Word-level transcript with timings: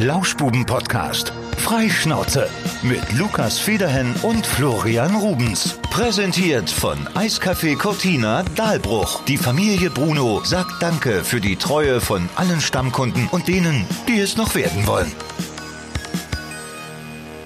Lauschbuben-Podcast. 0.00 1.32
Freischnauze. 1.58 2.48
Mit 2.82 3.12
Lukas 3.12 3.60
Federhen 3.60 4.12
und 4.22 4.44
Florian 4.44 5.14
Rubens. 5.14 5.78
Präsentiert 5.90 6.68
von 6.68 6.98
Eiscafé 7.14 7.76
Cortina 7.76 8.42
Dahlbruch. 8.56 9.22
Die 9.24 9.38
Familie 9.38 9.90
Bruno 9.90 10.42
sagt 10.44 10.82
Danke 10.82 11.22
für 11.22 11.40
die 11.40 11.56
Treue 11.56 12.00
von 12.00 12.28
allen 12.34 12.60
Stammkunden 12.60 13.28
und 13.28 13.46
denen, 13.46 13.86
die 14.08 14.18
es 14.18 14.36
noch 14.36 14.56
werden 14.56 14.84
wollen. 14.86 15.12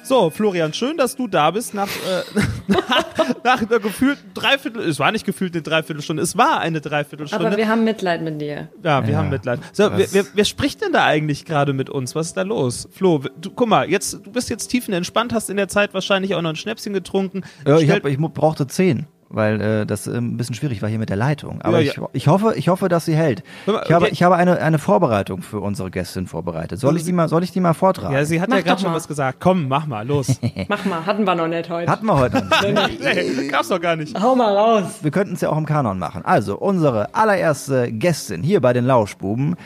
So, 0.09 0.31
Florian, 0.31 0.73
schön, 0.73 0.97
dass 0.97 1.15
du 1.17 1.29
da 1.29 1.51
bist 1.51 1.75
nach, 1.75 1.87
äh, 1.87 2.41
nach, 2.67 3.05
nach 3.45 3.61
einer 3.61 3.79
gefühlten 3.79 4.33
Dreiviertel, 4.33 4.83
es 4.89 4.99
war 4.99 5.13
nicht 5.13 5.27
gefühlt 5.27 5.55
eine 5.55 5.61
Dreiviertelstunde, 5.63 6.23
es 6.23 6.37
war 6.37 6.61
eine 6.61 6.81
Dreiviertelstunde. 6.81 7.47
Aber 7.47 7.57
wir 7.59 7.69
haben 7.69 7.85
Mitleid 7.85 8.23
mit 8.23 8.41
dir. 8.41 8.69
ja, 8.83 9.05
wir 9.07 9.13
Ja, 9.13 9.19
haben 9.19 9.29
Mitleid. 9.29 9.61
So, 9.73 9.91
wer, 9.95 10.11
wer, 10.13 10.25
wer 10.33 10.45
spricht 10.47 10.81
denn 10.81 10.93
da 10.93 11.05
eigentlich 11.05 11.45
gerade 11.45 11.75
mit 11.75 11.91
uns? 11.91 12.15
Was 12.15 12.29
ist 12.29 12.37
da 12.39 12.43
los? 12.43 12.89
Flo, 12.91 13.23
du, 13.39 13.51
guck 13.51 13.69
mal, 13.69 13.89
jetzt, 13.91 14.15
du 14.25 14.33
bist 14.33 14.49
jetzt 14.49 14.69
tiefenentspannt, 14.69 15.35
hast 15.35 15.51
in 15.51 15.59
der 15.59 15.69
Zeit 15.69 15.93
wahrscheinlich 15.93 16.35
auch 16.35 16.41
noch 16.43 16.51
ein 16.51 16.57
Schnäpschen 16.57 16.95
getrunken. 16.95 17.43
Ja, 17.67 17.77
ich, 17.79 17.91
hab, 17.91 18.07
ich 18.07 18.17
brauchte 18.19 18.67
zehn, 18.67 19.07
weil 19.31 19.61
äh, 19.61 19.87
das 19.87 20.07
äh, 20.07 20.17
ein 20.17 20.37
bisschen 20.37 20.55
schwierig 20.55 20.83
war 20.83 20.89
hier 20.89 20.99
mit 20.99 21.09
der 21.09 21.17
Leitung. 21.17 21.61
Aber 21.63 21.81
Ja, 21.81 21.91
ich, 21.91 21.97
ja. 21.97 22.09
ich 22.13 22.29
hoffe, 22.29 22.55
ich 22.57 22.69
hoffe, 22.69 22.89
dass 22.89 23.05
sie 23.05 23.15
hält. 23.15 23.43
Mal, 23.67 23.83
Ich 23.85 23.93
habe, 23.93 24.05
okay. 24.07 24.13
ich 24.13 24.23
habe 24.23 24.37
eine, 24.37 24.59
eine 24.61 24.79
Vorbereitung 24.79 25.43
für 25.43 25.61
unsere 25.61 25.91
Gästin 25.91 26.27
vorbereitet. 26.27 26.81
Soll 26.81 26.97
ich 26.97 27.05
die 27.05 27.13
mal, 27.13 27.29
soll 27.29 27.43
ich 27.45 27.53
die 27.53 27.61
mal 27.61 27.75
vortragen? 27.75 28.15
ja, 28.15 28.25
sie 28.25 28.41
hat 28.41 28.49
Mach 28.49 28.57
ja 28.57 28.63
gerade 28.63 28.81
schon 28.81 28.91
mal. 28.91 28.97
was 28.97 29.09
gesagt. 29.09 29.39
Komm, 29.41 29.69
mach 29.69 29.87
mal, 29.87 30.07
los. 30.07 30.41
Mach 30.69 30.85
mal, 30.85 31.05
hatten 31.07 31.25
wir 31.25 31.35
noch 31.35 31.49
nicht 31.49 31.69
heute. 31.71 31.91
Hatten 31.91 32.07
wir 32.07 32.19
heute 32.19 32.45
noch 32.45 32.89
nicht. 32.89 33.01
nee, 33.39 33.49
gab's 33.49 33.69
doch 33.69 33.81
gar 33.81 33.97
nicht. 33.97 34.21
Hau 34.21 34.35
mal 34.35 34.57
raus. 34.57 34.85
Wir 35.03 35.11
könnten 35.11 35.35
es 35.35 35.41
ja 35.41 35.51
auch 35.51 35.59
im 35.59 35.67
Kanon 35.67 35.99
machen. 35.99 36.25
Also, 36.25 36.59
unsere 36.59 37.15
allererste 37.15 37.93
Gästin 37.93 38.43
hier 38.43 38.61
bei 38.61 38.73
den 38.73 38.85
Lauschbuben. 38.85 39.57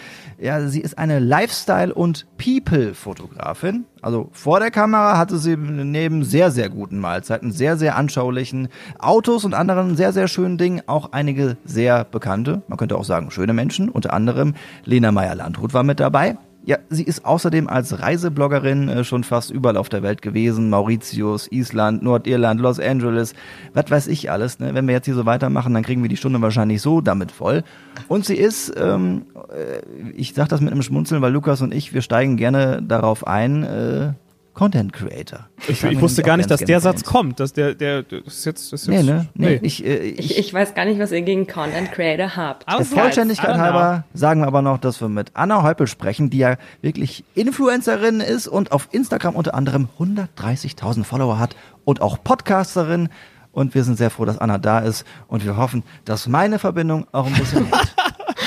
Ja, 0.43 0.67
sie 0.67 0.81
ist 0.81 0.99
eine 0.99 1.21
Lifestyle- 1.21 1.95
und 1.95 2.27
People-Fotografin. 2.37 3.85
Also 4.01 4.29
vor 4.33 4.59
der 4.59 4.73
Kamera 4.73 5.17
hatte 5.17 5.39
sie 5.39 5.57
neben 5.57 6.25
sehr, 6.25 6.51
sehr 6.51 6.69
guten 6.69 6.99
Mahlzeiten, 6.99 7.53
sehr, 7.53 7.77
sehr 7.77 7.95
anschaulichen 7.95 8.67
Autos 8.99 9.45
und 9.45 9.55
anderen 9.55 9.97
sehr, 9.97 10.13
sehr 10.13 10.27
schönen 10.27 10.59
Dingen 10.59 10.83
auch 10.87 11.13
einige 11.13 11.59
sehr 11.65 12.03
bekannte, 12.05 12.63
man 12.67 12.77
könnte 12.77 12.97
auch 12.97 13.05
sagen 13.05 13.31
schöne 13.31 13.53
Menschen. 13.53 13.89
Unter 13.89 14.13
anderem 14.13 14.55
Lena 14.85 15.13
Meyer-Landrut 15.13 15.75
war 15.75 15.85
mit 15.85 16.01
dabei. 16.01 16.37
Ja, 16.65 16.79
sie 16.91 17.03
ist 17.03 17.25
außerdem 17.25 17.69
als 17.69 18.01
Reisebloggerin 18.01 18.89
äh, 18.89 19.05
schon 19.05 19.25
fast 19.25 19.51
überall 19.51 19.77
auf 19.77 19.89
der 19.89 20.05
Welt 20.05 20.23
gewesen. 20.23 20.71
Mauritius, 20.71 21.51
Island, 21.51 22.05
Nordirland, 22.05 22.61
Los 22.61 22.79
Angeles, 22.79 23.35
was 23.75 23.91
weiß 23.91 24.07
ich 24.07 24.31
alles. 24.31 24.61
Ne? 24.61 24.73
Wenn 24.73 24.87
wir 24.87 24.95
jetzt 24.95 25.07
hier 25.07 25.17
so 25.17 25.27
weitermachen, 25.27 25.75
dann 25.75 25.83
kriegen 25.83 26.03
wir 26.03 26.09
die 26.09 26.17
Stunde 26.17 26.41
wahrscheinlich 26.41 26.81
so 26.81 27.01
damit 27.01 27.33
voll. 27.33 27.65
Und 28.07 28.25
sie 28.25 28.37
ist, 28.37 28.73
ähm, 28.77 29.27
äh, 29.51 30.11
ich 30.13 30.35
sag 30.35 30.49
das 30.51 30.61
mit 30.61 30.73
einem 30.73 30.83
Schmunzeln, 30.83 31.21
weil 31.21 31.33
Lukas 31.33 31.63
und 31.63 31.75
ich, 31.75 31.95
wir 31.95 32.03
steigen 32.03 32.37
gerne 32.37 32.81
darauf 32.81 33.27
ein, 33.27 33.65
äh, 33.65 34.13
Content 34.55 34.93
Creator. 34.93 35.49
Ich, 35.67 35.83
ich 35.83 36.01
wusste 36.01 36.23
gar 36.23 36.37
nicht, 36.37 36.51
dass 36.51 36.61
der 36.61 36.81
Satz 36.81 37.05
kommt. 37.05 37.41
Dass 37.41 37.53
der, 37.53 37.75
der, 37.75 38.03
das 38.03 38.21
ist 38.27 38.45
jetzt, 38.45 38.73
das 38.73 38.83
ist 38.83 38.89
Nee, 38.89 38.97
jetzt, 38.97 39.07
ne? 39.07 39.29
Nee, 39.35 39.61
ich, 39.63 39.85
äh, 39.85 39.99
Ich, 40.11 40.39
ich 40.39 40.53
weiß 40.53 40.75
gar 40.75 40.85
nicht, 40.85 40.99
was 41.01 41.11
ihr 41.11 41.23
gegen 41.23 41.47
Content 41.47 41.91
Creator 41.93 42.37
habt. 42.37 42.69
Aber 42.69 42.79
Der 42.79 42.87
Vollständigkeit 42.87 43.57
halber 43.57 44.05
sagen 44.13 44.41
wir 44.43 44.47
aber 44.47 44.61
noch, 44.63 44.79
dass 44.79 45.01
wir 45.01 45.09
mit 45.09 45.31
Anna 45.35 45.63
Heupel 45.63 45.87
sprechen, 45.87 46.29
die 46.29 46.39
ja 46.39 46.57
wirklich 46.83 47.25
Influencerin 47.35 48.21
ist 48.21 48.47
und 48.47 48.73
auf 48.73 48.89
Instagram 48.93 49.37
unter 49.37 49.55
anderem 49.55 49.89
130.000 49.99 51.05
Follower 51.05 51.39
hat 51.39 51.57
und 51.85 52.01
auch 52.03 52.19
Podcasterin. 52.23 53.09
Und 53.53 53.75
wir 53.75 53.85
sind 53.85 53.99
sehr 53.99 54.09
froh, 54.09 54.25
dass 54.25 54.39
Anna 54.39 54.57
da 54.57 54.79
ist 54.79 55.05
und 55.29 55.45
wir 55.45 55.59
hoffen, 55.59 55.83
dass 56.07 56.27
meine 56.27 56.59
Verbindung 56.59 57.07
auch 57.13 57.27
ein 57.27 57.35
bisschen 57.35 57.67
hält. 57.73 57.95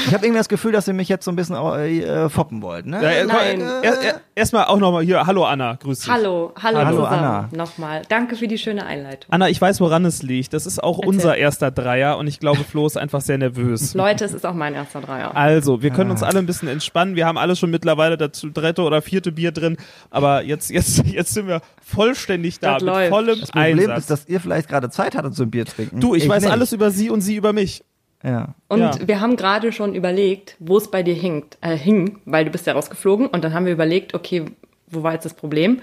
Ich 0.08 0.14
habe 0.14 0.26
irgendwie 0.26 0.38
das 0.40 0.50
Gefühl, 0.50 0.72
dass 0.72 0.88
ihr 0.88 0.94
mich 0.94 1.10
jetzt 1.10 1.26
so 1.26 1.32
ein 1.32 1.36
bisschen 1.36 1.56
äh, 1.56 2.30
foppen 2.30 2.62
wollt. 2.62 2.86
Ne? 2.86 3.02
Ja, 3.02 3.10
äh, 3.10 3.26
Nein. 3.26 3.62
er- 3.62 3.84
er- 4.02 4.22
Erstmal 4.38 4.66
auch 4.66 4.78
nochmal 4.80 5.04
hier. 5.04 5.26
Hallo 5.26 5.46
Anna, 5.46 5.76
grüß 5.76 6.00
dich. 6.02 6.10
Hallo, 6.12 6.52
hallo, 6.62 6.80
Hallo, 6.80 6.98
zusammen. 7.04 7.18
Anna. 7.24 7.50
Nochmal. 7.56 8.02
Danke 8.10 8.36
für 8.36 8.48
die 8.50 8.58
schöne 8.58 8.86
Einleitung. 8.86 9.32
Anna, 9.32 9.48
ich 9.50 9.62
weiß, 9.62 9.80
woran 9.80 10.04
es 10.04 10.24
liegt. 10.24 10.54
Das 10.54 10.66
ist 10.66 10.84
auch 10.84 10.98
Erzähl. 11.00 11.08
unser 11.10 11.38
erster 11.38 11.72
Dreier 11.72 12.18
und 12.18 12.28
ich 12.28 12.40
glaube, 12.42 12.64
Flo 12.66 12.86
ist 12.86 12.98
einfach 12.98 13.22
sehr 13.22 13.38
nervös. 13.38 13.94
Leute, 13.96 14.26
es 14.26 14.34
ist 14.34 14.46
auch 14.46 14.54
mein 14.54 14.74
erster 14.76 15.00
Dreier. 15.00 15.36
Also, 15.38 15.82
wir 15.82 15.90
können 15.92 16.12
uns 16.12 16.22
alle 16.22 16.40
ein 16.40 16.46
bisschen 16.46 16.68
entspannen. 16.68 17.16
Wir 17.16 17.26
haben 17.26 17.38
alle 17.38 17.56
schon 17.56 17.72
mittlerweile 17.72 18.18
dazu 18.18 18.50
dritte 18.50 18.82
oder 18.82 19.02
vierte 19.02 19.32
Bier 19.32 19.54
drin, 19.54 19.78
aber 20.12 20.44
jetzt, 20.44 20.70
jetzt, 20.70 21.06
jetzt 21.06 21.34
sind 21.34 21.48
wir 21.48 21.62
vollständig 21.82 22.60
da 22.60 22.74
Das 22.74 22.84
mit 22.84 22.94
läuft. 22.94 23.10
vollem 23.12 23.40
Das 23.40 23.52
Problem 23.52 23.80
Einsatz. 23.80 24.00
ist, 24.00 24.10
dass 24.12 24.28
ihr 24.28 24.42
vielleicht 24.42 24.68
gerade 24.68 24.90
Zeit 24.90 25.16
hattet 25.16 25.34
zum 25.34 25.50
Bier 25.50 25.66
trinken. 25.66 26.02
du, 26.02 26.14
ich, 26.14 26.28
weiß 26.28 26.44
nicht. 26.44 26.52
alles 26.52 26.74
über 26.74 26.92
sie 26.92 27.10
und 27.10 27.22
sie 27.22 27.36
über 27.36 27.54
mich. 27.54 27.84
Ja. 28.26 28.56
Und 28.68 28.80
Ja. 28.80 28.92
wir 29.06 29.22
haben 29.22 29.36
gerade 29.36 29.72
schon 29.72 29.94
überlegt, 29.94 30.56
wo 30.60 30.78
es 30.78 30.90
bei 30.90 31.04
dir 31.04 31.14
hinkt, 31.14 31.58
äh, 31.62 31.78
hing, 31.78 32.20
weil 32.26 32.46
du 32.46 32.52
bist 32.52 32.66
ja 32.66 32.74
rausgeflogen. 32.74 33.28
Und 33.28 33.44
dann 33.44 33.54
haben 33.54 33.66
wir 33.66 33.74
überlegt, 33.74 34.14
okay, 34.16 34.46
wo 34.88 35.04
war 35.04 35.14
jetzt 35.14 35.26
das 35.26 35.36
Problem? 35.36 35.82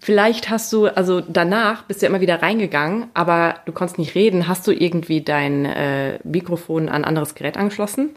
Vielleicht 0.00 0.50
hast 0.50 0.72
du, 0.72 0.86
also 0.86 1.20
danach 1.20 1.84
bist 1.84 2.00
du 2.02 2.06
ja 2.06 2.10
immer 2.10 2.20
wieder 2.20 2.42
reingegangen, 2.42 3.06
aber 3.14 3.56
du 3.66 3.72
konntest 3.72 3.98
nicht 3.98 4.14
reden. 4.14 4.46
Hast 4.48 4.66
du 4.66 4.72
irgendwie 4.72 5.20
dein 5.20 5.64
äh, 5.64 6.18
Mikrofon 6.24 6.88
an 6.88 6.96
ein 6.96 7.04
anderes 7.04 7.34
Gerät 7.34 7.56
angeschlossen? 7.56 8.10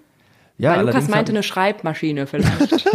Ja, 0.57 0.75
Weil 0.75 0.87
Lukas 0.87 1.07
meinte 1.07 1.31
eine 1.31 1.41
Schreibmaschine 1.41 2.27
vielleicht. 2.27 2.85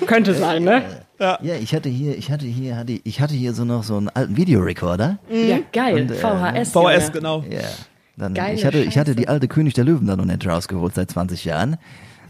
Könnte 0.06 0.32
sein, 0.32 0.64
ne? 0.64 0.82
Ja, 1.18 1.38
ich 1.42 1.74
hatte 1.74 1.88
hier, 1.90 2.16
ich 2.16 2.30
hatte 2.30 2.46
hier, 2.46 2.76
hatte, 2.76 2.98
ich 3.04 3.20
hatte 3.20 3.34
hier 3.34 3.52
so 3.52 3.64
noch 3.64 3.82
so 3.82 3.96
einen 3.98 4.08
alten 4.08 4.36
Videorekorder. 4.36 5.18
Ja, 5.30 5.58
geil. 5.72 6.02
Und, 6.02 6.10
äh, 6.12 6.14
VHS. 6.14 6.72
VHS, 6.72 7.12
genau. 7.12 7.44
Ja. 7.50 7.60
Dann, 8.16 8.34
Geile 8.34 8.54
ich, 8.54 8.64
hatte, 8.64 8.82
ich 8.82 8.98
hatte 8.98 9.14
die 9.14 9.28
alte 9.28 9.46
König 9.46 9.74
der 9.74 9.84
Löwen 9.84 10.06
da 10.06 10.16
noch 10.16 10.24
nicht 10.24 10.46
rausgeholt 10.46 10.94
seit 10.94 11.10
20 11.10 11.44
Jahren. 11.44 11.76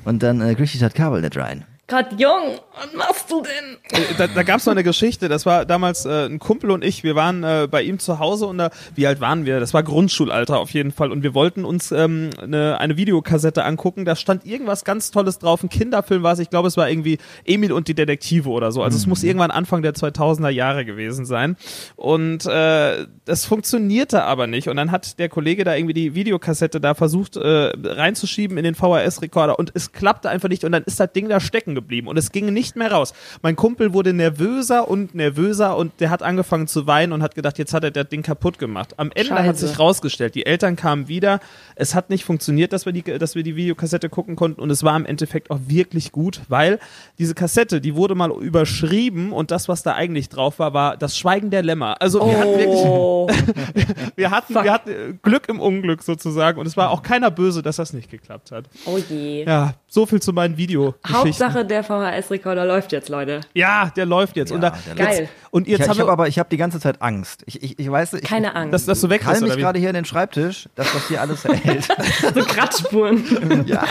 Und 0.05 0.23
dann 0.23 0.41
äh, 0.41 0.55
kriegte 0.55 0.75
ich 0.75 0.81
das 0.81 0.95
Kabel 0.95 1.21
nicht 1.21 1.37
rein. 1.37 1.65
Grad 1.89 2.19
jung, 2.21 2.59
was 2.75 2.93
machst 2.95 3.31
du 3.31 3.43
denn? 3.43 3.77
Äh, 3.93 4.15
Da, 4.19 4.27
da 4.27 4.43
gab 4.43 4.59
es 4.59 4.67
mal 4.67 4.73
eine 4.73 4.83
Geschichte, 4.83 5.29
das 5.29 5.47
war 5.47 5.65
damals 5.65 6.05
äh, 6.05 6.27
ein 6.27 6.41
Kumpel 6.41 6.73
und 6.73 6.83
ich, 6.83 7.05
wir 7.05 7.15
waren 7.15 7.45
äh, 7.45 7.69
bei 7.71 7.83
ihm 7.83 8.01
zu 8.01 8.19
Hause 8.19 8.47
und 8.47 8.59
da, 8.59 8.71
wie 8.97 9.07
alt 9.07 9.21
waren 9.21 9.47
wir? 9.47 9.61
Das 9.61 9.73
war 9.73 9.85
Grundschulalter 9.85 10.59
auf 10.59 10.71
jeden 10.71 10.91
Fall. 10.91 11.13
Und 11.13 11.23
wir 11.23 11.33
wollten 11.33 11.65
uns 11.65 11.93
ähm, 11.93 12.31
eine, 12.43 12.81
eine 12.81 12.97
Videokassette 12.97 13.65
angucken, 13.65 14.05
da 14.05 14.17
stand 14.17 14.45
irgendwas 14.45 14.85
ganz 14.85 15.13
Tolles 15.13 15.39
drauf, 15.39 15.63
ein 15.63 15.69
Kinderfilm 15.69 16.25
war 16.25 16.33
es, 16.33 16.41
ich 16.41 16.51
glaube 16.51 16.67
es 16.67 16.77
war 16.77 16.91
irgendwie 16.91 17.19
Emil 17.45 17.71
und 17.73 17.87
die 17.87 17.95
Detektive 17.95 18.49
oder 18.49 18.73
so, 18.73 18.83
also 18.83 18.97
es 18.97 19.07
muss 19.07 19.23
irgendwann 19.23 19.53
Anfang 19.53 19.83
der 19.83 19.95
2000er 19.95 20.49
Jahre 20.49 20.85
gewesen 20.85 21.25
sein. 21.25 21.57
Und 21.95 22.47
äh, 22.47 23.07
das 23.25 23.45
funktionierte 23.45 24.25
aber 24.25 24.49
nicht. 24.49 24.69
Und 24.69 24.77
dann 24.77 24.91
hat 24.91 25.21
der 25.21 25.29
Kollege 25.29 25.63
da 25.63 25.77
irgendwie 25.77 25.95
die 25.95 26.17
Videokassette 26.17 26.81
da 26.81 26.95
versucht 26.95 27.37
äh, 27.37 27.73
reinzuschieben 27.85 28.59
in 28.59 28.65
den 28.65 28.75
VHS-Rekorder 28.75 29.57
und 29.57 29.71
es 29.75 29.93
klappte 29.93 30.29
einfach 30.29 30.49
nicht. 30.49 30.65
Und 30.65 30.73
dann 30.73 30.83
ist 30.83 30.99
das 30.99 31.13
Ding 31.13 31.29
da 31.29 31.39
stecken 31.39 31.76
geblieben 31.77 32.09
und 32.09 32.17
es 32.17 32.33
ging 32.33 32.53
nicht 32.53 32.75
mehr 32.75 32.91
raus. 32.91 33.15
Mein 33.43 33.55
Kumpel 33.55 33.93
wurde 33.93 34.13
nervöser 34.13 34.89
und 34.89 35.15
nervöser 35.15 35.77
und 35.77 35.93
der 36.01 36.11
hat 36.11 36.25
angefangen 36.25 36.67
zu 36.67 36.89
weinen 36.89 37.13
und 37.13 37.23
hat 37.23 37.37
gedacht, 37.37 37.59
jetzt 37.59 37.73
hat 37.73 37.85
er 37.85 37.93
das 37.93 38.09
Ding 38.09 38.23
kaputt 38.23 38.59
gemacht. 38.59 38.95
Am 38.97 39.13
Ende 39.15 39.35
hat 39.35 39.45
Scheiße. 39.45 39.69
sich 39.69 39.79
rausgestellt, 39.79 40.35
die 40.35 40.47
Eltern 40.47 40.75
kamen 40.75 41.07
wieder, 41.07 41.39
es 41.77 41.95
hat 41.95 42.11
nicht 42.11 42.25
funktioniert, 42.25 42.73
dass 42.73 42.87
wir, 42.87 42.93
die, 42.93 43.03
dass 43.03 43.37
wir 43.37 43.45
die 43.45 43.55
Videokassette 43.55 44.09
gucken 44.09 44.35
konnten 44.35 44.61
und 44.61 44.71
es 44.71 44.83
war 44.83 44.97
im 44.97 45.07
Endeffekt 45.07 45.51
auch 45.53 45.61
wirklich 45.69 46.11
gut, 46.11 46.41
weil 46.49 46.81
diese 47.19 47.35
Kassette, 47.35 47.81
die 47.81 47.95
wurde 47.95 48.15
mal 48.15 48.31
überschrieben 48.33 49.33
und 49.33 49.51
das, 49.51 49.69
was 49.69 49.83
da 49.83 49.95
eigentlich 49.95 50.29
drauf 50.29 50.59
war, 50.59 50.75
war 50.75 50.97
das 50.97 51.17
Schweigen 51.17 51.51
der 51.51 51.63
Lämmer. 51.63 52.01
Also 52.01 52.27
wir 52.27 52.39
hatten 52.39 52.59
wirklich 52.59 52.87
Oh, 52.87 53.29
wir 54.17 54.31
hatten, 54.31 54.55
wir 54.55 54.73
hatten 54.73 55.19
Glück 55.23 55.49
im 55.49 55.61
Unglück 55.61 56.03
sozusagen 56.03 56.59
und 56.59 56.67
es 56.67 56.77
war 56.77 56.91
auch 56.91 57.03
keiner 57.03 57.31
böse, 57.31 57.63
dass 57.63 57.77
das 57.77 57.93
nicht 57.93 58.11
geklappt 58.11 58.53
hat. 58.53 58.65
oh 58.87 58.99
je. 58.99 59.45
Ja, 59.45 59.75
so 59.89 60.07
viel 60.07 60.23
zu 60.23 60.33
meinen 60.33 60.57
Videogeschichten. 60.57 61.15
Hauptsache 61.15 61.66
der 61.67 61.85
VHS-Rekorder 61.85 62.65
läuft 62.65 62.93
jetzt, 62.93 63.09
Leute. 63.09 63.41
Ja, 63.55 63.91
der 63.97 64.07
läuft 64.07 64.37
jetzt. 64.37 64.53
und, 64.53 64.61
da, 64.61 64.71
der 64.87 64.95
Geil. 64.95 65.19
Jetzt, 65.21 65.33
und 65.51 65.69
jetzt 65.69 65.81
Ich, 65.87 65.93
ich 65.93 66.01
habe 66.01 66.11
aber, 66.11 66.29
ich 66.29 66.39
habe 66.39 66.49
die 66.51 66.57
ganze 66.57 66.81
Zeit 66.81 67.03
Angst. 67.03 67.43
Ich, 67.47 67.63
ich, 67.63 67.79
ich 67.79 67.91
weiß, 67.91 68.15
ich, 68.15 68.23
Keine 68.23 68.55
Angst. 68.55 68.73
dass, 68.75 68.87
dass 68.87 69.01
du 69.01 69.11
weg 69.11 69.23
ich 69.23 69.29
bist, 69.29 69.43
mich 69.43 69.57
gerade 69.57 69.79
hier 69.79 69.89
in 69.91 69.95
den 69.95 70.05
Schreibtisch, 70.05 70.69
dass 70.75 70.93
das 70.93 71.09
hier 71.09 71.21
alles 71.21 71.45
hält. 71.45 71.85
so 72.35 72.41
Kratzspuren. 72.43 73.65
ja. 73.67 73.85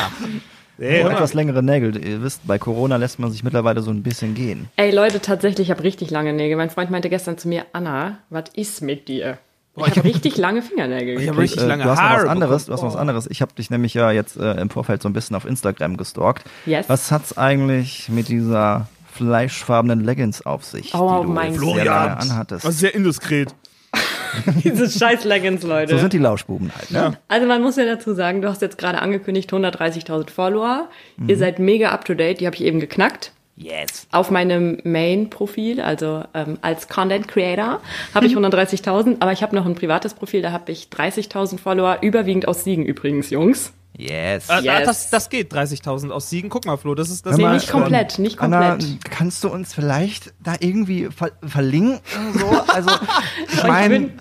Ey, 0.78 1.00
Oh, 1.00 1.04
hör 1.04 1.04
mal. 1.06 1.14
etwas 1.14 1.34
längere 1.34 1.64
Nägel. 1.64 2.06
Ihr 2.06 2.22
wisst, 2.22 2.46
bei 2.46 2.58
Corona 2.60 2.98
lässt 2.98 3.18
man 3.18 3.32
sich 3.32 3.44
mittlerweile 3.46 3.82
so 3.82 3.92
ein 3.92 4.04
bisschen 4.04 4.34
gehen. 4.34 4.68
Ey, 4.76 4.92
Leute, 4.92 5.22
tatsächlich, 5.22 5.68
ich 5.68 5.72
habe 5.72 5.84
richtig 5.84 6.12
lange 6.12 6.34
Nägel. 6.34 6.58
Mein 6.58 6.70
Freund 6.70 6.92
meinte 6.92 7.10
gestern 7.10 7.38
zu 7.38 7.48
mir, 7.48 7.66
Anna, 7.72 8.18
was 8.30 8.50
ist 8.56 8.82
mit 8.82 9.08
dir? 9.08 9.38
Ich 9.78 9.98
habe 9.98 10.04
richtig 10.06 10.38
lange 10.38 10.62
Fingernägel. 10.62 11.20
Ich 11.22 11.28
hab 11.28 11.36
gekriegt. 11.36 11.40
richtig 11.54 11.64
Äh, 11.64 11.68
lange 11.68 11.84
du 11.84 11.90
hast 11.90 11.98
noch 12.00 12.04
Haare 12.10 12.24
was 12.24 12.30
anderes. 12.30 12.66
Du 12.66 12.74
hast 12.74 12.82
noch 12.82 12.90
was 12.90 12.96
anderes. 12.96 13.28
Ich 13.30 13.42
habe 13.42 13.54
dich 13.54 13.70
nämlich 13.70 13.94
ja 13.94 14.12
jetzt 14.12 14.38
äh, 14.38 14.54
im 14.54 14.70
Vorfeld 14.70 15.02
so 15.02 15.10
ein 15.10 15.14
bisschen 15.14 15.36
auf 15.36 15.46
Instagram 15.46 15.98
gestalkt. 15.98 16.44
Yes. 16.66 16.88
Was 16.88 17.12
hat's 17.12 17.38
eigentlich 17.38 18.08
mit 18.10 18.30
dieser 18.30 18.88
fleischfarbenen 19.12 20.02
Leggings 20.04 20.46
auf 20.46 20.64
sich, 20.66 20.94
Oh, 20.94 21.20
die 21.22 21.28
du 21.28 21.34
mein 21.34 21.58
Gott. 21.58 21.76
sehr 21.76 21.86
lange 21.86 22.16
Das 22.16 22.30
anhattest? 22.30 22.66
ist 22.66 22.80
sehr 22.80 22.96
indiskret. 22.96 23.54
Diese 24.64 24.90
scheiß 24.90 25.24
Leggings, 25.24 25.64
Leute. 25.64 25.94
So 25.94 26.00
sind 26.00 26.12
die 26.12 26.18
Lauschbuben 26.18 26.70
halt. 26.78 26.92
Ne? 26.92 27.18
Also 27.30 27.48
man 27.48 27.62
muss 27.62 27.78
ja 27.78 27.86
dazu 27.86 28.14
sagen, 28.14 28.42
du 28.42 28.50
hast 28.50 28.62
jetzt 28.62 28.78
gerade 28.78 29.00
angekündigt 29.02 29.52
130.000 29.54 30.30
Follower. 30.30 30.90
Ihr 31.28 31.38
seid 31.38 31.60
mega 31.60 31.92
up 31.92 32.04
to 32.04 32.14
date, 32.14 32.42
die 32.42 32.46
habe 32.46 32.56
ich 32.56 32.64
eben 32.64 32.80
geknackt. 32.82 33.32
Yes. 33.58 34.08
Auf 34.12 34.32
meinem 34.32 34.80
Main-Profil, 34.84 35.80
also 35.80 36.24
ähm, 36.34 36.58
als 36.62 36.90
Content 36.90 37.28
Creator, 37.28 37.80
habe 38.14 38.26
ich 38.26 38.36
130.000, 38.36 39.18
aber 39.22 39.32
ich 39.32 39.42
habe 39.44 39.56
noch 39.56 39.66
ein 39.66 39.76
privates 39.76 40.14
Profil, 40.14 40.42
da 40.42 40.52
habe 40.52 40.72
ich 40.74 40.90
30.000 40.92 41.58
Follower, 41.60 42.00
überwiegend 42.02 42.48
aus 42.50 42.64
Siegen 42.66 42.86
übrigens, 42.86 43.30
Jungs. 43.30 43.72
Yes. 43.98 44.50
Äh, 44.50 44.60
Yes. 44.62 44.84
das, 44.86 45.10
das 45.10 45.30
geht, 45.30 45.54
30.000 45.54 46.10
aus 46.10 46.30
Siegen. 46.30 46.50
Guck 46.50 46.66
mal, 46.66 46.76
Flo, 46.76 46.96
das 46.96 47.10
ist 47.10 47.26
das 47.26 47.38
Nee, 47.38 47.48
nicht 47.48 47.72
komplett, 47.72 48.20
nicht 48.20 48.42
Anna, 48.42 48.72
komplett. 48.72 49.06
kannst 49.10 49.42
du 49.46 49.48
uns 49.50 49.74
vielleicht 49.74 50.34
da 50.44 50.56
irgendwie 50.60 51.08
ver 51.16 51.32
verlinken? 51.42 52.02
So? 52.38 52.46
Also, 52.74 52.90
ich 53.54 53.64
meine, 53.64 54.00
bin- 54.02 54.14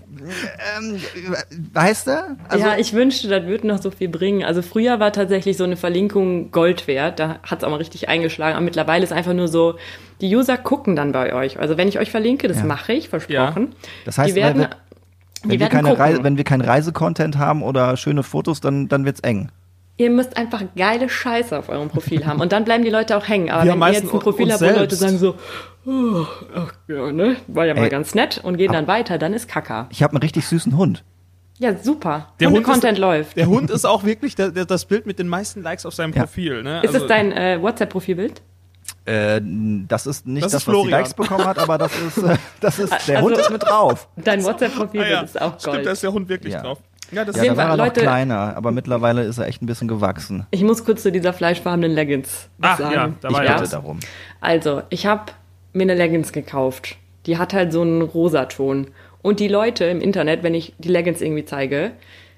ähm, 0.78 1.00
weißt 1.72 2.06
du? 2.08 2.36
Also, 2.48 2.64
ja, 2.66 2.76
ich 2.78 2.92
wünschte, 2.92 3.28
das 3.28 3.44
würde 3.46 3.66
noch 3.66 3.80
so 3.82 3.90
viel 3.90 4.08
bringen. 4.08 4.44
Also 4.44 4.62
früher 4.62 5.00
war 5.00 5.12
tatsächlich 5.12 5.56
so 5.56 5.64
eine 5.64 5.76
Verlinkung 5.76 6.50
Gold 6.50 6.86
wert. 6.86 7.18
Da 7.18 7.38
hat 7.42 7.58
es 7.58 7.64
auch 7.64 7.70
mal 7.70 7.76
richtig 7.76 8.08
eingeschlagen. 8.08 8.56
Aber 8.56 8.64
mittlerweile 8.64 9.04
ist 9.04 9.12
einfach 9.12 9.34
nur 9.34 9.48
so, 9.48 9.76
die 10.20 10.34
User 10.34 10.56
gucken 10.56 10.96
dann 10.96 11.12
bei 11.12 11.34
euch. 11.34 11.58
Also 11.58 11.76
wenn 11.76 11.88
ich 11.88 11.98
euch 11.98 12.10
verlinke, 12.10 12.48
das 12.48 12.62
mache 12.64 12.92
ich, 12.92 13.08
versprochen. 13.08 13.74
Das 14.04 14.18
heißt, 14.18 14.30
die 14.30 14.34
werden, 14.34 14.62
wenn- 14.62 14.68
die 14.68 15.42
wenn, 15.42 15.50
wir 15.50 15.60
werden 15.60 15.70
keine 15.72 15.88
gucken. 15.88 16.02
Reise, 16.02 16.24
wenn 16.24 16.36
wir 16.36 16.44
keinen 16.44 16.62
Reisecontent 16.62 17.36
haben 17.38 17.62
oder 17.62 17.96
schöne 17.96 18.22
Fotos, 18.22 18.60
dann, 18.60 18.88
dann 18.88 19.04
wird's 19.04 19.20
eng. 19.20 19.50
Ihr 19.96 20.10
müsst 20.10 20.36
einfach 20.36 20.62
geile 20.76 21.08
Scheiße 21.08 21.56
auf 21.56 21.68
eurem 21.68 21.88
Profil 21.88 22.26
haben. 22.26 22.40
Und 22.40 22.50
dann 22.52 22.64
bleiben 22.64 22.82
die 22.84 22.90
Leute 22.90 23.16
auch 23.16 23.28
hängen. 23.28 23.50
Aber 23.50 23.62
Wir 23.62 23.68
wenn 23.70 23.76
ihr 23.76 23.80
meisten 23.80 24.04
jetzt 24.06 24.14
ein 24.14 24.20
Profil 24.20 24.50
habt, 24.52 24.60
wo 24.62 24.66
Leute 24.66 24.96
sagen 24.96 25.18
so, 25.18 25.36
oh, 25.86 26.26
ach, 26.54 26.72
ja, 26.88 27.12
ne, 27.12 27.36
war 27.46 27.64
ja 27.66 27.74
mal 27.74 27.84
Ey. 27.84 27.88
ganz 27.90 28.12
nett 28.14 28.40
und 28.42 28.56
gehen 28.56 28.72
dann 28.72 28.88
weiter, 28.88 29.18
dann 29.18 29.32
ist 29.32 29.46
Kaka. 29.48 29.86
Ich 29.90 30.02
habe 30.02 30.12
einen 30.14 30.22
richtig 30.22 30.46
süßen 30.46 30.76
Hund. 30.76 31.04
Ja, 31.60 31.76
super. 31.80 32.32
Der 32.40 32.48
Und 32.48 32.54
Hund 32.54 32.64
Content 32.64 32.94
ist, 32.94 32.98
läuft. 32.98 33.36
Der 33.36 33.46
Hund 33.46 33.70
ist 33.70 33.84
auch 33.84 34.02
wirklich 34.02 34.34
der, 34.34 34.50
der, 34.50 34.64
das 34.64 34.84
Bild 34.86 35.06
mit 35.06 35.20
den 35.20 35.28
meisten 35.28 35.62
Likes 35.62 35.86
auf 35.86 35.94
seinem 35.94 36.12
Ja. 36.12 36.22
Profil. 36.22 36.64
Ne? 36.64 36.80
ist 36.82 36.88
Also- 36.92 37.02
es 37.04 37.06
dein 37.06 37.30
äh, 37.30 37.62
WhatsApp-Profilbild? 37.62 38.42
Äh, 39.04 39.40
das 39.86 40.06
ist 40.08 40.26
nicht 40.26 40.44
Das 40.44 40.50
das, 40.52 40.62
ist 40.62 40.66
was 40.66 40.72
die 40.72 40.78
Florian. 40.80 40.90
Likes 40.98 41.14
bekommen 41.14 41.44
hat, 41.44 41.58
aber 41.58 41.78
das 41.78 41.92
ist, 41.96 42.18
äh, 42.18 42.36
das 42.60 42.78
ist 42.80 42.90
der 43.06 43.18
Also- 43.18 43.28
Hund 43.28 43.38
ist 43.38 43.50
mit 43.50 43.62
drauf. 43.62 44.08
Dein 44.16 44.40
Ah, 44.40 44.44
WhatsApp-Profilbild 44.46 45.10
ja. 45.12 45.20
ist 45.22 45.40
auch 45.40 45.52
Stimmt, 45.60 45.66
da 45.66 45.70
Gold. 45.82 45.86
ist 45.92 46.02
der 46.02 46.12
Hund 46.12 46.28
wirklich 46.28 46.52
Ja. 46.54 46.62
drauf. 46.62 46.78
Ja, 47.12 47.24
das 47.24 47.36
Ja, 47.36 47.44
da 47.44 47.56
war 47.56 47.64
er 47.70 47.76
noch 47.76 47.84
Leute- 47.84 48.00
kleiner, 48.00 48.56
aber 48.56 48.70
mittlerweile 48.72 49.22
ist 49.24 49.38
er 49.38 49.46
echt 49.46 49.62
ein 49.62 49.66
bisschen 49.66 49.88
gewachsen. 49.88 50.46
Ich 50.50 50.62
muss 50.62 50.84
kurz 50.84 51.02
zu 51.02 51.12
dieser 51.12 51.32
fleischfarbenen 51.32 51.92
Leggings 51.92 52.48
Ach, 52.60 52.78
sagen. 52.78 52.94
ja, 52.94 53.10
da 53.20 53.28
Ich 53.28 53.34
war 53.34 53.40
bitte 53.42 53.64
ja. 53.64 53.66
darum. 53.66 54.00
Also, 54.40 54.82
ich 54.90 55.06
habe 55.06 55.32
mir 55.72 55.82
eine 55.82 55.94
Leggings 55.94 56.32
gekauft. 56.32 56.96
Die 57.26 57.38
hat 57.38 57.52
halt 57.54 57.72
so 57.72 57.82
einen 57.82 58.02
Rosaton. 58.02 58.88
Und 59.22 59.40
die 59.40 59.48
Leute 59.48 59.84
im 59.86 60.00
Internet, 60.00 60.42
wenn 60.42 60.54
ich 60.54 60.74
die 60.78 60.88
Leggings 60.88 61.20
irgendwie 61.20 61.44
zeige, 61.44 61.92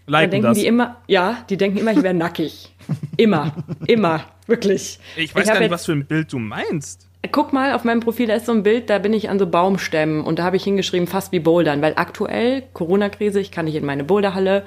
dann 0.06 0.12
Liken 0.12 0.30
denken 0.30 0.46
das. 0.48 0.58
die 0.58 0.66
immer, 0.66 0.96
ja, 1.08 1.38
die 1.50 1.56
denken 1.56 1.78
immer, 1.78 1.92
ich 1.92 2.02
wäre 2.02 2.14
nackig. 2.14 2.72
Immer, 3.16 3.52
immer, 3.88 4.20
wirklich. 4.46 5.00
Ich 5.16 5.34
weiß 5.34 5.46
hab 5.48 5.54
gar 5.54 5.60
nicht, 5.60 5.70
was 5.72 5.86
für 5.86 5.92
ein 5.92 6.06
Bild 6.06 6.32
du 6.32 6.38
meinst. 6.38 7.05
Guck 7.30 7.52
mal, 7.52 7.72
auf 7.74 7.84
meinem 7.84 8.00
Profil, 8.00 8.26
da 8.26 8.34
ist 8.34 8.46
so 8.46 8.52
ein 8.52 8.62
Bild, 8.62 8.90
da 8.90 8.98
bin 8.98 9.12
ich 9.12 9.30
an 9.30 9.38
so 9.38 9.46
Baumstämmen 9.46 10.24
und 10.24 10.38
da 10.38 10.44
habe 10.44 10.56
ich 10.56 10.64
hingeschrieben, 10.64 11.06
fast 11.06 11.32
wie 11.32 11.40
Bouldern, 11.40 11.82
weil 11.82 11.94
aktuell, 11.96 12.62
Corona-Krise, 12.72 13.40
ich 13.40 13.50
kann 13.50 13.66
nicht 13.66 13.76
in 13.76 13.86
meine 13.86 14.04
Boulderhalle 14.04 14.64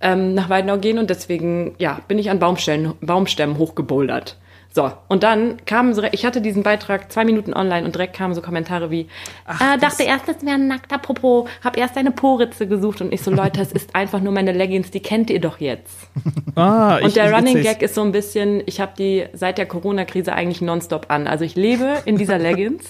ähm, 0.00 0.34
nach 0.34 0.48
Weidenau 0.48 0.78
gehen 0.78 0.98
und 0.98 1.10
deswegen, 1.10 1.74
ja, 1.78 2.00
bin 2.08 2.18
ich 2.18 2.30
an 2.30 2.38
Baumstämmen, 2.38 2.94
Baumstämmen 3.00 3.58
hochgebouldert. 3.58 4.38
So, 4.72 4.92
und 5.08 5.24
dann 5.24 5.56
kamen 5.66 5.94
so, 5.94 6.02
ich 6.12 6.24
hatte 6.24 6.40
diesen 6.40 6.62
Beitrag 6.62 7.10
zwei 7.10 7.24
Minuten 7.24 7.52
online 7.52 7.84
und 7.84 7.96
direkt 7.96 8.14
kamen 8.14 8.34
so 8.34 8.40
Kommentare 8.40 8.90
wie, 8.92 9.08
äh, 9.48 9.78
dachte 9.78 10.04
erst, 10.04 10.28
das 10.28 10.42
wäre 10.42 10.54
ein 10.54 10.68
nackter 10.68 10.98
Popo, 10.98 11.48
hab 11.64 11.76
erst 11.76 11.96
eine 11.96 12.12
Poritze 12.12 12.68
gesucht 12.68 13.00
und 13.00 13.12
ich 13.12 13.20
so, 13.20 13.32
Leute, 13.32 13.60
es 13.60 13.72
ist 13.72 13.96
einfach 13.96 14.20
nur 14.20 14.32
meine 14.32 14.52
Leggings, 14.52 14.92
die 14.92 15.00
kennt 15.00 15.28
ihr 15.30 15.40
doch 15.40 15.58
jetzt. 15.58 15.96
Ah, 16.56 16.98
Und 16.98 17.16
der 17.16 17.32
Running 17.32 17.62
Gag 17.62 17.80
ist 17.80 17.94
so 17.94 18.02
ein 18.02 18.12
bisschen, 18.12 18.62
ich 18.66 18.80
habe 18.80 18.92
die 18.98 19.24
seit 19.32 19.56
der 19.56 19.66
Corona-Krise 19.66 20.32
eigentlich 20.34 20.60
nonstop 20.60 21.06
an. 21.08 21.26
Also 21.26 21.44
ich 21.44 21.54
lebe 21.54 22.02
in 22.04 22.16
dieser 22.16 22.38
Leggings 22.48 22.84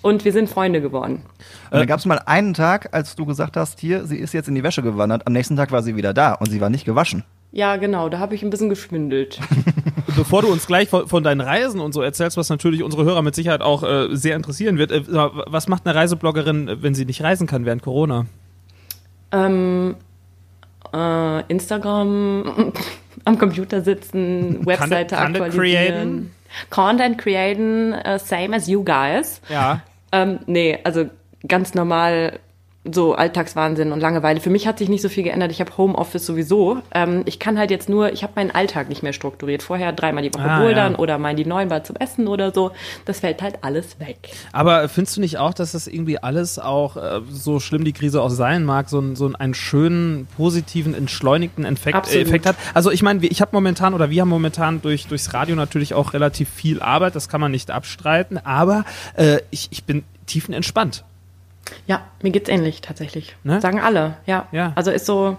und 0.00 0.24
wir 0.24 0.32
sind 0.32 0.48
Freunde 0.48 0.80
geworden. 0.80 1.22
Und 1.70 1.78
dann 1.78 1.86
gab 1.86 1.98
es 1.98 2.06
mal 2.06 2.20
einen 2.24 2.54
Tag, 2.54 2.90
als 2.92 3.14
du 3.16 3.26
gesagt 3.26 3.56
hast, 3.56 3.80
hier, 3.80 4.06
sie 4.06 4.16
ist 4.16 4.32
jetzt 4.32 4.48
in 4.48 4.54
die 4.54 4.62
Wäsche 4.62 4.80
gewandert. 4.82 5.26
Am 5.26 5.32
nächsten 5.32 5.56
Tag 5.56 5.70
war 5.72 5.82
sie 5.82 5.96
wieder 5.96 6.14
da 6.14 6.32
und 6.32 6.50
sie 6.50 6.60
war 6.60 6.70
nicht 6.70 6.84
gewaschen. 6.86 7.24
Ja, 7.56 7.76
genau, 7.76 8.08
da 8.08 8.18
habe 8.18 8.34
ich 8.34 8.42
ein 8.42 8.50
bisschen 8.50 8.68
geschwindelt. 8.68 9.38
Bevor 10.16 10.42
du 10.42 10.48
uns 10.48 10.66
gleich 10.66 10.88
von, 10.88 11.22
deinen 11.22 11.40
Reisen 11.40 11.80
und 11.80 11.92
so 11.92 12.02
erzählst, 12.02 12.36
was 12.36 12.48
natürlich 12.48 12.82
unsere 12.82 13.04
Hörer 13.04 13.22
mit 13.22 13.34
Sicherheit 13.34 13.62
auch 13.62 13.82
äh, 13.82 14.08
sehr 14.14 14.36
interessieren 14.36 14.76
wird, 14.76 14.92
äh, 14.92 15.02
was 15.06 15.68
macht 15.68 15.86
eine 15.86 15.94
Reisebloggerin, 15.94 16.68
äh, 16.68 16.82
wenn 16.82 16.94
sie 16.94 17.04
nicht 17.04 17.22
reisen 17.22 17.46
kann 17.46 17.64
während 17.64 17.82
Corona? 17.82 18.26
ähm, 19.34 19.96
äh, 20.92 21.42
Instagram, 21.48 22.72
am 23.24 23.38
Computer 23.38 23.82
sitzen, 23.82 24.64
Webseite 24.64 25.16
Content 25.16 25.40
aktualisieren. 25.40 25.60
createn? 25.60 26.30
Content 26.70 27.18
createn, 27.18 27.92
uh, 27.92 28.18
same 28.18 28.54
as 28.54 28.68
you 28.68 28.84
guys. 28.84 29.40
Ja. 29.48 29.82
Ähm, 30.12 30.38
nee, 30.46 30.78
also 30.84 31.06
ganz 31.48 31.74
normal 31.74 32.38
so 32.90 33.14
Alltagswahnsinn 33.14 33.92
und 33.92 34.00
Langeweile. 34.00 34.40
Für 34.40 34.50
mich 34.50 34.66
hat 34.66 34.78
sich 34.78 34.90
nicht 34.90 35.00
so 35.00 35.08
viel 35.08 35.22
geändert. 35.24 35.50
Ich 35.50 35.60
habe 35.60 35.74
Homeoffice 35.78 36.26
sowieso. 36.26 36.82
Ähm, 36.92 37.22
ich 37.24 37.38
kann 37.38 37.58
halt 37.58 37.70
jetzt 37.70 37.88
nur, 37.88 38.12
ich 38.12 38.22
habe 38.22 38.34
meinen 38.36 38.50
Alltag 38.50 38.90
nicht 38.90 39.02
mehr 39.02 39.14
strukturiert. 39.14 39.62
Vorher 39.62 39.92
dreimal 39.92 40.22
die 40.22 40.34
Woche 40.34 40.44
Ah, 40.44 40.60
bouldern 40.60 40.92
ja. 40.92 40.98
oder 40.98 41.16
mal 41.16 41.34
die 41.34 41.46
neuen 41.46 41.70
war 41.70 41.82
zum 41.82 41.96
Essen 41.96 42.28
oder 42.28 42.52
so. 42.52 42.72
Das 43.06 43.20
fällt 43.20 43.40
halt 43.40 43.58
alles 43.62 43.98
weg. 44.00 44.18
Aber 44.52 44.88
findest 44.90 45.16
du 45.16 45.22
nicht 45.22 45.38
auch, 45.38 45.54
dass 45.54 45.72
das 45.72 45.86
irgendwie 45.86 46.18
alles 46.18 46.58
auch, 46.58 46.96
äh, 46.98 47.20
so 47.30 47.58
schlimm 47.58 47.84
die 47.84 47.92
Krise 47.94 48.20
auch 48.20 48.28
sein 48.28 48.64
mag, 48.64 48.90
so, 48.90 48.98
ein- 49.00 49.16
so 49.16 49.32
einen 49.32 49.54
schönen, 49.54 50.26
positiven, 50.36 50.92
entschleunigten 50.94 51.64
Effekt, 51.64 51.96
Absolut. 51.96 52.26
Effekt 52.26 52.44
hat? 52.46 52.56
Also 52.74 52.90
ich 52.90 53.02
meine, 53.02 53.22
wir- 53.22 53.30
ich 53.30 53.40
habe 53.40 53.50
momentan 53.52 53.94
oder 53.94 54.10
wir 54.10 54.20
haben 54.20 54.28
momentan 54.28 54.82
durch, 54.82 55.06
durchs 55.06 55.32
Radio 55.32 55.56
natürlich 55.56 55.94
auch 55.94 56.12
relativ 56.12 56.50
viel 56.50 56.82
Arbeit, 56.82 57.14
das 57.16 57.30
kann 57.30 57.40
man 57.40 57.50
nicht 57.50 57.70
abstreiten, 57.70 58.36
aber 58.36 58.84
äh, 59.16 59.38
ich, 59.50 59.68
ich 59.70 59.84
bin 59.84 60.04
tiefenentspannt. 60.26 61.04
Ja, 61.86 62.02
mir 62.22 62.30
geht's 62.30 62.48
ähnlich 62.48 62.80
tatsächlich. 62.80 63.36
Ne? 63.44 63.60
Sagen 63.60 63.80
alle, 63.80 64.16
ja. 64.26 64.48
Ja. 64.52 64.72
Also 64.74 64.90
ist 64.90 65.06
so 65.06 65.36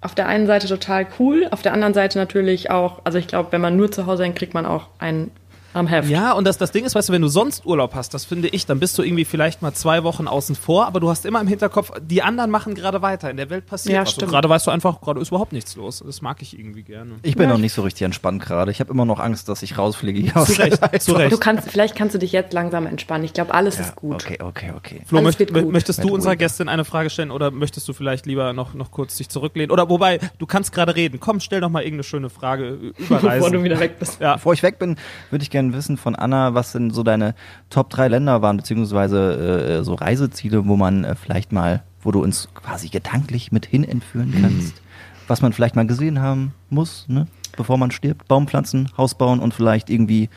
auf 0.00 0.14
der 0.14 0.26
einen 0.26 0.46
Seite 0.46 0.66
total 0.68 1.06
cool, 1.18 1.48
auf 1.50 1.62
der 1.62 1.72
anderen 1.72 1.94
Seite 1.94 2.18
natürlich 2.18 2.70
auch, 2.70 3.00
also 3.04 3.16
ich 3.16 3.26
glaube, 3.26 3.52
wenn 3.52 3.62
man 3.62 3.76
nur 3.76 3.90
zu 3.90 4.04
Hause 4.04 4.24
hängt, 4.24 4.36
kriegt 4.36 4.52
man 4.52 4.66
auch 4.66 4.88
einen 4.98 5.30
am 5.74 5.86
Heft. 5.86 6.08
Ja, 6.08 6.32
und 6.32 6.44
das, 6.46 6.58
das 6.58 6.70
Ding 6.72 6.84
ist, 6.84 6.94
weißt 6.94 7.08
du, 7.08 7.12
wenn 7.12 7.22
du 7.22 7.28
sonst 7.28 7.66
Urlaub 7.66 7.94
hast, 7.94 8.14
das 8.14 8.24
finde 8.24 8.48
ich, 8.48 8.66
dann 8.66 8.80
bist 8.80 8.96
du 8.98 9.02
irgendwie 9.02 9.24
vielleicht 9.24 9.62
mal 9.62 9.72
zwei 9.72 10.04
Wochen 10.04 10.28
außen 10.28 10.54
vor, 10.54 10.86
aber 10.86 11.00
du 11.00 11.10
hast 11.10 11.26
immer 11.26 11.40
im 11.40 11.46
Hinterkopf, 11.48 11.92
die 12.00 12.22
anderen 12.22 12.50
machen 12.50 12.74
gerade 12.74 13.02
weiter, 13.02 13.30
in 13.30 13.36
der 13.36 13.50
Welt 13.50 13.66
passiert 13.66 13.94
Ja, 13.94 14.02
was. 14.02 14.10
Und 14.10 14.14
stimmt. 14.16 14.30
gerade 14.32 14.48
weißt 14.48 14.66
du 14.66 14.70
einfach, 14.70 15.00
gerade 15.00 15.20
ist 15.20 15.28
überhaupt 15.28 15.52
nichts 15.52 15.76
los. 15.76 16.02
Das 16.06 16.22
mag 16.22 16.40
ich 16.42 16.58
irgendwie 16.58 16.82
gerne. 16.82 17.12
Ich 17.22 17.36
bin 17.36 17.44
Ja. 17.48 17.52
noch 17.54 17.58
nicht 17.60 17.72
so 17.72 17.82
richtig 17.82 18.02
entspannt 18.02 18.42
gerade. 18.42 18.70
Ich 18.70 18.80
habe 18.80 18.92
immer 18.92 19.04
noch 19.04 19.20
Angst, 19.20 19.48
dass 19.48 19.62
ich 19.62 19.76
rausfliege 19.78 20.20
hier 20.20 20.36
aus 20.36 20.48
Zu 20.54 20.62
Recht, 20.62 21.02
zu 21.02 21.12
Du 21.12 21.18
Recht. 21.18 21.40
kannst, 21.40 21.68
vielleicht 21.70 21.96
kannst 21.96 22.14
du 22.14 22.18
dich 22.18 22.32
jetzt 22.32 22.52
langsam 22.52 22.86
entspannen. 22.86 23.24
Ich 23.24 23.32
glaube, 23.32 23.52
alles 23.54 23.80
ist 23.80 23.96
gut. 23.96 24.14
Okay, 24.24 24.38
okay, 24.42 24.72
okay. 24.76 25.00
Flo, 25.06 25.20
möcht, 25.22 25.38
gut. 25.38 25.72
möchtest 25.72 26.02
du 26.04 26.14
unserer. 26.14 26.36
Gästin 26.36 26.68
eine 26.68 26.84
Frage 26.84 27.10
stellen 27.10 27.30
oder 27.30 27.50
möchtest 27.50 27.86
du 27.88 27.92
vielleicht 27.92 28.26
lieber 28.26 28.52
noch, 28.52 28.74
noch 28.74 28.90
kurz 28.90 29.16
dich 29.16 29.28
zurücklehnen? 29.28 29.70
Oder 29.70 29.88
wobei, 29.88 30.18
du 30.38 30.46
kannst 30.46 30.72
gerade 30.72 30.94
reden. 30.96 31.20
Komm, 31.20 31.40
stell 31.40 31.60
doch 31.60 31.68
mal 31.70 31.80
irgendeine 31.82 32.02
schöne 32.04 32.28
Frage 32.28 32.68
über 32.98 33.16
Bevor 33.16 33.30
Reisen. 33.30 33.52
du 33.52 33.62
wieder 33.62 33.78
weg 33.80 33.98
bist. 33.98 34.20
ja. 34.20 34.34
Bevor 34.34 34.52
ich 34.52 34.62
weg 34.62 34.78
bin, 34.78 34.96
würde 35.30 35.42
ich 35.42 35.50
gerne 35.50 35.63
wissen 35.72 35.96
von 35.96 36.14
Anna, 36.14 36.54
was 36.54 36.72
denn 36.72 36.90
so 36.90 37.02
deine 37.02 37.34
Top 37.70 37.90
3 37.90 38.08
Länder 38.08 38.42
waren, 38.42 38.56
beziehungsweise 38.58 39.78
äh, 39.80 39.84
so 39.84 39.94
Reiseziele, 39.94 40.66
wo 40.66 40.76
man 40.76 41.04
äh, 41.04 41.14
vielleicht 41.14 41.52
mal, 41.52 41.82
wo 42.02 42.10
du 42.12 42.22
uns 42.22 42.48
quasi 42.54 42.88
gedanklich 42.88 43.50
mit 43.52 43.66
hin 43.66 43.84
entführen 43.84 44.34
kannst. 44.40 44.74
Was 45.26 45.40
man 45.40 45.52
vielleicht 45.54 45.74
mal 45.76 45.86
gesehen 45.86 46.20
haben 46.20 46.52
muss, 46.68 47.06
ne? 47.08 47.26
bevor 47.56 47.78
man 47.78 47.90
stirbt. 47.92 48.26
Baum 48.28 48.46
pflanzen, 48.48 48.90
Haus 48.98 49.14
bauen 49.14 49.38
und 49.40 49.54
vielleicht 49.54 49.88
irgendwie 49.88 50.28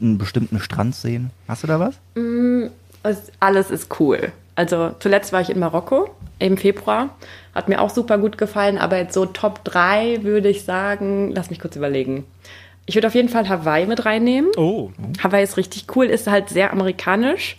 einen 0.00 0.18
bestimmten 0.18 0.60
Strand 0.60 0.94
sehen. 0.94 1.30
Hast 1.48 1.62
du 1.62 1.66
da 1.66 1.80
was? 1.80 1.98
Es- 3.02 3.32
Alles 3.40 3.70
ist 3.70 3.98
cool. 4.00 4.32
Also 4.54 4.90
zuletzt 5.00 5.32
war 5.32 5.40
ich 5.40 5.50
in 5.50 5.58
Marokko 5.60 6.10
im 6.40 6.56
Februar. 6.56 7.10
Hat 7.54 7.68
mir 7.68 7.80
auch 7.80 7.90
super 7.90 8.18
gut 8.18 8.38
gefallen, 8.38 8.76
aber 8.76 8.98
jetzt 8.98 9.14
so 9.14 9.24
Top 9.24 9.64
3 9.64 10.22
würde 10.24 10.48
ich 10.48 10.64
sagen, 10.64 11.32
lass 11.32 11.48
mich 11.50 11.58
kurz 11.58 11.74
überlegen. 11.76 12.24
Ich 12.88 12.94
würde 12.94 13.06
auf 13.06 13.14
jeden 13.14 13.28
Fall 13.28 13.46
Hawaii 13.46 13.84
mit 13.86 14.06
reinnehmen. 14.06 14.50
Oh. 14.56 14.90
Hawaii 15.22 15.44
ist 15.44 15.58
richtig 15.58 15.84
cool, 15.94 16.06
ist 16.06 16.26
halt 16.26 16.48
sehr 16.48 16.72
amerikanisch. 16.72 17.58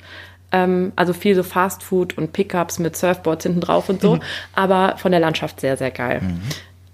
Ähm, 0.51 0.91
also 0.95 1.13
viel 1.13 1.35
so 1.35 1.43
Fast 1.43 1.83
Food 1.83 2.17
und 2.17 2.33
Pickups 2.33 2.79
mit 2.79 2.97
Surfboards 2.97 3.43
hinten 3.43 3.61
drauf 3.61 3.89
und 3.89 4.01
so. 4.01 4.17
Aber 4.55 4.95
von 4.97 5.11
der 5.11 5.21
Landschaft 5.21 5.61
sehr, 5.61 5.77
sehr 5.77 5.91
geil. 5.91 6.21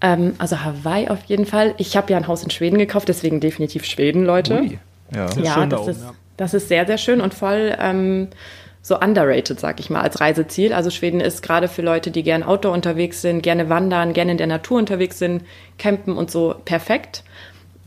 Ähm, 0.02 0.34
also 0.38 0.60
Hawaii 0.66 1.08
auf 1.08 1.24
jeden 1.24 1.46
Fall. 1.46 1.76
Ich 1.78 1.96
habe 1.96 2.12
ja 2.12 2.18
ein 2.18 2.28
Haus 2.28 2.44
in 2.44 2.50
Schweden 2.50 2.78
gekauft, 2.78 3.08
deswegen 3.08 3.40
definitiv 3.40 3.86
Schweden, 3.86 4.26
Leute. 4.26 4.60
Ui. 4.60 4.80
Ja. 5.16 5.30
Sehr 5.30 5.44
Ja, 5.44 5.54
schön 5.54 5.70
da 5.70 5.78
das, 5.78 5.82
oben, 5.84 5.92
ist, 5.92 6.02
ja. 6.02 6.14
das 6.36 6.54
ist 6.54 6.68
sehr, 6.68 6.86
sehr 6.86 6.98
schön 6.98 7.22
und 7.22 7.34
voll 7.34 7.74
ähm, 7.80 8.28
so 8.82 9.00
underrated, 9.00 9.62
sag 9.62 9.80
ich 9.80 9.90
mal, 9.90 10.02
als 10.02 10.20
Reiseziel. 10.20 10.74
Also 10.74 10.90
Schweden 10.90 11.22
ist 11.22 11.42
gerade 11.42 11.70
für 11.70 11.82
Leute, 11.84 12.12
die 12.12 12.22
gerne 12.22 12.46
Outdoor 12.46 12.74
unterwegs 12.74 13.22
sind, 13.22 13.44
gerne 13.44 13.70
wandern, 13.70 14.12
gerne 14.12 14.34
in 14.34 14.38
der 14.38 14.48
Natur 14.48 14.78
unterwegs 14.78 15.20
sind, 15.20 15.44
campen 15.78 16.18
und 16.18 16.30
so 16.30 16.56
perfekt. 16.66 17.24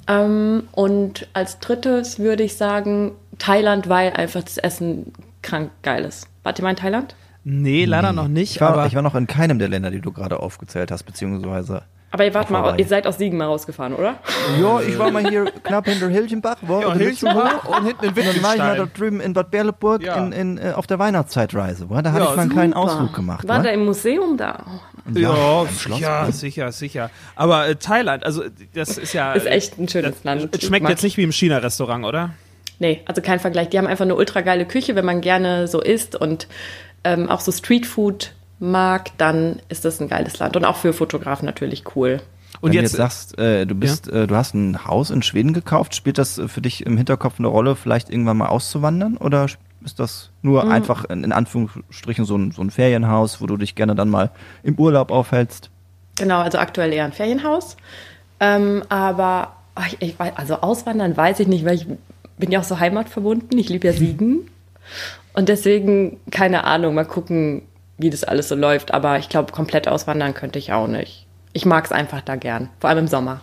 Ähm, 0.09 0.69
und 0.73 1.29
als 1.35 1.59
drittes 1.59 2.19
würde 2.19 2.43
ich 2.43 2.57
sagen 2.57 3.13
Thailand, 3.39 3.89
weil 3.89 4.13
einfach 4.13 4.43
das 4.43 4.59
Essen 4.59 5.13
krank 5.43 5.71
geil 5.83 6.05
ist. 6.05 6.27
Wart 6.43 6.59
ihr 6.59 6.63
mal 6.63 6.71
in 6.71 6.77
Thailand? 6.77 7.15
Nee, 7.45 7.85
leider 7.85 8.13
noch 8.13 8.29
nicht. 8.29 8.57
Ich 8.57 8.61
war, 8.61 8.71
aber 8.71 8.87
ich 8.87 8.95
war 8.95 9.03
noch 9.03 9.15
in 9.15 9.27
keinem 9.27 9.59
der 9.59 9.69
Länder, 9.69 9.91
die 9.91 10.01
du 10.01 10.13
gerade 10.13 10.41
aufgezählt 10.41 10.91
hast, 10.91 11.05
beziehungsweise 11.05 11.83
Aber 12.11 12.25
ihr 12.25 12.33
wart 12.33 12.49
mal, 12.51 12.63
vorbei. 12.63 12.79
ihr 12.79 12.87
seid 12.87 13.07
aus 13.07 13.19
Siegen 13.19 13.37
mal 13.37 13.45
rausgefahren, 13.45 13.95
oder? 13.95 14.17
Ja, 14.61 14.81
ich 14.81 14.99
war 14.99 15.11
mal 15.11 15.29
hier 15.29 15.45
knapp 15.63 15.87
hinter 15.87 16.09
Hilchenbach. 16.09 16.57
War 16.63 16.81
Ja, 16.81 16.95
Hilchenbach 16.95 17.65
und 17.65 17.85
hinten 17.85 18.05
in 18.07 18.11
Und 18.11 18.17
dann 18.17 18.25
war 18.27 18.35
ich 18.35 18.43
mal 18.43 18.53
da 18.57 18.73
Wittgenstein. 18.85 18.91
drüben 18.97 19.21
in 19.21 19.33
Bad 19.35 19.51
Berleburg 19.51 20.03
Ja. 20.03 20.17
in, 20.17 20.33
in, 20.33 20.59
äh, 20.59 20.73
auf 20.75 20.87
der 20.87 20.99
Weihnachtszeitreise. 20.99 21.91
Wa? 21.91 22.01
Da 22.01 22.13
hatte 22.13 22.25
Ja, 22.25 22.31
ich 22.31 22.37
mal 22.37 22.43
einen 22.43 22.51
kleinen 22.53 22.73
Super. 22.73 22.83
Ausflug 22.85 23.15
gemacht. 23.15 23.47
War 23.47 23.59
wa? 23.59 23.63
da 23.63 23.69
im 23.71 23.85
Museum 23.85 24.37
da? 24.39 24.65
Ja, 25.15 25.67
Schloss. 25.79 25.99
sicher, 25.99 26.33
sicher, 26.33 26.73
sicher. 26.73 27.11
Aber 27.37 27.69
äh, 27.69 27.77
Thailand, 27.77 28.25
also 28.25 28.43
das 28.75 28.97
ist 28.99 29.13
ja. 29.13 29.33
Ist 29.35 29.47
echt 29.47 29.79
ein 29.79 29.89
schönes 29.89 30.25
Land. 30.25 30.55
Es 30.57 30.65
schmeckt 30.67 30.89
jetzt 30.89 31.03
nicht 31.03 31.17
wie 31.19 31.23
im 31.25 31.33
China-Restaurant, 31.33 32.05
oder? 32.07 32.31
Nee, 32.79 33.03
also 33.07 33.21
kein 33.23 33.41
Vergleich. 33.41 33.69
Die 33.71 33.79
haben 33.79 33.87
einfach 33.87 34.05
eine 34.05 34.15
ultra 34.15 34.41
geile 34.41 34.65
Küche, 34.65 34.95
wenn 34.95 35.05
man 35.05 35.21
gerne 35.21 35.67
so 35.67 35.81
isst 35.83 36.15
und 36.17 36.47
ähm, 37.05 37.29
auch 37.29 37.41
so 37.41 37.53
Streetfood 37.53 38.33
mag, 38.59 39.11
dann 39.19 39.61
ist 39.69 39.85
das 39.85 40.01
ein 40.01 40.09
geiles 40.09 40.39
Land. 40.39 40.57
Und 40.57 40.65
auch 40.65 40.77
für 40.77 40.93
Fotografen 40.93 41.47
natürlich 41.47 41.85
cool. 41.97 42.21
Und 42.61 42.71
Wenn 42.71 42.83
jetzt, 42.83 42.95
du 42.95 42.99
jetzt 43.03 43.11
sagst, 43.13 43.39
äh, 43.39 43.67
du 43.67 43.75
bist, 43.75 44.09
äh, 44.09 44.27
du 44.27 44.35
hast 44.35 44.55
ein 44.55 44.85
Haus 44.87 45.11
in 45.11 45.23
Schweden 45.23 45.53
gekauft, 45.53 45.95
spielt 45.95 46.19
das 46.19 46.41
für 46.47 46.61
dich 46.61 46.85
im 46.85 46.97
Hinterkopf 46.97 47.39
eine 47.39 47.49
Rolle, 47.49 47.77
vielleicht 47.77 48.11
irgendwann 48.11 48.37
mal 48.39 48.47
auszuwandern? 48.49 49.17
Oder 49.17 49.47
ist 49.85 50.01
das 50.01 50.31
nur 50.43 50.65
Mhm. 50.65 50.71
einfach 50.73 51.05
in, 51.05 51.23
in 51.25 51.33
Anführungsstrichen 51.33 52.25
so 52.25 52.37
ein, 52.37 52.51
so 52.51 52.63
ein 52.63 52.71
Ferienhaus, 52.71 53.41
wo 53.41 53.47
du 53.47 53.57
dich 53.57 53.75
gerne 53.77 53.95
dann 53.95 54.09
mal 54.09 54.31
im 54.65 54.75
Urlaub 54.77 55.11
aufhältst? 55.13 55.71
Genau, 56.17 56.41
also 56.41 56.59
aktuell 56.59 56.93
eher 56.93 57.05
ein 57.05 57.13
Ferienhaus. 57.13 57.77
Ähm, 58.41 58.83
aber 58.89 59.53
ich, 59.87 59.97
ich 60.01 60.19
weiß, 60.19 60.33
also 60.37 60.55
auswandern 60.61 61.17
weiß 61.17 61.39
ich 61.41 61.47
nicht, 61.47 61.65
weil 61.65 61.77
ich 61.77 61.87
bin 62.39 62.51
ja 62.51 62.59
auch 62.59 62.65
so 62.65 62.81
heimatverbunden. 62.81 63.57
Ich 63.57 63.69
liebe 63.69 63.87
ja 63.87 63.93
Siegen. 63.97 64.51
Und 65.35 65.49
deswegen, 65.49 66.19
keine 66.33 66.65
Ahnung, 66.65 66.95
mal 66.95 67.05
gucken, 67.05 67.63
wie 67.99 68.11
das 68.11 68.25
alles 68.25 68.49
so 68.49 68.55
läuft. 68.55 68.93
Aber 68.95 69.19
ich 69.19 69.29
glaube, 69.29 69.53
komplett 69.53 69.89
auswandern 69.89 70.35
könnte 70.35 70.59
ich 70.59 70.73
auch 70.73 70.87
nicht. 70.87 71.27
Ich 71.53 71.67
mag 71.67 71.85
es 71.85 71.93
einfach 71.93 72.21
da 72.23 72.37
gern, 72.37 72.69
vor 72.81 72.91
allem 72.91 73.01
im 73.01 73.09
Sommer. 73.09 73.41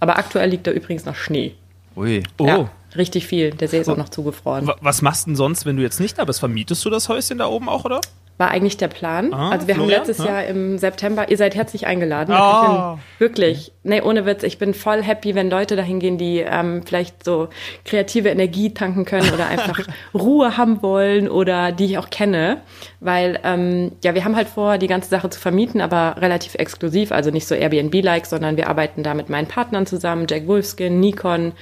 Aber 0.00 0.18
aktuell 0.18 0.48
liegt 0.50 0.66
da 0.66 0.70
übrigens 0.70 1.04
noch 1.04 1.14
Schnee. 1.16 1.54
Ui. 1.96 2.22
oh, 2.38 2.46
Ja, 2.46 2.70
richtig 2.96 3.26
viel. 3.26 3.50
Der 3.50 3.68
See 3.68 3.80
ist 3.80 3.88
auch 3.88 3.96
noch 3.96 4.08
zugefroren. 4.08 4.66
wa- 4.66 4.76
was 4.80 5.02
machst 5.02 5.26
du 5.26 5.30
denn 5.30 5.36
sonst, 5.36 5.66
wenn 5.66 5.76
du 5.76 5.82
jetzt 5.82 5.98
nicht 6.00 6.16
da 6.18 6.24
bist? 6.24 6.38
Vermietest 6.40 6.84
du 6.84 6.90
das 6.90 7.08
Häuschen 7.08 7.38
da 7.38 7.46
oben 7.46 7.68
auch, 7.68 7.84
oder? 7.84 8.00
War 8.38 8.50
eigentlich 8.50 8.76
der 8.76 8.88
Plan. 8.88 9.34
Ah, 9.34 9.50
also 9.50 9.66
wir 9.66 9.74
Florian, 9.74 10.00
haben 10.00 10.06
letztes 10.06 10.24
ja? 10.24 10.32
Jahr 10.32 10.44
im 10.46 10.78
September, 10.78 11.28
ihr 11.28 11.36
seid 11.36 11.56
herzlich 11.56 11.86
eingeladen. 11.86 12.32
Ah. 12.32 12.94
Ich 12.94 13.18
bin 13.18 13.26
wirklich, 13.26 13.72
nee, 13.82 14.00
ohne 14.00 14.26
Witz, 14.26 14.44
ich 14.44 14.58
bin 14.58 14.74
voll 14.74 15.02
happy, 15.02 15.34
wenn 15.34 15.50
Leute 15.50 15.74
dahin 15.74 15.98
gehen, 15.98 16.18
die 16.18 16.38
ähm, 16.38 16.82
vielleicht 16.86 17.24
so 17.24 17.48
kreative 17.84 18.28
Energie 18.28 18.72
tanken 18.72 19.04
können 19.04 19.30
oder 19.34 19.48
einfach 19.48 19.80
Ruhe 20.14 20.56
haben 20.56 20.82
wollen 20.82 21.28
oder 21.28 21.72
die 21.72 21.86
ich 21.86 21.98
auch 21.98 22.10
kenne. 22.10 22.62
Weil, 23.00 23.40
ähm, 23.42 23.92
ja, 24.04 24.14
wir 24.14 24.24
haben 24.24 24.36
halt 24.36 24.48
vor, 24.48 24.78
die 24.78 24.86
ganze 24.86 25.08
Sache 25.08 25.30
zu 25.30 25.40
vermieten, 25.40 25.80
aber 25.80 26.16
relativ 26.20 26.54
exklusiv, 26.54 27.10
also 27.12 27.30
nicht 27.30 27.46
so 27.46 27.54
Airbnb-like, 27.54 28.26
sondern 28.26 28.56
wir 28.56 28.68
arbeiten 28.68 29.02
da 29.02 29.14
mit 29.14 29.28
meinen 29.28 29.48
Partnern 29.48 29.86
zusammen, 29.86 30.26
Jack 30.28 30.46
Wolfskin, 30.46 31.00
Nikon, 31.00 31.52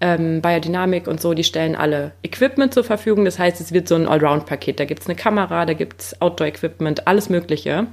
ähm, 0.00 0.40
Biodynamik 0.40 1.06
und 1.06 1.20
so, 1.20 1.34
die 1.34 1.44
stellen 1.44 1.76
alle 1.76 2.12
Equipment 2.22 2.72
zur 2.74 2.84
Verfügung. 2.84 3.24
Das 3.24 3.38
heißt, 3.38 3.60
es 3.60 3.72
wird 3.72 3.86
so 3.88 3.94
ein 3.94 4.06
Allround-Paket. 4.08 4.80
Da 4.80 4.84
gibt's 4.86 5.06
eine 5.06 5.16
Kamera, 5.16 5.66
da 5.66 5.74
gibt's 5.74 6.20
Outdoor-Equipment, 6.20 7.06
alles 7.06 7.28
Mögliche. 7.28 7.86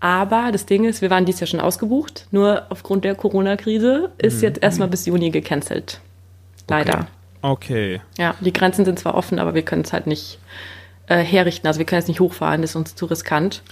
Aber 0.00 0.50
das 0.52 0.66
Ding 0.66 0.84
ist, 0.84 1.00
wir 1.00 1.10
waren 1.10 1.24
dieses 1.24 1.40
Jahr 1.40 1.46
schon 1.48 1.60
ausgebucht. 1.60 2.26
Nur 2.30 2.66
aufgrund 2.70 3.04
der 3.04 3.14
Corona-Krise 3.14 4.10
ist 4.18 4.42
jetzt 4.42 4.62
erstmal 4.62 4.88
bis 4.88 5.06
Juni 5.06 5.30
gecancelt. 5.30 6.00
Leider. 6.68 7.06
Okay. 7.40 8.00
Ja, 8.18 8.34
die 8.40 8.52
Grenzen 8.52 8.84
sind 8.84 8.98
zwar 8.98 9.14
offen, 9.14 9.38
aber 9.38 9.54
wir 9.54 9.62
können 9.62 9.82
es 9.82 9.92
halt 9.92 10.06
nicht 10.06 10.38
äh, 11.06 11.18
herrichten. 11.18 11.66
Also 11.66 11.78
wir 11.78 11.86
können 11.86 12.00
es 12.00 12.08
nicht 12.08 12.20
hochfahren, 12.20 12.62
das 12.62 12.70
ist 12.70 12.76
uns 12.76 12.94
zu 12.94 13.06
riskant. 13.06 13.62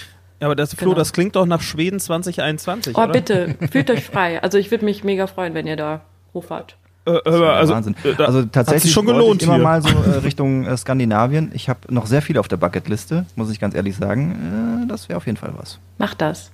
Ja, 0.41 0.47
aber 0.49 0.57
das, 0.57 0.75
Flo, 0.75 0.87
Genau. 0.91 0.99
das 0.99 1.13
klingt 1.13 1.37
doch 1.37 1.47
nach 1.47 1.61
Schweden 1.63 2.01
2021, 2.01 2.97
Oh, 2.97 3.03
oder? 3.03 3.13
bitte, 3.13 3.55
fühlt 3.71 3.91
euch 3.91 4.05
frei. 4.05 4.43
Also 4.43 4.59
ich 4.59 4.71
würde 4.71 4.85
mich 4.85 5.05
mega 5.05 5.27
freuen, 5.27 5.55
wenn 5.55 5.67
ihr 5.67 5.77
da 5.77 6.01
hochfahrt. 6.35 6.77
Äh, 7.07 7.19
also, 7.25 7.75
Wahnsinn. 7.75 7.97
äh, 8.05 8.23
Also 8.23 8.43
tatsächlich 8.45 8.93
schon 8.93 9.07
gelohnt 9.07 9.43
ich 9.43 9.49
immer 9.49 9.57
hier. 9.57 9.65
mal 9.65 9.83
so 9.83 9.89
äh, 9.89 10.19
Richtung 10.19 10.65
äh, 10.67 10.77
Skandinavien. 10.77 11.51
Ich 11.55 11.69
habe 11.69 11.81
noch 11.93 12.07
sehr 12.07 12.23
viel 12.23 12.39
auf 12.39 12.49
der 12.49 12.57
Bucketliste, 12.59 13.27
muss 13.37 13.51
ich 13.51 13.59
ganz 13.61 13.75
ehrlich 13.75 13.97
sagen. 13.97 14.85
Äh, 14.85 14.89
das 14.89 15.09
wäre 15.09 15.17
auf 15.17 15.27
jeden 15.27 15.39
Fall 15.39 15.53
was. 15.57 15.79
Macht 15.99 16.21
das. 16.21 16.51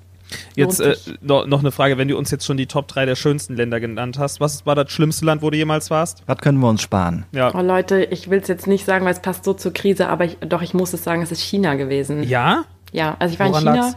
Jetzt 0.54 0.80
äh, 0.80 0.94
noch, 1.22 1.46
noch 1.46 1.60
eine 1.60 1.70
Frage, 1.70 1.96
wenn 1.96 2.08
du 2.08 2.16
uns 2.18 2.30
jetzt 2.30 2.44
schon 2.44 2.58
die 2.58 2.66
Top 2.66 2.86
3 2.88 3.06
der 3.06 3.14
schönsten 3.16 3.56
Länder 3.56 3.80
genannt 3.80 4.18
hast. 4.18 4.40
Was 4.40 4.66
war 4.66 4.74
das 4.74 4.90
schlimmste 4.92 5.24
Land, 5.24 5.40
wo 5.40 5.48
du 5.50 5.56
jemals 5.56 5.90
warst? 5.90 6.22
Was 6.26 6.38
können 6.38 6.58
wir 6.60 6.68
uns 6.68 6.82
sparen? 6.82 7.24
Ja. 7.32 7.54
Oh 7.54 7.62
Leute, 7.62 8.04
ich 8.04 8.28
will 8.28 8.40
es 8.40 8.48
jetzt 8.48 8.66
nicht 8.66 8.84
sagen, 8.84 9.06
weil 9.06 9.14
es 9.14 9.20
passt 9.20 9.44
so 9.44 9.54
zur 9.54 9.72
Krise, 9.72 10.08
aber 10.08 10.26
ich, 10.26 10.36
doch, 10.46 10.60
ich 10.60 10.74
muss 10.74 10.92
es 10.92 11.02
sagen, 11.02 11.22
es 11.22 11.32
ist 11.32 11.40
China 11.40 11.74
gewesen. 11.76 12.22
Ja? 12.24 12.64
Ja, 12.92 13.16
also 13.18 13.32
ich 13.32 13.40
war 13.40 13.48
Woran 13.48 13.66
in 13.66 13.72
China 13.72 13.84
lag's? 13.86 13.96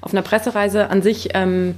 auf 0.00 0.12
einer 0.12 0.22
Pressereise 0.22 0.88
an 0.88 1.02
sich 1.02 1.30
ähm, 1.34 1.74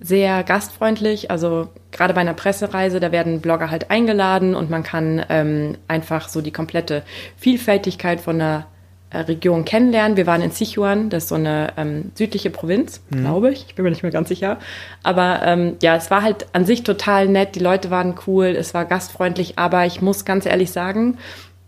sehr 0.00 0.42
gastfreundlich. 0.44 1.30
Also 1.30 1.68
gerade 1.90 2.14
bei 2.14 2.20
einer 2.20 2.34
Pressereise, 2.34 3.00
da 3.00 3.12
werden 3.12 3.40
Blogger 3.40 3.70
halt 3.70 3.90
eingeladen 3.90 4.54
und 4.54 4.70
man 4.70 4.82
kann 4.82 5.24
ähm, 5.28 5.76
einfach 5.88 6.28
so 6.28 6.40
die 6.40 6.52
komplette 6.52 7.02
Vielfältigkeit 7.36 8.20
von 8.20 8.36
einer 8.36 8.66
äh, 9.10 9.18
Region 9.18 9.64
kennenlernen. 9.64 10.16
Wir 10.16 10.26
waren 10.26 10.42
in 10.42 10.50
Sichuan, 10.50 11.10
das 11.10 11.24
ist 11.24 11.28
so 11.30 11.34
eine 11.34 11.72
ähm, 11.76 12.12
südliche 12.14 12.50
Provinz, 12.50 13.00
Mhm. 13.10 13.20
glaube 13.20 13.50
ich. 13.50 13.64
Ich 13.68 13.74
bin 13.74 13.82
mir 13.84 13.90
nicht 13.90 14.02
mehr 14.02 14.12
ganz 14.12 14.28
sicher. 14.28 14.58
Aber 15.02 15.40
ähm, 15.44 15.76
ja, 15.82 15.96
es 15.96 16.10
war 16.10 16.22
halt 16.22 16.46
an 16.52 16.64
sich 16.64 16.82
total 16.84 17.26
nett. 17.26 17.54
Die 17.54 17.60
Leute 17.60 17.90
waren 17.90 18.14
cool, 18.26 18.46
es 18.48 18.74
war 18.74 18.84
gastfreundlich. 18.84 19.58
Aber 19.58 19.86
ich 19.86 20.00
muss 20.02 20.24
ganz 20.24 20.46
ehrlich 20.46 20.70
sagen, 20.70 21.18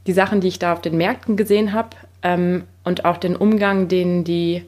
die 0.06 0.12
Sachen, 0.12 0.40
die 0.40 0.48
ich 0.48 0.58
da 0.58 0.72
auf 0.72 0.80
den 0.82 0.96
Märkten 0.96 1.36
gesehen 1.36 1.72
habe 1.72 1.90
ähm, 2.22 2.64
und 2.84 3.04
auch 3.04 3.16
den 3.16 3.34
Umgang, 3.36 3.88
den 3.88 4.22
die 4.24 4.64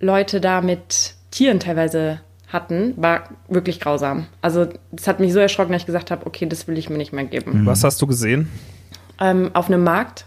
Leute 0.00 0.40
da 0.40 0.60
mit 0.62 1.14
Tieren 1.30 1.60
teilweise 1.60 2.20
hatten, 2.52 2.94
war 2.96 3.24
wirklich 3.48 3.80
grausam. 3.80 4.26
Also 4.40 4.68
das 4.90 5.06
hat 5.08 5.20
mich 5.20 5.32
so 5.32 5.38
erschrocken, 5.38 5.72
dass 5.72 5.82
ich 5.82 5.86
gesagt 5.86 6.10
habe, 6.10 6.26
okay, 6.26 6.46
das 6.46 6.68
will 6.68 6.78
ich 6.78 6.90
mir 6.90 6.98
nicht 6.98 7.12
mehr 7.12 7.24
geben. 7.24 7.66
Was 7.66 7.84
hast 7.84 8.00
du 8.02 8.06
gesehen? 8.06 8.50
Ähm, 9.20 9.50
auf 9.54 9.68
einem 9.68 9.84
Markt, 9.84 10.26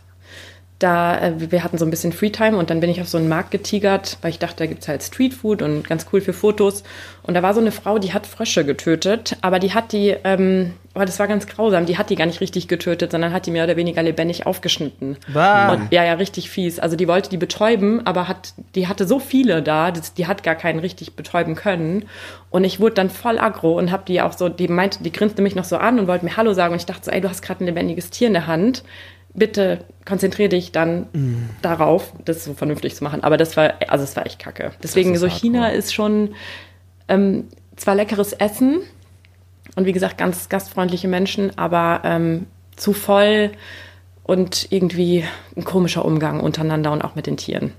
da 0.80 1.20
äh, 1.20 1.52
wir 1.52 1.64
hatten 1.64 1.78
so 1.78 1.86
ein 1.86 1.92
bisschen 1.92 2.12
Freetime 2.12 2.58
und 2.58 2.70
dann 2.70 2.82
bin 2.82 2.90
ich 2.90 3.00
auf 3.00 3.08
so 3.08 3.18
einen 3.18 3.30
Markt 3.30 3.52
getigert, 3.52 4.18
weil 4.22 4.32
ich 4.32 4.40
dachte, 4.40 4.58
da 4.58 4.66
gibt's 4.66 4.88
halt 4.88 5.04
Streetfood 5.04 5.62
und 5.62 5.88
ganz 5.88 6.08
cool 6.12 6.20
für 6.20 6.34
Fotos. 6.34 6.84
Und 7.24 7.34
da 7.34 7.42
war 7.42 7.54
so 7.54 7.62
eine 7.62 7.72
Frau, 7.72 7.98
die 7.98 8.14
hat 8.14 8.28
Frösche 8.28 8.66
getötet, 8.66 9.38
aber 9.42 9.60
die 9.60 9.74
hat 9.74 9.94
die, 9.94 10.16
ähm, 10.26 10.74
aber 10.94 11.06
das 11.06 11.18
war 11.18 11.28
ganz 11.28 11.48
grausam, 11.48 11.86
die 11.86 11.98
hat 11.98 12.10
die 12.10 12.16
gar 12.16 12.26
nicht 12.26 12.42
richtig 12.42 12.68
getötet, 12.68 13.12
sondern 13.12 13.32
hat 13.32 13.46
die 13.46 13.52
mehr 13.52 13.64
oder 13.64 13.78
weniger 13.78 14.04
lebendig 14.04 14.46
aufgeschnitten. 14.46 15.18
Bah. 15.34 15.74
Und, 15.74 15.92
ja, 15.92 16.04
ja, 16.04 16.14
richtig 16.14 16.50
fies. 16.50 16.80
Also 16.80 16.98
die 16.98 17.08
wollte 17.08 17.30
die 17.30 17.38
betäuben, 17.38 18.06
aber 18.06 18.28
hat, 18.28 18.54
die 18.76 18.88
hatte 18.88 19.08
so 19.08 19.20
viele 19.20 19.64
da, 19.64 19.92
das, 19.92 20.14
die 20.14 20.28
hat 20.28 20.44
gar 20.44 20.56
keinen 20.56 20.80
richtig 20.80 21.16
betäuben 21.16 21.56
können. 21.56 22.06
Und 22.50 22.64
ich 22.66 22.80
wurde 22.80 22.96
dann 22.96 23.10
voll 23.10 23.40
aggro 23.40 23.78
und 23.78 23.92
hab 23.92 24.06
die 24.06 24.22
auch 24.22 24.34
so, 24.34 24.50
die 24.50 24.68
meinte, 24.68 25.04
die 25.04 25.12
grinste 25.12 25.42
mich 25.42 25.56
noch 25.56 25.66
so 25.66 25.78
an 25.78 26.00
und 26.00 26.08
wollte 26.08 26.26
mir 26.26 26.38
Hallo 26.38 26.54
sagen. 26.54 26.74
Und 26.74 26.80
ich 26.80 26.86
dachte 26.86 27.06
so, 27.06 27.12
ey, 27.12 27.22
du 27.22 27.30
hast 27.30 27.42
gerade 27.42 27.64
ein 27.64 27.68
lebendiges 27.68 28.10
Tier 28.10 28.28
in 28.28 28.34
der 28.34 28.48
Hand. 28.48 28.84
Bitte 29.36 29.80
konzentrier 30.06 30.50
dich 30.50 30.72
dann 30.72 31.08
darauf, 31.62 32.14
das 32.24 32.46
so 32.46 32.54
vernünftig 32.54 32.96
zu 32.96 33.04
machen. 33.04 33.24
Aber 33.24 33.38
das 33.38 33.58
war, 33.58 33.74
also 33.88 34.04
es 34.04 34.16
war 34.16 34.26
echt 34.26 34.40
kacke. 34.40 34.72
Deswegen 34.82 35.16
so 35.18 35.28
hardcore. 35.28 35.40
China 35.40 35.68
ist 35.68 35.94
schon 35.94 36.36
ähm, 37.08 37.46
zwar 37.76 37.96
leckeres 37.96 38.34
Essen 38.34 38.82
und 39.76 39.86
wie 39.86 39.92
gesagt 39.92 40.18
ganz 40.18 40.50
gastfreundliche 40.50 41.08
Menschen, 41.08 41.58
aber 41.58 42.02
ähm, 42.04 42.48
zu 42.76 42.94
voll 42.94 43.52
und 44.24 44.68
irgendwie 44.72 45.24
ein 45.56 45.64
komischer 45.64 46.06
Umgang 46.06 46.40
untereinander 46.40 46.92
und 46.92 47.04
auch 47.04 47.16
mit 47.16 47.28
den 47.28 47.38
Tieren. 47.38 47.74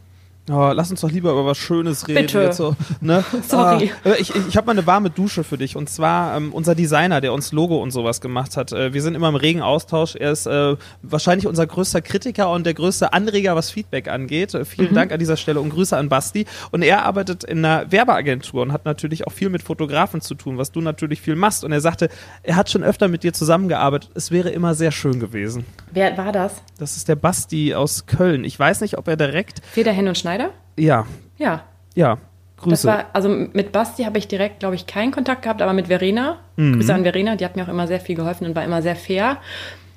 Oh, 0.48 0.70
lass 0.72 0.90
uns 0.92 1.00
doch 1.00 1.10
lieber 1.10 1.32
über 1.32 1.44
was 1.44 1.58
Schönes 1.58 2.06
reden. 2.06 2.22
Bitte. 2.22 2.52
So, 2.52 2.76
ne? 3.00 3.24
Sorry. 3.48 3.90
Ah, 4.04 4.12
ich 4.18 4.32
ich, 4.34 4.56
habe 4.56 4.66
mal 4.66 4.72
eine 4.72 4.86
warme 4.86 5.10
Dusche 5.10 5.42
für 5.42 5.58
dich. 5.58 5.74
Und 5.74 5.90
zwar 5.90 6.36
ähm, 6.36 6.52
unser 6.52 6.76
Designer, 6.76 7.20
der 7.20 7.32
uns 7.32 7.50
Logo 7.50 7.82
und 7.82 7.90
sowas 7.90 8.20
gemacht 8.20 8.56
hat. 8.56 8.70
Äh, 8.70 8.94
wir 8.94 9.02
sind 9.02 9.16
immer 9.16 9.28
im 9.28 9.34
regen 9.34 9.60
Austausch. 9.60 10.14
Er 10.14 10.30
ist 10.30 10.46
äh, 10.46 10.76
wahrscheinlich 11.02 11.48
unser 11.48 11.66
größter 11.66 12.00
Kritiker 12.00 12.50
und 12.50 12.64
der 12.64 12.74
größte 12.74 13.12
Anreger, 13.12 13.56
was 13.56 13.70
Feedback 13.70 14.08
angeht. 14.08 14.54
Äh, 14.54 14.64
vielen 14.64 14.94
Dank 14.94 15.10
an 15.10 15.18
dieser 15.18 15.36
Stelle 15.36 15.60
und 15.60 15.70
Grüße 15.70 15.96
an 15.96 16.08
Basti. 16.08 16.46
Und 16.70 16.82
er 16.82 17.04
arbeitet 17.04 17.42
in 17.42 17.64
einer 17.64 17.90
Werbeagentur 17.90 18.62
und 18.62 18.72
hat 18.72 18.84
natürlich 18.84 19.26
auch 19.26 19.32
viel 19.32 19.48
mit 19.48 19.62
Fotografen 19.62 20.20
zu 20.20 20.36
tun, 20.36 20.58
was 20.58 20.70
du 20.70 20.80
natürlich 20.80 21.20
viel 21.20 21.34
machst. 21.34 21.64
Und 21.64 21.72
er 21.72 21.80
sagte, 21.80 22.08
er 22.44 22.54
hat 22.54 22.70
schon 22.70 22.84
öfter 22.84 23.08
mit 23.08 23.24
dir 23.24 23.32
zusammengearbeitet. 23.32 24.10
Es 24.14 24.30
wäre 24.30 24.50
immer 24.50 24.74
sehr 24.74 24.92
schön 24.92 25.18
gewesen. 25.18 25.64
Wer 25.90 26.16
war 26.16 26.30
das? 26.30 26.62
Das 26.78 26.96
ist 26.96 27.08
der 27.08 27.16
Basti 27.16 27.74
aus 27.74 28.06
Köln. 28.06 28.44
Ich 28.44 28.56
weiß 28.56 28.80
nicht, 28.82 28.96
ob 28.96 29.08
er 29.08 29.16
direkt. 29.16 29.60
Federhen 29.72 30.06
und 30.06 30.16
Schneider? 30.36 30.52
Ja, 30.76 31.06
Ja. 31.38 31.64
ja. 31.94 32.18
Grüße. 32.58 32.88
War, 32.88 33.04
also 33.12 33.28
mit 33.28 33.70
Basti 33.70 34.04
habe 34.04 34.16
ich 34.16 34.28
direkt, 34.28 34.60
glaube 34.60 34.76
ich, 34.76 34.86
keinen 34.86 35.12
Kontakt 35.12 35.42
gehabt, 35.42 35.60
aber 35.60 35.74
mit 35.74 35.88
Verena, 35.88 36.38
Grüße 36.56 36.94
an 36.94 37.02
Verena, 37.02 37.36
die 37.36 37.44
hat 37.44 37.54
mir 37.54 37.64
auch 37.64 37.68
immer 37.68 37.86
sehr 37.86 38.00
viel 38.00 38.16
geholfen 38.16 38.46
und 38.46 38.56
war 38.56 38.64
immer 38.64 38.80
sehr 38.80 38.96
fair. 38.96 39.36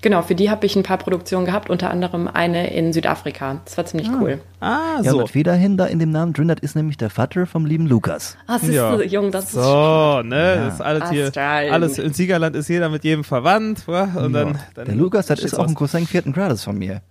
Genau, 0.02 0.22
für 0.22 0.34
die 0.34 0.50
habe 0.50 0.66
ich 0.66 0.78
ein 0.78 0.84
paar 0.84 0.98
Produktionen 0.98 1.46
gehabt, 1.46 1.70
unter 1.70 1.90
anderem 1.90 2.30
eine 2.30 2.74
in 2.74 2.94
Südafrika. 2.94 3.60
Das 3.66 3.78
war 3.78 3.86
ziemlich 3.86 4.10
cool. 4.10 4.40
ah, 4.62 5.02
Ja, 5.02 5.12
so. 5.12 5.18
mit 5.20 5.30
Federhin 5.30 5.76
da 5.76 5.88
in 5.88 6.00
dem 6.00 6.12
Namen 6.12 6.32
drin, 6.32 6.48
das 6.48 6.60
ist 6.62 6.74
nämlich 6.76 6.96
der 6.96 7.10
Vater 7.10 7.46
vom 7.46 7.66
lieben 7.66 7.86
Lukas. 7.86 8.38
Ah, 8.48 8.60
siehst 8.60 8.74
Ja. 8.76 8.96
du, 8.96 9.04
Jung, 9.04 9.32
das 9.32 9.46
ist 9.46 9.52
So, 9.54 10.22
ne, 10.24 10.56
das 10.66 10.76
ist 10.76 10.82
alles 10.82 11.04
Ah, 11.04 11.10
hier, 11.12 11.32
alles 11.74 11.98
im 12.00 12.14
Siegerland 12.14 12.56
ist 12.56 12.70
jeder 12.70 12.88
mit 12.88 13.04
jedem 13.04 13.26
verwandt, 13.26 13.88
wa? 13.90 14.04
und 14.16 14.32
dann, 14.32 14.58
dann 14.74 14.86
Der 14.86 14.96
Lukas, 14.96 15.26
das 15.26 15.40
ist 15.42 15.54
auch 15.56 15.66
aus. 15.66 15.70
ein 15.70 15.76
Cousin 15.76 16.08
vierten 16.08 16.32
Grades 16.32 16.64
von 16.64 16.78
mir. 16.78 17.02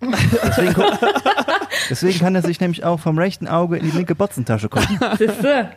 Deswegen, 0.46 0.72
guck- 0.72 0.98
deswegen 1.90 2.18
kann 2.20 2.34
er 2.36 2.42
sich 2.42 2.58
nämlich 2.58 2.84
auch 2.84 3.00
vom 3.00 3.18
rechten 3.18 3.48
Auge 3.48 3.76
in 3.76 3.84
die 3.84 3.96
linke 3.96 4.14
Botzentasche 4.14 4.70
gucken. 4.70 4.98
Siehste? 5.18 5.68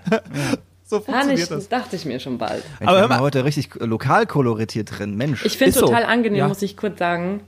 So 0.91 0.98
Ah, 0.98 1.01
funktioniert 1.01 1.39
nicht, 1.39 1.51
das. 1.51 1.69
dachte 1.69 1.95
ich 1.95 2.03
mir 2.05 2.19
schon 2.19 2.38
bald. 2.38 2.63
Mensch, 2.79 2.89
Aber 2.91 2.98
wir 2.98 3.10
haben 3.15 3.21
heute 3.21 3.45
richtig 3.45 3.69
lokal 3.79 4.25
koloritiert 4.25 5.00
drin. 5.00 5.15
Mensch. 5.15 5.45
Ich 5.45 5.57
finde 5.57 5.69
Ist 5.69 5.79
so. 5.79 5.86
total 5.86 6.03
angenehm, 6.03 6.39
Ja. 6.39 6.48
muss 6.50 6.62
ich 6.62 6.75
kurz 6.75 7.00
sagen. 7.00 7.39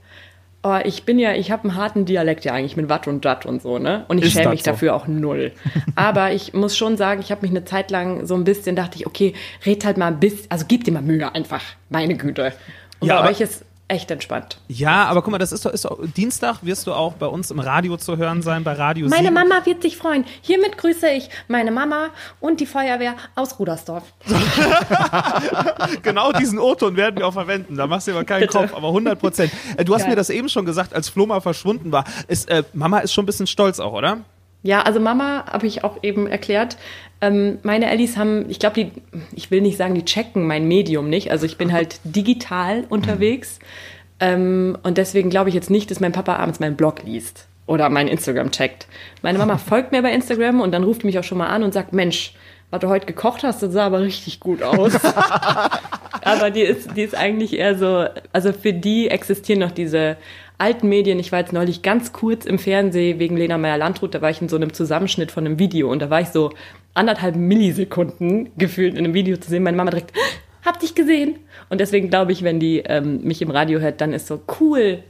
Oh, 0.62 0.78
ich 0.82 1.04
bin 1.04 1.18
ja, 1.18 1.34
ich 1.34 1.50
habe 1.50 1.64
einen 1.68 1.74
harten 1.76 2.06
Dialekt 2.06 2.46
ja 2.46 2.54
eigentlich 2.54 2.74
mit 2.74 2.88
Watt 2.88 3.06
und 3.06 3.22
Datt 3.26 3.44
und 3.44 3.60
so, 3.60 3.78
ne? 3.78 4.06
Und 4.08 4.24
ich 4.24 4.32
schäme 4.32 4.48
mich 4.48 4.62
so? 4.62 4.70
dafür 4.70 4.94
auch 4.94 5.06
null. 5.06 5.52
Aber 5.94 6.32
ich 6.32 6.54
muss 6.54 6.74
schon 6.74 6.96
sagen, 6.96 7.20
ich 7.20 7.30
habe 7.30 7.42
mich 7.42 7.50
eine 7.50 7.66
Zeit 7.66 7.90
lang 7.90 8.24
so 8.24 8.34
ein 8.34 8.44
bisschen, 8.44 8.74
dachte 8.76 8.96
ich, 8.96 9.06
okay, 9.06 9.34
red 9.66 9.84
halt 9.84 9.98
mal 9.98 10.06
ein 10.06 10.20
bisschen, 10.20 10.46
also 10.50 10.64
gib 10.66 10.84
dir 10.84 10.92
mal 10.92 11.02
Mühe 11.02 11.34
einfach, 11.34 11.60
meine 11.90 12.16
Güte. 12.16 12.54
Und 13.00 13.08
Ja, 13.08 13.16
bei 13.16 13.20
aber- 13.20 13.28
euch 13.30 13.42
ist 13.42 13.66
echt 13.88 14.10
entspannt. 14.10 14.58
Ja, 14.68 15.04
aber 15.04 15.22
guck 15.22 15.30
mal, 15.32 15.38
das 15.38 15.52
ist 15.52 15.64
doch, 15.66 15.70
ist 15.70 15.84
doch 15.84 15.98
Dienstag 16.16 16.58
wirst 16.62 16.86
du 16.86 16.92
auch 16.92 17.14
bei 17.14 17.26
uns 17.26 17.50
im 17.50 17.58
Radio 17.60 17.96
zu 17.96 18.16
hören 18.16 18.42
sein, 18.42 18.64
bei 18.64 18.72
Radio 18.72 19.08
Meine 19.08 19.24
7. 19.28 19.34
Mama 19.34 19.66
wird 19.66 19.82
sich 19.82 19.96
freuen. 19.96 20.24
Hiermit 20.40 20.78
grüße 20.78 21.08
ich 21.10 21.28
meine 21.48 21.70
Mama 21.70 22.08
und 22.40 22.60
die 22.60 22.66
Feuerwehr 22.66 23.14
aus 23.34 23.58
Rudersdorf. 23.58 24.04
Genau 26.02 26.32
diesen 26.32 26.58
O-Ton 26.58 26.96
werden 26.96 27.16
wir 27.18 27.26
auch 27.26 27.32
verwenden. 27.32 27.76
Da 27.76 27.86
machst 27.86 28.06
du 28.06 28.12
dir 28.12 28.18
aber 28.18 28.24
keinen 28.26 28.40
Bitte. 28.40 28.58
Kopf, 28.58 28.74
aber 28.74 28.88
100 28.88 29.18
Prozent. 29.18 29.52
Äh, 29.76 29.84
Du 29.84 29.94
hast 29.94 30.02
Geil. 30.02 30.10
mir 30.10 30.16
das 30.16 30.30
eben 30.30 30.48
schon 30.48 30.64
gesagt, 30.64 30.94
als 30.94 31.08
Flo 31.08 31.26
mal 31.26 31.40
verschwunden 31.40 31.92
war. 31.92 32.04
Ist, 32.28 32.48
äh, 32.48 32.62
Mama 32.72 32.98
ist 33.00 33.12
schon 33.12 33.24
ein 33.24 33.26
bisschen 33.26 33.46
stolz 33.46 33.80
auch, 33.80 33.92
oder? 33.92 34.18
Ja, 34.64 34.80
also 34.80 34.98
Mama 34.98 35.44
habe 35.52 35.66
ich 35.66 35.84
auch 35.84 35.98
eben 36.02 36.26
erklärt. 36.26 36.78
Ähm, 37.20 37.58
meine 37.62 37.90
Ellis 37.90 38.16
haben, 38.16 38.46
ich 38.48 38.58
glaube, 38.58 38.82
die, 38.82 38.92
ich 39.36 39.50
will 39.50 39.60
nicht 39.60 39.76
sagen, 39.76 39.94
die 39.94 40.06
checken 40.06 40.46
mein 40.46 40.66
Medium 40.66 41.10
nicht. 41.10 41.30
Also 41.30 41.44
ich 41.44 41.58
bin 41.58 41.70
halt 41.70 42.00
digital 42.04 42.84
unterwegs. 42.88 43.58
Ähm, 44.20 44.78
und 44.82 44.96
deswegen 44.96 45.28
glaube 45.28 45.50
ich 45.50 45.54
jetzt 45.54 45.70
nicht, 45.70 45.90
dass 45.90 46.00
mein 46.00 46.12
Papa 46.12 46.36
abends 46.36 46.60
meinen 46.60 46.76
Blog 46.76 47.02
liest 47.04 47.46
oder 47.66 47.90
mein 47.90 48.08
Instagram 48.08 48.52
checkt. 48.52 48.86
Meine 49.20 49.36
Mama 49.36 49.58
folgt 49.70 49.92
mir 49.92 50.00
bei 50.00 50.12
Instagram 50.12 50.62
und 50.62 50.72
dann 50.72 50.82
ruft 50.82 51.04
mich 51.04 51.18
auch 51.18 51.24
schon 51.24 51.38
mal 51.38 51.48
an 51.48 51.62
und 51.62 51.74
sagt, 51.74 51.92
Mensch, 51.92 52.32
was 52.70 52.80
du 52.80 52.88
heute 52.88 53.04
gekocht 53.04 53.42
hast, 53.42 53.62
das 53.62 53.70
sah 53.70 53.84
aber 53.84 54.00
richtig 54.00 54.40
gut 54.40 54.62
aus. 54.62 54.94
aber 56.24 56.50
die 56.50 56.62
ist, 56.62 56.96
die 56.96 57.02
ist 57.02 57.14
eigentlich 57.14 57.58
eher 57.58 57.76
so, 57.76 58.06
also 58.32 58.54
für 58.54 58.72
die 58.72 59.10
existieren 59.10 59.60
noch 59.60 59.72
diese 59.72 60.16
alten 60.58 60.88
Medien. 60.88 61.18
Ich 61.18 61.32
war 61.32 61.40
jetzt 61.40 61.52
neulich 61.52 61.82
ganz 61.82 62.12
kurz 62.12 62.44
im 62.46 62.58
Fernsehen 62.58 63.18
wegen 63.18 63.36
Lena 63.36 63.58
Meyer-Landrut, 63.58 64.14
da 64.14 64.22
war 64.22 64.30
ich 64.30 64.40
in 64.40 64.48
so 64.48 64.56
einem 64.56 64.72
Zusammenschnitt 64.72 65.32
von 65.32 65.46
einem 65.46 65.58
Video 65.58 65.90
und 65.90 66.00
da 66.00 66.10
war 66.10 66.20
ich 66.20 66.28
so 66.28 66.50
anderthalb 66.94 67.36
Millisekunden 67.36 68.50
gefühlt 68.56 68.94
in 68.94 69.04
einem 69.04 69.14
Video 69.14 69.36
zu 69.36 69.50
sehen. 69.50 69.62
Meine 69.62 69.76
Mama 69.76 69.90
direkt, 69.90 70.12
hab 70.64 70.80
dich 70.80 70.94
gesehen. 70.94 71.36
Und 71.68 71.80
deswegen 71.80 72.08
glaube 72.08 72.32
ich, 72.32 72.42
wenn 72.42 72.60
die 72.60 72.78
ähm, 72.78 73.22
mich 73.22 73.42
im 73.42 73.50
Radio 73.50 73.80
hört, 73.80 74.00
dann 74.00 74.12
ist 74.12 74.26
so 74.26 74.40
cool. 74.60 75.02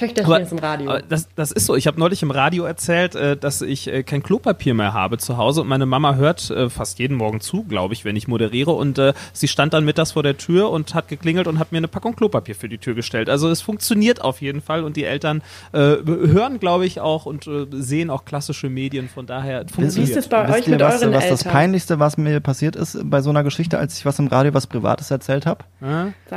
Töchterchen 0.00 0.42
ist 0.42 0.52
im 0.52 0.58
Radio. 0.58 0.90
aber 0.90 1.02
das, 1.02 1.28
das 1.34 1.52
ist 1.52 1.66
so. 1.66 1.76
Ich 1.76 1.86
habe 1.86 1.98
neulich 2.00 2.22
im 2.22 2.30
Radio 2.30 2.64
erzählt, 2.64 3.14
äh, 3.14 3.36
dass 3.36 3.60
ich 3.60 3.86
äh, 3.88 4.02
kein 4.02 4.22
Klopapier 4.22 4.74
mehr 4.74 4.94
habe 4.94 5.18
zu 5.18 5.36
Hause 5.36 5.60
und 5.60 5.68
meine 5.68 5.86
Mama 5.86 6.14
hört 6.14 6.50
äh, 6.50 6.70
fast 6.70 6.98
jeden 6.98 7.16
Morgen 7.16 7.40
zu, 7.40 7.64
glaube 7.64 7.94
ich, 7.94 8.04
wenn 8.04 8.16
ich 8.16 8.26
moderiere. 8.28 8.70
Und 8.72 9.00
sie 9.32 9.48
stand 9.48 9.72
dann 9.74 9.84
mittags 9.84 10.12
vor 10.12 10.22
der 10.22 10.36
Tür 10.36 10.70
und 10.70 10.94
hat 10.94 11.08
geklingelt 11.08 11.46
und 11.46 11.58
hat 11.58 11.72
mir 11.72 11.78
eine 11.78 11.88
Packung 11.88 12.16
Klopapier 12.16 12.54
für 12.54 12.68
die 12.68 12.78
Tür 12.78 12.94
gestellt. 12.94 13.28
Also 13.28 13.48
es 13.48 13.60
funktioniert 13.60 14.20
auf 14.22 14.40
jeden 14.40 14.60
Fall 14.60 14.84
und 14.84 14.96
die 14.96 15.04
Eltern 15.04 15.42
hören, 15.72 16.58
glaube 16.60 16.86
ich, 16.86 17.00
auch 17.00 17.26
und 17.26 17.48
sehen 17.70 18.10
auch 18.10 18.24
klassische 18.24 18.68
Medien. 18.68 19.08
Von 19.08 19.26
daher 19.26 19.64
Wie 19.66 19.72
funktioniert. 19.72 20.10
ist 20.10 20.16
es 20.16 20.28
bei 20.28 20.48
Wisst 20.48 20.58
euch 20.60 20.66
mit 20.68 20.80
was, 20.80 21.02
euren 21.02 21.14
was 21.14 21.28
das? 21.28 21.44
Peinlichste, 21.44 21.98
was 21.98 22.16
mir 22.16 22.40
passiert 22.40 22.76
ist 22.76 22.98
bei 23.04 23.20
so 23.20 23.30
einer 23.30 23.44
Geschichte, 23.44 23.78
als 23.78 23.98
ich 23.98 24.04
was 24.04 24.18
im 24.18 24.26
Radio, 24.28 24.54
was 24.54 24.66
Privates 24.66 25.10
erzählt 25.10 25.46
habe? 25.46 25.64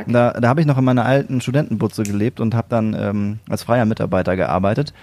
Da, 0.08 0.32
da 0.34 0.48
habe 0.48 0.62
ich 0.62 0.68
noch 0.68 0.78
in 0.78 0.84
meiner 0.84 1.06
alten 1.06 1.42
Studentenbutze 1.42 2.04
gelebt 2.04 2.40
und 2.40 2.56
habe 2.56 2.68
dann 2.70 2.96
ähm, 2.98 3.40
als 3.54 3.64
freier 3.64 3.86
Mitarbeiter 3.86 4.36
gearbeitet. 4.36 4.94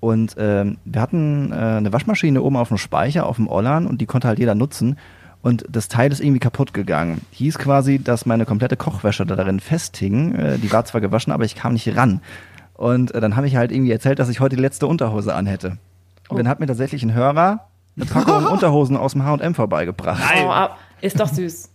Und 0.00 0.34
ähm, 0.38 0.78
wir 0.84 1.00
hatten 1.00 1.52
äh, 1.52 1.54
eine 1.54 1.92
Waschmaschine 1.92 2.42
oben 2.42 2.56
auf 2.56 2.68
dem 2.68 2.78
Speicher, 2.78 3.26
auf 3.26 3.36
dem 3.36 3.48
Ollern 3.48 3.86
und 3.86 4.00
die 4.00 4.06
konnte 4.06 4.28
halt 4.28 4.38
jeder 4.38 4.54
nutzen. 4.54 4.96
Und 5.42 5.64
das 5.68 5.86
Teil 5.88 6.10
ist 6.10 6.20
irgendwie 6.20 6.40
kaputt 6.40 6.74
gegangen. 6.74 7.20
Hieß 7.30 7.58
quasi, 7.58 7.98
dass 8.02 8.26
meine 8.26 8.44
komplette 8.44 8.76
Kochwäsche 8.76 9.24
da 9.24 9.36
darin 9.36 9.60
festhing. 9.60 10.34
Äh, 10.34 10.58
die 10.58 10.72
war 10.72 10.84
zwar 10.84 11.00
gewaschen, 11.00 11.32
aber 11.32 11.44
ich 11.44 11.54
kam 11.54 11.72
nicht 11.74 11.96
ran. 11.96 12.20
Und 12.74 13.12
äh, 13.14 13.20
dann 13.20 13.36
habe 13.36 13.46
ich 13.46 13.56
halt 13.56 13.72
irgendwie 13.72 13.92
erzählt, 13.92 14.18
dass 14.18 14.28
ich 14.28 14.40
heute 14.40 14.56
die 14.56 14.62
letzte 14.62 14.86
Unterhose 14.86 15.34
anhätte. 15.34 15.78
Und 16.28 16.36
dann 16.38 16.48
hat 16.48 16.60
mir 16.60 16.66
tatsächlich 16.66 17.02
ein 17.02 17.12
Hörer 17.14 17.66
eine 17.96 18.06
Packung 18.06 18.46
Unterhosen 18.52 18.96
aus 18.96 19.12
dem 19.12 19.24
H&M 19.24 19.54
vorbeigebracht. 19.54 20.22
Oh, 20.44 20.48
ab- 20.50 20.78
ist 21.00 21.18
doch 21.18 21.28
süß. 21.28 21.70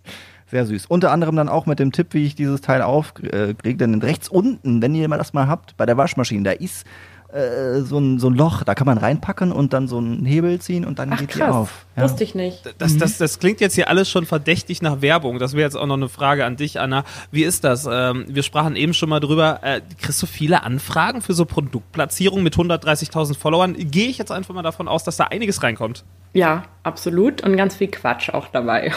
Sehr 0.53 0.67
süß. 0.67 0.86
Unter 0.86 1.10
anderem 1.10 1.36
dann 1.36 1.50
auch 1.50 1.65
mit 1.65 1.79
dem 1.79 1.91
Tipp, 1.91 2.10
wie 2.12 2.27
ich 2.27 2.36
dieses 2.36 2.62
Teil 2.62 2.83
aufkriege. 2.83 3.55
Denn 3.75 4.00
rechts 4.03 4.29
unten, 4.29 4.83
wenn 4.83 4.93
ihr 4.93 5.07
mal 5.07 5.17
das 5.17 5.33
mal 5.33 5.48
habt, 5.48 5.75
bei 5.77 5.88
der 5.88 5.98
Waschmaschine, 5.98 6.43
da 6.43 6.51
ist 6.51 6.86
äh, 7.33 7.81
so, 7.81 7.98
ein, 7.98 8.19
so 8.19 8.29
ein 8.29 8.36
Loch, 8.36 8.63
da 8.63 8.75
kann 8.75 8.86
man 8.86 9.00
reinpacken 9.00 9.51
und 9.51 9.74
dann 9.74 9.88
so 9.88 9.98
einen 9.98 10.25
Hebel 10.25 10.60
ziehen 10.60 10.86
und 10.86 10.99
dann 10.99 11.12
Ach 11.12 11.17
geht 11.17 11.34
die 11.34 11.39
krass, 11.39 11.56
auf. 11.56 11.86
Ja. 11.95 12.04
wusste 12.04 12.23
ich 12.23 12.36
nicht. 12.36 12.75
Das, 12.77 12.95
das, 12.99 13.17
das 13.17 13.39
klingt 13.39 13.62
jetzt 13.62 13.73
hier 13.73 13.89
alles 13.89 14.12
schon 14.12 14.27
verdächtig 14.27 14.84
nach 14.84 15.01
Werbung. 15.01 15.39
Das 15.39 15.54
wäre 15.54 15.63
jetzt 15.63 15.75
auch 15.75 15.88
noch 15.88 15.97
eine 15.97 16.08
Frage 16.08 16.45
an 16.45 16.56
dich, 16.56 16.80
Anna. 16.80 17.04
Wie 17.32 17.43
ist 17.43 17.63
das? 17.63 17.89
Ähm, 17.91 18.25
wir 18.27 18.43
sprachen 18.43 18.75
eben 18.75 18.93
schon 18.93 19.10
mal 19.10 19.21
drüber. 19.21 19.62
Äh, 19.63 19.82
kriegst 19.99 20.21
du 20.21 20.27
viele 20.27 20.62
Anfragen 20.62 21.23
für 21.23 21.34
so 21.34 21.45
Produktplatzierungen 21.45 22.43
mit 22.43 22.54
130.000 22.54 23.36
Followern? 23.36 23.73
Gehe 23.75 24.08
ich 24.08 24.19
jetzt 24.19 24.32
einfach 24.32 24.54
mal 24.54 24.62
davon 24.62 24.88
aus, 24.88 25.04
dass 25.04 25.17
da 25.17 25.23
einiges 25.23 25.63
reinkommt. 25.63 26.04
Ja, 26.34 26.65
absolut. 26.84 27.41
Und 27.41 27.58
ganz 27.58 27.75
viel 27.75 27.88
Quatsch 27.88 28.30
auch 28.30 28.49
dabei. 28.49 28.91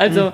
Also, 0.00 0.32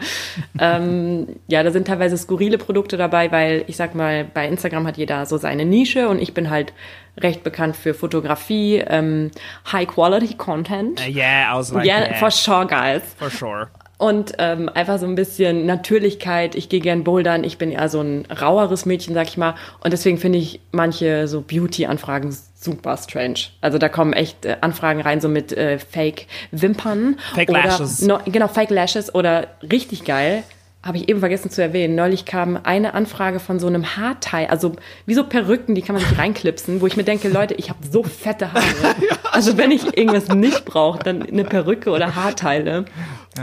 ähm, 0.59 1.27
ja, 1.49 1.63
da 1.63 1.71
sind 1.71 1.87
teilweise 1.87 2.17
skurrile 2.17 2.59
Produkte 2.59 2.97
dabei, 2.97 3.31
weil 3.33 3.65
ich 3.67 3.77
sag 3.77 3.95
mal, 3.95 4.25
bei 4.25 4.47
Instagram 4.47 4.87
hat 4.87 4.97
jeder 4.97 5.27
so 5.27 5.37
seine 5.37 5.65
Nische 5.65 6.09
und 6.09 6.21
ich 6.21 6.35
bin 6.35 6.51
halt 6.51 6.73
recht 7.19 7.43
bekannt 7.43 7.77
für 7.77 7.95
Fotografie, 7.95 8.83
ähm, 8.87 9.31
High-Quality-Content. 9.73 11.01
Yeah, 11.09 11.53
I 11.53 11.59
was 11.59 11.73
like, 11.73 11.87
Yeah, 11.87 12.15
for 12.15 12.31
sure, 12.31 12.67
guys. 12.67 13.03
for 13.19 13.31
sure. 13.31 13.69
Und 13.99 14.35
ähm, 14.39 14.69
einfach 14.69 14.99
so 14.99 15.07
ein 15.07 15.15
bisschen 15.15 15.65
Natürlichkeit. 15.65 16.55
Ich 16.55 16.69
gehe 16.69 16.81
gern 16.81 17.03
bouldern. 17.03 17.45
Ich 17.45 17.57
bin 17.57 17.73
eher 17.73 17.89
so 17.89 18.01
ein 18.03 18.27
raueres 18.27 18.85
Mädchen, 18.85 19.15
sag 19.15 19.29
ich 19.29 19.39
mal. 19.39 19.55
Und 19.83 19.93
deswegen 19.93 20.19
finde 20.19 20.39
ich 20.39 20.61
manche 20.71 21.27
so 21.29 21.41
Beauty-Anfragen 21.41 22.37
super 22.59 22.97
strange. 22.97 23.51
Also 23.61 23.79
da 23.79 23.89
kommen 23.89 24.13
echt 24.13 24.45
äh, 24.45 24.57
Anfragen 24.61 25.01
rein, 25.01 25.21
so 25.21 25.29
mit 25.29 25.53
äh, 25.53 25.79
Fake-Wimpern. 25.79 27.19
Fake 27.35 27.51
oder 27.51 27.65
Lashes. 27.65 28.03
No, 28.03 28.19
genau, 28.25 28.49
Fake 28.49 28.71
Lashes 28.71 29.15
oder 29.15 29.49
richtig 29.63 30.05
geil. 30.05 30.43
Habe 30.83 30.99
ich 30.99 31.09
eben 31.09 31.19
vergessen 31.19 31.51
zu 31.51 31.61
erwähnen. 31.63 31.97
Neulich 31.97 32.27
kam 32.27 32.59
eine 32.63 32.95
Anfrage 32.95 33.41
von 33.41 33.59
so 33.59 33.67
einem 33.67 33.97
Haarteil, 33.97 34.47
also 34.47 34.77
wie 35.05 35.15
so 35.15 35.25
Perücken, 35.25 35.75
die 35.75 35.83
kann 35.83 35.97
man 35.97 36.05
sich 36.05 36.17
reinklipsen, 36.19 36.81
wo 36.81 36.87
ich 36.87 36.97
mir 36.97 37.03
denke, 37.05 37.29
Leute, 37.29 37.55
ich 37.55 37.69
habe 37.71 37.81
so 37.89 38.03
fette 38.03 38.53
Haare. 38.53 38.65
Also 39.33 39.59
wenn 39.59 39.71
ich 39.71 39.99
irgendwas 39.99 40.29
nicht 40.29 40.65
brauche, 40.65 40.99
dann 40.99 41.23
eine 41.23 41.45
Perücke 41.45 41.91
oder 41.91 42.17
Haarteile. 42.17 42.87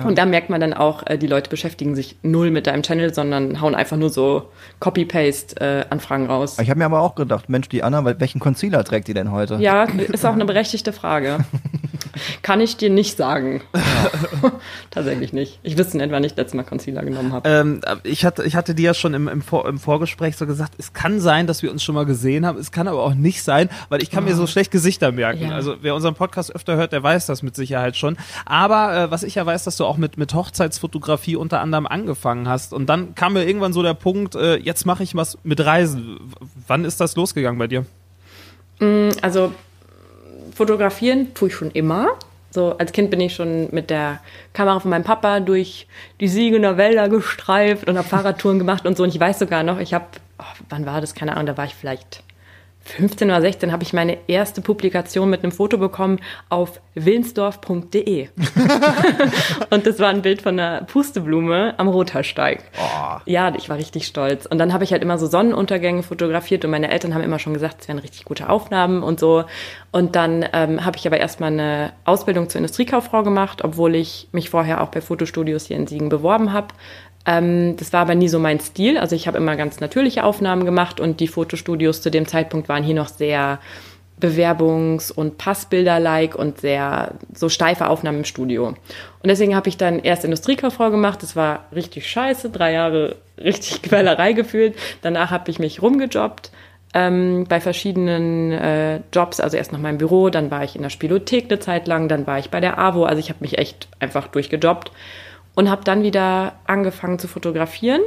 Und 0.05 0.17
da 0.17 0.25
merkt 0.25 0.49
man 0.49 0.59
dann 0.59 0.73
auch, 0.73 1.03
äh, 1.05 1.17
die 1.17 1.27
Leute 1.27 1.49
beschäftigen 1.49 1.95
sich 1.95 2.15
null 2.23 2.51
mit 2.51 2.67
deinem 2.67 2.83
Channel, 2.83 3.13
sondern 3.13 3.61
hauen 3.61 3.75
einfach 3.75 3.97
nur 3.97 4.09
so 4.09 4.49
Copy-Paste-Anfragen 4.79 6.27
raus. 6.27 6.57
Ich 6.59 6.69
habe 6.69 6.79
mir 6.79 6.85
aber 6.85 7.01
auch 7.01 7.15
gedacht, 7.15 7.49
Mensch, 7.49 7.69
die 7.69 7.83
Anna, 7.83 7.99
wel- 7.99 8.19
welchen 8.19 8.39
Concealer 8.39 8.83
trägt 8.83 9.07
die 9.07 9.13
denn 9.13 9.31
heute? 9.31 9.55
Ja, 9.55 9.83
ist 9.83 10.25
auch 10.25 10.33
eine 10.33 10.45
berechtigte 10.45 10.93
Frage. 10.93 11.39
Kann 12.43 12.61
ich 12.61 12.77
dir 12.77 12.89
nicht 12.91 13.17
sagen. 13.17 13.61
Tatsächlich 14.91 15.33
nicht. 15.33 15.59
Ich 15.63 15.77
wüsste 15.77 15.97
in 15.97 16.01
etwa 16.03 16.19
nicht, 16.19 16.37
letztes 16.37 16.53
Mal 16.55 16.63
Concealer 16.63 17.01
genommen 17.03 17.33
habe. 17.33 17.49
Ähm, 17.49 17.81
ich, 18.03 18.23
hatte, 18.25 18.43
ich 18.43 18.55
hatte 18.55 18.75
dir 18.75 18.83
ja 18.87 18.93
schon 18.93 19.13
im, 19.13 19.27
im, 19.27 19.41
Vor 19.41 19.67
im 19.67 19.79
Vorgespräch 19.79 20.37
so 20.37 20.45
gesagt, 20.45 20.73
es 20.77 20.93
kann 20.93 21.19
sein, 21.19 21.47
dass 21.47 21.63
wir 21.63 21.71
uns 21.71 21.83
schon 21.83 21.95
mal 21.95 22.05
gesehen 22.05 22.45
haben, 22.45 22.59
es 22.59 22.71
kann 22.71 22.87
aber 22.87 23.01
auch 23.01 23.15
nicht 23.15 23.43
sein, 23.43 23.69
weil 23.89 24.03
ich 24.03 24.11
kann 24.11 24.25
mir 24.25 24.35
so 24.35 24.45
schlecht 24.47 24.71
Gesichter 24.71 25.11
merken. 25.11 25.49
Ja. 25.49 25.55
Also 25.55 25.75
wer 25.81 25.95
unseren 25.95 26.13
Podcast 26.15 26.55
öfter 26.55 26.75
hört, 26.75 26.91
der 26.91 27.01
weiß 27.01 27.25
das 27.25 27.41
mit 27.41 27.55
Sicherheit 27.55 27.95
schon. 27.97 28.17
Aber 28.45 28.95
äh, 28.95 29.11
was 29.11 29.23
ich 29.23 29.35
ja 29.35 29.45
weiß, 29.45 29.63
dass 29.63 29.77
du 29.77 29.82
auch 29.85 29.97
mit, 29.97 30.17
mit 30.17 30.33
Hochzeitsfotografie 30.33 31.35
unter 31.35 31.61
anderem 31.61 31.85
angefangen 31.85 32.47
hast. 32.47 32.73
Und 32.73 32.87
dann 32.87 33.15
kam 33.15 33.33
mir 33.33 33.45
irgendwann 33.45 33.73
so 33.73 33.83
der 33.83 33.93
Punkt, 33.93 34.35
äh, 34.35 34.57
jetzt 34.57 34.85
mache 34.85 35.03
ich 35.03 35.15
was 35.15 35.37
mit 35.43 35.63
Reisen. 35.63 36.19
Wann 36.67 36.85
ist 36.85 36.99
das 36.99 37.15
losgegangen 37.15 37.59
bei 37.59 37.67
dir? 37.67 37.85
Also 39.21 39.53
fotografieren 40.53 41.33
tue 41.33 41.49
ich 41.49 41.55
schon 41.55 41.71
immer. 41.71 42.09
So 42.51 42.77
als 42.77 42.91
Kind 42.91 43.09
bin 43.09 43.19
ich 43.19 43.33
schon 43.33 43.69
mit 43.71 43.89
der 43.89 44.19
Kamera 44.53 44.79
von 44.79 44.91
meinem 44.91 45.03
Papa 45.03 45.39
durch 45.39 45.87
die 46.19 46.27
Siegener 46.27 46.77
Wälder 46.77 47.09
gestreift 47.09 47.87
und 47.87 47.97
habe 47.97 48.07
Fahrradtouren 48.07 48.59
gemacht 48.59 48.85
und 48.85 48.95
so. 48.95 49.03
Und 49.03 49.09
ich 49.09 49.19
weiß 49.19 49.39
sogar 49.39 49.63
noch, 49.63 49.79
ich 49.79 49.93
habe, 49.93 50.05
oh, 50.37 50.43
wann 50.69 50.85
war 50.85 51.01
das? 51.01 51.15
Keine 51.15 51.31
Ahnung, 51.31 51.47
da 51.47 51.57
war 51.57 51.65
ich 51.65 51.73
vielleicht 51.73 52.23
15 52.85 53.29
oder 53.29 53.41
16, 53.41 53.71
habe 53.71 53.83
ich 53.83 53.93
meine 53.93 54.17
erste 54.27 54.61
Publikation 54.61 55.29
mit 55.29 55.43
einem 55.43 55.51
Foto 55.51 55.77
bekommen 55.77 56.19
auf 56.49 56.81
willensdorf.de. 56.95 58.27
und 59.69 59.87
das 59.87 59.99
war 59.99 60.09
ein 60.09 60.21
Bild 60.21 60.41
von 60.41 60.59
einer 60.59 60.83
Pusteblume 60.83 61.73
am 61.77 61.87
Rotersteig. 61.87 62.63
Ja, 63.25 63.53
ich 63.55 63.69
war 63.69 63.77
richtig 63.77 64.05
stolz. 64.05 64.45
Und 64.45 64.57
dann 64.57 64.73
habe 64.73 64.83
ich 64.83 64.91
halt 64.91 65.01
immer 65.01 65.17
so 65.17 65.27
Sonnenuntergänge 65.27 66.03
fotografiert 66.03 66.65
und 66.65 66.71
meine 66.71 66.91
Eltern 66.91 67.13
haben 67.13 67.23
immer 67.23 67.39
schon 67.39 67.53
gesagt, 67.53 67.81
es 67.81 67.87
wären 67.87 67.99
richtig 67.99 68.25
gute 68.25 68.49
Aufnahmen 68.49 69.01
und 69.01 69.19
so. 69.19 69.45
Und 69.91 70.15
dann 70.15 70.45
ähm, 70.53 70.85
habe 70.85 70.97
ich 70.97 71.07
aber 71.07 71.17
erstmal 71.17 71.51
eine 71.51 71.93
Ausbildung 72.05 72.49
zur 72.49 72.59
Industriekauffrau 72.59 73.23
gemacht, 73.23 73.63
obwohl 73.63 73.95
ich 73.95 74.27
mich 74.31 74.49
vorher 74.49 74.81
auch 74.81 74.89
bei 74.89 75.01
Fotostudios 75.01 75.67
hier 75.67 75.77
in 75.77 75.87
Siegen 75.87 76.09
beworben 76.09 76.51
habe. 76.51 76.67
Ähm, 77.25 77.75
das 77.77 77.93
war 77.93 78.01
aber 78.01 78.15
nie 78.15 78.27
so 78.27 78.39
mein 78.39 78.59
Stil. 78.59 78.97
Also 78.97 79.15
ich 79.15 79.27
habe 79.27 79.37
immer 79.37 79.55
ganz 79.55 79.79
natürliche 79.79 80.23
Aufnahmen 80.23 80.65
gemacht 80.65 80.99
und 80.99 81.19
die 81.19 81.27
Fotostudios 81.27 82.01
zu 82.01 82.11
dem 82.11 82.27
Zeitpunkt 82.27 82.69
waren 82.69 82.83
hier 82.83 82.95
noch 82.95 83.07
sehr 83.07 83.59
Bewerbungs- 84.21 85.11
und 85.11 85.37
Passbilder-like 85.37 86.35
und 86.35 86.61
sehr 86.61 87.15
so 87.33 87.49
steife 87.49 87.87
Aufnahmen 87.87 88.19
im 88.19 88.25
Studio. 88.25 88.67
Und 88.67 88.77
deswegen 89.25 89.55
habe 89.55 89.69
ich 89.69 89.77
dann 89.77 89.99
erst 89.99 90.23
Industriekauffrau 90.23 90.91
gemacht. 90.91 91.23
Das 91.23 91.35
war 91.35 91.65
richtig 91.73 92.09
scheiße, 92.09 92.49
drei 92.49 92.73
Jahre 92.73 93.17
richtig 93.37 93.81
Quälerei 93.83 94.33
gefühlt. 94.33 94.75
Danach 95.01 95.31
habe 95.31 95.49
ich 95.49 95.59
mich 95.59 95.81
rumgejobbt 95.81 96.51
ähm, 96.93 97.45
bei 97.49 97.59
verschiedenen 97.59 98.51
äh, 98.51 98.99
Jobs. 99.11 99.39
Also 99.39 99.57
erst 99.57 99.71
nach 99.71 99.79
meinem 99.79 99.97
Büro, 99.97 100.29
dann 100.29 100.51
war 100.51 100.63
ich 100.63 100.75
in 100.75 100.83
der 100.83 100.89
Spielothek 100.89 101.45
eine 101.45 101.59
Zeit 101.59 101.87
lang, 101.87 102.07
dann 102.07 102.27
war 102.27 102.39
ich 102.39 102.49
bei 102.49 102.59
der 102.59 102.77
AWO. 102.77 103.05
Also 103.05 103.19
ich 103.19 103.29
habe 103.29 103.39
mich 103.41 103.57
echt 103.57 103.87
einfach 103.99 104.27
durchgejobbt 104.27 104.91
und 105.55 105.69
habe 105.69 105.83
dann 105.83 106.03
wieder 106.03 106.53
angefangen 106.65 107.19
zu 107.19 107.27
fotografieren 107.27 108.01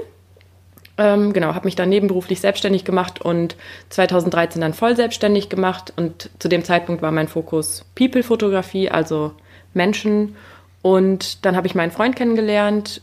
ähm, 0.99 1.33
genau, 1.33 1.55
habe 1.55 1.67
mich 1.67 1.77
dann 1.77 1.89
nebenberuflich 1.89 2.41
selbstständig 2.41 2.85
gemacht 2.85 3.21
und 3.21 3.57
2013 3.91 4.61
dann 4.61 4.73
voll 4.73 4.97
selbstständig 4.97 5.49
gemacht. 5.49 5.93
Und 5.97 6.31
zu 6.39 6.49
dem 6.49 6.65
Zeitpunkt 6.65 7.03
war 7.03 7.13
mein 7.13 7.29
Fokus 7.29 7.85
People-Fotografie, 7.95 8.89
also 8.89 9.33
Menschen. 9.75 10.37
Und 10.83 11.45
dann 11.45 11.57
habe 11.57 11.67
ich 11.67 11.75
meinen 11.75 11.91
Freund 11.91 12.17
kennengelernt 12.17 13.03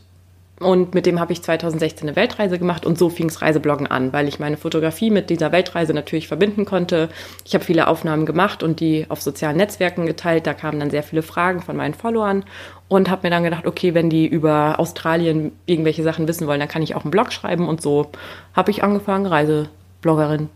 und 0.60 0.94
mit 0.94 1.04
dem 1.04 1.18
habe 1.18 1.32
ich 1.32 1.42
2016 1.42 2.08
eine 2.08 2.16
Weltreise 2.16 2.60
gemacht 2.60 2.86
und 2.86 2.96
so 2.96 3.10
fing's 3.10 3.42
Reisebloggen 3.42 3.88
an, 3.88 4.12
weil 4.12 4.28
ich 4.28 4.38
meine 4.38 4.56
Fotografie 4.56 5.10
mit 5.10 5.28
dieser 5.28 5.50
Weltreise 5.50 5.92
natürlich 5.92 6.28
verbinden 6.28 6.64
konnte. 6.64 7.08
Ich 7.44 7.54
habe 7.54 7.64
viele 7.64 7.88
Aufnahmen 7.88 8.24
gemacht 8.24 8.62
und 8.62 8.78
die 8.78 9.06
auf 9.08 9.20
sozialen 9.20 9.56
Netzwerken 9.56 10.06
geteilt. 10.06 10.46
Da 10.46 10.54
kamen 10.54 10.78
dann 10.78 10.90
sehr 10.90 11.02
viele 11.02 11.22
Fragen 11.22 11.60
von 11.60 11.76
meinen 11.76 11.94
Followern 11.94 12.44
und 12.86 13.10
habe 13.10 13.26
mir 13.26 13.30
dann 13.30 13.42
gedacht, 13.42 13.66
okay, 13.66 13.94
wenn 13.94 14.10
die 14.10 14.26
über 14.26 14.78
Australien 14.78 15.50
irgendwelche 15.66 16.04
Sachen 16.04 16.28
wissen 16.28 16.46
wollen, 16.46 16.60
dann 16.60 16.68
kann 16.68 16.82
ich 16.82 16.94
auch 16.94 17.02
einen 17.02 17.10
Blog 17.10 17.32
schreiben 17.32 17.68
und 17.68 17.82
so 17.82 18.10
habe 18.54 18.70
ich 18.70 18.84
angefangen, 18.84 19.26
Reisebloggerin 19.26 20.50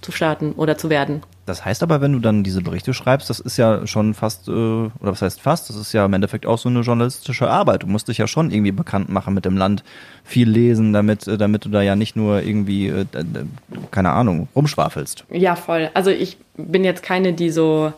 zu 0.00 0.10
starten 0.10 0.52
oder 0.56 0.76
zu 0.76 0.90
werden. 0.90 1.22
Das 1.46 1.64
heißt 1.64 1.82
aber, 1.82 2.00
wenn 2.00 2.12
du 2.12 2.20
dann 2.20 2.42
diese 2.42 2.62
Berichte 2.62 2.94
schreibst, 2.94 3.28
das 3.28 3.40
ist 3.40 3.56
ja 3.56 3.86
schon 3.86 4.14
fast, 4.14 4.48
äh, 4.48 4.50
oder 4.50 4.90
was 5.00 5.22
heißt 5.22 5.40
fast, 5.40 5.68
das 5.68 5.76
ist 5.76 5.92
ja 5.92 6.04
im 6.04 6.12
Endeffekt 6.12 6.46
auch 6.46 6.58
so 6.58 6.68
eine 6.68 6.80
journalistische 6.80 7.50
Arbeit. 7.50 7.82
Du 7.82 7.86
musst 7.86 8.08
dich 8.08 8.18
ja 8.18 8.26
schon 8.26 8.50
irgendwie 8.50 8.72
bekannt 8.72 9.10
machen 9.10 9.34
mit 9.34 9.44
dem 9.44 9.56
Land, 9.56 9.84
viel 10.24 10.48
lesen, 10.48 10.92
damit, 10.92 11.26
äh, 11.28 11.36
damit 11.36 11.64
du 11.64 11.68
da 11.68 11.82
ja 11.82 11.96
nicht 11.96 12.16
nur 12.16 12.42
irgendwie, 12.42 12.88
äh, 12.88 13.04
keine 13.90 14.10
Ahnung, 14.10 14.48
rumschwafelst. 14.56 15.24
Ja, 15.30 15.56
voll. 15.56 15.90
Also 15.94 16.10
ich 16.10 16.38
bin 16.56 16.84
jetzt 16.84 17.02
keine, 17.02 17.34
die 17.34 17.50
so 17.50 17.92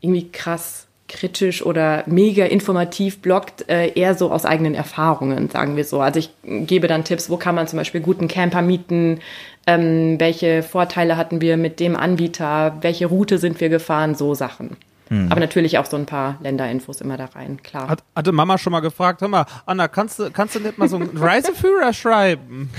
irgendwie 0.00 0.30
krass 0.30 0.86
kritisch 1.10 1.66
oder 1.66 2.04
mega 2.06 2.44
informativ 2.44 3.20
bloggt, 3.20 3.68
äh, 3.68 3.92
eher 3.94 4.14
so 4.14 4.30
aus 4.30 4.46
eigenen 4.46 4.74
Erfahrungen, 4.74 5.50
sagen 5.50 5.76
wir 5.76 5.84
so. 5.84 6.00
Also 6.00 6.20
ich 6.20 6.30
gebe 6.42 6.86
dann 6.86 7.04
Tipps, 7.04 7.28
wo 7.28 7.36
kann 7.36 7.56
man 7.56 7.66
zum 7.66 7.78
Beispiel 7.78 8.00
guten 8.00 8.28
Camper 8.28 8.62
mieten, 8.62 9.18
ähm, 9.66 10.18
welche 10.18 10.62
Vorteile 10.62 11.16
hatten 11.16 11.40
wir 11.40 11.56
mit 11.56 11.80
dem 11.80 11.96
Anbieter, 11.96 12.78
welche 12.80 13.06
Route 13.06 13.38
sind 13.38 13.60
wir 13.60 13.68
gefahren, 13.68 14.14
so 14.14 14.34
Sachen. 14.34 14.76
Hm. 15.08 15.30
Aber 15.30 15.40
natürlich 15.40 15.78
auch 15.78 15.86
so 15.86 15.96
ein 15.96 16.06
paar 16.06 16.38
Länderinfos 16.40 17.00
immer 17.00 17.16
da 17.16 17.26
rein, 17.26 17.62
klar. 17.62 17.88
Hat, 17.88 18.04
hatte 18.14 18.32
Mama 18.32 18.58
schon 18.58 18.70
mal 18.70 18.80
gefragt, 18.80 19.20
hör 19.20 19.28
mal, 19.28 19.44
Anna, 19.66 19.88
kannst 19.88 20.18
du, 20.20 20.30
kannst 20.30 20.54
du 20.54 20.60
nicht 20.60 20.78
mal 20.78 20.88
so 20.88 20.96
einen 20.96 21.10
Reiseführer 21.16 21.92
schreiben? 21.92 22.70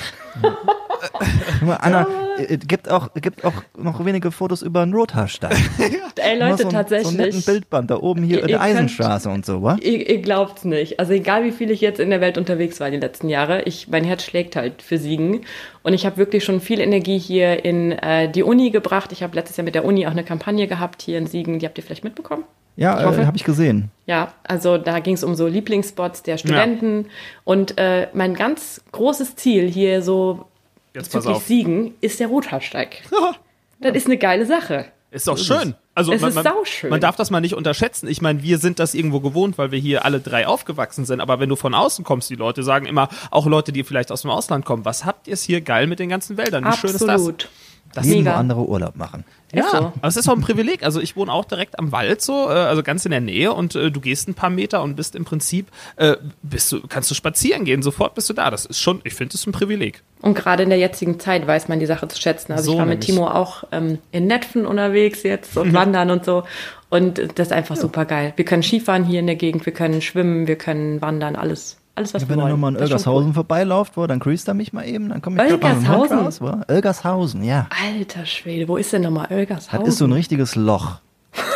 Anna, 1.79 2.07
äh, 2.37 2.57
gibt 2.57 2.89
auch, 2.89 3.09
gibt 3.15 3.43
auch 3.43 3.53
noch 3.77 4.03
wenige 4.05 4.31
Fotos 4.31 4.61
über 4.61 4.85
den 4.85 4.93
Rothaarstein. 4.93 5.51
Ey 6.15 6.39
Leute, 6.39 6.63
so 6.63 6.67
ein, 6.67 6.73
tatsächlich. 6.73 7.33
So 7.33 7.39
ein 7.39 7.43
Bildband 7.43 7.91
da 7.91 7.97
oben 7.97 8.23
hier 8.23 8.37
ihr, 8.37 8.43
in 8.43 8.47
der 8.49 8.61
Eisenstraße 8.61 9.29
und 9.29 9.45
so, 9.45 9.61
wa? 9.63 9.77
Ihr, 9.81 10.09
ihr 10.09 10.21
glaubt's 10.21 10.65
nicht. 10.65 10.99
Also 10.99 11.13
egal 11.13 11.43
wie 11.43 11.51
viel 11.51 11.71
ich 11.71 11.81
jetzt 11.81 11.99
in 11.99 12.09
der 12.09 12.21
Welt 12.21 12.37
unterwegs 12.37 12.79
war 12.79 12.89
die 12.91 12.97
letzten 12.97 13.29
Jahre, 13.29 13.63
ich, 13.63 13.87
mein 13.87 14.03
Herz 14.03 14.23
schlägt 14.23 14.55
halt 14.55 14.81
für 14.81 14.97
Siegen. 14.97 15.41
Und 15.83 15.93
ich 15.93 16.05
habe 16.05 16.17
wirklich 16.17 16.43
schon 16.43 16.61
viel 16.61 16.79
Energie 16.79 17.17
hier 17.17 17.65
in 17.65 17.91
äh, 17.91 18.29
die 18.29 18.43
Uni 18.43 18.69
gebracht. 18.69 19.11
Ich 19.11 19.23
habe 19.23 19.35
letztes 19.35 19.57
Jahr 19.57 19.65
mit 19.65 19.75
der 19.75 19.85
Uni 19.85 20.05
auch 20.05 20.11
eine 20.11 20.23
Kampagne 20.23 20.67
gehabt 20.67 21.01
hier 21.01 21.17
in 21.17 21.27
Siegen, 21.27 21.59
die 21.59 21.65
habt 21.65 21.77
ihr 21.77 21.83
vielleicht 21.83 22.03
mitbekommen? 22.03 22.43
Ja, 22.75 22.99
äh, 23.01 23.25
habe 23.25 23.37
ich 23.37 23.43
gesehen. 23.43 23.91
Ja, 24.05 24.33
also 24.43 24.77
da 24.77 24.99
ging 24.99 25.15
es 25.15 25.23
um 25.23 25.35
so 25.35 25.47
Lieblingsspots 25.47 26.23
der 26.23 26.37
Studenten. 26.37 27.03
Ja. 27.03 27.09
Und 27.43 27.77
äh, 27.77 28.07
mein 28.13 28.33
ganz 28.33 28.81
großes 28.91 29.35
Ziel 29.35 29.69
hier 29.69 30.01
so 30.01 30.45
Jetzt 30.93 31.12
bezüglich 31.12 31.43
Siegen 31.43 31.93
ist 32.01 32.19
der 32.19 32.27
Rothaarsteig. 32.27 33.04
das 33.80 33.95
ist 33.95 34.08
eine 34.08 34.17
geile 34.17 34.45
Sache. 34.45 34.88
Ist 35.12 35.27
doch 35.27 35.38
schön. 35.38 35.75
Also 35.93 36.13
es 36.13 36.21
man, 36.21 36.30
ist 36.30 36.36
man, 36.36 36.43
sauschön. 36.45 36.89
man 36.89 37.01
darf 37.01 37.17
das 37.17 37.32
mal 37.32 37.41
nicht 37.41 37.54
unterschätzen. 37.54 38.08
Ich 38.08 38.21
meine, 38.21 38.41
wir 38.43 38.58
sind 38.60 38.80
das 38.80 38.93
irgendwo 38.93 39.19
gewohnt, 39.19 39.58
weil 39.58 39.71
wir 39.71 39.80
hier 39.80 40.06
alle 40.06 40.21
drei 40.21 40.47
aufgewachsen 40.47 41.04
sind. 41.04 41.19
Aber 41.19 41.41
wenn 41.41 41.49
du 41.49 41.58
von 41.58 41.73
außen 41.73 42.06
kommst, 42.06 42.30
die 42.30 42.36
Leute 42.36 42.63
sagen 42.63 42.86
immer, 42.86 43.10
auch 43.30 43.45
Leute, 43.45 43.73
die 43.73 43.84
vielleicht 43.84 44.10
aus 44.10 44.21
dem 44.21 44.32
Ausland 44.32 44.63
kommen, 44.63 44.86
was 44.86 45.04
habt 45.04 45.27
ihr 45.27 45.34
es 45.34 45.43
hier 45.43 45.60
geil 45.60 45.88
mit 45.88 45.99
den 45.99 46.08
ganzen 46.08 46.38
Wäldern? 46.38 46.63
Wie 46.63 46.69
Absolut. 46.69 46.97
schön 46.97 47.10
ist 47.10 47.27
das? 47.27 47.47
Das 47.93 48.06
Leben, 48.06 48.25
wo 48.25 48.32
andere 48.32 48.62
Urlaub 48.62 48.95
machen. 48.95 49.25
Ja, 49.53 49.69
so. 49.69 49.77
aber 49.77 50.07
es 50.07 50.17
ist 50.17 50.27
auch 50.29 50.35
ein 50.35 50.41
Privileg. 50.41 50.83
Also 50.83 51.01
ich 51.01 51.15
wohne 51.15 51.31
auch 51.31 51.45
direkt 51.45 51.77
am 51.79 51.91
Wald 51.91 52.21
so, 52.21 52.49
äh, 52.49 52.53
also 52.53 52.83
ganz 52.83 53.05
in 53.05 53.11
der 53.11 53.21
Nähe 53.21 53.53
und 53.53 53.75
äh, 53.75 53.91
du 53.91 53.99
gehst 53.99 54.27
ein 54.27 54.33
paar 54.33 54.49
Meter 54.49 54.81
und 54.81 54.95
bist 54.95 55.15
im 55.15 55.25
Prinzip, 55.25 55.67
äh, 55.97 56.15
bist 56.41 56.71
du, 56.71 56.81
kannst 56.87 57.11
du 57.11 57.15
spazieren 57.15 57.65
gehen, 57.65 57.81
sofort 57.81 58.15
bist 58.15 58.29
du 58.29 58.33
da. 58.33 58.49
Das 58.49 58.65
ist 58.65 58.79
schon, 58.79 59.01
ich 59.03 59.13
finde, 59.13 59.33
ist 59.33 59.45
ein 59.47 59.51
Privileg. 59.51 60.03
Und 60.21 60.35
gerade 60.35 60.63
in 60.63 60.69
der 60.69 60.77
jetzigen 60.77 61.19
Zeit 61.19 61.47
weiß 61.47 61.67
man 61.67 61.79
die 61.79 61.85
Sache 61.85 62.07
zu 62.07 62.19
schätzen. 62.21 62.51
Also 62.53 62.65
So 62.65 62.71
ich 62.73 62.77
war 62.79 62.85
mit 62.85 62.99
nämlich. 62.99 63.15
Timo 63.15 63.27
auch 63.27 63.63
ähm, 63.71 63.97
in 64.11 64.27
Netfen 64.27 64.65
unterwegs 64.65 65.23
jetzt 65.23 65.57
und 65.57 65.73
wandern 65.73 66.11
und 66.11 66.25
so. 66.25 66.43
Und 66.89 67.17
das 67.35 67.47
ist 67.47 67.53
einfach 67.53 67.77
super 67.77 68.05
geil. 68.05 68.33
Wir 68.35 68.45
können 68.45 68.63
Skifahren 68.63 69.05
hier 69.05 69.21
in 69.21 69.27
der 69.27 69.37
Gegend, 69.37 69.65
wir 69.65 69.73
können 69.73 70.01
schwimmen, 70.01 70.47
wir 70.47 70.57
können 70.57 71.01
wandern, 71.01 71.35
alles, 71.37 71.77
alles 71.95 72.13
was 72.13 72.21
Ja, 72.23 72.27
wir 72.27 72.34
wenn 72.34 72.39
ihr 72.39 72.43
wollen. 72.43 72.49
nur 72.51 72.58
mal 72.60 72.67
in 72.69 72.73
Das 72.75 72.84
ist 72.84 72.89
schon 72.89 72.97
Oelgershausen 73.13 73.34
vorbeilauft, 73.34 73.97
wo, 73.97 74.08
dann 74.08 74.19
grüßt 74.19 74.47
er 74.47 74.54
mich 74.54 74.73
mal 74.73 74.86
eben, 74.88 75.10
dann 75.10 75.21
komme 75.21 75.43
ich 75.45 75.51
Oelgershausen? 75.51 76.17
raus, 76.19 76.41
wo? 76.41 76.54
Oelgershausen, 76.71 77.43
ja. 77.43 77.67
Alter 77.86 78.25
Schwede, 78.25 78.67
wo 78.67 78.77
ist 78.77 78.91
denn 78.93 79.01
nochmal 79.04 79.27
Oelgershausen? 79.32 79.80
Das 79.80 79.88
ist 79.89 79.97
so 79.97 80.06
ein 80.06 80.12
richtiges 80.13 80.56
Loch. 80.56 80.99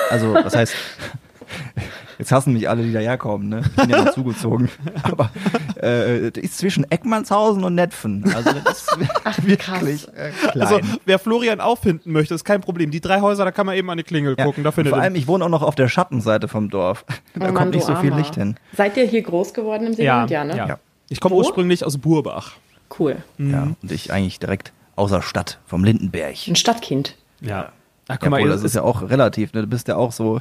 Also, 0.09 0.33
das 0.33 0.55
heißt, 0.55 0.73
jetzt 2.17 2.31
hassen 2.31 2.53
mich 2.53 2.69
alle, 2.69 2.83
die 2.83 2.93
daherkommen, 2.93 3.49
ne? 3.49 3.61
Ich 3.65 3.75
bin 3.75 3.89
ja 3.89 4.03
noch 4.05 4.13
zugezogen. 4.13 4.69
Aber 5.03 5.29
äh, 5.75 6.31
das 6.31 6.43
ist 6.43 6.57
zwischen 6.57 6.89
Eckmannshausen 6.89 7.63
und 7.63 7.75
Netfen. 7.75 8.23
Also, 8.35 8.51
das 8.63 8.81
ist 8.83 8.97
wirklich 9.45 10.07
äh, 10.15 10.31
klein. 10.51 10.61
Also 10.61 10.79
wer 11.05 11.19
Florian 11.19 11.59
auffinden 11.61 12.11
möchte, 12.11 12.33
ist 12.33 12.43
kein 12.43 12.61
Problem. 12.61 12.91
Die 12.91 13.01
drei 13.01 13.21
Häuser, 13.21 13.45
da 13.45 13.51
kann 13.51 13.65
man 13.65 13.75
eben 13.75 13.89
an 13.89 13.97
die 13.97 14.03
Klingel 14.03 14.35
Ja, 14.37 14.43
gucken. 14.45 14.63
Da 14.63 14.71
findet 14.71 14.93
vor 14.93 15.01
allem, 15.01 15.15
ich 15.15 15.27
wohne 15.27 15.45
auch 15.45 15.49
noch 15.49 15.61
auf 15.63 15.75
der 15.75 15.87
Schattenseite 15.87 16.47
vom 16.47 16.69
Dorf. 16.69 17.05
Da 17.35 17.41
Oh 17.41 17.43
Mann, 17.51 17.53
kommt 17.55 17.75
nicht 17.75 17.85
so 17.85 17.95
viel. 17.95 18.13
Licht 18.13 18.35
hin. 18.35 18.55
Seid 18.77 18.95
ihr 18.97 19.03
hier 19.05 19.21
groß 19.21 19.53
geworden 19.53 19.87
im 19.87 19.93
ja, 19.93 20.25
Seeland? 20.27 20.31
Ja, 20.31 20.43
ne? 20.45 20.55
ja. 20.55 20.79
Ich 21.09 21.19
komme 21.19 21.35
ursprünglich 21.35 21.85
aus 21.85 21.97
Burbach. 21.97 22.53
Cool. 22.97 23.17
Ja, 23.37 23.67
und 23.81 23.91
ich 23.91 24.13
eigentlich 24.13 24.39
direkt 24.39 24.71
außer 24.95 25.21
Stadt, 25.21 25.59
vom 25.65 25.83
Lindenberg. 25.83 26.35
Ein 26.47 26.55
Stadtkind. 26.55 27.15
Ja. 27.41 27.71
Ach, 28.07 28.11
Ja, 28.13 28.17
guck 28.17 28.29
mal, 28.29 28.39
wohl, 28.41 28.47
ihr- 28.47 28.53
das 28.53 28.63
ist 28.63 28.75
ja 28.75 28.83
auch 28.83 29.09
relativ, 29.09 29.51
ne? 29.53 29.61
Du 29.61 29.67
bist 29.67 29.87
ja 29.89 29.97
auch 29.97 30.11
so 30.13 30.39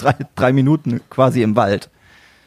drei, 0.00 0.14
drei 0.34 0.52
Minuten 0.52 1.00
quasi 1.10 1.42
im 1.42 1.56
Wald. 1.56 1.90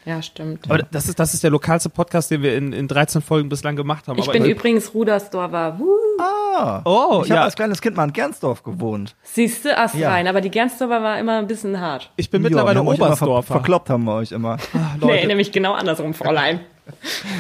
Ja, 0.05 0.21
stimmt. 0.21 0.65
aber 0.69 0.83
das 0.83 1.07
ist, 1.09 1.17
das 1.19 1.33
ist 1.33 1.43
der 1.43 1.49
lokalste 1.49 1.89
Podcast, 1.89 2.29
den 2.29 2.43
wir 2.43 2.55
in, 2.55 2.73
in 2.73 2.87
13 2.87 3.23
Folgen 3.23 3.49
bislang 3.49 3.75
gemacht 3.75 4.07
haben. 4.07 4.19
Ich 4.19 4.25
aber 4.25 4.33
bin 4.33 4.45
übrigens 4.45 4.93
Rudersdorfer. 4.93 5.79
Wuh. 5.79 5.95
Ah, 6.21 6.81
Oh, 6.85 7.21
ich 7.25 7.31
habe 7.31 7.39
ja. 7.39 7.43
als 7.43 7.55
kleines 7.55 7.81
Kind 7.81 7.97
mal 7.97 8.03
in 8.05 8.13
Gernsdorf 8.13 8.61
gewohnt. 8.63 9.15
Siehst 9.23 9.65
du, 9.65 9.75
Ast 9.75 9.95
Ja. 9.95 10.11
rein. 10.11 10.27
Aber 10.27 10.41
die 10.41 10.51
Gernsdorfer 10.51 11.01
war 11.01 11.17
immer 11.19 11.39
ein 11.39 11.47
bisschen 11.47 11.79
hart. 11.81 12.11
ich 12.17 12.29
bin 12.29 12.43
Ja, 12.43 12.49
mittlerweile 12.49 12.81
euch 12.81 12.85
immer 12.85 12.95
ver 12.97 13.05
Oberstdorfer. 13.07 13.53
verkloppt 13.55 13.89
haben 13.89 14.03
wir 14.03 14.13
euch 14.13 14.31
immer. 14.31 14.57
Leute. 15.01 15.05
Nee, 15.15 15.25
nämlich 15.25 15.51
genau 15.51 15.73
andersrum, 15.73 16.13
Fräulein. 16.13 16.59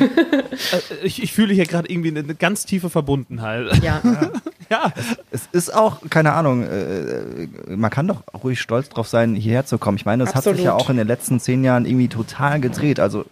Äh, 0.01 1.05
ich, 1.05 1.21
ich 1.21 1.33
fühle 1.33 1.53
hier 1.53 1.65
gerade 1.65 1.89
irgendwie 1.89 2.09
eine, 2.09 2.35
ganz 2.35 2.65
tiefe 2.65 2.89
Verbundenheit. 2.89 3.83
Ja. 3.83 4.01
ja. 4.69 4.91
Es 5.31 5.47
ist 5.51 5.73
auch, 5.73 6.01
keine 6.09 6.33
Ahnung, 6.33 6.63
äh, 6.63 7.47
man 7.75 7.91
kann 7.91 8.07
doch 8.07 8.23
ruhig 8.43 8.59
stolz 8.59 8.89
drauf 8.89 9.07
sein, 9.07 9.35
hierher 9.35 9.65
zu 9.65 9.77
kommen. 9.77 9.97
Ich 9.97 10.05
meine, 10.05 10.23
das 10.23 10.35
hat 10.35 10.43
sich 10.43 10.57
ja 10.61 10.71
Absolut. 10.71 10.81
auch 10.81 10.89
in 10.89 10.97
den 10.97 11.07
letzten 11.07 11.39
zehn 11.39 11.63
Jahren 11.63 11.85
irgendwie 11.85 12.07
total 12.07 12.59
gedreht. 12.59 12.99
Also 12.99 13.25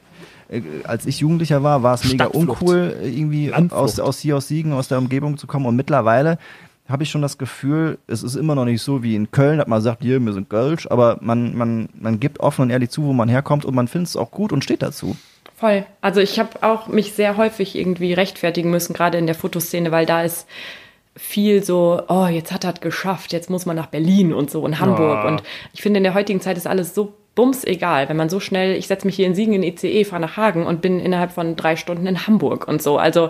äh, 0.50 0.62
als 0.84 1.06
ich 1.06 1.20
Jugendlicher 1.20 1.64
war, 1.64 1.84
war 1.84 1.96
es 1.96 2.04
mega 2.04 2.26
uncool, 2.26 2.96
äh, 3.02 3.10
irgendwie 3.10 3.48
Landflucht. 3.48 3.82
aus, 3.82 4.00
aus 4.00 4.20
hier 4.20 4.38
aus 4.38 4.48
Siegen, 4.48 4.74
aus 4.74 4.88
der 4.88 4.98
Umgebung 4.98 5.38
zu 5.38 5.48
kommen. 5.48 5.66
Und 5.66 5.76
mittlerweile 5.76 6.38
habe 6.88 7.04
ich 7.04 7.10
schon 7.10 7.22
das 7.22 7.38
Gefühl, 7.38 7.98
es 8.08 8.24
ist 8.24 8.36
immer 8.36 8.56
noch 8.56 8.66
nicht 8.66 8.82
so 8.82 9.04
wie 9.04 9.16
in 9.16 9.32
Köln, 9.32 9.58
dass 9.58 9.68
man 9.68 9.82
sagt, 9.82 10.04
hier, 10.04 10.20
wir 10.20 10.34
sind 10.34 10.50
Kölsch, 10.50 10.86
aber 10.90 11.18
man, 11.22 11.56
man, 11.56 11.90
man 11.98 12.20
gibt 12.20 12.42
offen 12.42 12.64
und 12.64 12.70
ehrlich 12.72 12.90
zu, 12.90 13.04
wo 13.04 13.14
man 13.14 13.30
herkommt 13.30 13.64
und 13.64 13.74
man 13.74 13.88
findet 13.88 14.10
es 14.10 14.18
auch 14.18 14.32
gut 14.32 14.52
und 14.52 14.64
steht 14.64 14.82
dazu. 14.82 15.16
Voll. 15.64 15.86
Also 16.02 16.20
ich 16.20 16.40
habe 16.40 16.62
auch 16.62 16.88
mich 16.88 17.14
sehr 17.14 17.38
häufig 17.38 17.78
irgendwie 17.78 18.12
rechtfertigen 18.12 18.70
müssen, 18.70 18.94
gerade 18.94 19.18
in 19.18 19.28
der 19.28 19.34
Fotoszene, 19.34 19.92
weil 19.92 20.06
da 20.06 20.22
ist 20.22 20.46
viel 21.16 21.64
so, 21.64 22.02
oh, 22.10 22.26
jetzt 22.26 22.52
hat 22.52 22.66
er 22.66 22.74
es 22.74 22.82
geschafft, 22.82 23.32
jetzt 23.32 23.50
muss 23.50 23.66
man 23.66 23.78
nach 23.78 23.86
Berlin 23.86 24.34
und 24.34 24.52
so 24.52 24.60
und 24.60 24.82
Hamburg. 24.82 25.24
Ja. 25.24 25.28
Und 25.30 25.42
ich 25.72 25.82
finde, 25.82 26.00
in 26.00 26.04
der 26.04 26.16
heutigen 26.16 26.42
Zeit 26.42 26.58
ist 26.58 26.68
alles 26.68 26.94
so 26.94 27.14
bums 27.34 27.64
egal, 27.64 28.10
wenn 28.10 28.18
man 28.18 28.28
so 28.28 28.42
schnell, 28.42 28.76
ich 28.76 28.88
setze 28.88 29.06
mich 29.08 29.16
hier 29.16 29.26
in 29.26 29.36
Siegen 29.36 29.54
in 29.54 29.64
ICE, 29.64 30.04
fahre 30.04 30.22
nach 30.22 30.36
Hagen 30.36 30.66
und 30.66 30.82
bin 30.82 31.00
innerhalb 31.00 31.32
von 31.32 31.56
drei 31.56 31.78
Stunden 31.78 32.08
in 32.08 32.28
Hamburg 32.28 32.68
und 32.68 32.82
so. 32.82 32.98
Also 32.98 33.30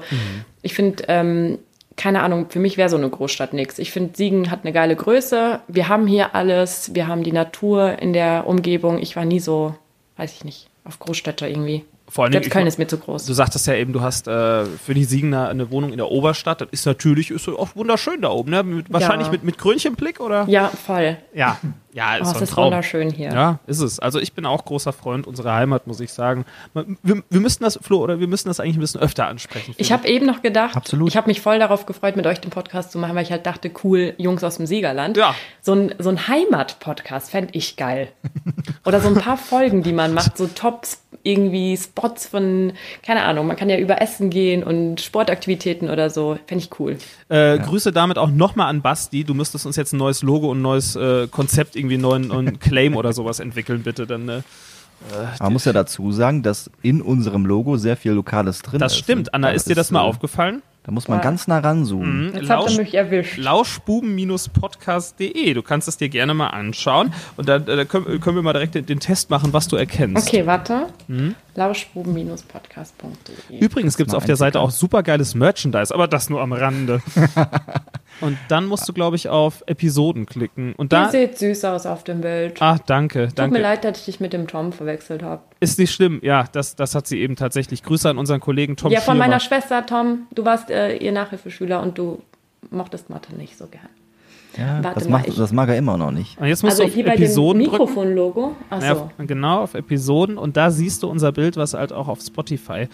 ich 0.63 0.73
finde, 0.73 1.03
ähm, 1.09 1.59
keine 1.97 2.23
Ahnung, 2.23 2.47
für 2.49 2.57
mich 2.57 2.77
wäre 2.77 2.89
so 2.89 2.97
eine 2.97 3.11
Großstadt 3.11 3.53
nichts. 3.53 3.77
Ich 3.77 3.91
finde, 3.91 4.17
Siegen 4.17 4.49
hat 4.49 4.61
eine 4.63 4.73
geile 4.73 4.95
Größe. 4.95 5.59
Wir 5.67 5.87
haben 5.87 6.07
hier 6.07 6.33
alles, 6.33 6.95
wir 6.95 7.05
haben 7.05 7.21
die 7.21 7.31
Natur 7.31 7.99
in 7.99 8.11
der 8.11 8.47
Umgebung. 8.47 8.97
Ich 8.97 9.15
war 9.15 9.23
nie 9.23 9.39
so, 9.39 9.75
weiß 10.17 10.33
ich 10.33 10.43
nicht, 10.43 10.67
auf 10.83 10.97
Großstädte 10.97 11.47
irgendwie. 11.47 11.85
Vor 12.13 12.26
allen 12.26 12.32
Dingen, 12.32 12.43
Selbst 12.43 12.47
ich 12.47 12.54
Köln 12.54 12.67
ist 12.67 12.78
mir 12.78 12.86
zu 12.86 12.99
groß. 12.99 13.26
Du 13.26 13.34
sagtest 13.34 13.65
ja 13.65 13.73
eben, 13.73 13.91
du 13.91 14.02
hast 14.02 14.28
äh, 14.28 14.65
für 14.65 14.93
die 14.93 15.04
Siegener 15.04 15.49
eine 15.49 15.71
Wohnung 15.71 15.89
in 15.91 15.97
der 15.97 16.12
Oberstadt. 16.12 16.62
Das 16.62 16.67
ist 16.69 16.86
natürlich 16.86 17.32
ist 17.32 17.49
auch 17.49 17.76
wunderschön 17.76 18.21
da 18.21 18.30
oben, 18.30 18.52
ne? 18.52 18.62
Mit, 18.62 18.93
wahrscheinlich 18.93 19.32
mit, 19.32 19.43
mit 19.43 19.58
Krönchenblick, 19.58 20.19
oder? 20.19 20.45
Ja, 20.47 20.67
voll. 20.67 21.17
Ja, 21.34 21.58
ja, 21.93 22.15
ist 22.15 22.21
Oh, 22.21 22.25
so 22.25 22.32
es 22.32 22.38
ein 22.38 22.43
ist 22.43 22.58
wunderschön 22.58 23.10
hier. 23.12 23.32
Ja, 23.32 23.60
ist 23.67 23.79
es. 23.79 23.99
Also 23.99 24.19
ich 24.19 24.34
bin 24.34 24.45
auch 24.45 24.65
großer 24.65 24.93
Freund 24.93 25.27
unserer 25.27 25.53
Heimat, 25.53 25.88
muss 25.88 25.99
ich 25.99 26.12
sagen. 26.12 26.45
Wir, 26.73 27.23
wir 27.29 27.39
müssten 27.39 27.63
das, 27.63 27.79
Flo, 27.82 27.99
oder 27.99 28.19
wir 28.19 28.27
müssen 28.27 28.47
das 28.47 28.60
eigentlich 28.60 28.77
ein 28.77 28.82
bisschen 28.82 29.01
öfter 29.01 29.27
ansprechen. 29.27 29.75
Ich 29.77 29.91
habe 29.91 30.08
eben 30.08 30.25
noch 30.25 30.41
gedacht, 30.41 30.75
Absolut. 30.75 31.10
ich 31.10 31.17
habe 31.17 31.27
mich 31.27 31.41
voll 31.41 31.60
darauf 31.60 31.86
gefreut, 31.86 32.15
mit 32.15 32.25
euch 32.25 32.41
den 32.41 32.51
Podcast 32.51 32.91
zu 32.91 32.97
machen, 32.97 33.15
weil 33.15 33.23
ich 33.23 33.32
halt 33.32 33.45
dachte, 33.45 33.71
cool, 33.84 34.13
Jungs 34.17 34.43
aus 34.43 34.58
dem 34.58 34.65
Siegerland. 34.65 35.17
Ja. 35.17 35.36
So 35.62 35.73
ein, 35.73 35.95
so 35.99 36.10
ein 36.10 36.27
Heimat-Podcast 36.27 37.32
fände 37.32 37.53
ich 37.53 37.75
geil. 37.77 38.10
Oder 38.86 38.99
so 38.99 39.08
ein 39.10 39.15
paar 39.15 39.38
Folgen, 39.38 39.84
die 39.84 39.93
man 39.93 40.13
macht, 40.13 40.38
so 40.38 40.47
Tops, 40.47 40.99
irgendwie 41.23 41.77
Spots 41.77 42.27
von, 42.27 42.73
keine 43.01 43.23
Ahnung, 43.23 43.47
man 43.47 43.56
kann 43.56 43.69
ja 43.69 43.77
über 43.77 44.01
Essen 44.01 44.29
gehen 44.29 44.63
und 44.63 44.99
Sportaktivitäten 44.99 45.89
oder 45.89 46.10
so. 46.10 46.38
Fände 46.47 46.65
ich 46.65 46.79
cool. 46.79 46.97
Äh, 47.29 47.60
Grüße 47.60 47.91
damit 47.93 48.17
auch 48.17 48.29
nochmal 48.29 48.67
an 48.67 48.82
Basti. 48.82 49.23
Du 49.23 49.34
müsstest 49.34 49.65
uns 49.65 49.75
jetzt 49.77 49.93
ein 49.93 49.97
neues 49.97 50.21
Logo 50.21 50.49
und 50.51 50.60
ein 50.60 50.62
neues 50.62 50.95
äh, 50.95 51.27
Konzept, 51.27 51.75
irgendwie 51.75 51.82
einen 51.91 52.01
neuen, 52.01 52.27
neuen 52.27 52.59
Claim 52.59 52.95
oder 52.95 53.13
sowas 53.13 53.39
entwickeln, 53.39 53.83
bitte. 53.83 54.07
Dann, 54.07 54.27
äh, 54.29 54.41
Man 55.39 55.53
muss 55.53 55.65
ja 55.65 55.73
dazu 55.73 56.11
sagen, 56.11 56.43
dass 56.43 56.69
in 56.81 57.01
unserem 57.01 57.45
Logo 57.45 57.77
sehr 57.77 57.97
viel 57.97 58.11
Lokales 58.13 58.61
drin 58.61 58.79
das 58.79 58.93
ist. 58.93 58.99
stimmt. 58.99 59.33
Anna, 59.33 59.49
ist 59.49 59.67
dir 59.69 59.75
das 59.75 59.91
mal 59.91 60.01
äh, 60.01 60.07
aufgefallen? 60.07 60.61
Da 60.85 60.91
muss 60.91 61.07
man 61.07 61.19
Ja. 61.19 61.23
ganz 61.23 61.47
nah 61.47 61.59
ranzoomen. 61.59 62.33
Jetzt 62.35 62.49
habt 62.49 62.69
ihr 62.71 62.77
mich 62.79 62.93
erwischt. 62.93 63.37
Lauschbuben-podcast.de. 63.37 65.53
Du 65.53 65.61
kannst 65.61 65.87
es 65.87 65.97
dir 65.97 66.09
gerne 66.09 66.33
mal 66.33 66.47
anschauen 66.47 67.13
und 67.37 67.47
dann 67.47 67.67
äh, 67.67 67.85
können, 67.85 68.19
können 68.19 68.35
wir 68.35 68.43
mal 68.43 68.53
direkt 68.53 68.75
den, 68.75 68.85
den 68.85 68.99
Test 68.99 69.29
machen, 69.29 69.53
was 69.53 69.67
du 69.67 69.75
erkennst. 69.77 70.27
Okay, 70.27 70.45
warte. 70.45 70.87
Mhm. 71.07 71.35
Lauschbuben-podcast.de. 71.55 73.59
Übrigens 73.59 73.97
gibt 73.97 74.09
es 74.09 74.15
auf 74.15 74.25
der 74.25 74.35
Seite 74.35 74.59
auch 74.59 74.65
einzugreifen. 74.65 74.79
super 74.79 75.03
geiles 75.03 75.35
Merchandise, 75.35 75.93
aber 75.93 76.07
das 76.07 76.29
nur 76.29 76.41
am 76.41 76.53
Rande. 76.53 77.01
und 78.21 78.37
dann 78.49 78.65
musst 78.65 78.87
du, 78.87 78.93
glaube 78.93 79.15
ich, 79.15 79.29
auf 79.29 79.63
Episoden 79.67 80.25
klicken. 80.25 80.73
Und 80.75 80.93
Ihr 80.93 80.99
da. 81.03 81.09
seht 81.09 81.37
süß 81.37 81.65
aus 81.65 81.85
auf 81.85 82.03
dem 82.03 82.21
Bild. 82.21 82.61
Ah, 82.61 82.77
danke, 82.85 83.27
Tut 83.27 83.39
danke. 83.39 83.57
mir 83.57 83.61
leid, 83.63 83.83
dass 83.83 83.99
ich 83.99 84.05
dich 84.05 84.19
mit 84.19 84.33
dem 84.33 84.47
Tom 84.47 84.71
verwechselt 84.73 85.23
habe. 85.23 85.41
Ist 85.59 85.79
nicht 85.79 85.93
schlimm. 85.93 86.19
Ja, 86.23 86.45
das, 86.51 86.75
das 86.75 86.95
hat 86.95 87.07
sie 87.07 87.19
eben 87.19 87.35
tatsächlich. 87.35 87.83
Grüße 87.83 88.09
an 88.09 88.17
unseren 88.17 88.39
Kollegen 88.39 88.75
Tom 88.75 88.91
Ja, 88.91 88.99
von 88.99 89.13
Schiermer. 89.13 89.19
meiner 89.27 89.39
Schwester, 89.39 89.85
Tom. 89.85 90.27
Du 90.33 90.45
warst 90.45 90.69
äh, 90.69 90.97
ihr 90.97 91.11
Nachhilfeschüler 91.11 91.81
und 91.81 91.97
du 91.97 92.21
mochtest 92.71 93.09
Mathe 93.09 93.35
nicht 93.35 93.57
so 93.57 93.67
gern. 93.67 93.89
Ja, 94.57 94.83
Warte 94.83 94.99
das, 94.99 95.09
mal, 95.09 95.17
macht, 95.19 95.27
ich- 95.29 95.35
das 95.35 95.51
mag 95.51 95.69
er 95.69 95.77
immer 95.77 95.97
noch 95.97 96.11
nicht. 96.11 96.39
Und 96.39 96.47
jetzt 96.47 96.61
musst 96.63 96.73
Also 96.73 96.83
du 96.83 96.87
auf 96.89 96.93
hier 96.93 97.05
bei 97.05 97.15
dem 97.15 97.23
Episoden. 97.23 97.61
Mikrofon-Logo. 97.61 98.55
Ja, 98.81 99.09
genau, 99.25 99.61
auf 99.63 99.73
Episoden 99.73 100.37
und 100.37 100.55
da 100.57 100.69
siehst 100.71 101.01
du 101.03 101.09
unser 101.09 101.31
Bild, 101.31 101.57
was 101.57 101.73
halt 101.73 101.91
auch 101.91 102.07
auf 102.07 102.21
Spotify 102.21 102.87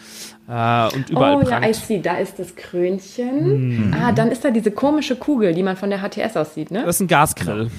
äh, 0.47 0.95
und 0.95 1.09
überall 1.09 1.35
oh 1.35 1.41
ja, 1.41 1.45
prangt. 1.59 1.67
I 1.67 1.73
see. 1.73 1.99
Da 2.01 2.17
ist 2.17 2.39
das 2.39 2.55
Krönchen. 2.55 3.93
Ah, 3.99 4.11
dann 4.11 4.31
ist 4.31 4.43
da 4.45 4.51
diese 4.51 4.71
komische 4.71 5.15
Kugel, 5.15 5.53
die 5.53 5.63
man 5.63 5.75
von 5.75 5.89
der 5.89 5.99
HTS 5.99 6.37
aussieht, 6.37 6.71
ne? 6.71 6.83
das 6.85 6.95
ist 6.95 7.01
ein 7.01 7.07
Gasgrill. 7.07 7.69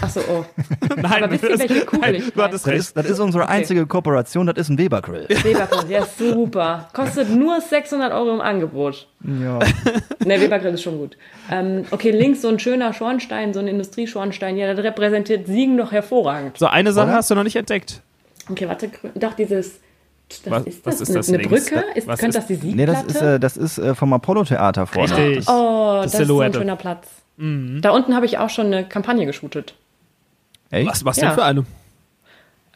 Achso, 0.00 0.20
oh. 0.30 0.44
Nein, 0.96 1.24
Aber 1.24 1.30
wisst 1.30 1.44
ihr, 1.44 1.58
welche 1.58 1.84
Kugel 1.84 2.00
nein, 2.00 2.14
ich 2.14 2.36
hattest 2.36 2.66
Das 2.66 2.74
ist, 2.74 2.96
das 2.96 3.06
ist 3.06 3.20
unsere 3.20 3.48
einzige 3.48 3.86
Kooperation, 3.86 4.46
das 4.46 4.56
ist 4.56 4.70
ein 4.70 4.78
Weber-Grill. 4.78 5.26
Webergrill, 5.28 5.90
ja 5.90 6.06
super. 6.06 6.88
Kostet 6.94 7.28
nur 7.30 7.60
600 7.60 8.12
Euro 8.12 8.34
im 8.34 8.40
Angebot. 8.40 9.06
Ja. 9.22 9.58
Ne, 10.24 10.40
Webergrill 10.40 10.72
ist 10.72 10.82
schon 10.82 10.96
gut. 10.96 11.18
Ähm, 11.50 11.84
okay, 11.90 12.10
links 12.10 12.40
so 12.40 12.48
ein 12.48 12.58
schöner 12.58 12.94
Schornstein, 12.94 13.52
so 13.52 13.60
ein 13.60 13.68
Industrieschornstein. 13.68 14.56
Ja, 14.56 14.72
das 14.72 14.82
repräsentiert 14.82 15.46
Siegen 15.46 15.76
doch 15.76 15.92
hervorragend. 15.92 16.56
So, 16.56 16.66
eine 16.66 16.92
Sache 16.92 17.08
Oder? 17.08 17.16
hast 17.16 17.30
du 17.30 17.34
noch 17.34 17.42
nicht 17.44 17.56
entdeckt. 17.56 18.00
Okay, 18.50 18.66
warte, 18.66 18.88
doch 19.14 19.34
dieses. 19.34 19.80
Das 20.44 20.50
Was- 20.50 20.66
ist 20.66 20.86
was 20.86 20.98
das? 20.98 21.08
ist 21.10 21.14
das 21.16 21.28
eine, 21.28 21.38
eine 21.40 21.48
links? 21.48 21.68
Brücke? 21.70 21.84
Ist, 21.94 22.06
Was 22.06 22.18
könnte 22.20 22.38
ist- 22.38 22.48
das 22.50 22.58
die 22.58 22.66
Nee, 22.68 22.86
Siegplatte? 22.86 23.06
das 23.06 23.16
ist, 23.16 23.22
äh, 23.22 23.40
das 23.40 23.56
ist 23.58 23.78
äh, 23.78 23.94
vom 23.94 24.12
Apollo-Theater 24.14 24.86
vorne. 24.86 25.14
Richtig. 25.14 25.46
oh, 25.48 26.00
das 26.02 26.14
ist 26.18 26.26
so 26.26 26.40
ein 26.40 26.54
schöner 26.54 26.76
Platz. 26.76 27.06
Da 27.36 27.90
unten 27.90 28.14
habe 28.14 28.26
ich 28.26 28.38
auch 28.38 28.50
schon 28.50 28.66
eine 28.66 28.84
Kampagne 28.84 29.26
geshootet. 29.26 29.74
Echt? 30.70 30.88
Was, 30.88 31.04
was 31.04 31.16
Ja. 31.16 31.26
denn 31.28 31.34
für 31.34 31.44
eine? 31.44 31.64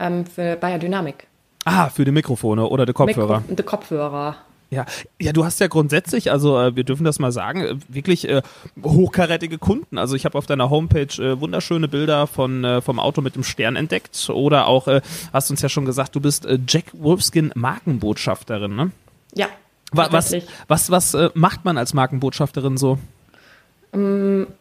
Ähm, 0.01 0.27
für 0.27 0.57
Bayer 0.57 0.79
Dynamik. 0.79 1.27
Ah, 1.65 1.89
für 1.91 2.05
die 2.05 2.11
Mikrofone 2.11 2.67
oder 2.67 2.85
die 2.87 2.93
Kopfhörer. 2.93 3.41
Mikro- 3.41 3.55
Die 3.57 3.63
Kopfhörer. 3.63 4.37
Ja. 4.71 4.85
ja, 5.19 5.33
du 5.33 5.45
hast 5.47 5.61
ja 5.61 5.67
grundsätzlich, 5.69 6.31
also 6.31 6.61
äh, 6.61 6.77
wir 6.77 6.85
dürfen 6.85 7.05
das 7.05 7.19
mal 7.19 7.33
sagen, 7.33 7.61
äh, 7.63 7.77
wirklich 7.89 8.29
äh, 8.29 8.43
hochkarätige 8.85 9.57
Kunden. 9.59 9.97
Also 9.97 10.15
ich 10.15 10.25
habe 10.27 10.37
auf 10.37 10.45
deiner 10.47 10.69
Homepage 10.71 11.23
äh, 11.23 11.41
wunderschöne 11.41 11.89
Bilder 11.89 12.27
von 12.27 12.65
äh, 12.65 12.83
vom 12.83 12.99
Auto 13.01 13.23
mit 13.23 13.35
dem 13.35 13.45
Stern 13.45 13.77
entdeckt 13.77 14.29
oder 14.29 14.67
auch 14.67 14.87
äh, 14.89 15.01
hast 15.33 15.51
uns 15.51 15.63
ja 15.63 15.69
schon 15.71 15.87
gesagt, 15.87 16.15
du 16.17 16.21
bist 16.21 16.45
äh, 16.45 16.59
Jack 16.69 16.85
Wolfskin 16.93 17.51
Markenbotschafterin, 17.55 18.77
ne? 18.77 18.91
Ja. 19.35 19.47
Wa- 19.93 20.09
Was, 20.11 20.35
was, 20.69 20.91
was 20.91 21.15
äh, 21.15 21.31
macht 21.35 21.65
man 21.65 21.79
als 21.79 21.95
Markenbotschafterin 21.95 22.77
so? 22.77 22.99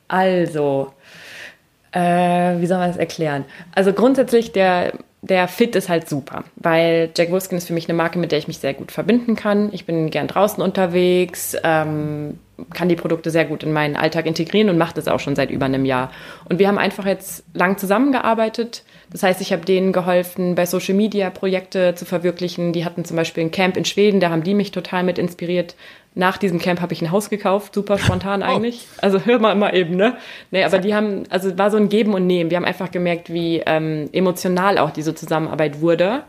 Also, 0.07 0.93
äh, 1.91 2.59
wie 2.59 2.65
soll 2.65 2.77
man 2.77 2.89
das 2.89 2.97
erklären? 2.97 3.45
Also 3.73 3.93
grundsätzlich, 3.93 4.51
der, 4.51 4.93
der 5.21 5.47
Fit 5.47 5.75
ist 5.75 5.89
halt 5.89 6.07
super, 6.07 6.43
weil 6.55 7.09
Jack 7.15 7.31
Wolfskin 7.31 7.57
ist 7.57 7.67
für 7.67 7.73
mich 7.73 7.89
eine 7.89 7.97
Marke, 7.97 8.19
mit 8.19 8.31
der 8.31 8.39
ich 8.39 8.47
mich 8.47 8.59
sehr 8.59 8.73
gut 8.73 8.91
verbinden 8.91 9.35
kann. 9.35 9.69
Ich 9.73 9.85
bin 9.85 10.09
gern 10.09 10.27
draußen 10.27 10.63
unterwegs, 10.63 11.55
ähm, 11.63 12.39
kann 12.73 12.89
die 12.89 12.95
Produkte 12.95 13.29
sehr 13.29 13.45
gut 13.45 13.63
in 13.63 13.71
meinen 13.71 13.95
Alltag 13.95 14.25
integrieren 14.25 14.69
und 14.69 14.77
mache 14.77 14.95
das 14.95 15.07
auch 15.07 15.19
schon 15.19 15.35
seit 15.35 15.51
über 15.51 15.65
einem 15.65 15.85
Jahr. 15.85 16.11
Und 16.49 16.59
wir 16.59 16.67
haben 16.67 16.77
einfach 16.77 17.05
jetzt 17.05 17.43
lang 17.53 17.77
zusammengearbeitet. 17.77 18.83
Das 19.11 19.23
heißt, 19.23 19.41
ich 19.41 19.51
habe 19.53 19.65
denen 19.65 19.93
geholfen, 19.93 20.55
bei 20.55 20.65
Social 20.65 20.95
Media 20.95 21.29
Projekte 21.29 21.95
zu 21.95 22.05
verwirklichen. 22.05 22.73
Die 22.73 22.83
hatten 22.83 23.05
zum 23.05 23.15
Beispiel 23.15 23.43
ein 23.43 23.51
Camp 23.51 23.77
in 23.77 23.85
Schweden, 23.85 24.19
da 24.19 24.29
haben 24.29 24.43
die 24.43 24.53
mich 24.53 24.71
total 24.71 25.03
mit 25.03 25.19
inspiriert. 25.19 25.75
Nach 26.17 26.37
diesem 26.37 26.57
Camp 26.57 26.81
habe 26.81 26.93
ich 26.93 27.01
ein 27.03 27.11
Haus 27.11 27.29
gekauft, 27.29 27.75
super 27.75 27.99
spontan 27.99 28.41
eigentlich. 28.43 28.87
Also 29.01 29.21
hör 29.23 29.37
mal 29.39 29.55
mal 29.55 29.75
eben, 29.75 29.95
ne? 29.95 30.17
Nee, 30.49 30.63
aber 30.63 30.79
die 30.79 30.95
haben, 30.95 31.23
also 31.29 31.49
es 31.49 31.57
war 31.57 31.69
so 31.69 31.77
ein 31.77 31.89
Geben 31.89 32.13
und 32.15 32.25
Nehmen. 32.25 32.49
Wir 32.49 32.57
haben 32.57 32.65
einfach 32.65 32.89
gemerkt, 32.89 33.31
wie 33.31 33.61
ähm, 33.65 34.09
emotional 34.11 34.79
auch 34.79 34.89
diese 34.89 35.13
Zusammenarbeit 35.13 35.79
wurde. 35.79 36.23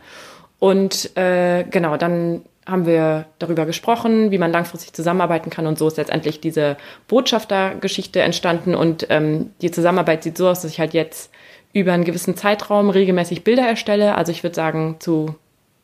Und 0.58 1.16
äh, 1.16 1.64
genau, 1.64 1.96
dann 1.96 2.42
haben 2.66 2.84
wir 2.84 3.24
darüber 3.38 3.64
gesprochen, 3.64 4.30
wie 4.30 4.36
man 4.36 4.52
langfristig 4.52 4.92
zusammenarbeiten 4.92 5.48
kann. 5.48 5.66
Und 5.66 5.78
so 5.78 5.88
ist 5.88 5.96
letztendlich 5.96 6.40
diese 6.40 6.76
Botschaftergeschichte 7.08 8.20
entstanden. 8.20 8.74
Und 8.74 9.06
ähm, 9.08 9.52
die 9.62 9.70
Zusammenarbeit 9.70 10.22
sieht 10.22 10.36
so 10.36 10.48
aus, 10.48 10.60
dass 10.60 10.70
ich 10.70 10.80
halt 10.80 10.92
jetzt 10.92 11.32
über 11.72 11.94
einen 11.94 12.04
gewissen 12.04 12.36
Zeitraum 12.36 12.90
regelmäßig 12.90 13.42
Bilder 13.42 13.66
erstelle. 13.66 14.16
Also 14.16 14.32
ich 14.32 14.42
würde 14.42 14.54
sagen, 14.54 14.96
zu 14.98 15.34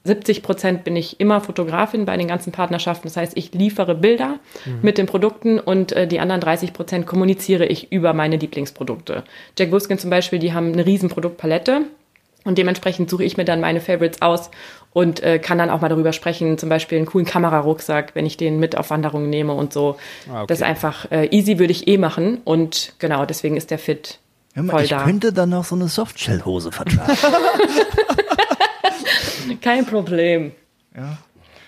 70 0.05 0.43
Prozent 0.43 0.85
bin 0.85 0.97
ich 0.97 1.19
immer 1.19 1.41
Fotografin 1.41 2.05
bei 2.05 2.17
den 2.17 2.29
ganzen 2.29 2.53
Partnerschaften. 2.53 3.09
Das 3.09 3.17
heißt, 3.17 3.33
ich 3.37 3.53
liefere 3.55 3.95
Bilder 3.95 4.39
mit 4.83 4.99
den 4.99 5.07
Produkten 5.07 5.59
und 5.59 5.93
äh, 5.93 6.07
die 6.07 6.21
anderen 6.21 6.43
30 6.43 6.75
Prozent 6.75 7.07
kommuniziere 7.07 7.65
ich 7.65 7.91
über 7.91 8.13
meine 8.13 8.37
Lieblingsprodukte. 8.37 9.25
Jack 9.59 9.73
Wolfskin 9.73 9.99
zum 9.99 10.11
Beispiel, 10.11 10.39
die 10.39 10.53
haben 10.53 10.73
eine 10.73 10.85
riesen 10.85 11.09
Produktpalette. 11.09 11.83
Und 12.45 12.59
dementsprechend 12.59 13.09
suche 13.09 13.25
ich 13.25 13.39
mir 13.39 13.47
dann 13.47 13.63
meine 13.63 13.81
Favorites 13.81 14.21
aus 14.21 14.51
und 14.93 15.23
äh, 15.23 15.39
kann 15.39 15.57
dann 15.57 15.71
auch 15.71 15.81
mal 15.81 15.89
darüber 15.89 16.13
sprechen, 16.13 16.59
zum 16.59 16.69
Beispiel 16.69 16.99
einen 16.99 17.07
coolen 17.07 17.25
Kamerarucksack, 17.27 18.15
wenn 18.15 18.27
ich 18.27 18.37
den 18.37 18.61
mit 18.61 18.77
auf 18.77 18.91
Wanderungen 18.91 19.31
nehme 19.31 19.55
und 19.55 19.73
so. 19.73 19.97
Ah, 20.29 20.41
okay. 20.41 20.45
Das 20.49 20.59
ist 20.59 20.65
einfach 20.65 21.11
äh, 21.11 21.27
easy, 21.31 21.59
würde 21.59 21.73
ich 21.73 21.89
eh 21.89 21.97
machen. 21.97 22.43
Und 22.45 22.93
genau, 22.99 23.25
deswegen 23.25 23.57
ist 23.57 23.71
der 23.71 23.79
Fit 23.79 24.19
mal, 24.55 24.73
voll 24.73 24.83
ich 24.83 24.91
da. 24.91 25.05
könnte 25.05 25.33
dann 25.33 25.49
noch 25.49 25.65
so 25.65 25.75
eine 25.75 25.89
Softshell-Hose 25.89 26.71
vertragen. 26.71 27.17
Kein 29.61 29.87
Problem. 29.87 30.53
ja. 30.97 31.19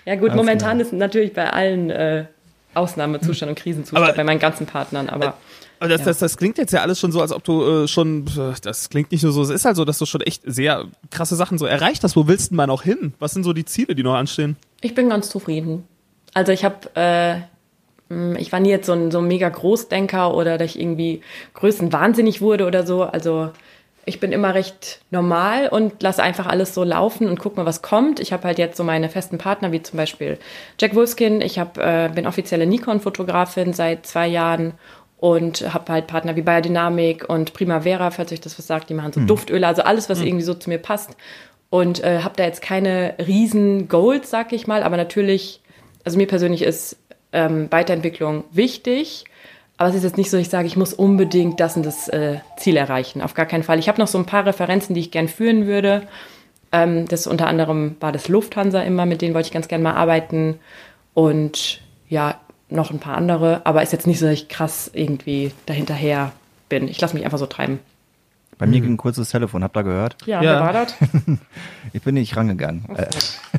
Ja 0.09 0.15
gut, 0.15 0.31
Alles 0.31 0.37
momentan 0.37 0.77
klar. 0.79 0.81
ist 0.87 0.93
natürlich 0.93 1.33
bei 1.33 1.51
allen 1.51 1.91
äh, 1.91 2.27
Ausnahmezustand 2.75 3.51
und 3.51 3.59
Krisenzustand 3.59 4.05
Aber- 4.07 4.15
bei 4.17 4.23
meinen 4.23 4.39
ganzen 4.39 4.65
Partnern, 4.65 5.09
aber 5.09 5.35
Aber 5.81 5.89
das, 5.89 6.05
das, 6.05 6.19
das 6.21 6.37
klingt 6.37 6.59
jetzt 6.59 6.73
ja 6.73 6.81
alles 6.83 7.01
schon 7.01 7.11
so, 7.11 7.21
als 7.21 7.33
ob 7.33 7.43
du 7.43 7.83
äh, 7.85 7.89
schon, 7.89 8.25
äh, 8.29 8.55
das 8.63 8.89
klingt 8.89 9.11
nicht 9.11 9.25
nur 9.25 9.33
so, 9.33 9.43
es 9.43 9.51
ist 9.51 9.65
halt 9.65 9.75
so, 9.75 9.85
dass 9.85 9.99
du 9.99 10.07
schon 10.07 10.21
echt 10.21 10.43
sehr 10.47 10.85
krasse 11.11 11.35
Sachen 11.35 11.59
so 11.59 11.67
erreicht 11.67 12.05
hast. 12.05 12.15
Wo 12.15 12.29
willst 12.29 12.47
du 12.47 12.49
denn 12.51 12.57
mal 12.59 12.67
noch 12.69 12.83
hin? 12.85 13.15
Was 13.19 13.33
sind 13.33 13.43
so 13.43 13.53
die 13.53 13.65
Ziele, 13.65 13.95
die 13.97 14.03
noch 14.05 14.15
anstehen? 14.15 14.57
ich 14.81 14.95
bin 14.95 15.09
ganz 15.09 15.29
zufrieden. 15.29 15.83
Also 16.35 16.53
ich 16.53 16.65
habe, 16.65 16.77
äh, 16.95 18.15
mh, 18.15 18.39
ich 18.39 18.53
war 18.53 18.61
nie 18.61 18.71
jetzt 18.71 18.87
so 18.87 18.93
ein, 18.93 19.11
so 19.11 19.19
ein 19.19 19.27
mega 19.27 19.49
Großdenker 19.49 20.35
oder 20.35 20.57
dass 20.57 20.71
ich 20.77 20.81
irgendwie 20.81 21.21
größenwahnsinnig 21.55 22.41
wurde 22.41 22.67
oder 22.67 22.87
so. 22.87 23.03
Also 23.03 23.51
ich 24.09 24.21
bin 24.21 24.31
immer 24.31 24.55
recht 24.55 25.01
normal 25.11 25.69
und 25.69 26.01
lasse 26.01 26.23
einfach 26.23 26.47
alles 26.47 26.73
so 26.75 26.85
laufen 26.85 27.29
und 27.29 27.41
guck 27.41 27.57
mal, 27.57 27.67
was 27.67 27.83
kommt. 27.83 28.21
Ich 28.21 28.33
habe 28.33 28.45
halt 28.45 28.57
jetzt 28.57 28.77
so 28.77 28.85
meine 28.85 29.09
festen 29.09 29.37
Partner, 29.37 29.73
wie 29.73 29.83
zum 29.83 29.97
Beispiel 29.97 30.39
Jack 30.81 30.95
Wolfskin. 30.95 31.41
Ich 31.41 31.59
hab, 31.59 31.77
äh, 31.77 32.09
bin 32.15 32.29
offizielle 32.29 32.67
Nikon-Fotografin 32.67 33.73
seit 33.73 34.07
zwei 34.07 34.29
Jahren 34.29 34.75
und 35.19 35.75
habe 35.75 35.93
halt 35.93 36.07
Partner 36.07 36.37
wie 36.37 36.43
Biodynamic 36.43 37.29
und 37.29 37.53
Primavera, 37.53 38.13
falls 38.13 38.31
euch 38.31 38.41
das 38.41 38.57
was 38.57 38.69
sagt. 38.69 38.91
Die 38.91 38.95
machen 38.95 39.13
so 39.13 39.21
Duftöle, 39.21 39.67
also 39.67 39.83
alles, 39.83 40.09
was 40.09 40.21
irgendwie 40.21 40.45
so 40.45 40.55
zu 40.55 40.71
mir 40.71 40.79
passt. 40.79 41.17
Und 41.69 42.05
äh, 42.05 42.21
habe 42.21 42.37
da 42.37 42.45
jetzt 42.45 42.63
keine 42.63 43.15
riesen 43.27 43.89
Goals, 43.89 44.31
sag 44.31 44.53
ich 44.53 44.69
mal, 44.69 44.85
aber 44.85 44.97
natürlich, 44.97 45.63
also 46.05 46.17
mir 46.17 46.29
persönlich 46.29 46.63
ist 46.63 46.97
ähm, 47.33 47.67
Weiterentwicklung 47.73 48.45
wichtig. 48.53 49.25
Aber 49.79 49.91
es 49.91 49.95
ist 49.95 50.05
jetzt 50.05 50.17
nicht 50.17 50.31
so, 50.31 50.39
ich 50.39 50.49
sage, 50.49 50.67
ich 50.67 50.77
muss 50.77 50.95
unbedingt 50.95 51.61
das 51.61 51.77
und 51.77 51.85
das 51.85 52.09
äh, 52.09 52.39
Ziel 52.57 52.77
erreichen. 52.77 53.21
Auf 53.21 53.35
gar 53.35 53.47
keinen 53.47 53.63
Fall. 53.63 53.79
Ich 53.79 53.89
habe 53.89 54.01
noch 54.01 54.09
so 54.09 54.19
ein 54.19 54.27
paar 54.27 54.47
Referenzen, 54.47 54.95
die 54.95 55.01
ich 55.03 55.11
gern 55.11 55.29
führen 55.29 55.67
würde. 55.67 56.09
Ähm, 56.73 57.07
das 57.09 57.27
unter 57.27 57.47
anderem 57.47 57.97
war 58.01 58.13
das 58.13 58.29
Lufthansa 58.29 58.81
immer, 58.83 59.07
mit 59.07 59.21
denen 59.21 59.35
wollte 59.35 59.49
ich 59.49 59.53
ganz 59.53 59.69
gerne 59.69 59.85
mal 59.85 59.95
arbeiten. 59.95 60.59
Und 61.13 61.83
ja, 62.09 62.41
noch 62.69 62.91
ein 62.91 62.99
paar 62.99 63.17
andere, 63.17 63.61
aber 63.65 63.83
ist 63.83 63.93
jetzt 63.93 64.07
nicht 64.07 64.19
so, 64.19 64.27
dass 64.27 64.35
ich 64.35 64.49
krass 64.49 64.91
irgendwie 64.93 65.53
dahinterher 65.67 66.33
bin. 66.69 66.89
Ich 66.89 67.01
lasse 67.01 67.15
mich 67.15 67.25
einfach 67.25 67.39
so 67.39 67.47
treiben. 67.47 67.79
Bei 68.59 68.67
mir 68.67 68.81
ging 68.81 68.93
ein 68.95 68.97
kurzes 68.97 69.29
Telefon, 69.31 69.63
habt 69.63 69.77
ihr 69.77 69.83
gehört? 69.85 70.17
Ja, 70.25 70.43
Ja. 70.43 70.53
wer 70.55 70.61
war 70.61 70.73
das? 70.73 70.95
Ich 71.93 72.03
bin 72.03 72.15
nicht 72.15 72.37
rangegangen. 72.37 72.85
Äh, 72.95 73.07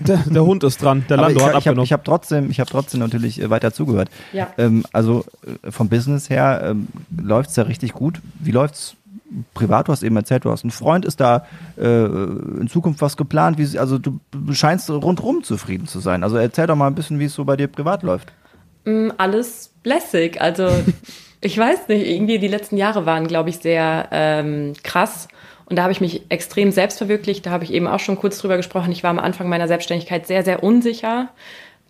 Der, 0.01 0.17
der 0.17 0.43
Hund 0.45 0.63
ist 0.63 0.81
dran, 0.81 1.05
der 1.09 1.17
Lando 1.17 1.35
hat 1.35 1.37
ich 1.39 1.43
habe 1.45 1.57
abgenommen. 1.57 1.83
ich 1.83 1.93
hab 1.93 2.03
trotzdem, 2.03 2.49
ich 2.51 2.59
hab 2.59 2.67
trotzdem 2.69 2.99
natürlich 2.99 3.41
äh, 3.41 3.49
weiter 3.49 3.71
zugehört. 3.73 4.09
Ja. 4.33 4.49
Ähm, 4.57 4.83
also 4.93 5.25
äh, 5.63 5.71
vom 5.71 5.89
Business 5.89 6.29
her 6.29 6.61
ähm, 6.63 6.87
läuft's 7.19 7.55
ja 7.55 7.63
richtig 7.63 7.93
gut. 7.93 8.21
Wie 8.39 8.51
läuft's 8.51 8.95
privat? 9.53 9.87
Du 9.87 9.91
hast 9.91 10.03
eben 10.03 10.15
erzählt, 10.15 10.45
du 10.45 10.51
hast 10.51 10.63
einen 10.63 10.71
Freund. 10.71 11.03
Ist 11.05 11.19
da 11.19 11.45
äh, 11.77 12.05
in 12.05 12.67
Zukunft 12.69 13.01
was 13.01 13.17
geplant? 13.17 13.57
Wie, 13.57 13.65
sie- 13.65 13.79
also 13.79 13.97
du 13.97 14.19
scheinst 14.51 14.89
rundrum 14.89 15.43
zufrieden 15.43 15.87
zu 15.87 15.99
sein. 15.99 16.23
Also 16.23 16.37
erzähl 16.37 16.67
doch 16.67 16.75
mal 16.75 16.87
ein 16.87 16.95
bisschen, 16.95 17.19
wie 17.19 17.25
es 17.25 17.33
so 17.33 17.43
bei 17.45 17.55
dir 17.57 17.67
privat 17.67 18.03
läuft. 18.03 18.31
Mm, 18.85 19.09
Alles 19.17 19.71
lässig. 19.83 20.39
Also 20.41 20.69
ich 21.41 21.57
weiß 21.57 21.87
nicht, 21.87 22.07
irgendwie 22.07 22.39
die 22.39 22.47
letzten 22.47 22.77
Jahre 22.77 23.05
waren, 23.05 23.27
glaube 23.27 23.49
ich, 23.49 23.57
sehr 23.57 24.07
ähm, 24.11 24.73
krass. 24.83 25.27
Und 25.65 25.75
da 25.75 25.83
habe 25.83 25.91
ich 25.91 26.01
mich 26.01 26.23
extrem 26.29 26.71
selbst 26.71 26.97
verwirklicht. 26.97 27.45
Da 27.45 27.51
habe 27.51 27.63
ich 27.63 27.73
eben 27.73 27.87
auch 27.87 27.99
schon 27.99 28.17
kurz 28.17 28.39
drüber 28.39 28.57
gesprochen. 28.57 28.91
Ich 28.91 29.03
war 29.03 29.09
am 29.09 29.19
Anfang 29.19 29.49
meiner 29.49 29.67
Selbstständigkeit 29.67 30.25
sehr, 30.25 30.43
sehr 30.43 30.63
unsicher. 30.63 31.29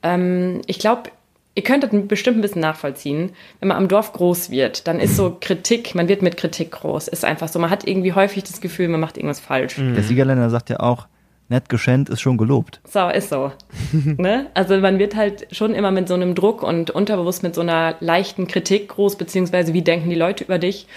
Ähm, 0.03 0.61
ich 0.65 0.79
glaube, 0.79 1.11
ihr 1.55 1.63
könntet 1.63 2.07
bestimmt 2.07 2.37
ein 2.37 2.41
bisschen 2.41 2.61
nachvollziehen, 2.61 3.31
wenn 3.59 3.69
man 3.69 3.77
am 3.77 3.87
Dorf 3.87 4.13
groß 4.13 4.51
wird, 4.51 4.87
dann 4.87 4.99
ist 4.99 5.15
so 5.15 5.37
Kritik, 5.39 5.95
man 5.95 6.07
wird 6.07 6.21
mit 6.21 6.37
Kritik 6.37 6.71
groß. 6.71 7.07
Ist 7.07 7.25
einfach 7.25 7.47
so. 7.47 7.59
Man 7.59 7.69
hat 7.69 7.87
irgendwie 7.87 8.13
häufig 8.13 8.43
das 8.43 8.61
Gefühl, 8.61 8.87
man 8.89 8.99
macht 8.99 9.17
irgendwas 9.17 9.39
falsch. 9.39 9.75
Der 9.77 10.03
Siegerländer 10.03 10.49
sagt 10.49 10.69
ja 10.69 10.79
auch, 10.79 11.07
nett 11.49 11.69
geschenkt 11.69 12.09
ist 12.09 12.21
schon 12.21 12.37
gelobt. 12.37 12.81
So, 12.87 13.07
ist 13.07 13.29
so. 13.29 13.51
ne? 14.17 14.47
Also 14.53 14.77
man 14.77 14.99
wird 14.99 15.15
halt 15.15 15.47
schon 15.51 15.73
immer 15.73 15.91
mit 15.91 16.07
so 16.07 16.13
einem 16.13 16.35
Druck 16.35 16.63
und 16.63 16.91
unterbewusst 16.91 17.43
mit 17.43 17.55
so 17.55 17.61
einer 17.61 17.95
leichten 17.99 18.47
Kritik 18.47 18.89
groß, 18.89 19.15
beziehungsweise 19.15 19.73
wie 19.73 19.81
denken 19.81 20.09
die 20.09 20.15
Leute 20.15 20.43
über 20.43 20.59
dich. 20.59 20.87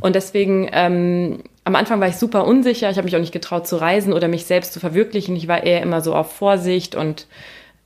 Und 0.00 0.14
deswegen, 0.14 0.68
ähm, 0.72 1.42
am 1.64 1.76
Anfang 1.76 2.00
war 2.00 2.08
ich 2.08 2.16
super 2.16 2.46
unsicher, 2.46 2.90
ich 2.90 2.96
habe 2.96 3.04
mich 3.04 3.16
auch 3.16 3.20
nicht 3.20 3.32
getraut 3.32 3.66
zu 3.66 3.76
reisen 3.76 4.12
oder 4.14 4.28
mich 4.28 4.46
selbst 4.46 4.72
zu 4.72 4.80
verwirklichen. 4.80 5.36
Ich 5.36 5.48
war 5.48 5.62
eher 5.62 5.82
immer 5.82 6.00
so 6.00 6.14
auf 6.14 6.32
Vorsicht 6.32 6.94
und 6.94 7.26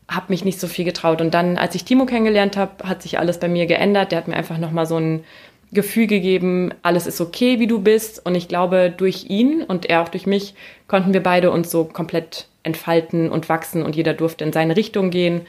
habe 0.09 0.27
mich 0.29 0.45
nicht 0.45 0.61
so 0.61 0.69
viel 0.69 0.85
getraut. 0.85 1.21
Und 1.21 1.35
dann, 1.35 1.59
als 1.59 1.75
ich 1.75 1.85
Timo 1.85 2.07
kennengelernt 2.07 2.57
habe, 2.57 2.89
hat 2.89 3.03
sich 3.03 3.19
alles 3.19 3.39
bei 3.39 3.49
mir 3.49 3.67
geändert. 3.67 4.13
Der 4.13 4.19
hat 4.19 4.29
mir 4.29 4.37
einfach 4.37 4.59
nochmal 4.59 4.87
so 4.87 4.97
ein 4.97 5.25
Gefühl 5.73 6.07
gegeben, 6.07 6.73
alles 6.83 7.07
ist 7.07 7.21
okay, 7.21 7.59
wie 7.59 7.67
du 7.67 7.81
bist. 7.81 8.25
Und 8.25 8.35
ich 8.35 8.49
glaube, 8.49 8.93
durch 8.95 9.27
ihn 9.29 9.63
und 9.63 9.87
er 9.87 10.03
auch 10.03 10.09
durch 10.09 10.27
mich 10.27 10.55
konnten 10.87 11.13
wir 11.13 11.23
beide 11.23 11.51
uns 11.51 11.71
so 11.71 11.85
komplett 11.85 12.49
entfalten 12.63 13.31
und 13.31 13.49
wachsen 13.49 13.83
und 13.83 13.97
jeder 13.97 14.15
durfte 14.15 14.45
in 14.45 14.53
seine 14.53 14.77
Richtung 14.77 15.11
gehen. 15.11 15.43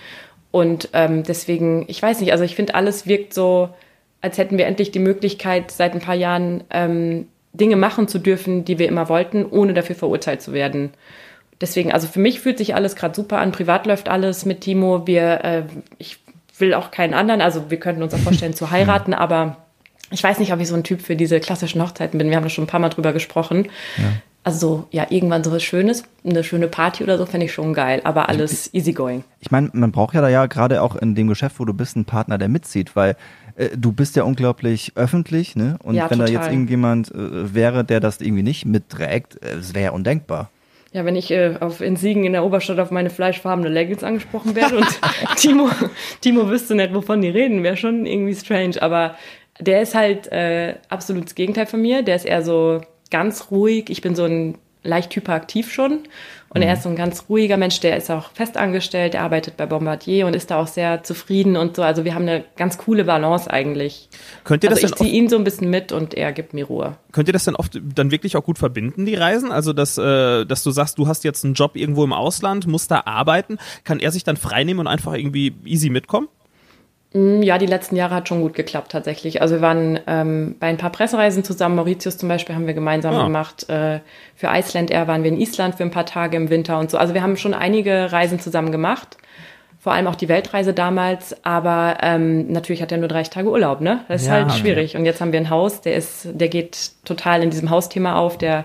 Und 0.52 0.90
ähm, 0.94 1.24
deswegen, 1.24 1.86
ich 1.88 2.02
weiß 2.02 2.22
nicht, 2.22 2.32
also 2.32 2.44
ich 2.44 2.56
finde, 2.56 2.76
alles 2.76 3.08
wirkt 3.08 3.34
so, 3.34 3.70
als 4.22 4.38
hätten 4.38 4.58
wir 4.58 4.66
endlich 4.66 4.92
die 4.92 5.00
Möglichkeit, 5.00 5.72
seit 5.72 5.94
ein 5.94 6.00
paar 6.00 6.16
Jahren 6.16 6.64
ähm, 6.70 7.28
Dinge 7.52 7.76
machen 7.76 8.08
zu 8.08 8.20
dürfen, 8.20 8.64
die 8.66 8.80
wir 8.80 8.88
immer 8.88 9.10
wollten, 9.10 9.46
ohne 9.46 9.74
dafür 9.74 9.96
verurteilt 9.96 10.42
zu 10.42 10.54
werden. 10.54 10.92
Deswegen, 11.60 11.92
also 11.92 12.08
für 12.08 12.20
mich 12.20 12.40
fühlt 12.40 12.58
sich 12.58 12.76
alles 12.76 12.96
gerade 12.96 13.16
super 13.16 13.40
an. 13.40 13.52
Privat 13.52 13.86
läuft 13.86 14.10
alles 14.10 14.46
mit 14.46 14.62
Timo. 14.62 15.06
Wir, 15.06 15.44
äh, 15.44 15.64
ich 15.98 16.20
will 16.58 16.74
auch 16.74 16.92
keinen 16.92 17.14
anderen. 17.14 17.42
Also 17.42 17.70
wir 17.70 17.80
könnten 17.80 18.04
uns 18.04 18.14
auch 18.14 18.20
vorstellen 18.20 18.54
zu 18.54 18.72
heiraten, 18.72 19.14
aber 19.14 19.58
ich 20.14 20.24
weiß 20.24 20.40
nicht, 20.40 20.54
ob 20.54 20.60
ich 20.60 20.68
so 20.68 20.76
ein 20.76 20.84
Typ 20.84 21.02
für 21.02 21.16
diese 21.16 21.40
klassischen 21.40 21.82
Hochzeiten 21.82 22.18
bin. 22.18 22.30
Wir 22.30 22.38
haben 22.38 22.44
da 22.44 22.50
schon 22.50 22.66
ein 22.66 22.68
paar 22.68 22.80
Mal 22.80 22.90
drüber 22.90 23.12
gesprochen. 23.14 23.68
Also 24.44 24.88
ja, 24.92 25.08
irgendwann 25.10 25.44
so 25.44 25.52
was 25.52 25.64
Schönes, 25.64 26.04
eine 26.26 26.44
schöne 26.44 26.68
Party 26.68 27.04
oder 27.04 27.18
so, 27.18 27.26
fände 27.26 27.46
ich 27.46 27.54
schon 27.54 27.74
geil. 27.74 28.02
Aber 28.04 28.30
alles 28.30 28.74
easygoing. 28.74 29.24
Ich 29.40 29.52
meine, 29.52 29.70
man 29.74 29.92
braucht 29.92 30.14
ja 30.16 30.22
da 30.22 30.30
ja 30.30 30.46
gerade 30.46 30.82
auch 30.82 30.96
in 30.96 31.16
dem 31.16 31.28
Geschäft, 31.30 31.60
wo 31.60 31.66
du 31.66 31.74
bist, 31.74 31.96
einen 31.96 32.06
Partner, 32.06 32.38
der 32.38 32.50
mitzieht, 32.50 32.96
weil 32.96 33.16
äh, 33.56 33.70
du 33.76 33.92
bist 33.92 34.16
ja 34.16 34.24
unglaublich 34.24 34.92
öffentlich, 34.96 35.56
ne? 35.56 35.78
Und 35.82 35.96
Ja, 35.96 36.10
wenn 36.12 36.20
da 36.20 36.26
total. 36.26 36.44
jetzt 36.44 36.52
irgendjemand 36.52 37.10
äh, 37.12 37.54
wäre, 37.54 37.84
der 37.86 38.00
das 38.02 38.20
irgendwie 38.22 38.44
nicht 38.44 38.66
mitträgt, 38.66 39.42
äh, 39.44 39.56
das 39.56 39.74
wäre 39.74 39.86
ja 39.86 39.92
undenkbar. 39.92 40.50
Ja, 40.92 41.06
wenn 41.06 41.16
ich 41.16 41.32
äh, 41.32 41.56
auf, 41.60 41.82
in 41.82 41.96
Siegen 41.96 42.24
in 42.24 42.34
der 42.34 42.44
Oberstadt 42.46 42.80
auf 42.80 42.92
meine 42.92 43.10
fleischfarbene 43.10 43.68
Leggings 43.70 44.04
angesprochen 44.04 44.56
werde 44.56 44.78
und 44.78 44.88
Timo, 45.38 45.70
Timo 46.22 46.50
wüsste 46.50 46.76
nicht, 46.76 46.94
wovon 46.94 47.22
die 47.22 47.30
reden, 47.30 47.64
wäre 47.64 47.78
schon 47.78 48.06
irgendwie 48.06 48.36
strange. 48.36 48.80
Aber 48.82 49.16
der 49.60 49.82
ist 49.82 49.96
halt 49.96 50.32
äh, 50.32 50.76
absolut 50.90 51.26
das 51.26 51.36
Gegenteil 51.36 51.66
von 51.66 51.82
mir. 51.82 52.04
Der 52.04 52.16
ist 52.16 52.26
eher 52.26 52.44
so 52.44 52.82
ganz 53.12 53.52
ruhig. 53.52 53.90
Ich 53.90 54.02
bin 54.02 54.16
so 54.16 54.26
ein 54.26 54.58
leicht 54.84 55.16
hyperaktiv 55.16 55.72
schon. 55.72 56.00
Und 56.50 56.62
er 56.62 56.74
ist 56.74 56.84
so 56.84 56.90
ein 56.90 56.96
ganz 56.96 57.26
ruhiger 57.30 57.58
Mensch, 57.58 57.80
der 57.80 57.98
ist 57.98 58.12
auch 58.12 58.30
festangestellt, 58.32 59.16
der 59.16 59.24
arbeitet 59.24 59.58
bei 59.58 59.66
Bombardier 59.66 60.28
und 60.28 60.36
ist 60.36 60.52
da 60.52 60.60
auch 60.60 60.68
sehr 60.68 61.02
zufrieden 61.02 61.58
und 61.58 61.76
so. 61.76 61.82
Also 61.82 62.06
wir 62.06 62.14
haben 62.14 62.28
eine 62.28 62.44
ganz 62.58 62.78
coole 62.78 63.06
Balance 63.06 63.50
eigentlich. 63.50 64.08
Könnt 64.44 64.64
ihr 64.64 64.70
das 64.70 64.84
Also 64.84 64.94
ich 64.94 65.00
ziehe 65.00 65.12
ihn 65.12 65.30
so 65.30 65.36
ein 65.36 65.44
bisschen 65.44 65.72
mit 65.72 65.92
und 65.92 66.14
er 66.14 66.32
gibt 66.32 66.54
mir 66.54 66.66
Ruhe. 66.66 66.96
Könnt 67.12 67.28
ihr 67.28 67.34
das 67.34 67.46
dann 67.46 67.56
oft 67.56 67.80
dann 67.96 68.12
wirklich 68.12 68.38
auch 68.38 68.44
gut 68.44 68.60
verbinden, 68.60 69.08
die 69.08 69.16
Reisen? 69.16 69.52
Also, 69.52 69.74
dass, 69.74 69.98
äh, 69.98 70.46
dass 70.46 70.62
du 70.62 70.70
sagst, 70.70 71.00
du 71.00 71.08
hast 71.08 71.24
jetzt 71.24 71.44
einen 71.44 71.56
Job 71.56 71.76
irgendwo 71.76 72.04
im 72.04 72.14
Ausland, 72.14 72.68
musst 72.68 72.92
da 72.92 73.02
arbeiten. 73.06 73.58
Kann 73.84 74.00
er 74.00 74.12
sich 74.12 74.24
dann 74.24 74.38
freinehmen 74.38 74.82
und 74.82 74.88
einfach 74.88 75.14
irgendwie 75.14 75.56
easy 75.66 75.90
mitkommen? 75.90 76.28
Ja, 77.16 77.60
die 77.60 77.68
letzten 77.68 77.96
Jahre 77.96 78.16
hat 78.16 78.28
schon 78.28 78.42
gut 78.42 78.56
geklappt 78.56 78.92
tatsächlich. 78.92 79.42
Also 79.42 79.56
wir 79.56 79.62
waren 79.62 80.00
ähm, 80.08 80.56
bei 80.60 80.66
ein 80.68 80.78
paar 80.78 80.90
Pressereisen 80.90 81.44
zusammen. 81.44 81.76
Mauritius 81.76 82.18
zum 82.18 82.28
Beispiel 82.28 82.56
haben 82.56 82.66
wir 82.66 82.74
gemeinsam 82.74 83.14
Ah. 83.16 83.24
gemacht. 83.26 83.70
Äh, 83.70 84.00
für 84.36 84.48
Iceland 84.48 84.90
Air 84.90 85.08
waren 85.08 85.22
wir 85.24 85.30
in 85.32 85.40
Island 85.40 85.76
für 85.76 85.84
ein 85.84 85.92
paar 85.92 86.08
Tage 86.08 86.36
im 86.38 86.50
Winter 86.50 86.80
und 86.80 86.90
so. 86.90 86.98
Also 86.98 87.14
wir 87.14 87.22
haben 87.22 87.38
schon 87.38 87.54
einige 87.54 88.12
Reisen 88.12 88.40
zusammen 88.40 88.72
gemacht. 88.72 89.18
Vor 89.80 89.94
allem 89.94 90.08
auch 90.08 90.16
die 90.16 90.28
Weltreise 90.30 90.74
damals. 90.74 91.36
Aber 91.46 91.98
ähm, 92.02 92.52
natürlich 92.52 92.82
hat 92.82 92.92
er 92.92 92.98
nur 92.98 93.10
30 93.10 93.32
Tage 93.32 93.50
Urlaub, 93.52 93.82
ne? 93.82 94.00
Das 94.08 94.22
ist 94.24 94.28
Ja, 94.30 94.34
halt 94.34 94.52
schwierig. 94.54 94.96
Und 94.98 95.06
jetzt 95.06 95.22
haben 95.22 95.34
wir 95.34 95.40
ein 95.40 95.52
Haus, 95.52 95.82
der 95.82 95.96
ist, 95.96 96.28
der 96.32 96.48
geht 96.48 96.92
total 97.06 97.44
in 97.44 97.52
diesem 97.52 97.70
Hausthema 97.70 98.16
auf. 98.16 98.40
Der 98.40 98.64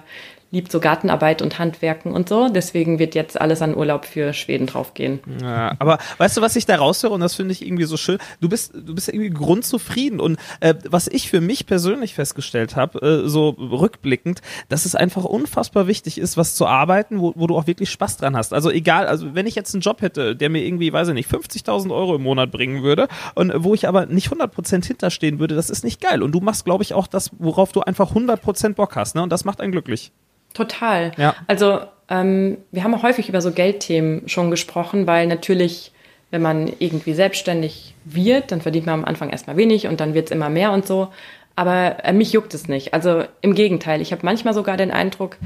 liebt 0.50 0.72
so 0.72 0.80
Gartenarbeit 0.80 1.42
und 1.42 1.58
Handwerken 1.58 2.12
und 2.12 2.28
so. 2.28 2.48
Deswegen 2.48 2.98
wird 2.98 3.14
jetzt 3.14 3.40
alles 3.40 3.60
an 3.60 3.76
Urlaub 3.76 4.06
für 4.06 4.32
Schweden 4.32 4.66
draufgehen. 4.66 5.20
Ja, 5.42 5.74
aber 5.78 5.98
weißt 6.16 6.36
du, 6.36 6.40
was 6.40 6.56
ich 6.56 6.64
da 6.64 6.76
raushöre 6.76 7.12
und 7.12 7.20
das 7.20 7.34
finde 7.34 7.52
ich 7.52 7.64
irgendwie 7.64 7.84
so 7.84 7.96
schön? 7.96 8.18
Du 8.40 8.48
bist, 8.48 8.72
du 8.74 8.94
bist 8.94 9.08
irgendwie 9.08 9.30
grundzufrieden 9.30 10.20
und 10.20 10.38
äh, 10.60 10.74
was 10.88 11.06
ich 11.06 11.28
für 11.28 11.40
mich 11.40 11.66
persönlich 11.66 12.14
festgestellt 12.14 12.76
habe, 12.76 13.24
äh, 13.24 13.28
so 13.28 13.50
rückblickend, 13.50 14.40
dass 14.68 14.86
es 14.86 14.94
einfach 14.94 15.24
unfassbar 15.24 15.86
wichtig 15.86 16.18
ist, 16.18 16.36
was 16.36 16.54
zu 16.54 16.66
arbeiten, 16.66 17.20
wo, 17.20 17.34
wo 17.36 17.46
du 17.46 17.56
auch 17.56 17.66
wirklich 17.66 17.90
Spaß 17.90 18.16
dran 18.16 18.36
hast. 18.36 18.54
Also 18.54 18.70
egal, 18.70 19.06
also 19.06 19.34
wenn 19.34 19.46
ich 19.46 19.54
jetzt 19.54 19.74
einen 19.74 19.82
Job 19.82 20.00
hätte, 20.00 20.34
der 20.34 20.48
mir 20.48 20.64
irgendwie, 20.64 20.92
weiß 20.92 21.08
ich 21.08 21.14
nicht, 21.14 21.30
50.000 21.30 21.94
Euro 21.94 22.16
im 22.16 22.22
Monat 22.22 22.50
bringen 22.50 22.82
würde 22.82 23.08
und 23.34 23.52
wo 23.56 23.74
ich 23.74 23.86
aber 23.86 24.06
nicht 24.06 24.30
100% 24.30 24.86
hinterstehen 24.86 25.38
würde, 25.38 25.54
das 25.54 25.68
ist 25.68 25.84
nicht 25.84 26.00
geil. 26.00 26.22
Und 26.22 26.32
du 26.32 26.40
machst, 26.40 26.64
glaube 26.64 26.82
ich, 26.82 26.94
auch 26.94 27.06
das, 27.06 27.30
worauf 27.38 27.72
du 27.72 27.82
einfach 27.82 28.12
100% 28.14 28.74
Bock 28.74 28.96
hast, 28.96 29.14
ne? 29.14 29.22
Und 29.22 29.30
das 29.30 29.44
macht 29.44 29.60
einen 29.60 29.72
glücklich. 29.72 30.12
Total. 30.54 31.12
Ja. 31.16 31.34
Also 31.46 31.80
ähm, 32.08 32.58
wir 32.70 32.84
haben 32.84 32.94
auch 32.94 33.02
häufig 33.02 33.28
über 33.28 33.40
so 33.40 33.52
Geldthemen 33.52 34.28
schon 34.28 34.50
gesprochen, 34.50 35.06
weil 35.06 35.26
natürlich, 35.26 35.92
wenn 36.30 36.42
man 36.42 36.70
irgendwie 36.78 37.14
selbstständig 37.14 37.94
wird, 38.04 38.50
dann 38.52 38.60
verdient 38.60 38.86
man 38.86 39.00
am 39.00 39.04
Anfang 39.04 39.30
erstmal 39.30 39.56
wenig 39.56 39.86
und 39.86 40.00
dann 40.00 40.14
wird 40.14 40.26
es 40.26 40.32
immer 40.32 40.48
mehr 40.48 40.72
und 40.72 40.86
so. 40.86 41.08
Aber 41.56 42.04
äh, 42.04 42.12
mich 42.12 42.32
juckt 42.32 42.54
es 42.54 42.68
nicht. 42.68 42.94
Also 42.94 43.24
im 43.40 43.54
Gegenteil, 43.54 44.00
ich 44.00 44.12
habe 44.12 44.24
manchmal 44.24 44.54
sogar 44.54 44.76
den 44.76 44.90
Eindruck, 44.90 45.36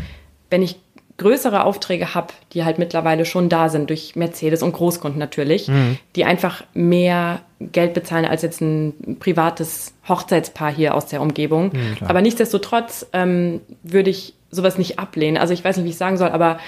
wenn 0.51 0.63
ich 0.63 0.77
größere 1.19 1.65
Aufträge 1.65 2.15
habe, 2.15 2.29
die 2.53 2.65
halt 2.65 2.79
mittlerweile 2.79 3.25
schon 3.25 3.49
da 3.49 3.69
sind, 3.69 3.91
durch 3.91 4.17
Mercedes 4.17 4.63
und 4.63 4.73
Großkunden 4.73 5.19
natürlich, 5.19 5.71
die 6.17 6.25
einfach 6.25 6.65
mehr 6.75 7.43
Geld 7.61 7.95
bezahlen 7.95 8.25
als 8.25 8.43
jetzt 8.43 8.61
ein 8.61 9.19
privates 9.21 9.95
Hochzeitspaar 10.09 10.73
hier 10.73 10.95
aus 10.95 11.07
der 11.07 11.21
Umgebung. 11.21 11.71
aber 12.01 12.23
nichtsdestotrotz 12.23 13.07
ähm, 13.13 13.61
würde 13.83 14.11
ich 14.11 14.35
sowas 14.53 14.79
nicht 14.79 15.01
ablehnen. 15.01 15.37
Also 15.39 15.53
ich 15.53 15.65
weiß 15.65 15.77
nicht, 15.79 15.87
wie 15.87 15.91
ich 15.91 15.97
sagen 15.97 16.17
soll, 16.19 16.29
aber 16.29 16.59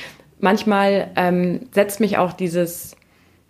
manchmal 0.41 1.11
ähm, 1.15 1.69
setzt 1.73 2.01
mich 2.01 2.19
auch 2.19 2.33
dieses, 2.33 2.97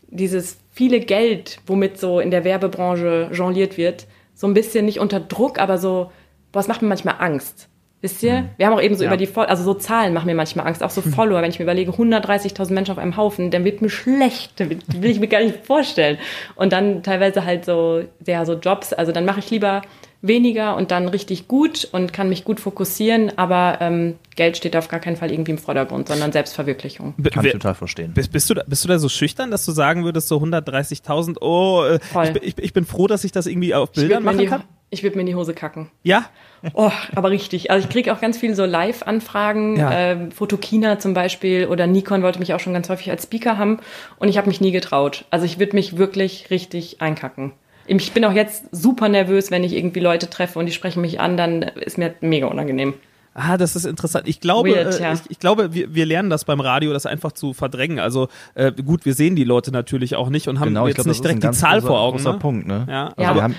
dieses 0.09 0.59
viele 0.73 1.01
Geld, 1.01 1.61
womit 1.67 1.99
so 1.99 2.21
in 2.21 2.31
der 2.31 2.45
Werbebranche 2.45 3.31
jongliert 3.33 3.79
wird, 3.79 4.07
so 4.35 4.47
ein 4.47 4.55
bisschen 4.55 4.85
nicht 4.85 4.99
unter 5.01 5.21
Druck, 5.21 5.59
aber 5.59 5.79
so, 5.79 6.11
boah, 6.53 6.61
es 6.61 6.69
macht 6.69 6.83
mir 6.83 6.89
manchmal 6.89 7.17
Angst. 7.21 7.69
Wisst 8.01 8.23
ihr? 8.23 8.51
Wir 8.59 8.67
haben 8.67 8.75
auch 8.75 8.83
eben 8.83 8.97
so 8.97 9.03
Ja. 9.05 9.09
über 9.09 9.17
die, 9.17 9.27
Fol 9.27 9.47
also 9.47 9.63
so 9.63 9.73
Zahlen 9.73 10.13
machen 10.13 10.27
mir 10.27 10.35
manchmal 10.35 10.67
Angst, 10.67 10.83
auch 10.83 10.91
so 10.91 11.01
Follower, 11.01 11.41
wenn 11.41 11.49
ich 11.51 11.59
mir 11.59 11.63
überlege, 11.63 11.91
130.000 11.93 12.73
Menschen 12.75 12.93
auf 12.93 12.99
einem 12.99 13.17
Haufen, 13.17 13.51
dann 13.51 13.65
wird 13.65 13.81
mir 13.81 13.89
schlecht, 13.89 14.61
dann 14.61 14.69
will 14.69 14.79
will 14.99 15.11
ich 15.11 15.21
mir 15.21 15.29
gar 15.29 15.41
nicht 15.41 15.65
vorstellen. 15.65 16.19
Und 16.55 16.73
dann 16.75 17.03
teilweise 17.03 17.47
halt 17.47 17.65
so, 17.65 18.03
ja, 18.27 18.45
so 18.45 18.55
Jobs, 18.55 18.93
also 18.93 19.11
dann 19.11 19.25
mache 19.25 19.39
ich 19.39 19.51
lieber 19.51 19.81
weniger 20.27 20.75
und 20.77 20.91
dann 20.91 21.09
richtig 21.09 21.49
gut 21.49 21.87
und 21.93 22.13
kann 22.13 22.29
mich 22.29 22.45
gut 22.45 22.59
fokussieren, 22.61 23.33
aber 23.37 23.79
ähm, 23.81 24.15
Geld 24.37 24.57
steht 24.57 24.75
auf 24.77 24.89
gar 24.89 24.99
keinen 25.01 25.17
Fall 25.17 25.31
irgendwie 25.31 25.53
im 25.53 25.59
Vordergrund, 25.59 26.09
sondern 26.09 26.33
Selbstverwirklichung. 26.33 27.15
B- 27.19 27.31
Kann 27.31 27.45
ich 27.45 27.53
total 27.53 27.75
verstehen. 27.75 28.13
Bist, 28.15 28.33
bist, 28.33 28.49
du 28.49 28.55
da, 28.55 28.63
bist 28.67 28.83
du 28.85 28.89
da 28.89 28.99
so 28.99 29.09
schüchtern, 29.09 29.51
dass 29.51 29.65
du 29.67 29.73
sagen 29.73 30.05
würdest, 30.05 30.29
so 30.29 30.39
130.000, 30.39 31.37
oh, 31.41 31.85
äh, 31.85 32.01
Voll. 32.01 32.25
ich, 32.25 32.33
bin- 32.33 32.43
ich, 32.45 32.59
ich 32.59 32.73
bin 32.73 32.85
froh, 32.85 33.07
dass 33.07 33.23
ich 33.25 33.33
das 33.33 33.47
irgendwie 33.47 33.75
auf 33.75 33.91
Ich 33.93 33.97
Bildern 34.01 34.25
machen 34.25 34.39
die, 34.39 34.47
kann? 34.47 34.65
Ich 34.91 35.03
würde 35.03 35.17
mir 35.17 35.23
in 35.23 35.27
die 35.27 35.35
Hose 35.35 35.55
kacken. 35.55 35.91
Ja? 36.05 36.25
Oh, 36.73 36.91
aber 37.15 37.31
richtig. 37.31 37.71
Also 37.71 37.87
ich 37.87 37.93
kriege 37.93 38.13
auch 38.13 38.21
ganz 38.21 38.39
viele 38.39 38.55
so 38.55 38.65
Live-Anfragen. 38.65 39.77
Ja. 39.77 39.93
Äh, 40.13 40.31
Fotokina 40.31 40.99
zum 40.99 41.15
Beispiel 41.15 41.67
oder 41.67 41.87
Nikon 41.87 42.23
wollte 42.23 42.39
mich 42.39 42.55
auch 42.55 42.61
schon 42.61 42.73
ganz 42.75 42.89
häufig 42.89 43.11
als 43.11 43.25
Speaker 43.25 43.59
haben 43.59 43.81
und 44.19 44.29
ich 44.29 44.39
habe 44.39 44.47
mich 44.49 44.61
nie 44.61 44.71
getraut. 44.73 45.25
Also 45.31 45.47
ich 45.47 45.59
würde 45.59 45.75
mich 45.75 45.99
wirklich 45.99 46.51
richtig 46.51 47.01
einkacken. 47.03 47.53
Ich 47.87 48.13
bin 48.13 48.25
auch 48.25 48.33
jetzt 48.33 48.65
super 48.73 49.09
nervös, 49.09 49.51
wenn 49.51 49.65
ich 49.65 49.75
irgendwie 49.75 50.01
Leute 50.01 50.31
treffe 50.31 50.59
und 50.59 50.67
die 50.67 50.73
sprechen 50.73 51.01
mich 51.01 51.21
an, 51.21 51.37
dann 51.37 51.63
ist 51.63 51.99
mir 51.99 52.15
mega 52.21 52.47
unangenehm. 52.47 52.95
Ah, 53.37 53.57
das 53.57 53.75
ist 53.75 53.85
interessant. 53.85 54.29
Ich 54.29 54.41
glaube, 54.41 54.71
Weird, 54.71 54.95
äh, 55.01 55.03
ja. 55.03 55.13
ich, 55.13 55.21
ich 55.29 55.39
glaube, 55.41 55.75
wir, 55.75 55.93
wir 55.93 56.07
lernen 56.07 56.31
das 56.31 56.45
beim 56.45 56.61
Radio, 56.61 56.93
das 56.93 57.05
einfach 57.05 57.33
zu 57.33 57.53
verdrängen. 57.53 57.99
Also 57.99 58.29
äh, 58.55 58.71
gut, 58.71 59.05
wir 59.05 59.13
sehen 59.15 59.35
die 59.35 59.43
Leute 59.45 59.73
natürlich 59.73 60.15
auch 60.15 60.29
nicht 60.31 60.47
und 60.47 60.61
haben 60.61 60.69
Genau, 60.69 60.83
ich 60.87 60.91
jetzt 60.91 60.97
glaube, 60.97 61.09
das 61.09 61.17
nicht 61.17 61.17
ist 61.19 61.25
direkt 61.25 61.43
die 61.43 61.47
ganz 61.47 61.59
Zahl 61.59 61.79
großer, 61.81 61.87
vor 61.89 62.01
Augen. 62.01 62.17
großer 62.19 62.33
Ne? 62.35 62.39
Punkt, 62.39 62.67
ne? 62.69 62.87
Ja, 62.89 63.07
Also 63.09 63.23
Ja, 63.23 63.29
aber- 63.31 63.37
wir 63.39 63.43
haben, 63.43 63.55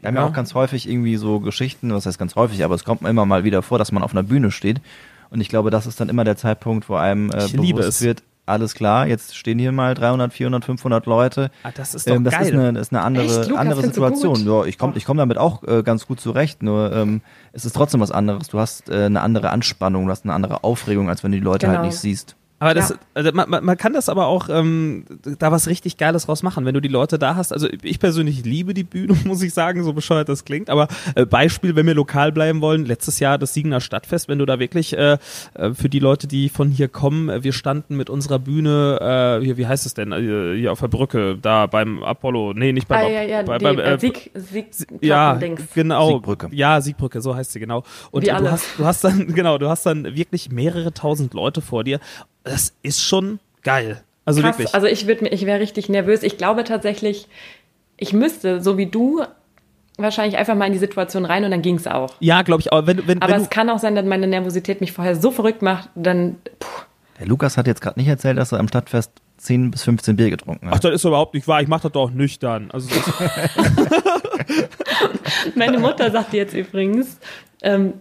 wir 0.00 0.06
haben 0.08 0.14
ja. 0.14 0.20
Ja. 0.22 0.28
auch 0.28 0.32
ganz 0.32 0.54
häufig 0.54 0.88
irgendwie 0.88 1.16
so 1.16 1.40
Geschichten, 1.40 1.92
was 1.92 2.06
heißt 2.06 2.20
ganz 2.20 2.36
häufig, 2.36 2.62
aber 2.62 2.76
es 2.76 2.84
kommt 2.84 3.02
immer 3.02 3.26
mal 3.26 3.42
wieder 3.42 3.62
vor, 3.62 3.78
dass 3.78 3.90
man 3.90 4.04
auf 4.04 4.12
einer 4.12 4.22
Bühne 4.22 4.52
steht. 4.52 4.80
Und 5.30 5.40
ich 5.40 5.48
glaube, 5.48 5.70
das 5.70 5.86
ist 5.88 6.00
dann 6.00 6.08
immer 6.08 6.22
der 6.22 6.36
Zeitpunkt, 6.36 6.88
wo 6.88 6.94
einem 6.94 7.30
äh, 7.32 7.46
Ich 7.46 7.52
liebe 7.54 7.80
bewusst 7.80 7.98
es. 8.00 8.02
wird, 8.02 8.22
alles 8.48 8.74
klar, 8.74 9.06
jetzt 9.06 9.36
stehen 9.36 9.58
hier 9.58 9.72
mal 9.72 9.94
300, 9.94 10.32
400, 10.32 10.64
500 10.64 11.06
Leute. 11.06 11.50
Ah, 11.62 11.70
das 11.74 11.94
ist 11.94 12.08
doch 12.08 12.14
Ähm, 12.16 12.24
das 12.24 12.34
geil. 12.34 12.46
ist 12.46 12.52
eine, 12.52 12.72
das 12.72 12.82
ist 12.88 12.92
eine 12.92 13.02
andere, 13.02 13.24
Echt, 13.26 13.48
Lukas, 13.48 13.58
andere 13.60 13.82
Situation. 13.82 14.46
Ja, 14.46 14.64
ich 14.64 14.78
komme 14.78 14.92
ich 14.96 15.04
komm 15.04 15.16
damit 15.16 15.38
auch 15.38 15.62
äh, 15.64 15.82
ganz 15.82 16.06
gut 16.06 16.20
zurecht, 16.20 16.62
nur 16.62 16.92
ähm, 16.92 17.20
es 17.52 17.64
ist 17.64 17.74
trotzdem 17.76 18.00
was 18.00 18.10
anderes. 18.10 18.48
Du 18.48 18.58
hast 18.58 18.88
äh, 18.90 19.04
eine 19.04 19.20
andere 19.20 19.50
Anspannung, 19.50 20.06
du 20.06 20.10
hast 20.10 20.24
eine 20.24 20.34
andere 20.34 20.64
Aufregung, 20.64 21.08
als 21.08 21.22
wenn 21.24 21.32
du 21.32 21.38
die 21.38 21.44
Leute 21.44 21.68
halt 21.68 21.78
Genau. 21.78 21.86
nicht 21.88 21.98
siehst. 21.98 22.36
Aber 22.60 22.74
das, 22.74 22.90
Ja. 22.90 22.96
also 23.14 23.30
man, 23.32 23.48
man- 23.48 23.64
man 23.64 23.76
kann 23.76 23.92
das 23.92 24.08
aber 24.08 24.26
auch 24.26 24.48
ähm, 24.48 25.04
da 25.38 25.52
was 25.52 25.68
richtig 25.68 25.96
Geiles 25.96 26.26
draus 26.26 26.42
machen, 26.42 26.64
wenn 26.64 26.74
du 26.74 26.80
die 26.80 26.88
Leute 26.88 27.18
da 27.18 27.36
hast. 27.36 27.52
Also 27.52 27.68
ich 27.82 28.00
persönlich 28.00 28.44
liebe 28.44 28.74
die 28.74 28.82
Bühne, 28.84 29.14
muss 29.24 29.42
ich 29.42 29.54
sagen, 29.54 29.84
so 29.84 29.92
bescheuert 29.92 30.28
das 30.28 30.44
klingt. 30.44 30.68
Aber 30.68 30.88
äh, 31.14 31.24
Beispiel, 31.24 31.76
wenn 31.76 31.86
wir 31.86 31.94
lokal 31.94 32.32
bleiben 32.32 32.60
wollen, 32.60 32.84
letztes 32.84 33.20
Jahr 33.20 33.38
das 33.38 33.54
Siegener 33.54 33.80
Stadtfest, 33.80 34.28
wenn 34.28 34.38
du 34.38 34.46
da 34.46 34.58
wirklich 34.58 34.96
äh, 34.96 35.18
äh, 35.54 35.72
für 35.72 35.88
die 35.88 36.00
Leute, 36.00 36.26
die 36.26 36.48
von 36.48 36.70
hier 36.70 36.88
kommen, 36.88 37.28
äh, 37.28 37.44
wir 37.44 37.52
standen 37.52 37.96
mit 37.96 38.10
unserer 38.10 38.38
Bühne, 38.40 39.38
äh, 39.40 39.44
hier, 39.44 39.56
wie 39.56 39.66
heißt 39.68 39.86
es 39.86 39.94
denn, 39.94 40.10
äh, 40.12 40.56
hier 40.58 40.72
auf 40.72 40.80
der 40.80 40.88
Brücke, 40.88 41.38
da 41.40 41.66
beim 41.66 42.02
Apollo, 42.02 42.54
nee, 42.54 42.72
nicht 42.72 42.88
beim 42.88 43.06
Ah, 43.06 43.08
ja, 43.08 43.22
ja, 43.22 43.42
bei, 43.42 43.58
die 43.58 43.64
beim, 43.64 43.78
äh, 43.78 43.98
Sieg, 44.00 44.30
Sieg, 44.34 44.66
ja, 45.00 45.38
genau. 45.74 46.08
Siegbrücke. 46.14 46.48
Ja, 46.50 46.80
Siegbrücke, 46.80 47.20
so 47.20 47.36
heißt 47.36 47.52
sie 47.52 47.60
genau. 47.60 47.84
Und 48.10 48.22
Wie 48.22 48.26
du 48.26 48.34
alle. 48.34 48.50
hast, 48.50 48.64
du 48.78 48.84
hast 48.84 49.04
dann, 49.04 49.26
genau, 49.34 49.58
du 49.58 49.68
hast 49.68 49.86
dann 49.86 50.16
wirklich 50.16 50.50
mehrere 50.50 50.92
tausend 50.92 51.34
Leute 51.34 51.60
vor 51.60 51.84
dir. 51.84 52.00
Das 52.48 52.72
ist 52.82 53.02
schon 53.02 53.38
geil. 53.62 54.02
Also 54.24 54.40
Krass, 54.42 54.58
wirklich. 54.58 54.74
also 54.74 54.86
ich 54.86 55.06
würde 55.06 55.24
mir, 55.24 55.32
ich 55.32 55.46
wäre 55.46 55.60
richtig 55.60 55.88
nervös. 55.88 56.22
Ich 56.22 56.36
glaube 56.36 56.64
tatsächlich, 56.64 57.28
ich 57.96 58.12
müsste, 58.12 58.60
so 58.62 58.76
wie 58.76 58.86
du, 58.86 59.22
wahrscheinlich 59.96 60.36
einfach 60.38 60.54
mal 60.54 60.66
in 60.66 60.72
die 60.72 60.78
Situation 60.78 61.24
rein 61.24 61.44
und 61.44 61.50
dann 61.50 61.62
ging 61.62 61.76
es 61.76 61.86
auch. 61.86 62.14
ja, 62.20 62.42
glaube 62.42 62.60
ich, 62.60 62.72
aber 62.72 62.86
wenn, 62.86 63.06
wenn, 63.08 63.20
Aber 63.20 63.32
wenn 63.34 63.42
es 63.42 63.50
kann 63.50 63.68
auch 63.70 63.78
sein, 63.78 63.94
dass 63.94 64.04
meine 64.04 64.26
Nervosität 64.26 64.80
mich 64.80 64.92
vorher 64.92 65.16
so 65.16 65.30
verrückt 65.30 65.60
macht, 65.62 65.88
dann 65.94 66.36
puh, 66.60 66.82
Der 67.18 67.26
Lukas 67.26 67.56
hat 67.56 67.66
jetzt 67.66 67.80
gerade 67.80 67.98
nicht 67.98 68.08
erzählt, 68.08 68.38
dass 68.38 68.52
er 68.52 68.60
am 68.60 68.68
Stadtfest 68.68 69.10
10 69.38 69.70
bis 69.70 69.82
15 69.84 70.16
Bier 70.16 70.30
getrunken 70.30 70.68
Ach, 70.68 70.76
hat. 70.76 70.84
das 70.84 70.94
ist 70.94 71.04
überhaupt 71.04 71.34
nicht 71.34 71.48
wahr. 71.48 71.62
Ich 71.62 71.68
mache 71.68 71.82
das 71.82 71.92
doch 71.92 72.10
nüchtern. 72.10 72.70
Also 72.72 72.88
Meine 75.54 75.78
Mutter 75.78 76.10
sagte 76.10 76.36
jetzt 76.36 76.54
übrigens, 76.54 77.18
ähm, 77.62 77.94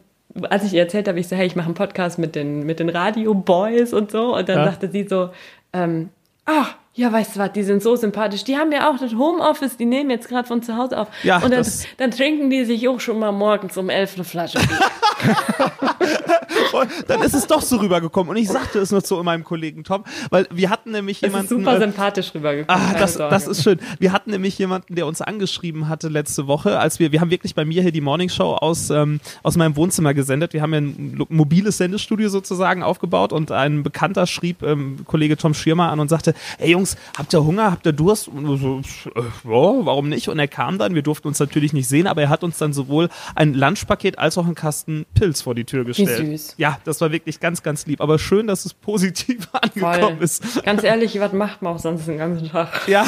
als 0.50 0.64
ich 0.64 0.74
ihr 0.74 0.82
erzählt 0.82 1.08
habe, 1.08 1.20
ich 1.20 1.28
so, 1.28 1.36
hey, 1.36 1.48
ich 1.48 1.56
mache 1.56 1.66
einen 1.68 1.76
Podcast 1.76 2.20
mit 2.20 2.36
den, 2.36 2.66
mit 2.66 2.80
den 2.80 2.90
Radio 2.90 3.34
Boys 3.34 3.94
und 3.94 4.12
so. 4.12 4.36
Und 4.36 4.48
dann 4.50 4.60
Ja. 4.60 4.66
sagte 4.66 4.90
sie 4.92 5.08
so, 5.08 5.30
ähm, 5.74 6.10
ach, 6.46 6.76
ja, 6.94 7.12
weißt 7.14 7.36
du 7.36 7.40
was, 7.40 7.52
die 7.52 7.62
sind 7.64 7.84
so 7.84 7.96
sympathisch. 7.96 8.44
Die 8.44 8.58
haben 8.58 8.72
ja 8.72 8.90
auch 8.90 8.98
das 8.98 9.14
Homeoffice, 9.14 9.78
die 9.78 9.86
nehmen 9.86 10.10
jetzt 10.10 10.28
gerade 10.30 10.48
von 10.48 10.64
zu 10.64 10.76
Hause 10.78 10.98
auf. 11.00 11.08
Ja, 11.24 11.38
und 11.38 11.52
dann, 11.52 11.66
dann 11.98 12.10
trinken 12.12 12.50
die 12.50 12.66
sich 12.66 12.88
auch 12.88 13.00
schon 13.00 13.20
mal 13.20 13.32
morgens 13.32 13.78
um 13.78 13.90
elf 13.90 14.16
eine 14.16 14.24
Flasche 14.24 14.58
Bier. 16.08 16.88
dann 17.08 17.22
ist 17.22 17.34
es 17.34 17.48
doch 17.48 17.62
so 17.62 17.78
rübergekommen. 17.78 18.30
Und 18.30 18.38
ich 18.38 18.48
sagte 18.48 18.80
es 18.80 18.92
nur 18.92 19.04
zu 19.04 19.22
meinem 19.24 19.44
Kollegen 19.44 19.84
Tom, 19.84 20.04
weil 20.30 20.48
wir 20.52 20.70
hatten 20.70 20.92
nämlich 20.92 21.20
Das 21.20 21.30
ist 21.30 21.34
jemanden. 21.34 21.50
super 21.50 21.78
äh, 21.78 21.80
sympathisch 21.80 22.34
rübergekommen. 22.34 22.82
Ah, 22.82 22.94
das, 22.98 23.16
Sorge. 23.16 23.34
das 23.34 23.48
ist 23.48 23.64
schön. 23.64 23.80
Wir 24.00 24.12
hatten 24.12 24.32
nämlich 24.32 24.58
jemanden, 24.58 24.96
der 24.96 25.08
uns 25.08 25.22
angeschrieben 25.22 25.88
hatte 25.90 26.08
letzte 26.10 26.48
Woche, 26.48 26.80
als 26.80 27.00
wir, 27.00 27.12
wir 27.12 27.22
haben 27.22 27.32
wirklich 27.32 27.56
bei 27.56 27.66
mir 27.66 27.82
hier 27.82 27.92
die 27.92 28.02
Morning 28.02 28.30
Show 28.30 28.54
aus, 28.54 28.90
ähm, 28.90 29.20
aus 29.44 29.56
meinem 29.58 29.76
Wohnzimmer 29.76 30.14
gesendet. 30.14 30.54
Wir 30.54 30.62
haben 30.62 30.74
ja 30.74 30.80
ein 30.80 31.26
mobiles 31.30 31.78
Sendestudio 31.78 32.30
sozusagen 32.30 32.84
aufgebaut 32.84 33.34
und 33.34 33.52
ein 33.52 33.84
Bekannter 33.84 34.28
schrieb 34.28 34.64
ähm, 34.64 35.00
Kollege 35.06 35.38
Tom 35.38 35.54
Schirmer 35.54 35.92
an 35.92 36.00
und 36.00 36.10
sagte, 36.10 36.34
ey 36.60 36.72
Jungs, 36.72 36.98
habt 37.18 37.34
ihr 37.34 37.44
Hunger, 37.44 37.72
habt 37.72 37.86
ihr 37.86 37.94
Durst? 37.94 38.28
Und 38.28 38.58
so, 38.58 38.82
äh, 39.16 39.20
ja, 39.22 39.86
warum 39.86 40.10
nicht? 40.10 40.30
Und 40.30 40.40
er 40.40 40.48
kam 40.48 40.78
dann, 40.78 40.96
wir 40.96 41.02
durften 41.02 41.28
uns 41.28 41.40
natürlich 41.40 41.74
nicht 41.74 41.88
sehen, 41.88 42.08
aber 42.08 42.22
er 42.22 42.30
hat 42.30 42.44
uns 42.44 42.58
dann 42.58 42.74
sowohl 42.74 43.10
ein 43.36 43.54
Lunchpaket 43.54 44.20
als 44.20 44.38
auch 44.38 44.46
einen 44.46 44.56
Kasten 44.56 45.06
Pilz 45.14 45.42
vor 45.42 45.56
die 45.56 45.64
Tür 45.66 45.84
gestellt. 45.86 45.97
Süß. 46.06 46.56
Ja, 46.58 46.78
das 46.84 47.02
war 47.02 47.12
wirklich 47.12 47.40
ganz, 47.40 47.64
ganz 47.64 47.86
lieb. 47.88 48.02
Aber 48.02 48.20
schön, 48.20 48.48
dass 48.48 48.66
es 48.66 48.74
positiv 48.74 49.48
angekommen 49.54 50.18
Voll. 50.18 50.24
ist. 50.24 50.64
Ganz 50.64 50.84
ehrlich, 50.84 51.20
was 51.20 51.34
macht 51.34 51.62
man 51.62 51.74
auch 51.76 51.80
sonst 51.80 52.08
den 52.08 52.18
ganzen 52.18 52.50
Tag? 52.50 52.88
Ja, 52.88 53.06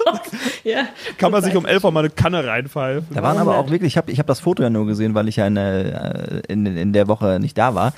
ja, 0.64 0.88
kann 1.18 1.32
man 1.32 1.42
sich 1.42 1.56
um 1.56 1.66
elf 1.66 1.84
Uhr 1.84 1.92
mal 1.92 2.00
eine 2.00 2.10
Kanne 2.10 2.46
reinpfeifen. 2.46 3.08
Da 3.14 3.22
waren 3.22 3.38
aber 3.38 3.56
auch 3.58 3.70
wirklich, 3.70 3.92
ich 3.92 3.96
habe 3.96 4.10
ich 4.10 4.18
hab 4.18 4.26
das 4.26 4.40
Foto 4.40 4.62
ja 4.62 4.70
nur 4.70 4.86
gesehen, 4.86 5.14
weil 5.14 5.28
ich 5.28 5.36
ja 5.36 5.46
in, 5.46 5.54
der- 5.56 6.32
äh, 6.32 6.52
in, 6.52 6.66
in 6.66 6.92
der 6.92 7.08
Woche 7.08 7.38
nicht 7.40 7.56
da 7.58 7.74
war. 7.74 7.92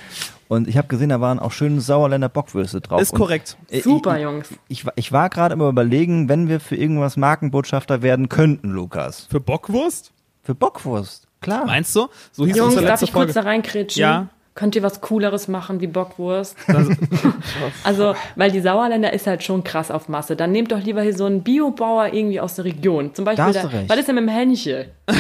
Und 0.49 0.69
ich 0.69 0.77
habe 0.77 0.87
gesehen, 0.89 1.09
da 1.09 1.21
waren 1.21 1.39
auch 1.39 1.51
schöne 1.53 1.81
Sauerländer 1.81 2.29
Bockwürste 2.29 2.83
drauf. 2.83 3.01
Ist 3.01 3.13
Und, 3.15 3.19
korrekt. 3.21 3.57
Super, 3.83 4.17
ich, 4.17 4.23
Jungs. 4.23 4.49
Ich, 4.69 4.85
war- 4.85 4.93
ich 4.97 5.11
war 5.13 5.31
gerade 5.31 5.55
immer 5.55 5.69
überlegen, 5.69 6.29
wenn 6.29 6.49
wir 6.49 6.61
für 6.61 6.77
irgendwas 6.77 7.17
Markenbotschafter 7.17 8.03
werden 8.03 8.29
könnten, 8.29 8.69
Lukas. 8.71 9.27
Für 9.31 9.41
Bockwurst? 9.41 10.13
Für 10.43 10.55
Bockwurst, 10.55 11.27
klar. 11.43 11.67
Meinst 11.67 11.95
du? 11.95 12.09
So 12.33 12.47
hieß 12.47 12.57
Jungs, 12.57 12.75
darf 12.77 13.03
ich 13.03 13.13
kurz 13.13 13.33
Folge. 13.33 13.33
da 13.35 13.41
reinkritschen? 13.43 14.01
Ja. 14.01 14.27
Könnt 14.55 14.77
ihr 14.77 14.83
was 14.83 15.01
Cooleres 15.01 15.49
machen 15.49 15.81
wie 15.81 15.87
Bockwurst? 15.87 16.57
also, 17.85 18.15
weil 18.37 18.51
die 18.51 18.61
Sauerländer 18.61 19.11
ist 19.13 19.27
halt 19.27 19.43
schon 19.43 19.65
krass 19.65 19.91
auf 19.91 20.11
Masse. 20.11 20.37
Dann 20.37 20.53
nehmt 20.53 20.71
doch 20.73 20.81
lieber 20.83 21.01
hier 21.01 21.17
so 21.17 21.25
einen 21.25 21.43
Biobauer 21.43 22.13
irgendwie 22.13 22.39
aus 22.39 22.57
der 22.57 22.67
Region. 22.67 23.15
Zum 23.15 23.25
Beispiel, 23.25 23.37
Da 23.39 23.47
hast 23.47 23.55
der, 23.55 23.63
du 23.63 23.77
recht. 23.79 23.89
was 23.91 23.97
ist 23.97 24.09
denn 24.09 24.15
mit 24.17 24.25
dem 24.25 24.29
Hähnchen? 24.29 24.85
so, 25.09 25.15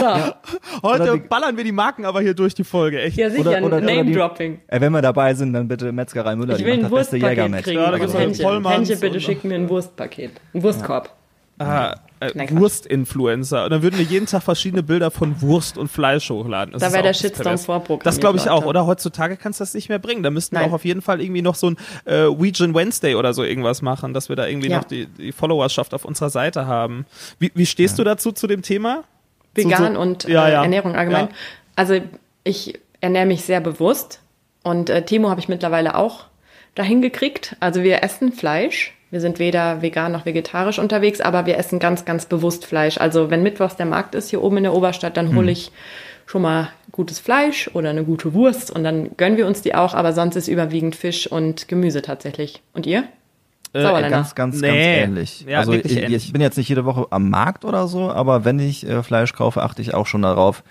ja, 0.00 0.34
Heute 0.82 1.02
Oder 1.04 1.12
die- 1.14 1.20
ballern 1.20 1.56
wir 1.56 1.64
die 1.64 1.72
Marken 1.72 2.04
aber 2.04 2.20
hier 2.20 2.34
durch 2.34 2.54
die 2.54 2.64
Folge, 2.64 3.00
echt. 3.00 3.16
sicher, 3.16 3.38
Oder- 3.40 3.50
oder- 3.62 3.64
oder 3.64 3.80
die- 3.80 3.86
Name-Dropping. 3.96 4.60
Wenn 4.68 4.92
wir 4.92 5.00
dabei 5.02 5.32
sind, 5.32 5.54
dann 5.54 5.66
bitte 5.68 5.90
Metzgerei 5.90 6.36
Müller, 6.36 6.52
Ich 6.52 6.58
die 6.58 6.66
will 6.66 6.74
ein 6.74 6.82
macht 6.82 6.92
das 6.92 7.10
beste 7.10 7.18
kriegen. 7.18 7.78
Ja, 7.80 7.90
da 7.90 7.98
gibt's. 7.98 8.40
Vollmanns 8.42 8.88
Hähnchen, 8.90 9.00
bitte 9.00 9.14
und- 9.14 9.20
schick 9.22 9.44
mir 9.44 9.54
ein 9.54 9.68
Wurstpaket. 9.70 10.32
Ein 10.52 10.62
Wurstkorb. 10.62 11.10
Ah, 11.66 12.00
äh, 12.20 12.30
Nein. 12.34 12.56
Wurstinfluencer. 12.58 13.64
Und 13.64 13.70
dann 13.70 13.82
würden 13.82 13.98
wir 13.98 14.04
jeden 14.04 14.26
Tag 14.26 14.42
verschiedene 14.42 14.82
Bilder 14.82 15.10
von 15.10 15.40
Wurst 15.42 15.76
und 15.78 15.88
Fleisch 15.88 16.30
hochladen. 16.30 16.72
Das 16.72 16.80
Da 16.82 16.88
wäre 16.92 17.00
auch 17.00 17.06
der 17.06 17.14
Shitstorm 17.14 17.58
vorprogrammiert, 17.58 18.06
Das 18.06 18.20
glaube 18.20 18.38
ich 18.38 18.48
auch, 18.48 18.58
Leute. 18.60 18.68
oder? 18.68 18.86
Heutzutage 18.86 19.36
kannst 19.36 19.58
du 19.60 19.62
das 19.62 19.74
nicht 19.74 19.88
mehr 19.88 19.98
bringen. 19.98 20.22
Da 20.22 20.30
müssten 20.30 20.56
wir 20.56 20.64
auch 20.64 20.72
auf 20.72 20.84
jeden 20.84 21.02
Fall 21.02 21.20
irgendwie 21.20 21.42
noch 21.42 21.54
so 21.56 21.70
ein 21.70 21.76
äh, 22.04 22.26
Weekend 22.28 22.74
Wednesday 22.74 23.14
oder 23.16 23.34
so 23.34 23.42
irgendwas 23.42 23.82
machen, 23.82 24.14
dass 24.14 24.28
wir 24.28 24.36
da 24.36 24.46
irgendwie 24.46 24.68
Ja. 24.70 24.78
noch 24.78 24.84
die, 24.84 25.06
die 25.06 25.32
Followerschaft 25.32 25.94
auf 25.94 26.04
unserer 26.04 26.30
Seite 26.30 26.66
haben. 26.66 27.06
Wie, 27.38 27.50
wie 27.54 27.66
stehst 27.66 27.98
du 27.98 28.04
dazu 28.04 28.30
zu 28.32 28.46
dem 28.46 28.62
Thema? 28.62 29.02
Vegan 29.54 29.94
so- 29.94 30.00
und 30.00 30.24
ja, 30.24 30.46
äh, 30.48 30.52
ja. 30.52 30.62
Ernährung 30.62 30.94
allgemein. 30.94 31.26
Ja. 31.26 31.34
Also 31.76 31.98
ich 32.44 32.78
ernähre 33.00 33.26
mich 33.26 33.42
sehr 33.44 33.60
bewusst 33.60 34.20
und 34.62 34.90
äh, 34.90 35.04
Timo 35.04 35.28
habe 35.28 35.40
ich 35.40 35.48
mittlerweile 35.48 35.96
auch 35.96 36.26
dahin 36.76 37.02
gekriegt. 37.02 37.56
Also 37.60 37.82
wir 37.82 38.02
essen 38.02 38.32
Fleisch. 38.32 38.94
Wir 39.12 39.20
sind 39.20 39.38
weder 39.38 39.82
vegan 39.82 40.10
noch 40.10 40.24
vegetarisch 40.24 40.78
unterwegs, 40.78 41.20
aber 41.20 41.44
wir 41.46 41.58
essen 41.58 41.78
ganz, 41.78 42.04
ganz 42.06 42.24
bewusst 42.26 42.64
Fleisch. 42.64 42.96
Also 42.98 43.30
wenn 43.30 43.42
mittwochs 43.42 43.76
der 43.76 43.84
Markt 43.86 44.14
ist 44.14 44.30
hier 44.30 44.42
oben 44.42 44.56
in 44.56 44.62
der 44.64 44.72
Oberstadt, 44.74 45.16
dann 45.18 45.28
Hm. 45.28 45.36
hole 45.36 45.50
ich 45.52 45.70
schon 46.24 46.40
mal 46.42 46.68
gutes 46.92 47.18
Fleisch 47.18 47.68
oder 47.74 47.90
eine 47.90 48.04
gute 48.04 48.32
Wurst 48.32 48.70
und 48.70 48.84
dann 48.84 49.10
gönnen 49.18 49.36
wir 49.36 49.46
uns 49.46 49.60
die 49.60 49.74
auch, 49.74 49.92
aber 49.92 50.14
sonst 50.14 50.36
ist 50.36 50.48
überwiegend 50.48 50.96
Fisch 50.96 51.26
und 51.26 51.68
Gemüse 51.68 52.00
tatsächlich. 52.00 52.62
Und 52.72 52.86
ihr? 52.86 53.04
Äh, 53.74 53.82
Sauerländer. 53.82 54.08
Ganz, 54.16 54.34
ganz, 54.34 54.60
Nee. 54.60 54.68
ganz 54.68 54.78
ähnlich. 55.08 55.44
Ja, 55.46 55.58
also 55.58 55.72
ich, 55.74 55.94
ähnlich. 55.96 56.26
ich 56.26 56.32
bin 56.32 56.40
jetzt 56.40 56.56
nicht 56.56 56.68
jede 56.68 56.84
Woche 56.86 57.06
am 57.10 57.28
Markt 57.28 57.64
oder 57.66 57.88
so, 57.88 58.10
aber 58.10 58.44
wenn 58.46 58.58
ich 58.60 58.88
äh, 58.88 59.02
Fleisch 59.02 59.34
kaufe, 59.34 59.62
achte 59.62 59.82
ich 59.82 59.92
auch 59.92 60.06
schon 60.06 60.22
darauf, 60.22 60.62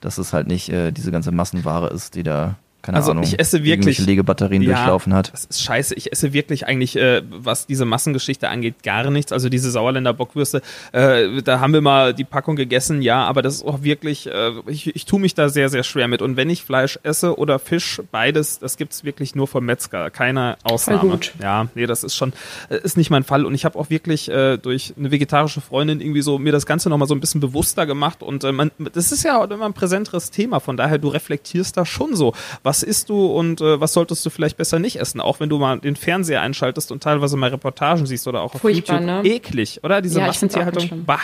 dass 0.00 0.18
es 0.18 0.32
halt 0.32 0.46
nicht 0.46 0.68
äh, 0.68 0.92
diese 0.92 1.10
ganze 1.10 1.32
Massenware 1.32 1.88
ist, 1.88 2.14
die 2.14 2.22
da, 2.22 2.54
keine 2.80 2.96
Also 2.98 3.10
Ahnung, 3.10 3.24
ich 3.24 3.38
esse 3.40 3.58
wirklich- 3.58 3.70
irgendwelche 3.72 4.02
Legebatterien 4.02 4.62
Ja, 4.62 4.74
durchlaufen 4.76 5.12
hat. 5.12 5.32
Das 5.32 5.44
ist 5.46 5.62
scheiße. 5.62 5.94
Ich 5.96 6.12
esse 6.12 6.32
wirklich 6.32 6.66
eigentlich, 6.66 6.96
äh, 6.96 7.22
was 7.28 7.66
diese 7.66 7.84
Massengeschichte 7.84 8.48
angeht, 8.48 8.82
gar 8.82 9.10
nichts. 9.10 9.32
Also 9.32 9.48
diese 9.48 9.70
Sauerländer 9.70 10.12
Bockwürste, 10.14 10.62
äh, 10.92 11.42
da 11.42 11.60
haben 11.60 11.72
wir 11.72 11.80
mal 11.80 12.14
die 12.14 12.24
Packung 12.24 12.54
gegessen, 12.56 13.02
ja, 13.02 13.24
aber 13.24 13.42
das 13.42 13.56
ist 13.56 13.64
auch 13.66 13.82
wirklich, 13.82 14.28
äh, 14.28 14.52
ich, 14.68 14.94
ich 14.94 15.04
tue 15.06 15.18
mich 15.20 15.34
da 15.34 15.48
sehr, 15.48 15.68
sehr 15.68 15.82
schwer 15.82 16.06
mit. 16.08 16.22
Und 16.22 16.36
wenn 16.36 16.48
ich 16.50 16.62
Fleisch 16.62 16.98
esse 17.02 17.36
oder 17.36 17.58
Fisch, 17.58 18.00
beides, 18.12 18.58
das 18.60 18.76
gibt's 18.76 19.02
wirklich 19.04 19.34
nur 19.34 19.48
vom 19.48 19.64
Metzger. 19.64 20.10
Keine 20.10 20.56
Ausnahme. 20.62 21.00
Voll 21.00 21.10
gut. 21.10 21.32
Ja, 21.42 21.66
nee, 21.74 21.86
das 21.86 22.04
ist 22.04 22.14
schon, 22.14 22.32
äh, 22.70 22.78
ist 22.78 22.96
nicht 22.96 23.10
mein 23.10 23.24
Fall. 23.24 23.44
Und 23.44 23.54
ich 23.54 23.64
habe 23.64 23.78
auch 23.78 23.90
wirklich 23.90 24.28
äh, 24.30 24.56
durch 24.56 24.94
eine 24.96 25.10
vegetarische 25.10 25.60
Freundin 25.60 26.00
irgendwie 26.00 26.22
so 26.22 26.38
mir 26.38 26.52
das 26.52 26.64
Ganze 26.64 26.88
nochmal 26.90 27.08
so 27.08 27.14
ein 27.14 27.20
bisschen 27.20 27.40
bewusster 27.40 27.86
gemacht. 27.86 28.22
Und 28.22 28.44
äh, 28.44 28.52
man, 28.52 28.70
das 28.94 29.10
ist 29.12 29.24
ja 29.24 29.38
auch 29.42 29.50
immer 29.50 29.66
ein 29.66 29.74
präsenteres 29.74 30.30
Thema. 30.30 30.60
Von 30.60 30.76
daher, 30.76 30.98
du 30.98 31.08
reflektierst 31.08 31.76
da 31.76 31.84
schon 31.84 32.14
so. 32.14 32.32
Was 32.68 32.82
isst 32.82 33.08
du 33.08 33.24
und 33.28 33.62
äh, 33.62 33.80
was 33.80 33.94
solltest 33.94 34.26
du 34.26 34.28
vielleicht 34.28 34.58
besser 34.58 34.78
nicht 34.78 35.00
essen? 35.00 35.22
Auch 35.22 35.40
wenn 35.40 35.48
du 35.48 35.56
mal 35.58 35.78
den 35.78 35.96
Fernseher 35.96 36.42
einschaltest 36.42 36.92
und 36.92 37.02
teilweise 37.02 37.38
mal 37.38 37.48
Reportagen 37.48 38.04
siehst 38.04 38.28
oder 38.28 38.42
auch 38.42 38.54
auf 38.54 38.60
Furchtbar, 38.60 39.00
YouTube. 39.00 39.24
ne? 39.24 39.30
Eklig, 39.30 39.80
oder? 39.82 40.02
Diese 40.02 40.20
Ja, 40.20 40.26
Massentierhaltung. 40.26 41.06
Bah. 41.06 41.18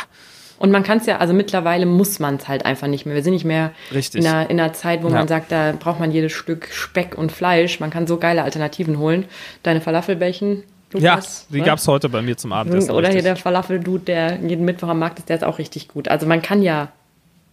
Und 0.58 0.70
man 0.70 0.84
kann 0.84 0.98
es 0.98 1.06
ja, 1.06 1.18
also 1.18 1.34
mittlerweile 1.34 1.84
muss 1.84 2.18
man 2.18 2.36
es 2.36 2.48
halt 2.48 2.64
einfach 2.64 2.86
nicht 2.86 3.04
mehr. 3.04 3.14
Wir 3.14 3.22
sind 3.22 3.34
nicht 3.34 3.44
mehr 3.44 3.72
Richtig. 3.92 4.22
In, 4.22 4.26
einer, 4.26 4.48
in 4.48 4.58
einer 4.58 4.72
Zeit, 4.72 5.02
wo 5.02 5.08
Ja. 5.08 5.14
man 5.16 5.28
sagt, 5.28 5.52
da 5.52 5.74
braucht 5.78 6.00
man 6.00 6.12
jedes 6.12 6.32
Stück 6.32 6.68
Speck 6.72 7.18
und 7.18 7.30
Fleisch. 7.30 7.78
Man 7.78 7.90
kann 7.90 8.06
so 8.06 8.16
geile 8.16 8.42
Alternativen 8.42 8.98
holen. 8.98 9.26
Deine 9.64 9.82
Falafelbällchen, 9.82 10.62
Ja, 10.94 11.20
die 11.50 11.58
ne? 11.58 11.64
gab's 11.66 11.86
heute 11.86 12.08
bei 12.08 12.22
mir 12.22 12.38
zum 12.38 12.54
Abendessen. 12.54 12.90
Oder 12.90 13.08
hier 13.08 13.16
richtig. 13.16 13.24
der 13.24 13.36
Falafel-Dude, 13.36 14.04
der 14.06 14.36
jeden 14.40 14.64
Mittwoch 14.64 14.88
am 14.88 14.98
Markt 15.00 15.18
ist, 15.18 15.28
der 15.28 15.36
ist 15.36 15.42
auch 15.44 15.58
richtig 15.58 15.88
gut. 15.88 16.08
Also 16.08 16.24
man 16.26 16.40
kann 16.40 16.62
ja 16.62 16.88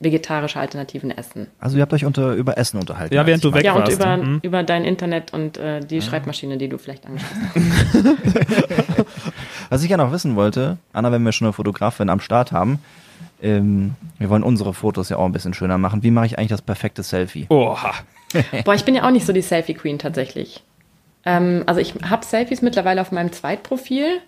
vegetarische 0.02 0.60
Alternativen 0.60 1.12
essen. 1.12 1.48
Also 1.60 1.78
ihr 1.78 1.82
habt 1.84 1.94
euch 1.94 2.06
unter, 2.06 2.34
über 2.34 2.58
Essen 2.58 2.80
unterhalten. 2.80 3.14
Ja, 3.14 3.26
während 3.26 3.44
du 3.44 3.54
weg 3.54 3.64
Ja, 3.64 3.74
und 3.74 3.82
warst. 3.82 3.94
über, 3.94 4.18
Mhm. 4.18 4.40
über 4.42 4.64
dein 4.64 4.84
Internet 4.84 5.34
und 5.34 5.58
äh, 5.58 5.80
die 5.80 6.02
Schreibmaschine, 6.02 6.58
die 6.58 6.68
du 6.70 6.78
vielleicht 6.78 7.06
angeschlossen 7.06 7.52
hast. 7.54 9.06
Was 9.70 9.84
ich 9.84 9.90
ja 9.90 9.98
noch 9.98 10.12
wissen 10.12 10.36
wollte, 10.36 10.78
Anna, 10.94 11.12
wenn 11.12 11.24
wir 11.24 11.32
schon 11.32 11.46
eine 11.48 11.54
Fotografin 11.54 12.10
am 12.10 12.20
Start 12.20 12.52
haben, 12.52 12.80
ähm, 13.42 13.96
wir 14.20 14.30
wollen 14.30 14.44
unsere 14.44 14.74
Fotos 14.74 15.10
ja 15.10 15.18
auch 15.18 15.26
ein 15.26 15.32
bisschen 15.32 15.54
schöner 15.54 15.78
machen. 15.78 16.04
Wie 16.04 16.12
mache 16.12 16.26
ich 16.26 16.38
eigentlich 16.38 16.50
das 16.50 16.62
perfekte 16.62 17.04
Selfie? 17.04 17.46
Oha. 17.50 17.94
Boah, 18.66 18.74
ich 18.74 18.86
bin 18.86 18.96
ja 18.96 19.06
auch 19.06 19.12
nicht 19.12 19.26
so 19.26 19.34
die 19.34 19.42
Selfie-Queen 19.42 20.00
tatsächlich. 20.00 20.64
Ähm, 21.26 21.64
also 21.66 21.80
ich 21.80 21.94
habe 22.10 22.26
Selfies 22.26 22.62
mittlerweile 22.62 23.02
auf 23.02 23.12
meinem 23.12 23.32
Zweitprofil. 23.32 24.20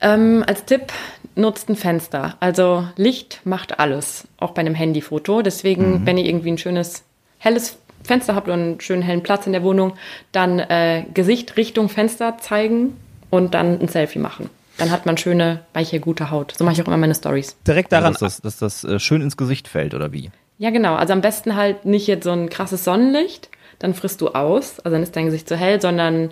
Ähm, 0.00 0.44
als 0.46 0.64
Tipp, 0.64 0.92
nutzt 1.36 1.68
ein 1.68 1.76
Fenster. 1.76 2.36
Also 2.40 2.86
Licht 2.96 3.40
macht 3.44 3.78
alles, 3.78 4.26
auch 4.38 4.52
bei 4.52 4.60
einem 4.60 4.74
Handyfoto. 4.74 5.42
Deswegen, 5.42 6.06
wenn 6.06 6.18
ihr 6.18 6.24
irgendwie 6.26 6.52
ein 6.52 6.58
schönes, 6.58 7.02
helles 7.38 7.78
Fenster 8.02 8.34
habt 8.34 8.48
und 8.48 8.54
einen 8.54 8.80
schönen 8.80 9.02
hellen 9.02 9.22
Platz 9.22 9.46
in 9.46 9.52
der 9.52 9.62
Wohnung, 9.62 9.94
dann 10.32 10.58
äh, 10.58 11.04
Gesicht 11.14 11.56
Richtung 11.56 11.88
Fenster 11.88 12.38
zeigen 12.38 12.96
und 13.30 13.54
dann 13.54 13.80
ein 13.80 13.88
Selfie 13.88 14.18
machen. 14.18 14.50
Dann 14.76 14.90
hat 14.90 15.06
man 15.06 15.16
schöne, 15.16 15.60
weiche, 15.72 16.00
gute 16.00 16.30
Haut. 16.30 16.54
So 16.56 16.64
mache 16.64 16.74
ich 16.74 16.82
auch 16.82 16.86
immer 16.88 16.96
meine 16.96 17.14
Stories. 17.14 17.56
Direkt 17.66 17.92
Also, 17.92 18.00
daran. 18.02 18.12
dass 18.12 18.40
das, 18.40 18.40
dass 18.42 18.58
das 18.82 18.84
äh, 18.84 18.98
schön 18.98 19.22
ins 19.22 19.36
Gesicht 19.36 19.68
fällt, 19.68 19.94
oder 19.94 20.12
wie? 20.12 20.30
Ja, 20.58 20.70
genau. 20.70 20.94
Also 20.94 21.12
am 21.12 21.20
besten 21.20 21.56
halt 21.56 21.84
nicht 21.84 22.06
jetzt 22.06 22.24
so 22.24 22.30
ein 22.32 22.48
krasses 22.48 22.84
Sonnenlicht, 22.84 23.48
dann 23.78 23.94
frisst 23.94 24.20
du 24.20 24.28
aus, 24.28 24.78
also 24.80 24.90
dann 24.94 25.02
ist 25.02 25.16
dein 25.16 25.26
Gesicht 25.26 25.48
zu 25.48 25.56
hell, 25.56 25.80
sondern 25.80 26.30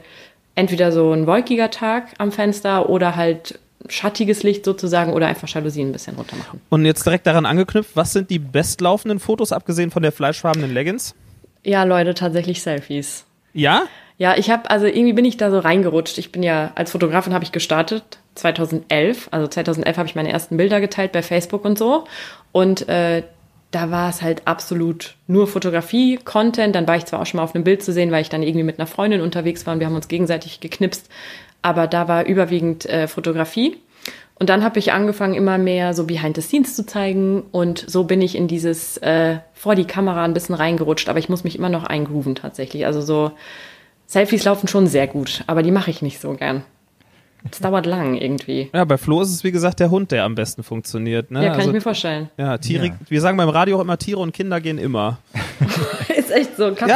entweder 0.55 0.93
so 0.93 1.13
ein 1.13 1.27
wolkiger 1.27 1.71
Tag 1.71 2.09
am 2.19 2.31
Fenster 2.33 2.89
oder 2.89 3.17
halt 3.17 3.59
schattiges 3.89 4.43
Licht 4.43 4.65
sozusagen 4.65 5.13
oder 5.13 5.27
einfach 5.27 5.49
Jalousien 5.49 5.89
ein 5.89 5.93
bisschen 5.93 6.17
runter 6.17 6.37
machen. 6.37 6.61
Und 6.69 6.85
jetzt 6.85 7.05
direkt 7.05 7.27
daran 7.27 7.47
angeknüpft, 7.47 7.97
was 7.97 8.13
sind 8.13 8.31
die 8.31 8.39
bestlaufenden 8.39 9.19
Fotos, 9.19 9.53
abgesehen 9.53 9.91
von 9.91 10.03
der 10.03 10.13
fleischfarbenen 10.13 10.73
Leggings? 10.73 11.15
Ja, 11.65 11.85
Leute, 11.85 12.15
tatsächlich 12.15 12.63
Selfies. 12.63 13.25
Ja? 13.53 13.85
Ja, 14.19 14.37
ich 14.37 14.51
habe, 14.51 14.71
also 14.71 14.87
irgendwie 14.87 15.15
bin 15.15 15.25
ich 15.25 15.37
da 15.37 15.51
so 15.51 15.59
reingerutscht. 15.59 16.19
Ich 16.19 16.33
bin 16.33 16.43
ja, 16.43 16.73
als 16.75 16.93
Fotografin 16.93 17.35
habe 17.35 17.45
ich 17.45 17.53
gestartet 17.53 18.19
2011. 18.35 19.29
Also 19.31 19.49
2011 19.49 19.97
habe 19.97 20.09
ich 20.09 20.15
meine 20.15 20.31
ersten 20.31 20.57
Bilder 20.57 20.81
geteilt 20.81 21.13
bei 21.13 21.23
Facebook 21.23 21.65
und 21.65 21.79
so. 21.79 22.05
Und 22.53 22.89
äh, 22.89 23.23
da 23.73 23.91
war 23.91 24.11
es 24.11 24.23
halt 24.23 24.47
absolut 24.47 25.15
nur 25.27 25.49
Fotografie, 25.49 26.19
Content. 26.23 26.75
Dann 26.75 26.87
war 26.87 26.97
ich 26.97 27.07
zwar 27.07 27.21
auch 27.21 27.27
schon 27.27 27.39
mal 27.39 27.45
auf 27.45 27.55
einem 27.55 27.65
Bild 27.65 27.83
zu 27.83 27.93
sehen, 27.93 28.13
weil 28.13 28.23
ich 28.23 28.29
dann 28.29 28.43
irgendwie 28.43 28.65
mit 28.65 28.79
einer 28.79 28.87
Freundin 28.87 29.23
unterwegs 29.23 29.67
war 29.67 29.75
und 29.75 29.81
wir 29.81 29.87
haben 29.87 29.97
uns 29.97 30.09
gegenseitig 30.09 30.61
geknipst. 30.61 31.09
Aber 31.63 31.87
da 31.87 32.09
war 32.09 32.27
überwiegend 32.27 32.87
äh, 32.87 33.07
Fotografie. 33.09 33.77
Und 34.35 34.49
dann 34.49 34.65
habe 34.65 34.79
ich 34.81 34.93
angefangen, 34.93 35.35
immer 35.35 35.57
mehr 35.59 35.95
so 35.95 36.05
Behind 36.05 36.35
the 36.35 36.43
Scenes 36.43 36.75
zu 36.75 36.85
zeigen. 36.85 37.43
Und 37.53 37.85
so 37.89 38.05
bin 38.05 38.21
ich 38.21 38.35
in 38.35 38.49
dieses 38.49 38.97
äh, 38.99 39.37
vor 39.55 39.77
die 39.77 39.85
Kamera 39.85 40.25
ein 40.25 40.35
bisschen 40.35 40.57
reingerutscht. 40.57 41.09
Aber 41.09 41.21
ich 41.21 41.29
muss 41.29 41.45
mich 41.45 41.57
immer 41.57 41.69
noch 41.69 41.85
eingrooven 41.85 42.35
tatsächlich. 42.35 42.85
Also 42.87 43.01
so 43.01 43.31
Selfies 44.07 44.45
laufen 44.45 44.69
schon 44.69 44.89
sehr 44.89 45.07
gut, 45.07 45.43
aber 45.47 45.63
die 45.63 45.71
mache 45.71 45.91
ich 45.91 46.03
nicht 46.03 46.21
so 46.21 46.35
gern. 46.35 46.65
Es 47.51 47.61
dauert 47.61 47.87
lang 47.87 48.15
irgendwie. 48.15 48.69
Ja, 48.75 48.85
bei 48.85 48.99
Flo 48.99 49.21
ist 49.23 49.31
es 49.31 49.43
wie 49.43 49.51
gesagt 49.53 49.81
der 49.81 49.91
Hund, 49.91 50.13
der 50.13 50.25
am 50.25 50.35
besten 50.35 50.63
funktioniert. 50.63 51.31
Ne? 51.31 51.43
Ja, 51.43 51.51
kann 51.51 51.59
also, 51.61 51.71
ich 51.71 51.75
mir 51.75 51.81
vorstellen. 51.81 52.29
ja, 52.37 52.59
Tiere, 52.59 52.87
Ja. 52.87 52.93
wir 53.09 53.21
sagen 53.21 53.37
beim 53.37 53.49
Radio 53.49 53.79
auch 53.79 53.81
immer, 53.81 53.99
Tiere 53.99 54.21
und 54.21 54.33
Kinder 54.33 54.61
gehen 54.61 54.79
immer. 54.79 55.19
ist 56.33 56.39
echt 56.39 56.57
so. 56.57 56.73
Katzen. 56.75 56.89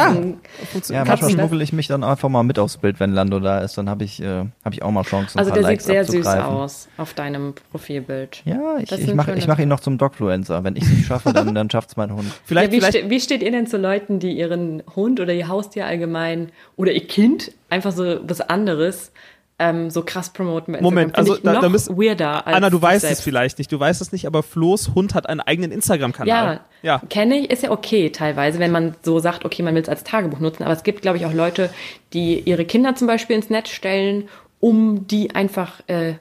Ja, 0.89 1.05
manchmal 1.05 1.05
Katzen- 1.05 1.31
schmuggel 1.31 1.61
ich 1.61 1.73
mich 1.73 1.87
dann 1.87 2.03
einfach 2.03 2.29
mal 2.29 2.43
mit 2.43 2.59
aufs 2.59 2.77
Bild, 2.77 2.99
wenn 2.99 3.13
Lando 3.13 3.39
da 3.39 3.59
ist. 3.59 3.77
Dann 3.77 3.89
habe 3.89 4.03
ich, 4.03 4.21
äh, 4.21 4.45
hab 4.63 4.73
ich 4.73 4.81
auch 4.81 4.91
mal 4.91 5.03
Chancen, 5.03 5.37
Also 5.39 5.51
ein 5.51 5.61
paar 5.61 5.69
der 5.69 5.79
sieht 5.79 5.87
Likes 5.87 6.11
sehr 6.11 6.21
süß 6.23 6.27
aus 6.27 6.87
auf 6.97 7.13
deinem 7.13 7.53
Profilbild. 7.71 8.41
Ja, 8.45 8.77
ich, 8.79 8.91
ich 8.91 9.13
mache 9.13 9.37
mach 9.47 9.59
ihn 9.59 9.69
noch 9.69 9.79
zum 9.79 9.97
Dogfluencer. 9.97 10.63
Wenn 10.63 10.75
ich 10.75 10.83
es 10.83 10.89
nicht 10.89 11.07
schaffe, 11.07 11.33
dann, 11.33 11.53
dann 11.53 11.69
schafft's 11.69 11.95
mein 11.97 12.13
Hund. 12.13 12.31
Vielleicht, 12.45 12.71
ja, 12.71 12.77
wie, 12.77 12.81
vielleicht 12.81 12.97
ste 12.97 13.09
wie 13.09 13.19
steht 13.19 13.43
ihr 13.43 13.51
denn 13.51 13.67
zu 13.67 13.77
Leuten, 13.77 14.19
die 14.19 14.31
ihren 14.37 14.83
Hund 14.95 15.19
oder 15.19 15.33
ihr 15.33 15.47
Haustier 15.47 15.85
allgemein 15.85 16.51
oder 16.75 16.91
ihr 16.91 17.05
Kind 17.07 17.51
einfach 17.69 17.91
so 17.91 18.19
was 18.23 18.41
anderes 18.41 19.11
ähm, 19.59 19.89
so 19.89 20.03
krass 20.03 20.29
promoten? 20.31 20.73
bei 20.73 20.81
Moment, 20.81 21.15
also 21.17 21.35
da- 21.37 21.59
da 21.59 21.69
müssen- 21.69 21.97
weirder 21.97 22.45
als 22.45 22.55
Anna, 22.55 22.69
du 22.69 22.81
weißt 22.81 23.01
selbst. 23.01 23.19
es 23.19 23.23
vielleicht 23.23 23.57
nicht. 23.57 23.71
Du 23.71 23.79
weißt 23.79 24.01
es 24.01 24.11
nicht, 24.11 24.25
aber 24.27 24.43
Flo's 24.43 24.91
Hund 24.93 25.15
hat 25.15 25.27
einen 25.27 25.39
eigenen 25.39 25.71
Instagram-Kanal. 25.71 26.59
Ja, 26.83 26.99
Ja. 26.99 27.01
kenne 27.09 27.37
ich, 27.39 27.49
ist 27.49 27.63
ja 27.63 27.71
okay 27.71 28.09
teilweise, 28.11 28.59
wenn 28.59 28.71
man 28.71 28.95
so 29.01 29.19
sagt, 29.19 29.45
okay, 29.45 29.63
man 29.63 29.73
will 29.75 29.81
es 29.81 29.89
als 29.89 30.03
Tagebuch 30.03 30.39
nutzen. 30.39 30.63
Aber 30.63 30.73
es 30.73 30.83
gibt, 30.83 31.01
glaube 31.01 31.17
ich, 31.17 31.25
auch 31.25 31.33
Leute, 31.33 31.69
die 32.13 32.39
ihre 32.41 32.65
Kinder 32.65 32.95
zum 32.95 33.07
Beispiel 33.07 33.35
ins 33.35 33.49
Netz 33.49 33.69
stellen, 33.69 34.29
um 34.59 35.07
die 35.07 35.33
einfach 35.33 35.81
äh, 35.87 36.13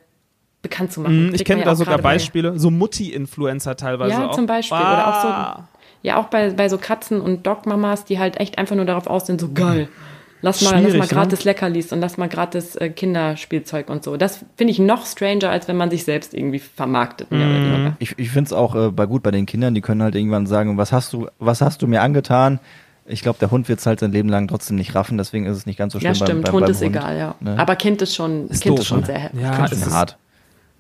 bekannt 0.63 0.93
zu 0.93 1.01
machen. 1.01 1.29
Mhm, 1.29 1.35
Ich 1.35 1.45
kenne 1.45 1.61
ja 1.61 1.67
da 1.67 1.77
sogar 1.77 1.93
gerade 1.95 2.03
bei- 2.03 2.15
Beispiele, 2.15 2.59
so 2.59 2.71
Mutti-Influencer 2.71 3.77
teilweise 3.77 4.13
Ja, 4.13 4.27
auch. 4.31 4.35
zum 4.35 4.47
Beispiel. 4.47 4.79
Oder 4.79 5.09
auch 5.09 5.23
so- 5.23 5.29
Ah. 5.29 5.69
Ja, 6.03 6.17
auch 6.19 6.27
bei, 6.27 6.51
bei 6.51 6.69
so 6.69 6.77
Katzen- 6.79 7.21
und 7.21 7.47
Dogmamas, 7.47 8.05
die 8.05 8.19
halt 8.19 8.39
echt 8.41 8.59
einfach 8.59 8.77
nur 8.77 8.85
darauf 8.85 9.07
aus 9.09 9.27
sind, 9.27 9.41
so 9.41 9.49
geil. 9.53 9.89
Lass 10.43 10.61
mal, 10.63 10.81
lass 10.83 10.93
mal 10.93 10.99
ne? 11.01 11.07
gratis 11.07 11.45
Leckerlis 11.45 11.93
und 11.93 12.01
lass 12.01 12.19
mal 12.19 12.29
gratis 12.29 12.77
äh, 12.77 12.91
Kinderspielzeug 12.91 13.89
und 13.89 14.05
so. 14.05 14.17
Das 14.17 14.45
finde 14.57 14.71
ich 14.73 14.79
noch 14.79 15.07
stranger, 15.07 15.51
als 15.51 15.67
wenn 15.69 15.77
man 15.77 15.91
sich 15.91 16.05
selbst 16.05 16.35
irgendwie 16.35 16.59
vermarktet. 16.59 17.31
mehr 17.31 17.47
oder 17.49 17.57
weniger. 17.59 17.97
Ich, 17.99 18.19
ich 18.19 18.31
finde 18.31 18.49
es 18.49 18.53
auch 18.53 18.75
äh, 18.75 18.91
bei 18.91 19.07
gut 19.07 19.23
bei 19.23 19.31
den 19.31 19.47
Kindern, 19.47 19.75
die 19.75 19.81
können 19.81 20.03
halt 20.03 20.15
irgendwann 20.15 20.47
sagen, 20.47 20.77
was 20.77 20.93
hast 20.93 21.13
du, 21.13 21.29
was 21.39 21.61
hast 21.61 21.83
du 21.83 21.87
mir 21.87 22.03
angetan? 22.03 22.61
Ich 23.09 23.23
glaube, 23.23 23.39
der 23.39 23.51
Hund 23.51 23.69
wird 23.69 23.79
es 23.79 23.87
halt 23.87 24.01
sein 24.01 24.13
Leben 24.13 24.29
lang 24.29 24.49
trotzdem 24.49 24.77
nicht 24.77 24.95
raffen, 24.95 25.17
deswegen 25.17 25.47
ist 25.47 25.57
es 25.57 25.65
nicht 25.67 25.79
ganz 25.79 25.93
so 25.93 26.01
schlimm 26.01 26.11
Ja, 26.11 26.15
stimmt. 26.15 26.29
beim, 26.31 26.41
beim, 26.43 26.53
Hund 26.55 26.65
beim 26.67 26.71
ist 26.73 26.83
egal, 26.83 27.17
ja. 27.17 27.35
ne? 27.41 27.57
Aber 27.59 27.77
Kind 27.77 28.03
ist 28.03 28.15
schon, 28.15 28.49
Ist 28.49 28.63
kind 28.63 28.73
doof, 28.73 28.81
ist 28.81 28.87
schon 28.89 29.01
ne? 29.01 29.07
sehr 29.07 29.19
heftig. 29.19 29.41
Ja, 29.41 29.69
schön 29.69 29.79
ist- 29.79 29.91
hart. 29.93 30.17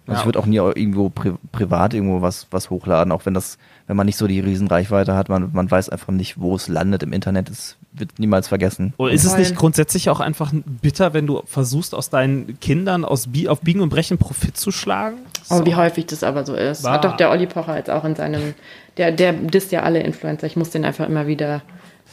Also 0.07 0.13
Ja. 0.15 0.21
ich 0.21 0.25
würde 0.27 0.39
auch 0.39 0.47
nie 0.47 0.57
irgendwo 0.57 1.09
pri 1.11 1.33
privat 1.51 1.93
irgendwo 1.95 2.23
was, 2.23 2.47
was 2.51 2.71
hochladen, 2.71 3.13
auch 3.13 3.27
wenn 3.27 3.35
das, 3.35 3.59
wenn 3.89 3.97
man 3.97 4.07
nicht 4.07 4.17
so 4.17 4.27
die 4.27 4.39
Riesenreichweite 4.41 5.15
hat, 5.15 5.29
man, 5.29 5.51
man 5.53 5.69
weiß 5.71 5.89
einfach 5.89 6.13
nicht, 6.13 6.41
wo 6.41 6.55
es 6.55 6.69
landet 6.69 7.03
im 7.03 7.13
Internet, 7.13 7.51
es 7.51 7.77
wird 7.93 8.19
niemals 8.19 8.47
vergessen. 8.47 8.95
Oder 8.99 9.13
ist 9.13 9.25
es 9.25 9.37
nicht 9.37 9.57
grundsätzlich 9.57 10.09
auch 10.11 10.21
einfach 10.21 10.53
bitter, 10.55 11.13
wenn 11.15 11.27
du 11.27 11.43
versuchst, 11.47 11.95
aus 11.95 12.09
deinen 12.11 12.61
Kindern 12.61 13.05
aus 13.05 13.29
Bi 13.29 13.49
auf 13.49 13.61
Biegen 13.63 13.81
und 13.81 13.89
Brechen 13.89 14.19
Profit 14.19 14.57
zu 14.57 14.71
schlagen? 14.71 15.17
Oh, 15.51 15.65
wie 15.65 15.75
häufig 15.75 16.07
das 16.07 16.23
aber 16.23 16.45
so 16.47 16.55
ist. 16.55 16.85
Wahr. 16.85 16.95
Hat 16.95 17.05
doch 17.05 17.17
der 17.17 17.31
Olli 17.31 17.47
Pocher 17.47 17.77
jetzt 17.77 17.91
auch 17.91 18.05
in 18.05 18.15
seinem, 18.15 18.55
der, 18.99 19.13
der 19.13 19.33
disst 19.33 19.73
ja 19.73 19.83
alle 19.83 20.01
Influencer. 20.01 20.47
Ich 20.47 20.57
muss 20.57 20.71
den 20.71 20.85
einfach 20.85 21.09
immer 21.09 21.27
wieder 21.27 21.63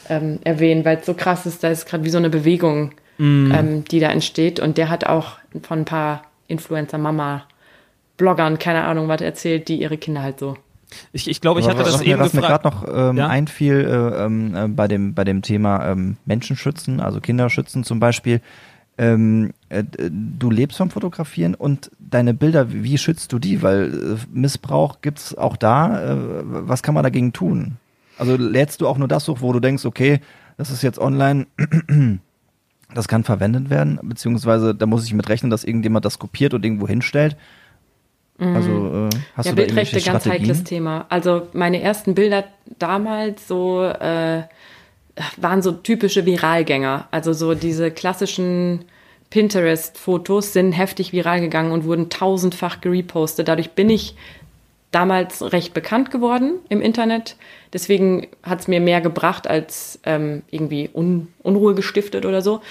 ähm, 0.09 0.39
erwähnen, 0.43 0.83
weil 0.85 0.97
es 0.97 1.05
so 1.05 1.13
krass 1.13 1.45
ist. 1.45 1.63
Da 1.63 1.67
ist 1.69 1.85
gerade 1.87 2.03
wie 2.03 2.09
so 2.09 2.17
eine 2.17 2.29
Bewegung, 2.29 2.91
ähm, 3.19 3.83
die 3.91 3.99
da 3.99 4.09
entsteht. 4.09 4.59
Und 4.59 4.77
der 4.77 4.89
hat 4.89 5.05
auch 5.05 5.37
von 5.61 5.79
ein 5.79 5.85
paar 5.85 6.23
Influencer-Mama-Bloggern, 8.17 8.59
keine 8.59 8.83
Ahnung, 8.83 9.07
was 9.07 9.21
erzählt, 9.21 9.67
die 9.67 9.81
ihre 9.81 9.97
Kinder 9.97 10.21
halt 10.21 10.39
so. 10.39 10.57
Ich, 11.11 11.27
ich 11.27 11.41
glaube, 11.41 11.59
ich 11.59 11.67
hatte 11.67 11.83
das 11.83 11.95
was, 11.95 12.01
eben 12.01 12.19
mir, 12.19 12.19
was 12.19 12.33
mir 12.33 12.41
gerade 12.41 12.67
noch 12.67 12.87
ähm, 12.87 13.17
Ja? 13.17 13.27
einfiel 13.27 13.79
äh, 13.79 14.25
ähm, 14.25 14.55
äh, 14.55 14.67
bei 14.67 14.87
dem 14.87 15.15
bei 15.15 15.23
dem 15.23 15.41
Thema 15.41 15.89
ähm, 15.89 16.17
Menschen 16.25 16.55
schützen, 16.55 16.99
also 16.99 17.19
Kinder 17.19 17.49
schützen 17.49 17.83
zum 17.83 17.99
Beispiel. 17.99 18.41
Ähm, 18.95 19.53
äh, 19.69 19.83
du 19.89 20.51
lebst 20.51 20.77
vom 20.77 20.91
Fotografieren 20.91 21.55
und 21.55 21.89
deine 21.97 22.35
Bilder, 22.35 22.71
wie 22.71 22.83
wie 22.83 22.97
schützt 22.99 23.33
du 23.33 23.39
die? 23.39 23.63
Weil 23.63 23.91
äh, 23.91 24.17
Missbrauch 24.31 25.01
gibt's 25.01 25.35
auch 25.35 25.57
da. 25.57 26.11
Äh, 26.11 26.17
was 26.43 26.83
kann 26.83 26.93
man 26.93 27.03
dagegen 27.03 27.33
tun? 27.33 27.77
Also 28.19 28.37
lädst 28.37 28.81
du 28.81 28.87
auch 28.87 28.99
nur 28.99 29.07
das 29.07 29.27
hoch, 29.27 29.41
wo 29.41 29.51
du 29.51 29.59
denkst, 29.59 29.85
okay, 29.85 30.19
das 30.57 30.69
ist 30.69 30.83
jetzt 30.83 30.99
online, 30.99 31.47
das 32.93 33.07
kann 33.07 33.23
verwendet 33.23 33.71
werden, 33.71 33.99
beziehungsweise 34.03 34.75
da 34.75 34.85
muss 34.85 35.05
ich 35.05 35.15
mit 35.15 35.27
rechnen, 35.27 35.49
dass 35.49 35.63
irgendjemand 35.63 36.05
das 36.05 36.19
kopiert 36.19 36.53
und 36.53 36.63
irgendwo 36.63 36.87
hinstellt. 36.87 37.35
Also 38.39 39.09
äh, 39.09 39.09
hast 39.35 39.45
ja, 39.45 39.51
du 39.51 39.57
da 39.57 39.63
Bildrechte, 39.63 39.97
irgendwelche 39.97 40.11
ganz 40.11 40.25
heikles 40.25 40.63
Thema. 40.63 41.05
Also 41.09 41.47
meine 41.53 41.81
ersten 41.81 42.15
Bilder 42.15 42.45
damals 42.79 43.47
so 43.47 43.83
äh, 43.83 44.43
waren 45.37 45.61
so 45.61 45.71
typische 45.71 46.25
Viralgänger. 46.25 47.07
Also 47.11 47.33
so 47.33 47.53
diese 47.53 47.91
klassischen 47.91 48.85
Pinterest-Fotos 49.29 50.53
sind 50.53 50.73
heftig 50.73 51.13
viral 51.13 51.41
gegangen 51.41 51.71
und 51.71 51.85
wurden 51.85 52.09
tausendfach 52.09 52.81
gerepostet. 52.81 53.47
Dadurch 53.47 53.71
bin 53.71 53.89
ich 53.89 54.15
damals 54.93 55.51
recht 55.51 55.73
bekannt 55.73 56.11
geworden 56.11 56.59
im 56.69 56.81
Internet. 56.81 57.35
Deswegen 57.73 58.27
hat 58.43 58.61
es 58.61 58.67
mir 58.67 58.79
mehr 58.79 59.01
gebracht 59.01 59.47
als 59.47 59.99
ähm, 60.05 60.43
irgendwie 60.51 60.89
Un 60.93 61.27
Unruhe 61.41 61.73
gestiftet 61.73 62.25
oder 62.25 62.41
so. 62.41 62.61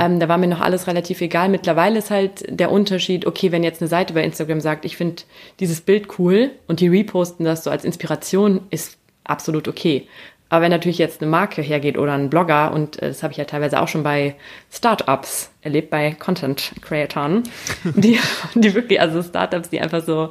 Ähm, 0.00 0.20
da 0.20 0.28
war 0.28 0.38
mir 0.38 0.46
noch 0.46 0.60
alles 0.60 0.86
relativ 0.86 1.20
egal. 1.20 1.48
Mittlerweile 1.48 1.98
ist 1.98 2.10
halt 2.10 2.44
der 2.48 2.70
Unterschied, 2.70 3.26
okay, 3.26 3.52
wenn 3.52 3.64
jetzt 3.64 3.82
eine 3.82 3.88
Seite 3.88 4.14
bei 4.14 4.22
Instagram 4.24 4.60
sagt, 4.60 4.84
ich 4.84 4.96
finde 4.96 5.24
dieses 5.60 5.80
Bild 5.80 6.18
cool 6.18 6.52
und 6.68 6.80
die 6.80 6.88
reposten 6.88 7.44
das 7.44 7.64
so 7.64 7.70
als 7.70 7.84
Inspiration, 7.84 8.60
ist 8.70 8.96
absolut 9.24 9.68
okay. 9.68 10.06
Aber 10.52 10.62
wenn 10.62 10.70
natürlich 10.70 10.98
jetzt 10.98 11.22
eine 11.22 11.30
Marke 11.30 11.62
hergeht 11.62 11.96
oder 11.96 12.12
ein 12.12 12.28
Blogger, 12.28 12.72
und 12.72 13.00
äh, 13.00 13.08
das 13.08 13.22
habe 13.22 13.32
ich 13.32 13.38
ja 13.38 13.44
teilweise 13.44 13.80
auch 13.80 13.88
schon 13.88 14.02
bei 14.02 14.34
Startups 14.70 15.50
erlebt, 15.62 15.88
bei 15.90 16.12
Content-Creatoren, 16.12 17.44
die, 17.84 18.18
die 18.54 18.74
wirklich, 18.74 19.00
also 19.00 19.22
Startups, 19.22 19.70
die 19.70 19.80
einfach 19.80 20.04
so 20.04 20.30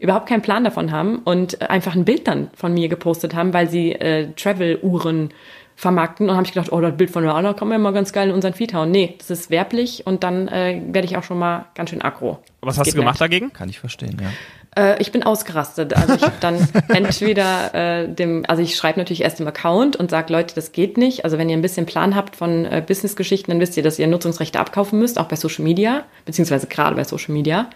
überhaupt 0.00 0.28
keinen 0.28 0.42
Plan 0.42 0.64
davon 0.64 0.90
haben 0.90 1.18
und 1.18 1.62
einfach 1.70 1.94
ein 1.94 2.04
Bild 2.04 2.26
dann 2.26 2.50
von 2.54 2.74
mir 2.74 2.88
gepostet 2.88 3.34
haben, 3.34 3.52
weil 3.52 3.68
sie 3.68 3.92
äh, 3.92 4.32
Travel-Uhren 4.34 5.30
vermarkten. 5.76 6.24
Und 6.24 6.28
dann 6.28 6.36
habe 6.36 6.46
ich 6.46 6.52
gedacht, 6.52 6.72
oh, 6.72 6.80
das 6.80 6.96
Bild 6.96 7.10
von 7.10 7.22
der 7.22 7.34
Anna 7.34 7.54
kann 7.54 7.68
man 7.68 7.80
mal 7.80 7.92
ganz 7.92 8.12
geil 8.12 8.28
in 8.28 8.34
unseren 8.34 8.54
Feed 8.54 8.74
hauen. 8.74 8.90
Nee, 8.90 9.14
das 9.18 9.30
ist 9.30 9.50
werblich 9.50 10.06
und 10.06 10.24
dann 10.24 10.48
äh, 10.48 10.80
werde 10.88 11.06
ich 11.06 11.16
auch 11.16 11.22
schon 11.22 11.38
mal 11.38 11.66
ganz 11.74 11.90
schön 11.90 12.02
aggro. 12.02 12.38
Was 12.60 12.78
hast 12.78 12.92
du 12.92 12.96
gemacht 12.96 13.14
nicht. 13.14 13.20
dagegen? 13.20 13.52
Kann 13.52 13.68
ich 13.68 13.78
verstehen, 13.78 14.16
ja. 14.20 14.30
Äh, 14.76 15.00
ich 15.00 15.10
bin 15.10 15.22
ausgerastet. 15.22 15.96
Also 15.96 16.14
ich 16.14 16.22
habe 16.22 16.34
dann 16.40 16.68
entweder 16.88 17.74
äh, 17.74 18.08
dem, 18.08 18.44
also 18.46 18.62
ich 18.62 18.76
schreibe 18.76 18.98
natürlich 18.98 19.22
erst 19.22 19.40
im 19.40 19.48
Account 19.48 19.96
und 19.96 20.10
sage, 20.10 20.32
Leute, 20.32 20.54
das 20.54 20.72
geht 20.72 20.96
nicht. 20.96 21.24
Also 21.24 21.38
wenn 21.38 21.48
ihr 21.48 21.56
ein 21.56 21.62
bisschen 21.62 21.86
Plan 21.86 22.14
habt 22.14 22.36
von 22.36 22.66
äh, 22.66 22.82
Businessgeschichten, 22.86 23.52
dann 23.52 23.60
wisst 23.60 23.76
ihr, 23.76 23.82
dass 23.82 23.98
ihr 23.98 24.06
Nutzungsrechte 24.06 24.60
abkaufen 24.60 24.98
müsst, 24.98 25.18
auch 25.18 25.26
bei 25.26 25.36
Social 25.36 25.64
Media, 25.64 26.04
beziehungsweise 26.24 26.66
gerade 26.66 26.94
bei 26.94 27.04
Social 27.04 27.32
Media. 27.34 27.68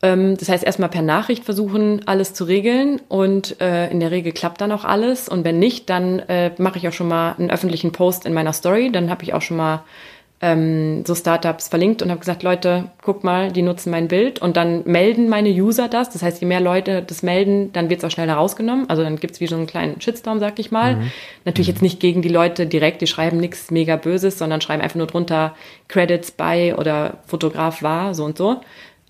Ähm, 0.00 0.36
das 0.36 0.48
heißt, 0.48 0.64
erstmal 0.64 0.90
per 0.90 1.02
Nachricht 1.02 1.44
versuchen, 1.44 2.02
alles 2.06 2.32
zu 2.32 2.44
regeln 2.44 3.00
und 3.08 3.60
äh, 3.60 3.90
in 3.90 4.00
der 4.00 4.10
Regel 4.10 4.32
klappt 4.32 4.60
dann 4.60 4.72
auch 4.72 4.84
alles. 4.84 5.28
Und 5.28 5.44
wenn 5.44 5.58
nicht, 5.58 5.90
dann 5.90 6.20
äh, 6.20 6.52
mache 6.58 6.78
ich 6.78 6.86
auch 6.88 6.92
schon 6.92 7.08
mal 7.08 7.34
einen 7.38 7.50
öffentlichen 7.50 7.92
Post 7.92 8.24
in 8.24 8.32
meiner 8.32 8.52
Story. 8.52 8.92
Dann 8.92 9.10
habe 9.10 9.24
ich 9.24 9.34
auch 9.34 9.42
schon 9.42 9.56
mal 9.56 9.82
ähm, 10.40 11.04
so 11.04 11.16
Startups 11.16 11.66
verlinkt 11.66 12.00
und 12.00 12.10
habe 12.10 12.20
gesagt, 12.20 12.44
Leute, 12.44 12.92
guck 13.02 13.24
mal, 13.24 13.50
die 13.50 13.62
nutzen 13.62 13.90
mein 13.90 14.06
Bild 14.06 14.40
und 14.40 14.56
dann 14.56 14.82
melden 14.84 15.28
meine 15.28 15.48
User 15.48 15.88
das. 15.88 16.10
Das 16.10 16.22
heißt, 16.22 16.40
je 16.40 16.46
mehr 16.46 16.60
Leute 16.60 17.02
das 17.02 17.24
melden, 17.24 17.72
dann 17.72 17.90
wird 17.90 17.98
es 17.98 18.04
auch 18.04 18.12
schneller 18.12 18.34
rausgenommen. 18.34 18.88
Also 18.88 19.02
dann 19.02 19.16
gibt's 19.16 19.40
wie 19.40 19.48
so 19.48 19.56
einen 19.56 19.66
kleinen 19.66 20.00
Shitstorm, 20.00 20.38
sag 20.38 20.60
ich 20.60 20.70
mal. 20.70 20.98
Natürlich 21.44 21.66
jetzt 21.66 21.82
nicht 21.82 21.98
gegen 21.98 22.22
die 22.22 22.28
Leute 22.28 22.66
direkt, 22.66 23.02
die 23.02 23.08
schreiben 23.08 23.38
nichts 23.38 23.72
mega 23.72 23.96
Böses, 23.96 24.38
sondern 24.38 24.60
schreiben 24.60 24.80
einfach 24.80 24.94
nur 24.94 25.08
drunter 25.08 25.56
Credits 25.88 26.30
bei 26.30 26.76
oder 26.76 27.18
Fotograf 27.26 27.82
war, 27.82 28.14
so 28.14 28.24
und 28.24 28.38
so. 28.38 28.60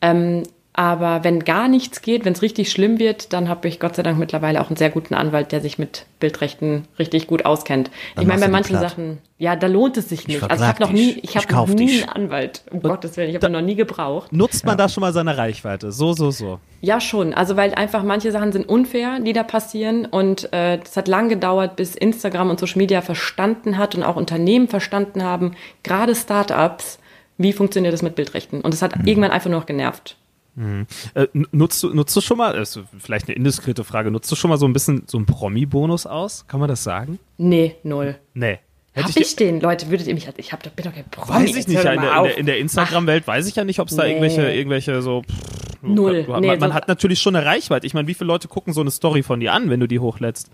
Ähm, 0.00 0.44
aber 0.78 1.24
wenn 1.24 1.40
gar 1.40 1.66
nichts 1.66 2.02
geht, 2.02 2.24
wenn 2.24 2.34
es 2.34 2.40
richtig 2.40 2.70
schlimm 2.70 3.00
wird, 3.00 3.32
dann 3.32 3.48
habe 3.48 3.66
ich 3.66 3.80
Gott 3.80 3.96
sei 3.96 4.04
Dank 4.04 4.16
mittlerweile 4.16 4.60
auch 4.60 4.68
einen 4.68 4.76
sehr 4.76 4.90
guten 4.90 5.14
Anwalt, 5.14 5.50
der 5.50 5.60
sich 5.60 5.76
mit 5.76 6.06
Bildrechten 6.20 6.86
richtig 7.00 7.26
gut 7.26 7.44
auskennt. 7.44 7.90
Dann 8.14 8.22
ich 8.22 8.28
meine, 8.28 8.42
bei 8.42 8.46
manchen 8.46 8.78
platt. 8.78 8.90
Sachen, 8.90 9.18
ja, 9.38 9.56
da 9.56 9.66
lohnt 9.66 9.96
es 9.96 10.08
sich 10.08 10.28
nicht. 10.28 10.40
Also 10.40 10.62
ich 10.62 10.68
habe 10.68 10.80
noch 10.80 10.92
nie, 10.92 11.18
ich 11.20 11.30
Ich 11.30 11.36
habe 11.36 11.52
noch 11.52 11.66
nie 11.66 11.86
dich. 11.86 12.02
einen 12.04 12.26
Anwalt. 12.26 12.62
Um 12.70 12.80
Gottes 12.80 13.16
Willen, 13.16 13.28
ich 13.28 13.34
habe 13.34 13.50
noch 13.50 13.60
nie 13.60 13.74
gebraucht. 13.74 14.32
Nutzt 14.32 14.64
man 14.64 14.78
da 14.78 14.88
schon 14.88 15.00
mal 15.00 15.12
seine 15.12 15.36
Reichweite? 15.36 15.90
So, 15.90 16.12
so, 16.12 16.30
so. 16.30 16.60
Ja, 16.80 17.00
schon. 17.00 17.34
Also 17.34 17.56
weil 17.56 17.74
einfach 17.74 18.04
manche 18.04 18.30
Sachen 18.30 18.52
sind 18.52 18.68
unfair, 18.68 19.18
die 19.18 19.32
da 19.32 19.42
passieren. 19.42 20.06
Und 20.06 20.52
äh, 20.52 20.78
das 20.78 20.96
hat 20.96 21.08
lang 21.08 21.28
gedauert, 21.28 21.74
bis 21.74 21.96
Instagram 21.96 22.50
und 22.50 22.60
Social 22.60 22.78
Media 22.78 23.00
verstanden 23.00 23.78
hat 23.78 23.96
und 23.96 24.04
auch 24.04 24.14
Unternehmen 24.14 24.68
verstanden 24.68 25.24
haben, 25.24 25.56
gerade 25.82 26.14
Startups, 26.14 27.00
wie 27.36 27.52
funktioniert 27.52 27.92
das 27.92 28.02
mit 28.02 28.14
Bildrechten. 28.14 28.60
Und 28.60 28.72
das 28.72 28.82
hat 28.82 28.94
irgendwann 29.06 29.32
einfach 29.32 29.50
nur 29.50 29.58
noch 29.58 29.66
genervt. 29.66 30.17
Äh, 31.14 31.26
n- 31.34 31.46
nutzt, 31.52 31.82
du, 31.82 31.94
nutzt 31.94 32.16
du 32.16 32.20
schon 32.20 32.38
mal, 32.38 32.54
das 32.54 32.76
ist 32.76 32.84
vielleicht 32.98 33.28
eine 33.28 33.36
indiskrete 33.36 33.84
Frage, 33.84 34.10
nutzt 34.10 34.30
du 34.32 34.36
schon 34.36 34.50
mal 34.50 34.56
so 34.58 34.66
ein 34.66 34.72
bisschen 34.72 35.04
so 35.06 35.16
einen 35.18 35.26
Promi-Bonus 35.26 36.06
aus? 36.06 36.44
Kann 36.48 36.60
man 36.60 36.68
das 36.68 36.82
sagen? 36.82 37.18
Nee, 37.36 37.76
null. 37.84 38.16
Nee. 38.34 38.58
Hab 38.96 39.08
Hätte 39.08 39.20
ich, 39.20 39.36
den, 39.36 39.60
Leute, 39.60 39.90
würdet 39.90 40.08
ihr 40.08 40.14
mich, 40.14 40.28
ich 40.36 40.52
hab, 40.52 40.62
bin 40.74 40.84
doch 40.84 40.92
kein 40.92 41.08
Promi. 41.08 41.28
Weiß 41.44 41.54
ich 41.56 41.68
nicht. 41.68 41.84
Ja, 41.84 41.92
in, 41.92 42.00
der, 42.00 42.16
in, 42.16 42.24
der, 42.24 42.36
in 42.38 42.46
der 42.46 42.58
Instagram-Welt 42.58 43.26
weiß 43.26 43.46
ich 43.46 43.54
ja 43.54 43.62
nicht, 43.64 43.78
ob 43.78 43.88
es 43.88 43.96
da 43.96 44.02
Nee. 44.02 44.10
irgendwelche, 44.10 44.50
irgendwelche 44.52 45.00
so. 45.02 45.22
pff, 45.22 45.82
Null. 45.82 46.24
Man, 46.26 46.40
Nee, 46.40 46.56
man 46.56 46.74
hat 46.74 46.88
natürlich 46.88 47.20
schon 47.20 47.36
eine 47.36 47.46
Reichweite. 47.46 47.86
Ich 47.86 47.94
meine, 47.94 48.08
wie 48.08 48.14
viele 48.14 48.26
Leute 48.26 48.48
gucken 48.48 48.72
so 48.72 48.80
eine 48.80 48.90
Story 48.90 49.22
von 49.22 49.38
dir 49.38 49.52
an, 49.52 49.70
wenn 49.70 49.78
du 49.78 49.86
die 49.86 50.00
hochlädst? 50.00 50.50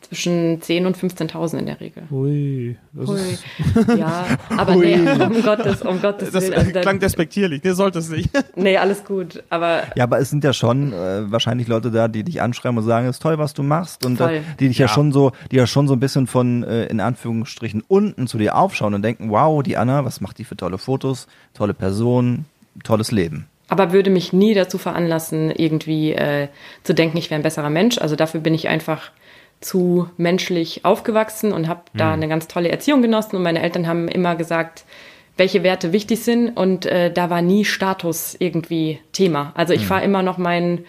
Zwischen 0.00 0.60
10.000 0.60 0.86
und 0.86 0.96
15.000 0.96 1.58
in 1.58 1.66
der 1.66 1.80
Regel. 1.80 2.04
Ui. 2.10 2.76
Das, 2.92 3.08
Hui. 3.08 3.18
ist, 3.18 3.44
Ja, 3.98 4.24
aber 4.56 4.76
nee, 4.76 4.94
um 4.98 5.42
Gottes, 5.42 5.82
um 5.82 6.00
Gottes 6.00 6.30
das 6.30 6.44
Willen. 6.44 6.54
Also 6.54 6.70
dann- 6.72 6.82
klang 6.82 6.98
despektierlich. 7.00 7.62
Nee, 7.62 7.72
sollte 7.72 7.98
es 7.98 8.08
nicht. 8.08 8.30
nee, 8.56 8.76
alles 8.76 9.04
gut. 9.04 9.42
Aber 9.50 9.82
Ja, 9.94 10.04
aber 10.04 10.20
es 10.20 10.30
sind 10.30 10.44
ja 10.44 10.52
schon 10.52 10.92
äh, 10.92 11.30
wahrscheinlich 11.30 11.68
Leute 11.68 11.90
da, 11.90 12.08
die 12.08 12.22
dich 12.24 12.40
anschreiben 12.40 12.78
und 12.78 12.84
sagen, 12.84 13.06
es 13.06 13.16
ist 13.16 13.22
toll, 13.22 13.38
was 13.38 13.52
du 13.54 13.62
machst 13.62 14.04
und 14.06 14.20
äh, 14.20 14.40
die 14.60 14.68
dich 14.68 14.78
ja. 14.78 14.86
Ja. 14.86 14.92
schon 14.92 15.12
so, 15.12 15.32
die 15.50 15.56
ja 15.56 15.66
schon 15.66 15.88
so 15.88 15.94
ein 15.94 16.00
bisschen 16.00 16.26
von 16.26 16.62
äh, 16.64 16.86
in 16.86 17.00
Anführungsstrichen 17.00 17.82
unten 17.86 18.26
zu 18.26 18.38
dir 18.38 18.56
aufschauen 18.56 18.94
und 18.94 19.02
denken, 19.02 19.30
wow, 19.30 19.62
die 19.62 19.76
Anna, 19.76 20.04
was 20.04 20.20
macht 20.20 20.38
die 20.38 20.44
für 20.44 20.56
tolle 20.56 20.78
Fotos, 20.78 21.26
tolle 21.54 21.74
Person, 21.74 22.44
tolles 22.84 23.10
Leben. 23.10 23.46
Aber 23.74 23.92
würde 23.92 24.10
mich 24.10 24.32
nie 24.32 24.54
dazu 24.54 24.78
veranlassen, 24.78 25.50
irgendwie 25.50 26.12
äh, 26.12 26.46
zu 26.84 26.94
denken, 26.94 27.16
ich 27.16 27.28
wäre 27.28 27.40
ein 27.40 27.42
besserer 27.42 27.70
Mensch. 27.70 27.98
Also 27.98 28.14
dafür 28.14 28.40
bin 28.40 28.54
ich 28.54 28.68
einfach 28.68 29.10
zu 29.60 30.08
menschlich 30.16 30.84
aufgewachsen 30.84 31.52
und 31.52 31.66
habe 31.66 31.82
da 31.94 32.12
eine 32.12 32.28
ganz 32.28 32.46
tolle 32.46 32.68
Erziehung 32.68 33.02
genossen. 33.02 33.34
Und 33.36 33.42
meine 33.42 33.62
Eltern 33.62 33.88
haben 33.88 34.06
immer 34.06 34.36
gesagt, 34.36 34.84
welche 35.36 35.64
Werte 35.64 35.92
wichtig 35.92 36.22
sind. 36.22 36.50
Und 36.50 36.86
äh, 36.86 37.12
da 37.12 37.30
war 37.30 37.42
nie 37.42 37.64
Status 37.64 38.36
irgendwie 38.38 39.00
Thema. 39.12 39.52
Also 39.56 39.72
ich 39.74 39.86
fahre 39.86 40.04
immer 40.04 40.22
noch 40.22 40.38
meinen 40.38 40.84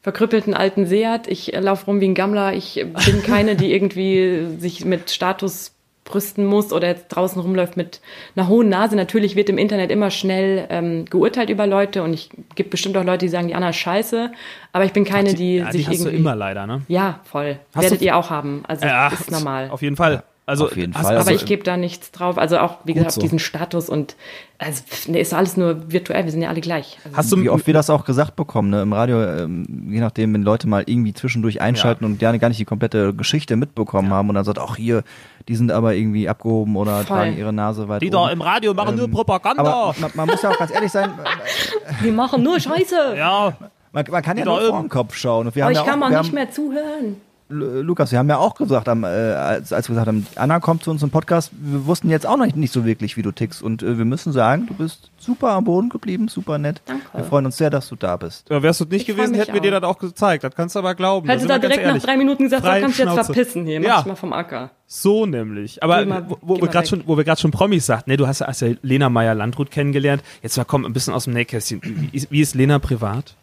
verkrüppelten 0.00 0.54
alten 0.54 0.86
Seat. 0.86 1.28
Ich 1.28 1.52
laufe 1.52 1.86
rum 1.86 2.00
wie 2.00 2.08
ein 2.08 2.14
Gammler. 2.14 2.54
Ich 2.54 2.86
bin 3.04 3.22
keine, 3.22 3.54
die 3.54 3.72
irgendwie 3.74 4.46
sich 4.58 4.86
mit 4.86 5.10
Status 5.10 5.72
brüsten 6.10 6.44
muss 6.44 6.72
oder 6.72 6.88
jetzt 6.88 7.08
draußen 7.08 7.40
rumläuft 7.40 7.76
mit 7.76 8.00
einer 8.36 8.48
hohen 8.48 8.68
Nase. 8.68 8.96
Natürlich 8.96 9.36
wird 9.36 9.48
im 9.48 9.58
Internet 9.58 9.90
immer 9.90 10.10
schnell 10.10 10.66
ähm, 10.70 11.04
geurteilt 11.04 11.50
über 11.50 11.66
Leute 11.66 12.02
und 12.02 12.12
ich 12.12 12.30
gibt 12.54 12.70
bestimmt 12.70 12.96
auch 12.96 13.04
Leute, 13.04 13.24
die 13.26 13.28
sagen, 13.28 13.48
die 13.48 13.54
Anna 13.54 13.70
ist 13.70 13.76
scheiße, 13.76 14.30
aber 14.72 14.84
ich 14.84 14.92
bin 14.92 15.04
keine, 15.04 15.34
die, 15.34 15.56
ja, 15.56 15.70
sich 15.72 15.84
die 15.84 15.90
hast 15.90 16.00
du 16.00 16.04
irgendwie 16.08 16.16
immer 16.20 16.34
leider, 16.34 16.66
ne? 16.66 16.82
ja, 16.88 17.20
voll. 17.24 17.58
Hast 17.74 17.82
Werdet 17.84 18.00
du- 18.00 18.04
ihr 18.04 18.16
auch 18.16 18.30
haben. 18.30 18.62
Also 18.66 18.86
Ja, 18.86 19.08
ist 19.08 19.30
normal. 19.30 19.70
Auf 19.70 19.82
jeden 19.82 19.96
Fall. 19.96 20.22
Also, 20.50 20.64
Auf 20.66 20.76
jeden 20.76 20.94
hast- 20.94 21.02
Fall. 21.06 21.16
also- 21.16 21.28
aber 21.30 21.36
ich 21.36 21.46
gebe 21.46 21.62
da 21.62 21.76
nichts 21.76 22.10
drauf. 22.10 22.36
Also 22.36 22.58
auch, 22.58 22.78
wie 22.84 22.94
gesagt, 22.94 23.12
so. 23.12 23.20
diesen 23.20 23.38
Status 23.38 23.88
und 23.88 24.16
also 24.58 24.82
nee, 25.06 25.20
ist 25.20 25.32
alles 25.32 25.56
nur 25.56 25.90
virtuell. 25.92 26.24
Wir 26.24 26.32
sind 26.32 26.42
ja 26.42 26.48
alle 26.50 26.60
gleich. 26.60 26.98
Also, 27.04 27.16
hast 27.16 27.32
du 27.32 27.40
Wie 27.42 27.48
oft 27.48 27.66
wir 27.66 27.72
das 27.74 27.88
auch 27.88 28.04
gesagt 28.04 28.36
bekommen, 28.36 28.68
ne? 28.70 28.82
Im 28.82 28.92
Radio, 28.92 29.22
ähm, 29.22 29.88
je 29.90 30.00
nachdem, 30.00 30.34
wenn 30.34 30.42
Leute 30.42 30.68
mal 30.68 30.82
irgendwie 30.86 31.14
zwischendurch 31.14 31.60
einschalten 31.62 32.04
und 32.04 32.18
gerne 32.18 32.38
gar 32.38 32.48
nicht 32.48 32.58
die 32.60 32.64
komplette 32.64 33.14
Geschichte 33.14 33.56
mitbekommen 33.56 34.10
haben 34.12 34.28
und 34.28 34.34
dann 34.34 34.44
sagt, 34.44 34.58
ach 34.58 34.76
hier, 34.76 35.02
die 35.48 35.54
sind 35.56 35.70
aber 35.72 35.94
irgendwie 35.94 36.28
abgehoben 36.28 36.76
oder 36.76 36.96
Voll. 36.98 37.04
tragen 37.16 37.38
ihre 37.38 37.52
Nase 37.52 37.88
weit 37.88 38.02
die 38.02 38.08
oben. 38.08 38.12
da 38.16 38.30
im 38.32 38.42
Radio 38.42 38.74
machen 38.74 38.96
nur 38.96 39.08
Propaganda. 39.10 39.62
aber 39.62 39.94
man, 39.98 40.10
man 40.14 40.26
muss 40.28 40.42
ja 40.42 40.50
auch 40.50 40.58
ganz 40.58 40.72
ehrlich 40.74 40.90
sein, 40.92 41.10
wir 42.02 42.12
machen 42.12 42.42
nur 42.42 42.58
Scheiße. 42.60 43.14
ja, 43.16 43.54
man, 43.92 44.04
man 44.10 44.22
kann 44.22 44.36
ja 44.36 44.44
Die 44.44 44.48
nur 44.50 44.60
vor 44.60 44.80
den 44.80 44.88
Kopf 44.88 45.14
schauen. 45.14 45.46
Und 45.46 45.54
wir 45.54 45.64
Aber 45.64 45.68
haben 45.74 45.80
ich 45.80 45.86
ja 45.86 45.90
kann 45.92 46.02
auch, 46.02 46.10
wir 46.10 46.18
nicht 46.18 46.28
haben, 46.28 46.34
mehr 46.34 46.50
zuhören. 46.50 47.16
Lu- 47.50 47.82
Lukas, 47.82 48.12
wir 48.12 48.18
haben 48.18 48.28
ja 48.28 48.38
auch 48.38 48.54
gesagt, 48.54 48.88
am, 48.88 49.04
äh, 49.04 49.06
als, 49.08 49.72
als 49.72 49.88
wir 49.88 49.94
gesagt 49.94 50.06
haben, 50.08 50.26
Anna 50.36 50.60
kommt 50.60 50.84
zu 50.84 50.90
uns 50.90 51.02
im 51.02 51.10
Podcast, 51.10 51.50
wir 51.60 51.84
wussten 51.86 52.08
jetzt 52.08 52.26
auch 52.26 52.36
noch 52.36 52.44
nicht, 52.46 52.56
nicht 52.56 52.72
so 52.72 52.84
wirklich, 52.86 53.16
wie 53.16 53.22
du 53.22 53.32
tickst. 53.32 53.62
Und 53.62 53.82
äh, 53.82 53.98
wir 53.98 54.04
müssen 54.04 54.32
sagen, 54.32 54.66
du 54.66 54.74
bist 54.74 55.10
super 55.18 55.50
am 55.50 55.64
Boden 55.64 55.88
geblieben, 55.88 56.28
super 56.28 56.58
nett. 56.58 56.80
Danke. 56.86 57.02
Wir 57.12 57.24
freuen 57.24 57.46
uns 57.46 57.56
sehr, 57.56 57.68
dass 57.70 57.88
du 57.88 57.96
da 57.96 58.16
bist. 58.16 58.48
ja 58.48 58.62
wärst 58.62 58.80
du 58.80 58.84
nicht 58.84 59.00
Ich 59.02 59.06
gewesen, 59.06 59.34
hätten 59.34 59.52
wir 59.52 59.60
dir 59.60 59.76
auch. 59.76 59.80
das 59.80 59.90
auch 59.90 59.98
gezeigt. 59.98 60.44
Das 60.44 60.54
kannst 60.54 60.74
du 60.76 60.78
aber 60.78 60.94
glauben. 60.94 61.28
Hätte 61.28 61.40
sind 61.40 61.48
da 61.50 61.58
direkt 61.58 61.84
nach 61.84 61.98
drei 61.98 62.16
Minuten 62.16 62.44
gesagt, 62.44 62.62
so 62.62 62.68
Frei 62.68 62.80
kannst 62.80 62.98
du 62.98 63.02
jetzt 63.04 63.14
verpissen 63.26 63.66
hier. 63.66 63.80
Mach 63.80 63.86
Ja. 63.88 63.96
dich 63.98 64.06
mal 64.06 64.14
vom 64.16 64.32
Acker. 64.32 64.70
So 64.86 65.26
nämlich. 65.26 65.82
Aber 65.82 66.04
mal- 66.06 66.24
wo, 66.28 66.38
wo 66.42 66.60
wir 66.60 66.68
gerade 66.68 66.86
schon, 66.86 67.02
wo 67.06 67.16
wir 67.16 67.24
gerade 67.24 67.40
schon 67.40 67.50
Promis 67.50 67.84
sagten, 67.86 68.10
ne, 68.10 68.16
du 68.16 68.26
hast, 68.26 68.40
hast 68.40 68.60
ja 68.62 68.70
Lena 68.82 69.08
Meyer 69.08 69.34
Landrut 69.34 69.70
kennengelernt. 69.70 70.22
Jetzt 70.42 70.56
mal 70.56 70.64
komm 70.64 70.84
ein 70.84 70.92
bisschen 70.92 71.14
aus 71.14 71.24
dem 71.24 71.34
Nähkästchen. 71.34 71.80
Wie, 71.82 72.16
ist- 72.16 72.30
wie 72.30 72.40
ist 72.40 72.54
Lena 72.54 72.78
privat? 72.78 73.34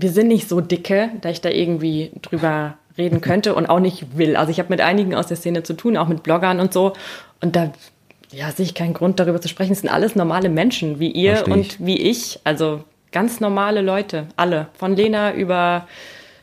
wir 0.00 0.10
sind 0.12 0.28
nicht 0.28 0.48
so 0.48 0.60
dicke, 0.60 1.10
da 1.22 1.28
ich 1.30 1.40
da 1.40 1.48
irgendwie 1.50 2.12
drüber 2.22 2.74
reden 2.98 3.20
könnte 3.20 3.54
und 3.54 3.66
auch 3.66 3.80
nicht 3.80 4.18
will. 4.18 4.36
Also 4.36 4.50
ich 4.50 4.58
habe 4.58 4.68
mit 4.70 4.80
einigen 4.80 5.14
aus 5.14 5.28
der 5.28 5.36
Szene 5.36 5.62
zu 5.62 5.74
tun, 5.74 5.96
auch 5.96 6.08
mit 6.08 6.22
Bloggern 6.22 6.60
und 6.60 6.72
so. 6.72 6.92
Und 7.40 7.56
da 7.56 7.72
ja, 8.30 8.50
sehe 8.50 8.66
ich 8.66 8.74
keinen 8.74 8.92
Grund, 8.92 9.18
darüber 9.20 9.40
zu 9.40 9.48
sprechen. 9.48 9.72
Es 9.72 9.80
sind 9.80 9.88
alles 9.90 10.14
normale 10.16 10.48
Menschen, 10.50 10.98
wie 11.00 11.10
ihr 11.10 11.36
Versteh 11.36 11.52
und 11.52 11.60
ich. 11.60 11.86
wie 11.86 11.96
ich. 11.96 12.40
Also 12.44 12.84
ganz 13.12 13.40
normale 13.40 13.80
Leute, 13.80 14.26
alle. 14.36 14.66
Von 14.74 14.96
Lena 14.96 15.32
über 15.32 15.86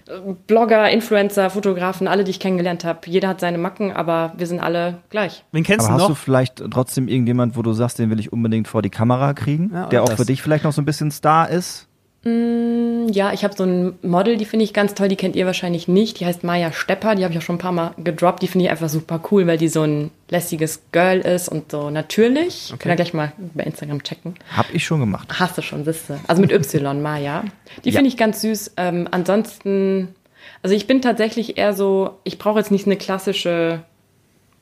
äh, 0.07 0.13
Blogger, 0.47 0.89
Influencer, 0.89 1.51
Fotografen, 1.51 2.07
alle, 2.07 2.23
die 2.23 2.31
ich 2.31 2.39
kennengelernt 2.39 2.85
habe. 2.85 3.01
Jeder 3.05 3.27
hat 3.27 3.39
seine 3.39 3.59
Macken, 3.59 3.91
aber 3.91 4.33
wir 4.37 4.47
sind 4.47 4.61
alle 4.61 4.99
gleich. 5.11 5.43
Wen 5.51 5.63
kennst 5.63 5.85
Aber 5.87 5.97
du 5.97 6.01
hast 6.01 6.07
du 6.09 6.13
noch? 6.13 6.17
vielleicht 6.17 6.63
trotzdem 6.71 7.07
irgendjemand, 7.07 7.55
wo 7.55 7.61
du 7.61 7.73
sagst, 7.73 7.99
den 7.99 8.09
will 8.09 8.19
ich 8.19 8.33
unbedingt 8.33 8.67
vor 8.67 8.81
die 8.81 8.89
Kamera 8.89 9.33
kriegen, 9.33 9.69
Ja, 9.73 9.87
der 9.87 10.01
auch 10.01 10.09
das. 10.09 10.15
für 10.19 10.25
dich 10.25 10.41
vielleicht 10.41 10.63
noch 10.63 10.73
so 10.73 10.81
ein 10.81 10.85
bisschen 10.85 11.11
Star 11.11 11.49
ist? 11.49 11.87
Ja, 12.27 13.33
ich 13.33 13.43
habe 13.43 13.55
so 13.55 13.63
ein 13.65 13.99
Model, 14.01 14.35
die 14.37 14.45
finde 14.45 14.63
ich 14.65 14.73
ganz 14.73 14.95
toll, 14.95 15.07
die 15.09 15.15
kennt 15.15 15.35
ihr 15.35 15.45
wahrscheinlich 15.45 15.87
nicht. 15.87 16.19
Die 16.19 16.25
heißt 16.25 16.43
Maya 16.43 16.71
Stepper, 16.71 17.13
die 17.13 17.23
habe 17.23 17.31
ich 17.33 17.37
auch 17.37 17.43
schon 17.43 17.55
ein 17.55 17.59
paar 17.59 17.71
Mal 17.71 17.93
gedroppt. 18.03 18.41
Die 18.41 18.47
finde 18.47 18.65
ich 18.65 18.71
einfach 18.71 18.89
super 18.89 19.21
cool, 19.31 19.45
weil 19.45 19.59
die 19.59 19.67
so 19.67 19.83
ein 19.83 20.09
lässiges 20.29 20.81
Girl 20.91 21.19
ist 21.19 21.49
und 21.49 21.69
so 21.71 21.91
natürlich. 21.91 22.71
Okay. 22.73 22.79
Kann 22.79 22.89
ja 22.89 22.95
gleich 22.95 23.13
mal 23.13 23.31
bei 23.53 23.63
Instagram 23.63 24.01
checken. 24.01 24.33
Hab 24.57 24.73
ich 24.73 24.83
schon 24.83 25.01
gemacht. 25.01 25.27
Hast 25.39 25.55
du 25.57 25.61
schon, 25.61 25.85
wisse. 25.85 26.19
Also 26.27 26.41
mit 26.41 26.51
Y, 26.51 26.99
Maya. 26.99 27.43
Die 27.83 27.89
Ja. 27.89 27.95
finde 27.97 28.09
ich 28.09 28.17
ganz 28.17 28.41
süß. 28.41 28.73
Ähm, 28.77 29.07
ansonsten, 29.11 30.15
also 30.63 30.75
ich 30.75 30.87
bin 30.87 31.03
tatsächlich 31.03 31.59
eher 31.59 31.73
so, 31.73 32.17
ich 32.23 32.39
brauche 32.39 32.57
jetzt 32.57 32.71
nicht 32.71 32.87
eine 32.87 32.95
klassische 32.97 33.81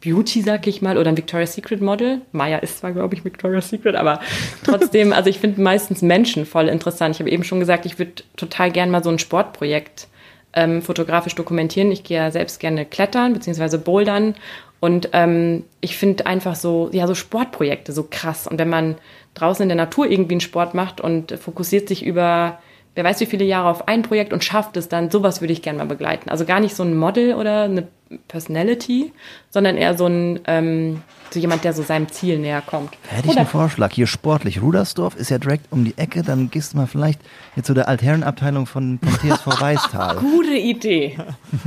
Beauty, 0.03 0.41
sag 0.41 0.67
ich 0.67 0.81
mal, 0.81 0.97
oder 0.97 1.09
ein 1.09 1.17
Victoria's 1.17 1.53
Secret 1.53 1.81
Model. 1.81 2.21
Maya 2.33 2.57
ist 2.57 2.79
zwar, 2.79 2.91
glaube 2.91 3.15
ich, 3.15 3.23
Victoria's 3.23 3.69
Secret, 3.69 3.95
aber 3.95 4.19
trotzdem, 4.65 5.13
also 5.13 5.29
ich 5.29 5.39
finde 5.39 5.61
meistens 5.61 6.01
Menschen 6.01 6.45
voll 6.45 6.67
interessant. 6.67 7.15
Ich 7.15 7.19
habe 7.19 7.29
eben 7.29 7.43
schon 7.43 7.59
gesagt, 7.59 7.85
ich 7.85 7.99
würde 7.99 8.23
total 8.35 8.71
gern 8.71 8.91
mal 8.91 9.03
so 9.03 9.09
ein 9.09 9.19
Sportprojekt 9.19 10.07
ähm, 10.53 10.81
fotografisch 10.81 11.35
dokumentieren. 11.35 11.91
Ich 11.91 12.03
gehe 12.03 12.17
ja 12.17 12.31
selbst 12.31 12.59
gerne 12.59 12.85
klettern, 12.85 13.33
beziehungsweise 13.33 13.79
bouldern. 13.79 14.35
Und 14.81 15.09
ähm, 15.13 15.63
ich 15.79 15.95
finde 15.95 16.25
einfach 16.25 16.55
so, 16.55 16.89
ja, 16.91 17.07
so 17.07 17.15
Sportprojekte 17.15 17.93
so 17.93 18.05
krass. 18.09 18.45
Und 18.45 18.59
wenn 18.59 18.69
man 18.69 18.95
draußen 19.35 19.63
in 19.63 19.69
der 19.69 19.77
Natur 19.77 20.05
irgendwie 20.05 20.33
einen 20.33 20.41
Sport 20.41 20.73
macht 20.73 20.99
und 20.99 21.31
fokussiert 21.39 21.87
sich 21.87 22.05
über 22.05 22.59
wer 22.95 23.03
weiß 23.03 23.19
wie 23.21 23.25
viele 23.25 23.45
Jahre 23.45 23.69
auf 23.69 23.87
ein 23.87 24.03
Projekt 24.03 24.33
und 24.33 24.43
schafft 24.43 24.77
es 24.77 24.87
dann, 24.87 25.09
sowas 25.09 25.41
würde 25.41 25.53
ich 25.53 25.61
gerne 25.61 25.79
mal 25.79 25.85
begleiten. 25.85 26.29
Also 26.29 26.45
gar 26.45 26.59
nicht 26.59 26.75
so 26.75 26.83
ein 26.83 26.95
Model 26.95 27.35
oder 27.35 27.63
eine 27.63 27.87
Personality, 28.27 29.11
sondern 29.49 29.77
eher 29.77 29.97
so 29.97 30.05
ein 30.07 30.39
ähm, 30.47 31.01
so 31.31 31.39
jemand, 31.39 31.63
der 31.63 31.73
so 31.73 31.81
seinem 31.81 32.09
Ziel 32.09 32.37
näher 32.37 32.61
kommt. 32.63 32.91
Hätte 33.07 33.29
ich 33.29 33.37
einen 33.37 33.47
Vorschlag. 33.47 33.91
Hier 33.91 34.05
sportlich. 34.05 34.61
Rudersdorf 34.61 35.15
ist 35.15 35.31
ja 35.31 35.39
direkt 35.39 35.65
um 35.71 35.83
die 35.83 35.97
Ecke. 35.97 36.21
Dann 36.21 36.51
gehst 36.51 36.73
du 36.73 36.77
mal 36.77 36.85
vielleicht 36.85 37.19
jetzt 37.55 37.65
zu 37.65 37.73
der 37.73 37.87
Altherrenabteilung 37.87 38.67
von, 38.67 38.99
TSV 39.01 39.47
Weißtal. 39.61 40.17
Gute 40.17 40.53
Idee. 40.53 41.17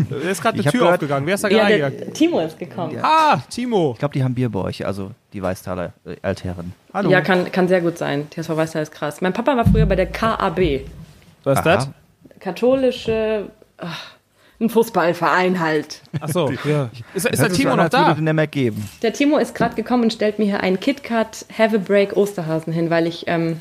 Da 0.09 0.17
ist 0.31 0.41
gerade 0.41 0.55
eine 0.59 0.65
hab 0.65 0.71
Tür 0.71 0.81
gehört- 0.81 0.95
aufgegangen. 0.95 1.27
Wer 1.27 1.35
ist 1.35 1.43
da 1.43 1.49
Ja, 1.49 1.69
gerade 1.69 1.97
der? 1.97 2.13
Timo 2.13 2.39
ist 2.41 2.59
gekommen. 2.59 2.97
Ah, 3.03 3.39
Timo. 3.51 3.93
Ich 3.95 3.99
glaube, 3.99 4.13
die 4.15 4.23
haben 4.23 4.35
Bier 4.37 4.49
bei 4.51 4.61
euch, 4.61 4.87
also 4.87 5.11
die 5.33 5.43
Weißtaler 5.43 5.93
äh, 6.05 6.15
Altherren. 6.23 6.73
Hallo. 6.95 7.11
Ja, 7.11 7.21
kann, 7.23 7.51
kann 7.51 7.67
sehr 7.67 7.81
gut 7.81 7.99
sein. 7.99 8.29
TSV 8.31 8.51
Weißer 8.51 8.83
ist 8.83 8.93
krass. 8.93 9.21
Mein 9.21 9.33
Papa 9.33 9.57
war 9.57 9.65
früher 9.67 9.87
bei 9.87 9.97
der 9.97 10.07
KAB. 10.07 10.83
Was 11.43 11.59
ist 11.59 11.65
das? 11.67 11.89
Katholische, 12.39 13.51
ach, 13.79 14.13
ein 14.61 14.71
Fußballverein 14.71 15.61
halt. 15.61 16.01
Achso, 16.21 16.51
ja. 16.65 16.89
Ist, 17.15 17.27
ist 17.27 17.43
der 17.43 17.53
Timo 17.53 17.73
an, 17.73 17.79
noch 17.79 17.89
da? 17.89 18.15
den 18.15 18.35
mehr 18.35 18.47
geben. 18.47 18.89
Der 19.03 19.13
Timo 19.13 19.37
ist 19.39 19.55
gerade 19.55 19.75
gekommen 19.75 20.05
und 20.05 20.13
stellt 20.13 20.39
mir 20.39 20.47
hier 20.47 20.61
einen 20.61 20.81
KitKat 20.81 21.47
Have 21.57 21.77
a 21.77 21.79
Break 21.79 22.17
Osterhasen 22.17 22.73
hin, 22.73 22.89
weil 22.89 23.07
ich, 23.07 23.25
ähm, 23.27 23.59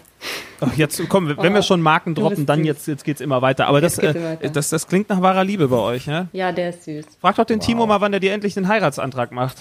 Ach, 0.61 0.73
jetzt 0.75 1.01
komm, 1.09 1.27
wenn 1.37 1.53
wir 1.53 1.61
schon 1.61 1.81
Marken 1.81 2.15
droppen, 2.15 2.45
dann 2.45 2.63
jetzt, 2.63 2.87
jetzt 2.87 3.03
geht's 3.03 3.21
immer 3.21 3.41
weiter. 3.41 3.67
Aber 3.67 3.81
das, 3.81 3.99
äh, 3.99 4.15
weiter. 4.15 4.49
das, 4.49 4.69
das 4.69 4.87
klingt 4.87 5.09
nach 5.09 5.21
wahrer 5.21 5.43
Liebe 5.43 5.67
bei 5.67 5.77
euch, 5.77 6.07
ja? 6.07 6.27
ja, 6.31 6.51
der 6.51 6.69
ist 6.69 6.85
süß. 6.85 7.05
Frag 7.19 7.35
doch 7.35 7.45
den 7.45 7.59
Timo 7.59 7.85
mal, 7.85 8.01
wann 8.01 8.13
er 8.13 8.19
dir 8.19 8.33
endlich 8.33 8.53
den 8.53 8.67
Heiratsantrag 8.67 9.31
macht. 9.31 9.57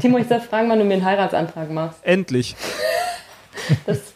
Timo, 0.00 0.18
ich 0.18 0.28
soll 0.28 0.40
fragen, 0.40 0.70
wann 0.70 0.78
du 0.78 0.84
mir 0.84 0.94
einen 0.94 1.04
Heiratsantrag 1.04 1.70
machst. 1.70 1.98
endlich. 2.02 2.56
Das, 3.84 4.14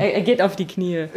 er, 0.00 0.14
er 0.14 0.20
geht 0.22 0.42
auf 0.42 0.56
die 0.56 0.66
Knie. 0.66 1.06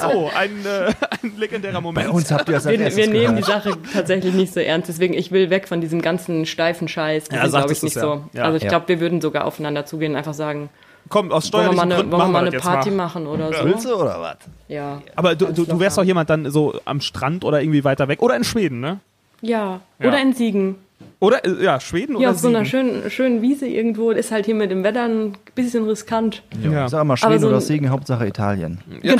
So, 0.00 0.30
ein, 0.36 0.50
äh, 0.66 0.92
ein 1.22 1.32
legendärer 1.38 1.80
Moment. 1.80 2.06
Bei 2.06 2.12
uns 2.12 2.30
habt 2.30 2.48
ihr 2.48 2.54
das 2.56 2.66
Wir, 2.66 2.78
wir 2.96 3.08
nehmen 3.08 3.36
die. 3.36 3.42
Sache 3.42 3.72
tatsächlich 3.92 4.34
nicht 4.34 4.52
so 4.52 4.60
ernst, 4.60 4.88
deswegen 4.88 5.14
ich 5.14 5.30
will 5.32 5.50
weg 5.50 5.68
von 5.68 5.80
diesem 5.80 6.02
ganzen 6.02 6.46
steifen 6.46 6.88
Scheiß. 6.88 7.30
Wir 7.30 7.38
Ja, 7.38 7.46
glaube 7.46 7.72
ich, 7.72 7.82
nicht 7.82 7.96
ja. 7.96 8.02
so. 8.02 8.24
Ja. 8.32 8.44
Also 8.44 8.56
ich 8.56 8.64
Ja. 8.64 8.68
glaube, 8.70 8.88
wir 8.88 9.00
würden 9.00 9.20
sogar 9.20 9.44
aufeinander 9.44 9.86
zugehen 9.86 10.12
und 10.12 10.18
einfach 10.18 10.34
sagen, 10.34 10.68
Komm, 11.08 11.30
aus 11.30 11.52
wollen 11.52 11.66
wir 11.66 11.72
steuerlichen 11.72 11.76
mal 11.76 11.82
eine, 11.84 11.94
Gründen 11.94 12.10
wollen 12.12 12.20
wir 12.20 12.24
machen 12.24 12.32
mal 12.32 12.38
eine 12.40 12.50
das 12.50 12.62
Party 12.62 12.90
mal. 12.90 12.96
machen 13.04 13.26
oder 13.28 13.64
Willst 13.64 13.82
so. 13.82 13.90
du 13.96 14.02
oder 14.02 14.20
was? 14.20 14.36
Ja. 14.68 15.00
Aber 15.14 15.34
du, 15.36 15.46
du, 15.52 15.64
du 15.64 15.78
wärst 15.80 15.96
doch 15.98 16.04
jemand 16.04 16.28
dann 16.30 16.50
so 16.50 16.78
am 16.84 17.00
Strand 17.00 17.44
oder 17.44 17.60
irgendwie 17.62 17.84
weiter 17.84 18.08
weg. 18.08 18.22
Oder 18.22 18.34
in 18.36 18.42
Schweden, 18.44 18.80
ne? 18.80 18.98
Ja, 19.40 19.80
Ja. 20.00 20.08
oder 20.08 20.20
in 20.20 20.32
Siegen. 20.32 20.76
Oder, 21.18 21.44
äh, 21.44 21.64
ja, 21.64 21.80
Schweden 21.80 22.12
Ja, 22.14 22.18
oder 22.18 22.30
auf 22.32 22.38
so 22.38 22.48
einer 22.48 22.64
Siegen? 22.64 22.70
schönen, 22.70 23.10
schönen 23.10 23.42
Wiese 23.42 23.66
irgendwo. 23.66 24.10
Ist 24.10 24.30
halt 24.32 24.44
hier 24.46 24.54
mit 24.54 24.70
dem 24.70 24.84
Wetter 24.84 25.04
ein 25.04 25.32
bisschen 25.54 25.88
riskant. 25.88 26.42
Ja. 26.62 26.84
Ich 26.84 26.90
sag 26.90 27.04
mal 27.04 27.16
Schweden 27.16 27.38
so 27.40 27.48
oder 27.48 27.60
Siegen, 27.60 27.88
Hauptsache 27.90 28.26
Italien. 28.26 28.80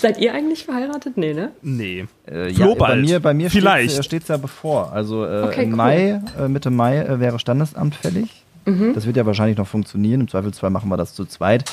Seid 0.00 0.18
ihr 0.18 0.34
eigentlich 0.34 0.64
verheiratet? 0.64 1.16
Nee, 1.16 1.32
ne? 1.32 1.52
Nee. 1.62 2.06
Äh, 2.30 2.50
ja, 2.50 2.74
bei 2.74 2.96
mir, 2.96 3.20
bei 3.20 3.32
mir 3.34 3.50
Vielleicht. 3.50 4.04
steht 4.04 4.22
es 4.22 4.28
ja 4.28 4.36
bevor. 4.36 4.92
Also 4.92 5.24
äh, 5.24 5.42
Okay, 5.44 5.62
im 5.64 5.70
cool. 5.70 5.76
Mai, 5.76 6.20
äh, 6.38 6.48
Mitte 6.48 6.70
Mai 6.70 6.98
äh, 6.98 7.20
wäre 7.20 7.38
Standesamt 7.38 7.94
fällig. 7.94 8.44
Mhm. 8.64 8.94
Das 8.94 9.06
wird 9.06 9.16
ja 9.16 9.24
wahrscheinlich 9.26 9.56
noch 9.58 9.66
funktionieren. 9.66 10.20
Im 10.22 10.28
Zweifelsfall 10.28 10.70
machen 10.70 10.88
wir 10.88 10.96
das 10.96 11.14
zu 11.14 11.24
zweit. 11.24 11.64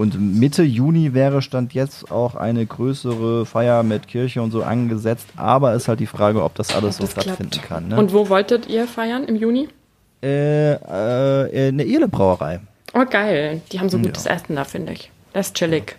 Und 0.00 0.18
Mitte 0.38 0.62
Juni 0.62 1.12
wäre 1.12 1.42
Stand 1.42 1.74
jetzt 1.74 2.10
auch 2.10 2.34
eine 2.34 2.64
größere 2.64 3.44
Feier 3.44 3.82
mit 3.82 4.08
Kirche 4.08 4.40
und 4.40 4.50
so 4.50 4.62
angesetzt. 4.62 5.26
Aber 5.36 5.74
ist 5.74 5.88
halt 5.88 6.00
die 6.00 6.06
Frage, 6.06 6.42
ob 6.42 6.54
das 6.54 6.74
alles 6.74 6.96
so 6.96 7.02
Das 7.02 7.12
stattfinden 7.12 7.50
klappt. 7.50 7.68
kann. 7.68 7.88
Ne? 7.88 7.98
Und 7.98 8.14
wo 8.14 8.30
wolltet 8.30 8.66
ihr 8.66 8.86
feiern 8.86 9.24
im 9.24 9.36
Juni? 9.36 9.68
äh, 10.22 10.72
äh, 10.72 11.68
eine 11.68 11.84
Irle-Brauerei. 11.84 12.60
Oh, 12.94 13.04
geil. 13.08 13.60
Die 13.72 13.78
haben 13.78 13.90
so 13.90 13.98
Ja. 13.98 14.04
gutes 14.04 14.24
Essen 14.24 14.56
da, 14.56 14.64
finde 14.64 14.92
ich. 14.94 15.10
Das 15.34 15.48
ist 15.48 15.56
chillig. 15.56 15.96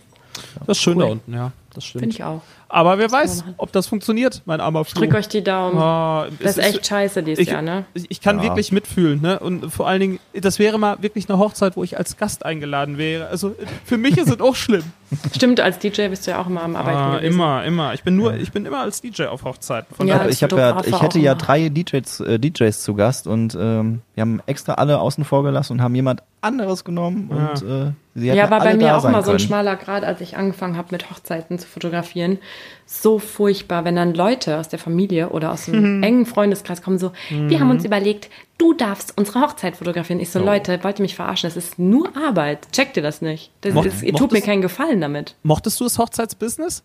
Das 0.66 0.78
ist 0.78 0.82
schön 0.84 0.98
Cool. 0.98 1.04
da 1.06 1.12
unten, 1.12 1.34
ja. 1.36 1.52
Das 1.74 1.86
Finde 1.86 2.12
stimmt. 2.12 2.14
ich 2.16 2.24
auch. 2.24 2.42
Aber 2.68 2.98
wer 2.98 3.12
weiß, 3.12 3.44
ob 3.58 3.72
das 3.74 3.88
funktioniert, 3.88 4.42
mein 4.46 4.62
armer 4.62 4.86
Flo. 4.86 5.02
Drück 5.02 5.14
euch 5.14 5.28
die 5.28 5.44
Daumen. 5.44 5.78
Ah, 5.78 6.28
das 6.40 6.58
ist 6.58 6.64
echt 6.66 6.86
scheiße 6.88 7.22
dieses 7.24 7.40
ich, 7.44 7.50
Jahr, 7.52 7.62
ne? 7.62 7.86
ich 7.94 8.06
ich 8.10 8.22
kann 8.22 8.38
Ja. 8.38 8.44
wirklich 8.44 8.72
mitfühlen, 8.72 9.22
ne? 9.22 9.40
Und 9.40 9.72
vor 9.72 9.88
allen 9.88 10.00
Dingen, 10.00 10.20
das 10.34 10.58
wäre 10.60 10.78
mal 10.80 11.02
wirklich 11.02 11.30
eine 11.30 11.38
Hochzeit, 11.38 11.76
wo 11.76 11.84
ich 11.84 11.98
als 11.98 12.16
Gast 12.18 12.46
eingeladen 12.46 12.98
wäre. 12.98 13.28
Also 13.28 13.56
für 13.86 13.98
mich 13.98 14.18
ist 14.18 14.30
es 14.30 14.40
auch 14.40 14.56
schlimm. 14.56 14.84
Stimmt, 15.36 15.60
als 15.60 15.80
DJ 15.80 16.08
bist 16.08 16.26
du 16.28 16.32
ja 16.32 16.42
auch 16.42 16.48
immer 16.48 16.64
am 16.64 16.76
Arbeiten 16.78 16.98
Ah, 16.98 17.16
gewesen. 17.18 17.34
immer, 17.34 17.64
immer. 17.66 17.94
Ich 17.94 18.04
bin 18.04 18.16
nur, 18.16 18.36
ich 18.36 18.52
bin 18.54 18.66
immer 18.66 18.80
als 18.80 19.02
DJ 19.02 19.24
auf 19.26 19.44
Hochzeiten. 19.44 19.94
Von 19.94 20.08
Ja, 20.08 20.16
daher, 20.20 20.30
ich, 20.30 20.40
ja, 20.40 20.48
ich 20.86 21.02
hätte 21.02 21.20
ja 21.20 21.32
immer. 21.34 21.42
drei 21.42 21.68
DJs, 21.70 22.20
äh, 22.22 22.40
DJs 22.40 22.82
zu 22.84 22.94
Gast 22.96 23.28
und 23.28 23.56
ähm, 23.60 24.02
wir 24.16 24.22
haben 24.22 24.42
extra 24.46 24.76
alle 24.76 25.00
außen 25.00 25.26
vor 25.26 25.44
gelassen 25.44 25.74
und 25.74 25.82
haben 25.82 25.96
jemand 25.96 26.24
anderes 26.42 26.84
genommen 26.86 27.28
und 27.30 27.62
äh, 27.70 27.92
Ja, 28.14 28.50
war 28.52 28.60
bei 28.60 28.76
mir 28.76 28.98
auch 28.98 29.04
mal 29.10 29.24
so 29.24 29.32
ein 29.32 29.40
schmaler 29.40 29.78
Grad, 29.78 30.04
als 30.04 30.20
ich 30.20 30.36
angefangen 30.36 30.76
habe, 30.76 30.90
mit 30.92 31.10
Hochzeiten 31.10 31.58
zu 31.60 31.66
fotografieren. 31.68 32.40
So 32.86 33.20
furchtbar, 33.20 33.86
wenn 33.86 33.96
dann 33.96 34.14
Leute 34.14 34.58
aus 34.60 34.68
der 34.68 34.80
Familie 34.80 35.30
oder 35.30 35.52
aus 35.54 35.70
einem 35.70 35.98
Mhm. 36.00 36.04
engen 36.04 36.26
Freundeskreis 36.26 36.82
kommen, 36.82 37.00
so, 37.00 37.14
wir 37.30 37.60
haben 37.62 37.70
uns 37.70 37.86
überlegt, 37.86 38.30
du 38.58 38.74
darfst 38.74 39.18
unsere 39.18 39.40
Hochzeit 39.40 39.78
fotografieren. 39.78 40.20
Ich 40.20 40.30
so, 40.30 40.40
Leute, 40.40 40.84
wollt 40.84 41.00
ihr 41.00 41.04
mich 41.04 41.16
verarschen? 41.16 41.48
Das 41.50 41.56
ist 41.56 41.80
nur 41.80 42.10
Arbeit. 42.18 42.68
Checkt 42.74 42.98
ihr 42.98 43.04
das 43.04 43.22
nicht? 43.22 43.50
Das, 43.62 43.74
Mocht- 43.74 43.88
das, 43.88 44.04
ihr 44.04 44.14
tut 44.14 44.34
mir 44.34 44.42
keinen 44.42 44.62
Gefallen 44.62 45.00
damit. 45.00 45.36
mochtest 45.44 45.80
du 45.80 45.86
das 45.86 45.98
Hochzeitsbusiness? 45.98 46.84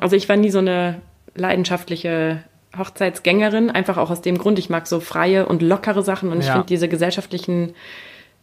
Also 0.00 0.14
ich 0.14 0.28
war 0.28 0.36
nie 0.36 0.50
so 0.50 0.58
eine 0.58 1.00
leidenschaftliche 1.34 2.44
Hochzeitsgängerin, 2.78 3.70
einfach 3.70 3.98
auch 3.98 4.10
aus 4.10 4.22
dem 4.22 4.38
Grund, 4.38 4.58
ich 4.58 4.70
mag 4.70 4.86
so 4.86 5.00
freie 5.00 5.46
und 5.46 5.62
lockere 5.62 6.02
Sachen 6.02 6.30
und 6.30 6.40
ich 6.40 6.46
Ja. 6.46 6.52
finde 6.52 6.68
diese 6.68 6.88
gesellschaftlichen, 6.88 7.74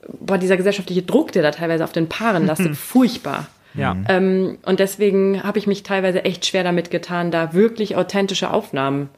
boah, 0.08 0.38
dieser 0.38 0.58
gesellschaftliche 0.58 1.02
Druck, 1.02 1.32
der 1.32 1.44
da 1.44 1.52
teilweise 1.52 1.84
auf 1.84 1.92
den 1.92 2.08
Paaren 2.08 2.46
lastet, 2.46 2.76
furchtbar. 2.78 3.48
Ja. 3.76 3.96
Ähm, 4.08 4.58
und 4.66 4.80
deswegen 4.80 5.44
habe 5.44 5.60
ich 5.60 5.68
mich 5.68 5.84
teilweise 5.84 6.26
echt 6.26 6.46
schwer 6.46 6.64
damit 6.64 6.92
getan, 6.92 7.32
da 7.32 7.54
wirklich 7.54 7.96
authentische 7.96 8.52
Aufnahmen 8.52 9.10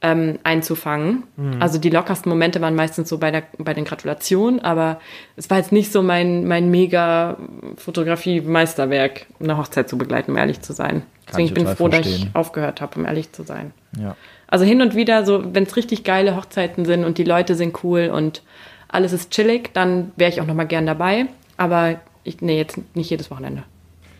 ähm, 0.00 0.38
einzufangen. 0.44 1.24
Also 1.58 1.78
die 1.78 1.90
lockersten 1.90 2.30
Momente 2.30 2.60
waren 2.60 2.76
meistens 2.76 3.08
so 3.08 3.18
bei, 3.18 3.32
der, 3.32 3.42
bei 3.58 3.74
den 3.74 3.84
Gratulationen, 3.84 4.60
aber 4.60 5.00
es 5.34 5.50
war 5.50 5.58
jetzt 5.58 5.72
nicht 5.72 5.90
so 5.90 6.02
mein, 6.02 6.46
mein 6.46 6.70
mega 6.70 7.36
Fotografie-Meisterwerk, 7.76 9.26
eine 9.40 9.56
Hochzeit 9.56 9.88
zu 9.88 9.98
begleiten, 9.98 10.30
um 10.30 10.36
ehrlich 10.36 10.60
zu 10.60 10.72
sein. 10.72 11.02
Deswegen 11.28 11.46
ich 11.46 11.50
ich 11.50 11.54
bin 11.54 11.64
total 11.64 11.76
froh, 11.76 11.88
dass 11.88 12.00
ich 12.00 12.06
verstehen. 12.06 12.30
aufgehört 12.34 12.80
habe, 12.80 13.00
um 13.00 13.06
ehrlich 13.06 13.32
zu 13.32 13.42
sein. 13.42 13.72
Ja. 14.00 14.14
Also 14.46 14.64
hin 14.64 14.80
und 14.80 14.94
wieder, 14.94 15.26
so 15.26 15.52
wenn 15.52 15.64
es 15.64 15.76
richtig 15.76 16.04
geile 16.04 16.36
Hochzeiten 16.36 16.84
sind 16.84 17.04
und 17.04 17.18
die 17.18 17.24
Leute 17.24 17.56
sind 17.56 17.82
cool 17.82 18.10
und 18.14 18.42
alles 18.88 19.12
ist 19.12 19.30
chillig, 19.30 19.70
dann 19.74 20.12
wäre 20.16 20.30
ich 20.30 20.40
auch 20.40 20.46
noch 20.46 20.54
mal 20.54 20.64
gern 20.64 20.86
dabei. 20.86 21.26
Aber 21.56 22.00
ich, 22.24 22.40
nee, 22.40 22.56
jetzt 22.58 22.78
nicht 22.94 23.10
jedes 23.10 23.30
Wochenende. 23.30 23.62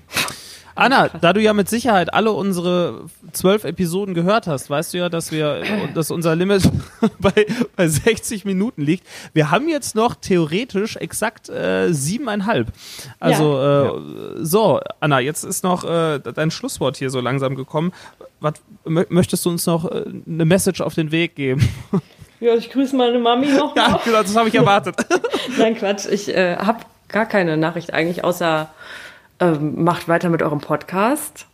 Anna, 0.75 1.07
da 1.07 1.33
du 1.33 1.41
ja 1.41 1.53
mit 1.53 1.67
Sicherheit 1.67 2.13
alle 2.13 2.31
unsere 2.31 3.05
zwölf 3.31 3.63
Episoden 3.63 4.13
gehört 4.13 4.45
hast, 4.45 4.69
weißt 4.69 4.93
du 4.93 4.99
ja, 4.99 5.09
dass 5.09 5.31
wir, 5.31 5.63
dass 5.95 6.11
unser 6.11 6.35
Limit 6.35 6.69
bei, 7.19 7.47
bei 7.75 7.87
60 7.87 8.45
Minuten 8.45 8.83
liegt. 8.83 9.07
Wir 9.33 9.49
haben 9.49 9.67
jetzt 9.69 9.95
noch 9.95 10.13
theoretisch 10.13 10.95
exakt 10.97 11.49
äh, 11.49 11.91
siebeneinhalb. 11.91 12.67
Also 13.19 13.59
äh, 13.59 14.45
so, 14.45 14.79
Anna, 14.99 15.19
jetzt 15.19 15.43
ist 15.45 15.63
noch 15.63 15.83
äh, 15.83 16.19
dein 16.19 16.51
Schlusswort 16.51 16.95
hier 16.97 17.09
so 17.09 17.21
langsam 17.21 17.55
gekommen. 17.55 17.91
Was 18.39 18.53
mö- 18.85 19.07
möchtest 19.09 19.45
du 19.45 19.49
uns 19.49 19.65
noch 19.65 19.89
äh, 19.89 20.03
eine 20.27 20.45
Message 20.45 20.81
auf 20.81 20.93
den 20.93 21.11
Weg 21.11 21.35
geben? 21.35 21.67
Ja, 22.39 22.53
ich 22.55 22.69
grüße 22.69 22.95
meine 22.95 23.19
Mami 23.19 23.47
noch. 23.47 23.75
Ja, 23.75 23.99
genau, 24.03 24.21
das 24.21 24.35
habe 24.35 24.49
ich 24.49 24.55
erwartet. 24.55 24.95
Nein, 25.57 25.75
Quatsch. 25.75 26.05
Ich 26.05 26.29
äh, 26.29 26.57
habe 26.57 26.79
gar 27.07 27.25
keine 27.25 27.57
Nachricht 27.57 27.93
eigentlich, 27.93 28.23
außer 28.23 28.69
ähm, 29.39 29.83
macht 29.83 30.07
weiter 30.07 30.29
mit 30.29 30.41
eurem 30.41 30.61
Podcast, 30.61 31.47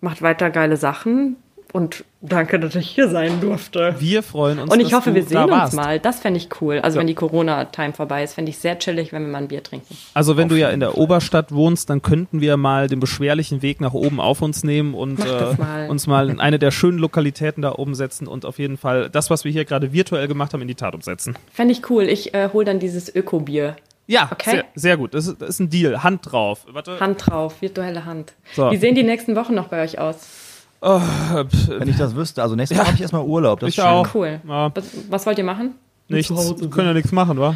macht 0.00 0.22
weiter 0.22 0.50
geile 0.50 0.76
Sachen 0.76 1.36
und 1.72 2.04
danke, 2.20 2.58
dass 2.58 2.74
ich 2.74 2.88
hier 2.90 3.08
sein 3.08 3.40
durfte. 3.40 3.94
Wir 3.98 4.22
freuen 4.22 4.58
uns. 4.58 4.72
Und 4.72 4.80
ich 4.80 4.92
hoffe, 4.92 5.14
wir 5.14 5.22
sehen 5.22 5.38
uns 5.44 5.50
warst. 5.50 5.74
mal. 5.74 5.98
Das 6.00 6.20
fände 6.20 6.38
ich 6.38 6.48
cool. 6.60 6.80
Also 6.80 6.98
wenn 6.98 7.06
die 7.06 7.14
Corona-Time 7.14 7.92
vorbei 7.92 8.22
ist, 8.24 8.34
fände 8.34 8.50
ich 8.50 8.58
sehr 8.58 8.78
chillig, 8.78 9.12
wenn 9.12 9.22
wir 9.22 9.28
mal 9.30 9.38
ein 9.38 9.48
Bier 9.48 9.62
trinken. 9.62 9.96
Also 10.14 10.36
wenn 10.36 10.48
du 10.48 10.56
ja 10.58 10.70
in 10.70 10.80
der 10.80 10.98
Oberstadt 10.98 11.52
wohnst, 11.52 11.88
dann 11.90 12.02
könnten 12.02 12.40
wir 12.40 12.56
mal 12.56 12.88
den 12.88 13.00
beschwerlichen 13.00 13.62
Weg 13.62 13.80
nach 13.80 13.92
oben 13.94 14.20
auf 14.20 14.42
uns 14.42 14.64
nehmen 14.64 14.94
und 14.94 15.20
äh, 15.20 15.54
mal. 15.58 15.88
uns 15.88 16.06
mal 16.06 16.28
in 16.30 16.40
eine 16.40 16.58
der 16.58 16.70
schönen 16.70 16.98
Lokalitäten 16.98 17.62
da 17.62 17.72
oben 17.72 17.94
setzen 17.94 18.26
und 18.26 18.44
auf 18.44 18.58
jeden 18.58 18.76
Fall 18.76 19.08
das, 19.10 19.30
was 19.30 19.44
wir 19.44 19.52
hier 19.52 19.64
gerade 19.64 19.92
virtuell 19.92 20.28
gemacht 20.28 20.52
haben, 20.52 20.62
in 20.62 20.68
die 20.68 20.74
Tat 20.74 20.94
umsetzen. 20.94 21.36
Fände 21.52 21.72
ich 21.72 21.88
cool. 21.90 22.04
Ich 22.04 22.34
äh, 22.34 22.50
hole 22.52 22.64
dann 22.64 22.78
dieses 22.80 23.14
Öko-Bier. 23.14 23.76
Ja, 24.06 24.28
Okay. 24.32 24.50
sehr, 24.50 24.64
sehr 24.74 24.96
gut. 24.96 25.14
Das 25.14 25.28
ist, 25.28 25.40
das 25.40 25.50
ist 25.50 25.60
ein 25.60 25.70
Deal. 25.70 26.02
Hand 26.02 26.32
drauf. 26.32 26.66
Warte. 26.72 26.98
Hand 26.98 27.26
drauf, 27.30 27.62
virtuelle 27.62 28.04
Hand. 28.06 28.32
So. 28.54 28.68
Wie 28.72 28.76
sehen 28.76 28.96
die 28.96 29.04
nächsten 29.04 29.36
Wochen 29.36 29.54
noch 29.54 29.68
bei 29.68 29.84
euch 29.84 30.00
aus? 30.00 30.18
Pf, 30.82 31.68
Wenn 31.68 31.88
ich 31.88 31.96
das 31.98 32.14
wüsste, 32.14 32.42
also 32.42 32.54
nächstes 32.56 32.78
Mal 32.78 32.86
habe 32.86 32.94
ich 32.96 33.02
erstmal 33.02 33.22
Urlaub. 33.24 33.60
Das 33.60 33.68
Ich 33.68 33.78
ist 33.78 33.84
schön. 33.84 33.92
auch. 33.92 34.14
Cool. 34.14 34.40
Ja. 34.48 34.70
Was, 34.74 34.84
was 35.10 35.26
wollt 35.26 35.38
ihr 35.38 35.44
machen? 35.44 35.74
nichts. 36.08 36.30
Wir 36.30 36.70
können 36.70 36.88
ja 36.88 36.94
nichts 36.94 37.12
machen, 37.12 37.38
wa? 37.38 37.54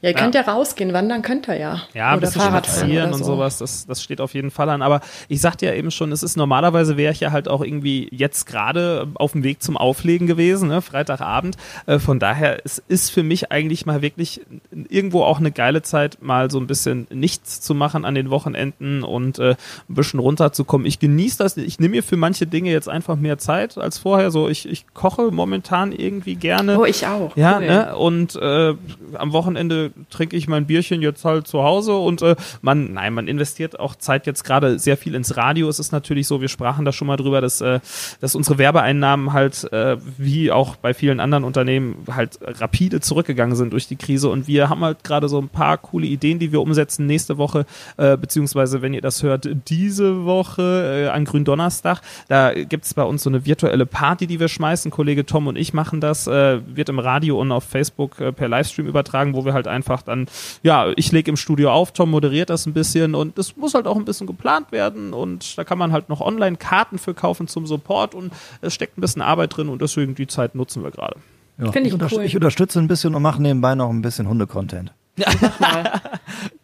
Ja, 0.00 0.10
ihr 0.10 0.14
könnt 0.14 0.34
ja 0.34 0.42
rausgehen, 0.42 0.92
wandern 0.92 1.22
könnt 1.22 1.48
ihr 1.48 1.56
ja. 1.56 1.82
Ja, 1.94 2.08
ein 2.10 2.18
oder 2.18 2.26
bisschen 2.26 2.40
Fahrrad 2.42 2.66
spazieren 2.66 3.12
und 3.12 3.18
so. 3.18 3.24
sowas, 3.24 3.58
das, 3.58 3.86
das 3.86 4.02
steht 4.02 4.20
auf 4.20 4.34
jeden 4.34 4.50
Fall 4.50 4.68
an. 4.68 4.82
Aber 4.82 5.00
ich 5.28 5.40
sagte 5.40 5.66
ja 5.66 5.72
eben 5.74 5.90
schon, 5.90 6.12
es 6.12 6.22
ist 6.22 6.36
normalerweise 6.36 6.96
wäre 6.96 7.12
ich 7.12 7.20
ja 7.20 7.32
halt 7.32 7.48
auch 7.48 7.62
irgendwie 7.62 8.08
jetzt 8.10 8.46
gerade 8.46 9.08
auf 9.14 9.32
dem 9.32 9.42
Weg 9.44 9.62
zum 9.62 9.76
Auflegen 9.76 10.26
gewesen, 10.26 10.68
ne, 10.68 10.82
Freitagabend. 10.82 11.56
Äh, 11.86 11.98
von 11.98 12.18
daher, 12.18 12.58
es 12.64 12.82
ist 12.88 13.10
für 13.10 13.22
mich 13.22 13.50
eigentlich 13.52 13.86
mal 13.86 14.02
wirklich 14.02 14.40
irgendwo 14.88 15.22
auch 15.22 15.38
eine 15.38 15.52
geile 15.52 15.82
Zeit, 15.82 16.18
mal 16.20 16.50
so 16.50 16.58
ein 16.58 16.66
bisschen 16.66 17.06
nichts 17.10 17.60
zu 17.60 17.74
machen 17.74 18.04
an 18.04 18.14
den 18.14 18.30
Wochenenden 18.30 19.02
und 19.04 19.38
äh, 19.38 19.50
ein 19.88 19.94
bisschen 19.94 20.20
runterzukommen. 20.20 20.86
Ich 20.86 20.98
genieße 20.98 21.38
das, 21.38 21.56
ich 21.56 21.78
nehme 21.78 21.92
mir 21.96 22.02
für 22.02 22.16
manche 22.16 22.46
Dinge 22.46 22.70
jetzt 22.70 22.88
einfach 22.88 23.16
mehr 23.16 23.38
Zeit 23.38 23.78
als 23.78 23.98
vorher. 23.98 24.30
So, 24.30 24.48
ich, 24.48 24.68
ich 24.68 24.86
koche 24.94 25.30
momentan 25.30 25.92
irgendwie 25.92 26.34
gerne. 26.34 26.78
Oh, 26.78 26.84
ich 26.84 27.06
auch. 27.06 27.36
Ja, 27.36 27.58
Cool. 27.58 27.66
ne? 27.66 27.96
Und 27.96 28.36
äh, 28.36 28.74
am 29.14 29.32
Wochenende 29.32 29.92
trinke 30.10 30.36
ich 30.36 30.48
mein 30.48 30.66
Bierchen 30.66 31.02
jetzt 31.02 31.24
halt 31.24 31.46
zu 31.46 31.62
Hause 31.62 31.96
und 31.96 32.22
äh, 32.22 32.36
man, 32.62 32.92
nein, 32.92 33.14
man 33.14 33.28
investiert 33.28 33.78
auch 33.78 33.94
Zeit 33.96 34.26
jetzt 34.26 34.44
gerade 34.44 34.78
sehr 34.78 34.96
viel 34.96 35.14
ins 35.14 35.36
Radio. 35.36 35.68
Es 35.68 35.78
ist 35.78 35.92
natürlich 35.92 36.26
so, 36.26 36.40
wir 36.40 36.48
sprachen 36.48 36.84
da 36.84 36.92
schon 36.92 37.06
mal 37.06 37.16
drüber, 37.16 37.40
dass, 37.40 37.60
äh, 37.60 37.80
dass 38.20 38.34
unsere 38.34 38.58
Werbeeinnahmen 38.58 39.32
halt, 39.32 39.70
äh, 39.72 39.96
wie 40.18 40.50
auch 40.50 40.76
bei 40.76 40.94
vielen 40.94 41.20
anderen 41.20 41.44
Unternehmen, 41.44 41.96
halt 42.10 42.38
rapide 42.42 43.00
zurückgegangen 43.00 43.56
sind 43.56 43.72
durch 43.72 43.88
die 43.88 43.96
Krise. 43.96 44.28
Und 44.28 44.48
wir 44.48 44.68
haben 44.68 44.84
halt 44.84 45.04
gerade 45.04 45.28
so 45.28 45.40
ein 45.40 45.48
paar 45.48 45.78
coole 45.78 46.06
Ideen, 46.06 46.38
die 46.38 46.52
wir 46.52 46.60
umsetzen 46.60 47.06
nächste 47.06 47.38
Woche, 47.38 47.66
äh, 47.96 48.16
beziehungsweise 48.16 48.82
wenn 48.82 48.94
ihr 48.94 49.02
das 49.02 49.22
hört, 49.22 49.48
diese 49.68 50.24
Woche 50.24 51.06
äh, 51.06 51.08
an 51.08 51.24
Gründonnerstag. 51.24 52.00
Da 52.28 52.52
gibt's 52.54 52.94
bei 52.94 53.02
uns 53.02 53.22
so 53.22 53.30
eine 53.30 53.44
virtuelle 53.46 53.86
Party, 53.86 54.26
die 54.26 54.40
wir 54.40 54.48
schmeißen. 54.48 54.90
Kollege 54.90 55.26
Tom 55.26 55.46
und 55.46 55.56
ich 55.56 55.74
machen 55.74 56.00
das, 56.00 56.26
äh, 56.26 56.60
wird 56.66 56.88
im 56.88 56.98
Radio 56.98 57.40
und 57.40 57.52
auf 57.52 57.64
Facebook 57.64 58.20
äh, 58.20 58.32
per 58.32 58.48
Livestream 58.48 58.86
übertragen, 58.86 59.34
wo 59.34 59.44
wir 59.44 59.52
halt 59.52 59.68
einfach 59.74 60.00
dann, 60.02 60.26
ja, 60.62 60.90
ich 60.96 61.12
lege 61.12 61.30
im 61.30 61.36
Studio 61.36 61.70
auf, 61.72 61.92
Tom 61.92 62.10
moderiert 62.10 62.48
das 62.48 62.64
ein 62.66 62.72
bisschen 62.72 63.14
und 63.14 63.36
das 63.36 63.56
muss 63.56 63.74
halt 63.74 63.86
auch 63.86 63.96
ein 63.96 64.04
bisschen 64.06 64.26
geplant 64.26 64.72
werden 64.72 65.12
und 65.12 65.58
da 65.58 65.64
kann 65.64 65.76
man 65.76 65.92
halt 65.92 66.08
noch 66.08 66.20
online 66.22 66.56
Karten 66.56 66.96
für 66.98 67.12
kaufen 67.12 67.46
zum 67.48 67.66
Support 67.66 68.14
und 68.14 68.32
es 68.62 68.72
steckt 68.72 68.96
ein 68.96 69.02
bisschen 69.02 69.20
Arbeit 69.20 69.56
drin 69.56 69.68
und 69.68 69.82
deswegen 69.82 70.14
die 70.14 70.26
Zeit 70.26 70.54
nutzen 70.54 70.82
wir 70.82 70.90
gerade. 70.90 71.16
Ja. 71.58 71.70
Finde 71.70 71.88
ich 71.88 71.94
unterst- 71.94 72.16
cool. 72.16 72.24
ich 72.24 72.34
unterstütze 72.34 72.78
ein 72.78 72.88
bisschen 72.88 73.14
und 73.14 73.22
mache 73.22 73.42
nebenbei 73.42 73.74
noch 73.74 73.90
ein 73.90 74.00
bisschen 74.02 74.26
Hunde-Content. 74.28 74.92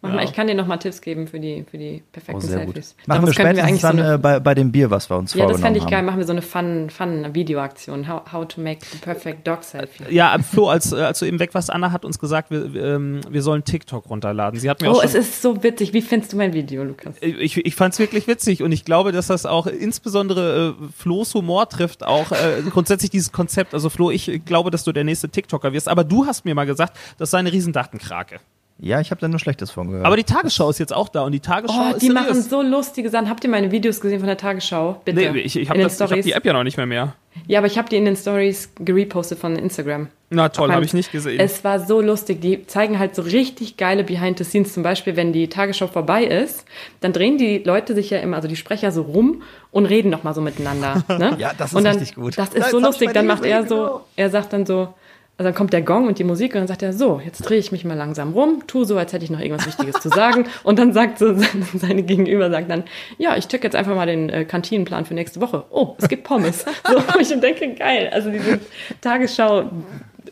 mal. 0.11 0.17
Mach 0.17 0.23
mal. 0.23 0.29
Ich 0.29 0.33
kann 0.35 0.47
dir 0.47 0.55
noch 0.55 0.67
mal 0.67 0.77
Tipps 0.77 1.01
geben 1.01 1.27
für 1.27 1.39
die, 1.39 1.63
für 1.69 1.77
die 1.77 2.03
perfekten 2.11 2.37
Oh, 2.43 2.47
sehr 2.47 2.65
gut. 2.65 2.75
Selfies. 2.75 2.95
Machen 3.07 3.25
wir 3.25 3.33
spätestens 3.33 3.81
so 3.81 3.87
dann 3.87 3.99
eine, 3.99 4.13
äh, 4.13 4.17
bei, 4.17 4.39
bei 4.39 4.53
dem 4.55 4.71
Bier, 4.71 4.89
was 4.91 5.09
wir 5.09 5.17
uns 5.17 5.33
Ja, 5.33 5.45
das 5.45 5.51
vorgenommen 5.51 5.63
fände 5.63 5.79
ich 5.79 5.85
geil. 5.85 5.97
haben. 5.99 6.05
Machen 6.05 6.17
wir 6.19 6.25
so 6.25 6.31
eine 6.31 6.41
fun, 6.41 6.89
fun 6.89 7.33
Videoaktion. 7.33 8.07
How, 8.07 8.21
how 8.31 8.47
to 8.47 8.61
make 8.61 8.79
the 8.91 8.97
perfect 8.97 9.47
dog 9.47 9.63
selfie. 9.63 10.03
Ja, 10.09 10.37
Flo, 10.39 10.69
als, 10.69 10.91
äh, 10.91 10.97
als 10.97 11.19
du 11.19 11.25
eben 11.25 11.39
weg 11.39 11.53
warst, 11.53 11.71
Anna 11.71 11.91
hat 11.91 12.05
uns 12.05 12.19
gesagt, 12.19 12.51
wir, 12.51 12.73
wir, 12.73 12.83
ähm, 12.95 13.21
wir 13.29 13.41
sollen 13.41 13.63
TikTok 13.63 14.09
runterladen. 14.09 14.59
Sie 14.59 14.69
hat 14.69 14.81
mir 14.81 14.91
Oh, 14.91 15.01
es 15.03 15.13
ist 15.15 15.41
so 15.41 15.63
witzig. 15.63 15.93
Wie 15.93 16.01
findest 16.01 16.33
du 16.33 16.37
mein 16.37 16.53
Video, 16.53 16.83
Lukas? 16.83 17.15
ich, 17.21 17.57
ich 17.57 17.75
fand 17.75 17.93
es 17.93 17.99
wirklich 17.99 18.27
witzig 18.27 18.63
und 18.63 18.71
ich 18.71 18.85
glaube, 18.85 19.11
dass 19.11 19.27
das 19.27 19.45
auch 19.45 19.67
insbesondere 19.67 20.75
äh, 20.79 20.85
Flo's 20.97 21.33
Humor 21.33 21.69
trifft, 21.69 22.03
auch 22.05 22.31
äh, 22.31 22.61
grundsätzlich 22.69 23.11
dieses 23.11 23.31
Konzept. 23.31 23.73
Also 23.73 23.89
Flo, 23.89 24.11
ich 24.11 24.41
glaube, 24.45 24.71
dass 24.71 24.83
du 24.83 24.91
der 24.91 25.03
nächste 25.03 25.29
TikToker 25.29 25.73
wirst, 25.73 25.87
aber 25.87 26.03
du 26.03 26.25
hast 26.25 26.45
mir 26.45 26.55
mal 26.55 26.65
gesagt, 26.65 26.97
das 27.17 27.31
sei 27.31 27.39
eine 27.39 27.51
Riesendatenkrake. 27.51 28.39
Ja, 28.83 28.99
ich 28.99 29.11
habe 29.11 29.21
da 29.21 29.27
nur 29.27 29.37
Schlechtes 29.39 29.69
von 29.69 29.89
gehört. 29.89 30.07
Aber 30.07 30.17
die 30.17 30.23
Tagesschau 30.23 30.71
ist 30.71 30.79
jetzt 30.79 30.91
auch 30.93 31.07
da 31.07 31.21
und 31.21 31.33
die 31.33 31.39
Tagesschau 31.39 31.89
Oh, 31.91 31.93
ist 31.93 32.01
die 32.01 32.07
seriös. 32.07 32.27
machen 32.29 32.41
so 32.41 32.63
lustige 32.63 33.11
Sachen. 33.11 33.29
Habt 33.29 33.43
ihr 33.43 33.49
meine 33.51 33.71
Videos 33.71 34.01
gesehen 34.01 34.17
von 34.19 34.27
der 34.27 34.37
Tagesschau? 34.37 34.99
Bitte. 35.05 35.19
Nee, 35.31 35.39
ich, 35.39 35.55
ich 35.55 35.63
In 35.63 35.69
habe 35.69 35.77
den 35.79 35.85
hab 35.85 35.91
Stories. 35.91 36.25
die 36.25 36.31
App 36.31 36.43
ja 36.43 36.53
noch 36.53 36.63
nicht 36.63 36.77
mehr 36.77 36.87
mehr. 36.87 37.13
Ja, 37.45 37.59
aber 37.59 37.67
ich 37.67 37.77
habe 37.77 37.87
die 37.89 37.95
in 37.97 38.05
den 38.05 38.15
Stories 38.15 38.71
gerepostet 38.79 39.37
von 39.37 39.55
Instagram. 39.55 40.07
Na 40.31 40.49
toll, 40.49 40.71
habe 40.71 40.83
ich 40.83 40.93
nicht 40.93 41.11
gesehen. 41.11 41.39
Es 41.39 41.63
war 41.63 41.79
so 41.79 42.01
lustig. 42.01 42.41
Die 42.41 42.65
zeigen 42.65 42.97
halt 42.97 43.13
so 43.15 43.21
richtig 43.21 43.77
geile 43.77 44.03
Behind 44.03 44.39
the 44.39 44.43
Scenes. 44.43 44.73
Zum 44.73 44.81
Beispiel, 44.81 45.15
wenn 45.15 45.31
die 45.31 45.47
Tagesschau 45.47 45.85
vorbei 45.87 46.23
ist, 46.23 46.65
dann 47.01 47.13
drehen 47.13 47.37
die 47.37 47.59
Leute 47.59 47.93
sich 47.93 48.09
ja 48.09 48.17
immer, 48.17 48.37
also 48.37 48.47
die 48.47 48.55
Sprecher 48.55 48.91
so 48.91 49.03
rum 49.03 49.43
und 49.69 49.85
reden 49.85 50.09
noch 50.09 50.23
mal 50.23 50.33
so 50.33 50.41
miteinander. 50.41 51.03
Ne? 51.19 51.35
Ja, 51.37 51.51
das 51.55 51.71
ist 51.73 51.85
dann, 51.85 51.97
richtig 51.97 52.15
gut. 52.15 52.35
Das 52.37 52.49
ist 52.49 52.71
so 52.71 52.77
hab 52.77 52.79
ich 52.79 52.85
lustig. 52.85 53.13
Dann 53.13 53.27
macht 53.27 53.45
er 53.45 53.67
so, 53.67 53.75
genau. 53.75 54.05
er 54.15 54.29
sagt 54.31 54.53
dann 54.53 54.65
so, 54.65 54.93
also 55.37 55.47
dann 55.47 55.55
kommt 55.55 55.73
der 55.73 55.81
Gong 55.81 56.07
und 56.07 56.19
die 56.19 56.23
Musik 56.23 56.53
und 56.53 56.61
dann 56.61 56.67
sagt 56.67 56.83
er 56.83 56.93
so, 56.93 57.19
jetzt 57.23 57.41
drehe 57.41 57.57
ich 57.57 57.71
mich 57.71 57.83
mal 57.83 57.97
langsam 57.97 58.33
rum, 58.33 58.61
tu 58.67 58.83
so, 58.83 58.97
als 58.97 59.11
hätte 59.11 59.25
ich 59.25 59.31
noch 59.31 59.39
irgendwas 59.39 59.65
Wichtiges 59.65 59.95
zu 59.95 60.09
sagen. 60.09 60.45
Und 60.63 60.77
dann 60.77 60.93
sagt 60.93 61.17
so 61.17 61.33
seine, 61.73 62.03
Gegenüber 62.03 62.51
sagt 62.51 62.69
dann, 62.69 62.83
ja, 63.17 63.35
ich 63.35 63.47
check 63.47 63.63
jetzt 63.63 63.75
einfach 63.75 63.95
mal 63.95 64.05
den 64.05 64.29
äh, 64.29 64.45
Kantinenplan 64.45 65.05
für 65.05 65.15
nächste 65.15 65.41
Woche. 65.41 65.63
Oh, 65.71 65.95
es 65.97 66.07
gibt 66.07 66.25
Pommes. 66.25 66.65
So, 66.87 66.97
wo 66.97 67.19
ich 67.19 67.29
denke, 67.29 67.73
geil. 67.73 68.09
Also 68.11 68.29
diese 68.29 68.59
Tagesschau, 69.01 69.69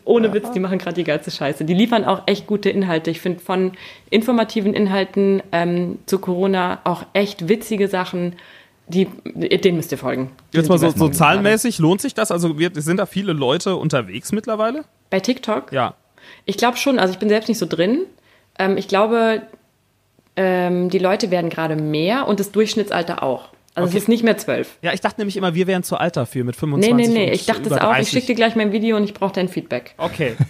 ohne 0.04 0.32
Witz, 0.32 0.52
die 0.52 0.60
machen 0.60 0.78
gerade 0.78 0.94
die 0.94 1.04
geilste 1.04 1.30
Scheiße. 1.30 1.64
Die 1.64 1.74
liefern 1.74 2.04
auch 2.04 2.22
echt 2.26 2.46
gute 2.46 2.70
Inhalte. 2.70 3.10
Ich 3.10 3.20
finde 3.20 3.40
von 3.40 3.72
informativen 4.10 4.74
Inhalten 4.74 5.42
ähm, 5.52 5.98
zu 6.06 6.18
Corona 6.18 6.80
auch 6.84 7.04
echt 7.14 7.48
witzige 7.48 7.88
Sachen. 7.88 8.36
Die, 8.90 9.06
denen 9.24 9.76
müsst 9.76 9.92
ihr 9.92 9.98
folgen. 9.98 10.30
Die 10.52 10.56
Jetzt 10.56 10.68
mal 10.68 10.78
so, 10.78 10.90
so 10.90 10.96
gerade. 10.96 11.12
zahlenmäßig, 11.12 11.78
lohnt 11.78 12.00
sich 12.00 12.14
das? 12.14 12.30
Also 12.30 12.58
wir, 12.58 12.70
sind 12.74 12.96
da 12.96 13.06
viele 13.06 13.32
Leute 13.32 13.76
unterwegs 13.76 14.32
mittlerweile? 14.32 14.84
Bei 15.10 15.20
TikTok? 15.20 15.72
Ja. 15.72 15.94
Ich 16.44 16.56
glaube 16.56 16.76
schon, 16.76 16.98
also 16.98 17.12
ich 17.12 17.18
bin 17.18 17.28
selbst 17.28 17.48
nicht 17.48 17.58
so 17.58 17.66
drin. 17.66 18.06
Ähm, 18.58 18.76
ich 18.76 18.88
glaube, 18.88 19.42
ähm, 20.36 20.90
die 20.90 20.98
Leute 20.98 21.30
werden 21.30 21.50
gerade 21.50 21.76
mehr 21.76 22.26
und 22.26 22.40
das 22.40 22.50
Durchschnittsalter 22.52 23.22
auch. 23.22 23.50
Also 23.74 23.86
Okay. 23.88 23.96
es 23.98 24.02
ist 24.02 24.08
nicht 24.08 24.24
mehr 24.24 24.36
zwölf. 24.36 24.78
Ja, 24.82 24.92
ich 24.92 25.00
dachte 25.00 25.20
nämlich 25.20 25.36
immer, 25.36 25.54
wir 25.54 25.66
wären 25.68 25.84
zu 25.84 25.96
alt 25.96 26.16
dafür 26.16 26.42
mit 26.44 26.56
25 26.56 26.92
Nee, 26.94 27.06
nee, 27.06 27.12
nee. 27.12 27.26
und 27.28 27.32
Ich 27.34 27.46
dachte 27.46 27.62
es 27.66 27.72
auch. 27.72 27.78
30. 27.94 28.02
Ich 28.02 28.08
schicke 28.10 28.26
dir 28.26 28.34
gleich 28.34 28.56
mein 28.56 28.72
Video 28.72 28.96
und 28.96 29.04
ich 29.04 29.14
brauche 29.14 29.32
dein 29.32 29.48
Feedback. 29.48 29.94
Okay. 29.96 30.34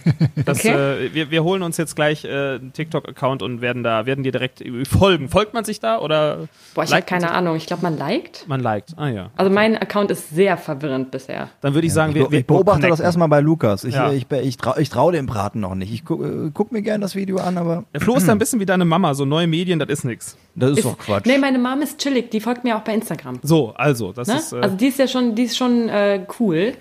Das, 0.45 0.59
Okay. 0.59 1.05
Äh, 1.05 1.13
wir, 1.13 1.29
wir 1.29 1.43
holen 1.43 1.61
uns 1.61 1.77
jetzt 1.77 1.95
gleich 1.95 2.25
äh, 2.25 2.29
einen 2.55 2.73
TikTok-Account 2.73 3.43
und 3.43 3.61
werden 3.61 3.83
da, 3.83 4.05
werden 4.07 4.23
dir 4.23 4.31
direkt 4.31 4.63
folgen. 4.87 5.29
Folgt 5.29 5.53
man 5.53 5.65
sich 5.65 5.79
da 5.79 5.99
oder 5.99 6.47
Boah, 6.73 6.83
ich 6.83 6.91
habe 6.91 7.03
keine 7.03 7.21
sich? 7.27 7.31
Ahnung. 7.31 7.55
Ich 7.57 7.67
glaube, 7.67 7.83
man 7.83 7.95
liked. 7.97 8.47
Man 8.47 8.59
liked. 8.59 8.93
Ah 8.97 9.09
ja. 9.09 9.29
Also 9.35 9.51
mein 9.51 9.77
Account 9.77 10.09
ist 10.09 10.29
sehr 10.31 10.57
verwirrend 10.57 11.11
bisher. 11.11 11.49
Dann 11.61 11.75
würde 11.75 11.85
ich 11.85 11.93
sagen, 11.93 12.15
wir, 12.15 12.23
ich, 12.23 12.31
wir 12.31 12.39
ich 12.39 12.47
beobachte 12.47 12.81
das 12.81 12.89
connecten. 12.89 13.05
erstmal 13.05 13.27
bei 13.27 13.39
Lukas. 13.41 13.83
Ich, 13.83 13.93
Ja. 13.93 14.11
ich, 14.11 14.25
ich, 14.31 14.39
ich, 14.39 14.57
trau, 14.57 14.75
ich 14.77 14.89
traue 14.89 15.11
dem 15.13 15.27
Braten 15.27 15.59
noch 15.59 15.75
nicht. 15.75 15.93
Ich 15.93 16.03
guck, 16.05 16.23
äh, 16.23 16.49
guck 16.53 16.71
mir 16.71 16.81
gerne 16.81 17.03
das 17.03 17.15
Video 17.15 17.37
an, 17.37 17.57
aber 17.59 17.83
Der 17.93 18.01
Flo 18.01 18.15
ist 18.15 18.27
da 18.27 18.31
ein 18.31 18.39
bisschen 18.39 18.59
wie 18.59 18.65
deine 18.65 18.85
Mama, 18.85 19.13
so 19.13 19.25
neue 19.25 19.45
Medien, 19.47 19.77
das 19.77 19.89
ist 19.89 20.05
nix. 20.05 20.37
Das 20.55 20.71
ist, 20.71 20.77
Ist- 20.79 20.85
doch 20.85 20.97
Quatsch. 20.97 21.25
Nee, 21.25 21.37
meine 21.37 21.57
Mom 21.59 21.81
ist 21.81 21.99
chillig. 21.99 22.29
Die 22.31 22.39
folgt 22.41 22.63
mir 22.63 22.75
auch 22.77 22.81
bei 22.81 22.93
Instagram. 22.93 23.39
So, 23.43 23.73
also, 23.75 24.11
das 24.11 24.27
Ne? 24.27 24.35
ist. 24.35 24.51
Äh, 24.53 24.57
also 24.57 24.75
die 24.75 24.87
ist 24.87 24.99
ja 24.99 25.07
schon, 25.07 25.35
die 25.35 25.43
ist 25.43 25.57
schon 25.57 25.87
äh, 25.89 26.25
cool 26.39 26.73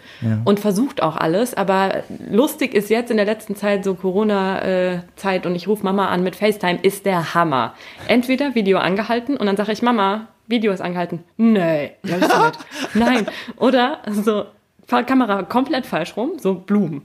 und 0.45 0.59
versucht 0.61 1.03
auch 1.03 1.16
alles. 1.16 1.55
Aber 1.55 2.03
lustig 2.31 2.75
ist 2.75 2.91
jetzt 2.91 3.11
in 3.11 3.16
der 3.16 3.27
letzten 3.27 3.55
Zeit 3.57 3.85
so 3.85 3.95
Corona-Zeit 3.95 5.47
und 5.47 5.55
ich 5.55 5.68
rufe 5.68 5.85
Mama 5.85 6.09
an 6.09 6.23
mit 6.23 6.37
FaceTime, 6.37 6.79
ist 6.83 7.07
der 7.07 7.35
Hammer. 7.35 7.75
Entweder 8.09 8.55
Video 8.55 8.79
angehalten 8.79 9.37
und 9.37 9.47
dann 9.47 9.57
sage 9.57 9.73
ich, 9.73 9.83
Mama, 9.83 10.29
Video 10.47 10.73
ist 10.73 10.81
angehalten. 10.81 11.23
Nee, 11.37 11.93
ja. 12.05 12.53
Nein. 12.95 13.27
Oder 13.57 13.99
so 14.11 14.45
Kamera 14.89 15.45
komplett 15.45 15.87
falsch 15.87 16.16
rum, 16.16 16.33
so 16.39 16.55
Blumen. 16.55 17.03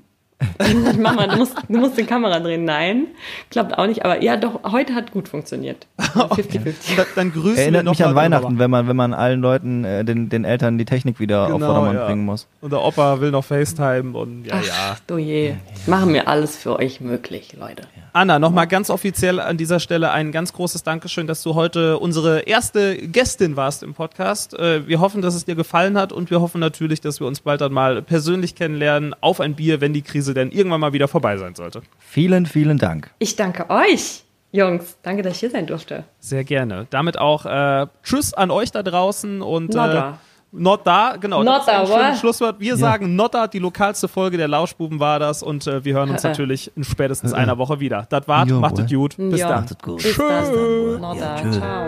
Dann 0.58 1.02
Mama, 1.02 1.28
du 1.28 1.38
musst, 1.38 1.56
du 1.70 1.78
musst 1.78 1.98
die 1.98 2.04
Kamera 2.04 2.40
drehen. 2.40 2.66
Nein, 2.66 3.08
klappt 3.52 3.78
auch 3.78 3.88
nicht. 3.88 4.04
Aber 4.04 4.22
ja, 4.22 4.36
doch, 4.38 4.64
heute 4.72 4.94
hat 4.94 5.12
gut 5.12 5.30
funktioniert. 5.30 5.88
50-50. 6.00 6.96
da, 6.98 7.06
dann 7.16 7.32
grüßen 7.32 7.56
wir 7.56 7.62
Erinnert 7.62 7.86
noch 7.86 7.94
mich 7.94 8.06
an 8.06 8.16
Weihnachten, 8.16 8.60
wenn 8.60 8.70
man, 8.70 8.88
wenn 8.88 8.96
man 8.96 9.14
allen 9.14 9.42
Leuten, 9.42 9.86
äh, 9.86 10.04
den, 10.04 10.30
den 10.30 10.44
Eltern 10.44 10.78
die 10.78 10.86
Technik 10.86 11.20
wieder 11.20 11.44
auf 11.46 11.54
Genau, 11.54 11.68
Vordermann 11.68 11.96
ja. 11.96 12.06
bringen 12.06 12.26
muss. 12.26 12.48
Und 12.62 12.72
der 12.72 12.82
Opa 12.82 13.22
will 13.22 13.32
noch 13.32 13.46
FaceTime 13.46 14.18
und 14.18 14.46
ja, 14.46 14.56
ja. 14.56 14.74
Ach, 14.94 15.00
du 15.08 15.18
je. 15.18 15.56
Machen 15.88 16.14
wir 16.14 16.28
alles 16.28 16.58
für 16.58 16.78
euch 16.80 17.02
möglich, 17.02 17.56
Leute. 17.58 17.84
Anna, 18.14 18.40
nochmal 18.40 18.68
ganz 18.68 18.90
offiziell 18.90 19.40
an 19.42 19.58
dieser 19.58 19.80
Stelle 19.80 20.12
ein 20.12 20.32
ganz 20.32 20.54
großes 20.54 20.84
Dankeschön, 20.84 21.28
dass 21.28 21.44
du 21.44 21.56
heute 21.56 22.00
unsere 22.00 22.42
erste 22.42 22.96
Gästin 22.96 23.58
warst 23.58 23.84
im 23.84 23.94
Podcast. 23.94 24.58
Äh, 24.58 24.88
Wir 24.88 25.00
hoffen, 25.02 25.22
dass 25.22 25.36
es 25.36 25.46
dir 25.46 25.56
gefallen 25.56 25.98
hat 25.98 26.14
und 26.14 26.30
wir 26.30 26.40
hoffen 26.42 26.62
natürlich, 26.62 27.02
dass 27.02 27.20
wir 27.20 27.28
uns 27.28 27.42
bald 27.42 27.62
dann 27.62 27.74
mal 27.74 28.02
persönlich 28.02 28.56
kennenlernen 28.56 29.14
auf 29.20 29.42
ein 29.42 29.56
Bier, 29.56 29.82
wenn 29.82 29.94
die 29.94 30.02
Krise 30.02 30.25
denn 30.34 30.52
irgendwann 30.52 30.82
mal 30.82 30.94
wieder 30.94 31.08
vorbei 31.08 31.38
sein 31.38 31.56
sollte. 31.56 31.82
Vielen, 32.00 32.46
vielen 32.46 32.78
Dank. 32.78 33.12
Ich 33.20 33.36
danke 33.36 33.70
euch, 33.70 34.24
Jungs. 34.52 34.98
Danke, 35.04 35.22
dass 35.22 35.34
ich 35.34 35.40
hier 35.40 35.52
sein 35.52 35.68
durfte. 35.68 36.06
Sehr 36.20 36.44
gerne. 36.44 36.88
Damit 36.90 37.18
auch 37.18 37.46
äh, 37.46 37.88
Tschüss 38.04 38.34
an 38.34 38.52
euch 38.52 38.72
da 38.72 38.84
draußen 38.84 39.42
und 39.42 39.76
äh. 39.76 40.14
Not 40.58 40.82
da, 40.88 41.18
genau. 41.20 41.44
Not 41.44 41.68
das 41.68 41.68
ist 41.68 41.70
ein 41.70 41.86
da, 41.86 42.10
what? 42.12 42.18
Schlusswort. 42.20 42.60
Wir 42.60 42.78
sagen 42.78 43.16
Not 43.16 43.34
da, 43.34 43.48
die 43.48 43.60
lokalste 43.60 44.08
Folge 44.08 44.38
der 44.38 44.48
Lauschbuben 44.48 45.00
war 45.00 45.20
das 45.20 45.44
und 45.44 45.68
äh, 45.68 45.84
wir 45.84 45.94
hören 45.96 46.10
uns 46.10 46.24
natürlich 46.24 46.72
in 46.76 46.84
spätestens 46.84 47.34
einer 47.34 47.58
Woche 47.58 47.80
wieder. 47.80 48.06
Das 48.10 48.28
war's, 48.28 48.50
Jo, 48.50 48.60
macht 48.60 48.80
es 48.80 48.92
gut. 48.92 49.16
Bis 49.18 49.40
Ja. 49.40 49.50
dann. 49.50 49.66
Gut. 49.82 50.02
Bis 50.04 50.18
dann. 50.18 51.02
Not 51.02 51.18
Ja, 51.18 51.36
da. 51.36 51.42
tschüss. 51.42 51.58
Ciao. 51.58 51.86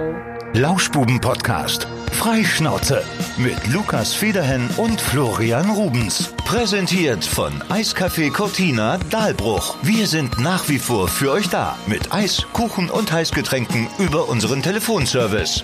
Lauschbuben-Podcast. 0.53 1.87
Freischnauze. 2.13 3.03
Mit 3.37 3.55
Lukas 3.73 4.13
Federhen 4.13 4.69
und 4.77 4.99
Florian 4.99 5.69
Rubens. 5.69 6.33
Präsentiert 6.45 7.23
von 7.25 7.51
Eiscafé 7.69 8.31
Cortina 8.31 8.97
Dahlbruch. 9.09 9.75
Wir 9.81 10.07
sind 10.07 10.39
nach 10.39 10.67
wie 10.69 10.79
vor 10.79 11.07
für 11.07 11.31
euch 11.31 11.49
da. 11.49 11.75
Mit 11.87 12.13
Eis, 12.13 12.45
Kuchen 12.53 12.89
und 12.89 13.11
Heißgetränken 13.11 13.87
über 13.99 14.29
unseren 14.29 14.61
Telefonservice. 14.63 15.63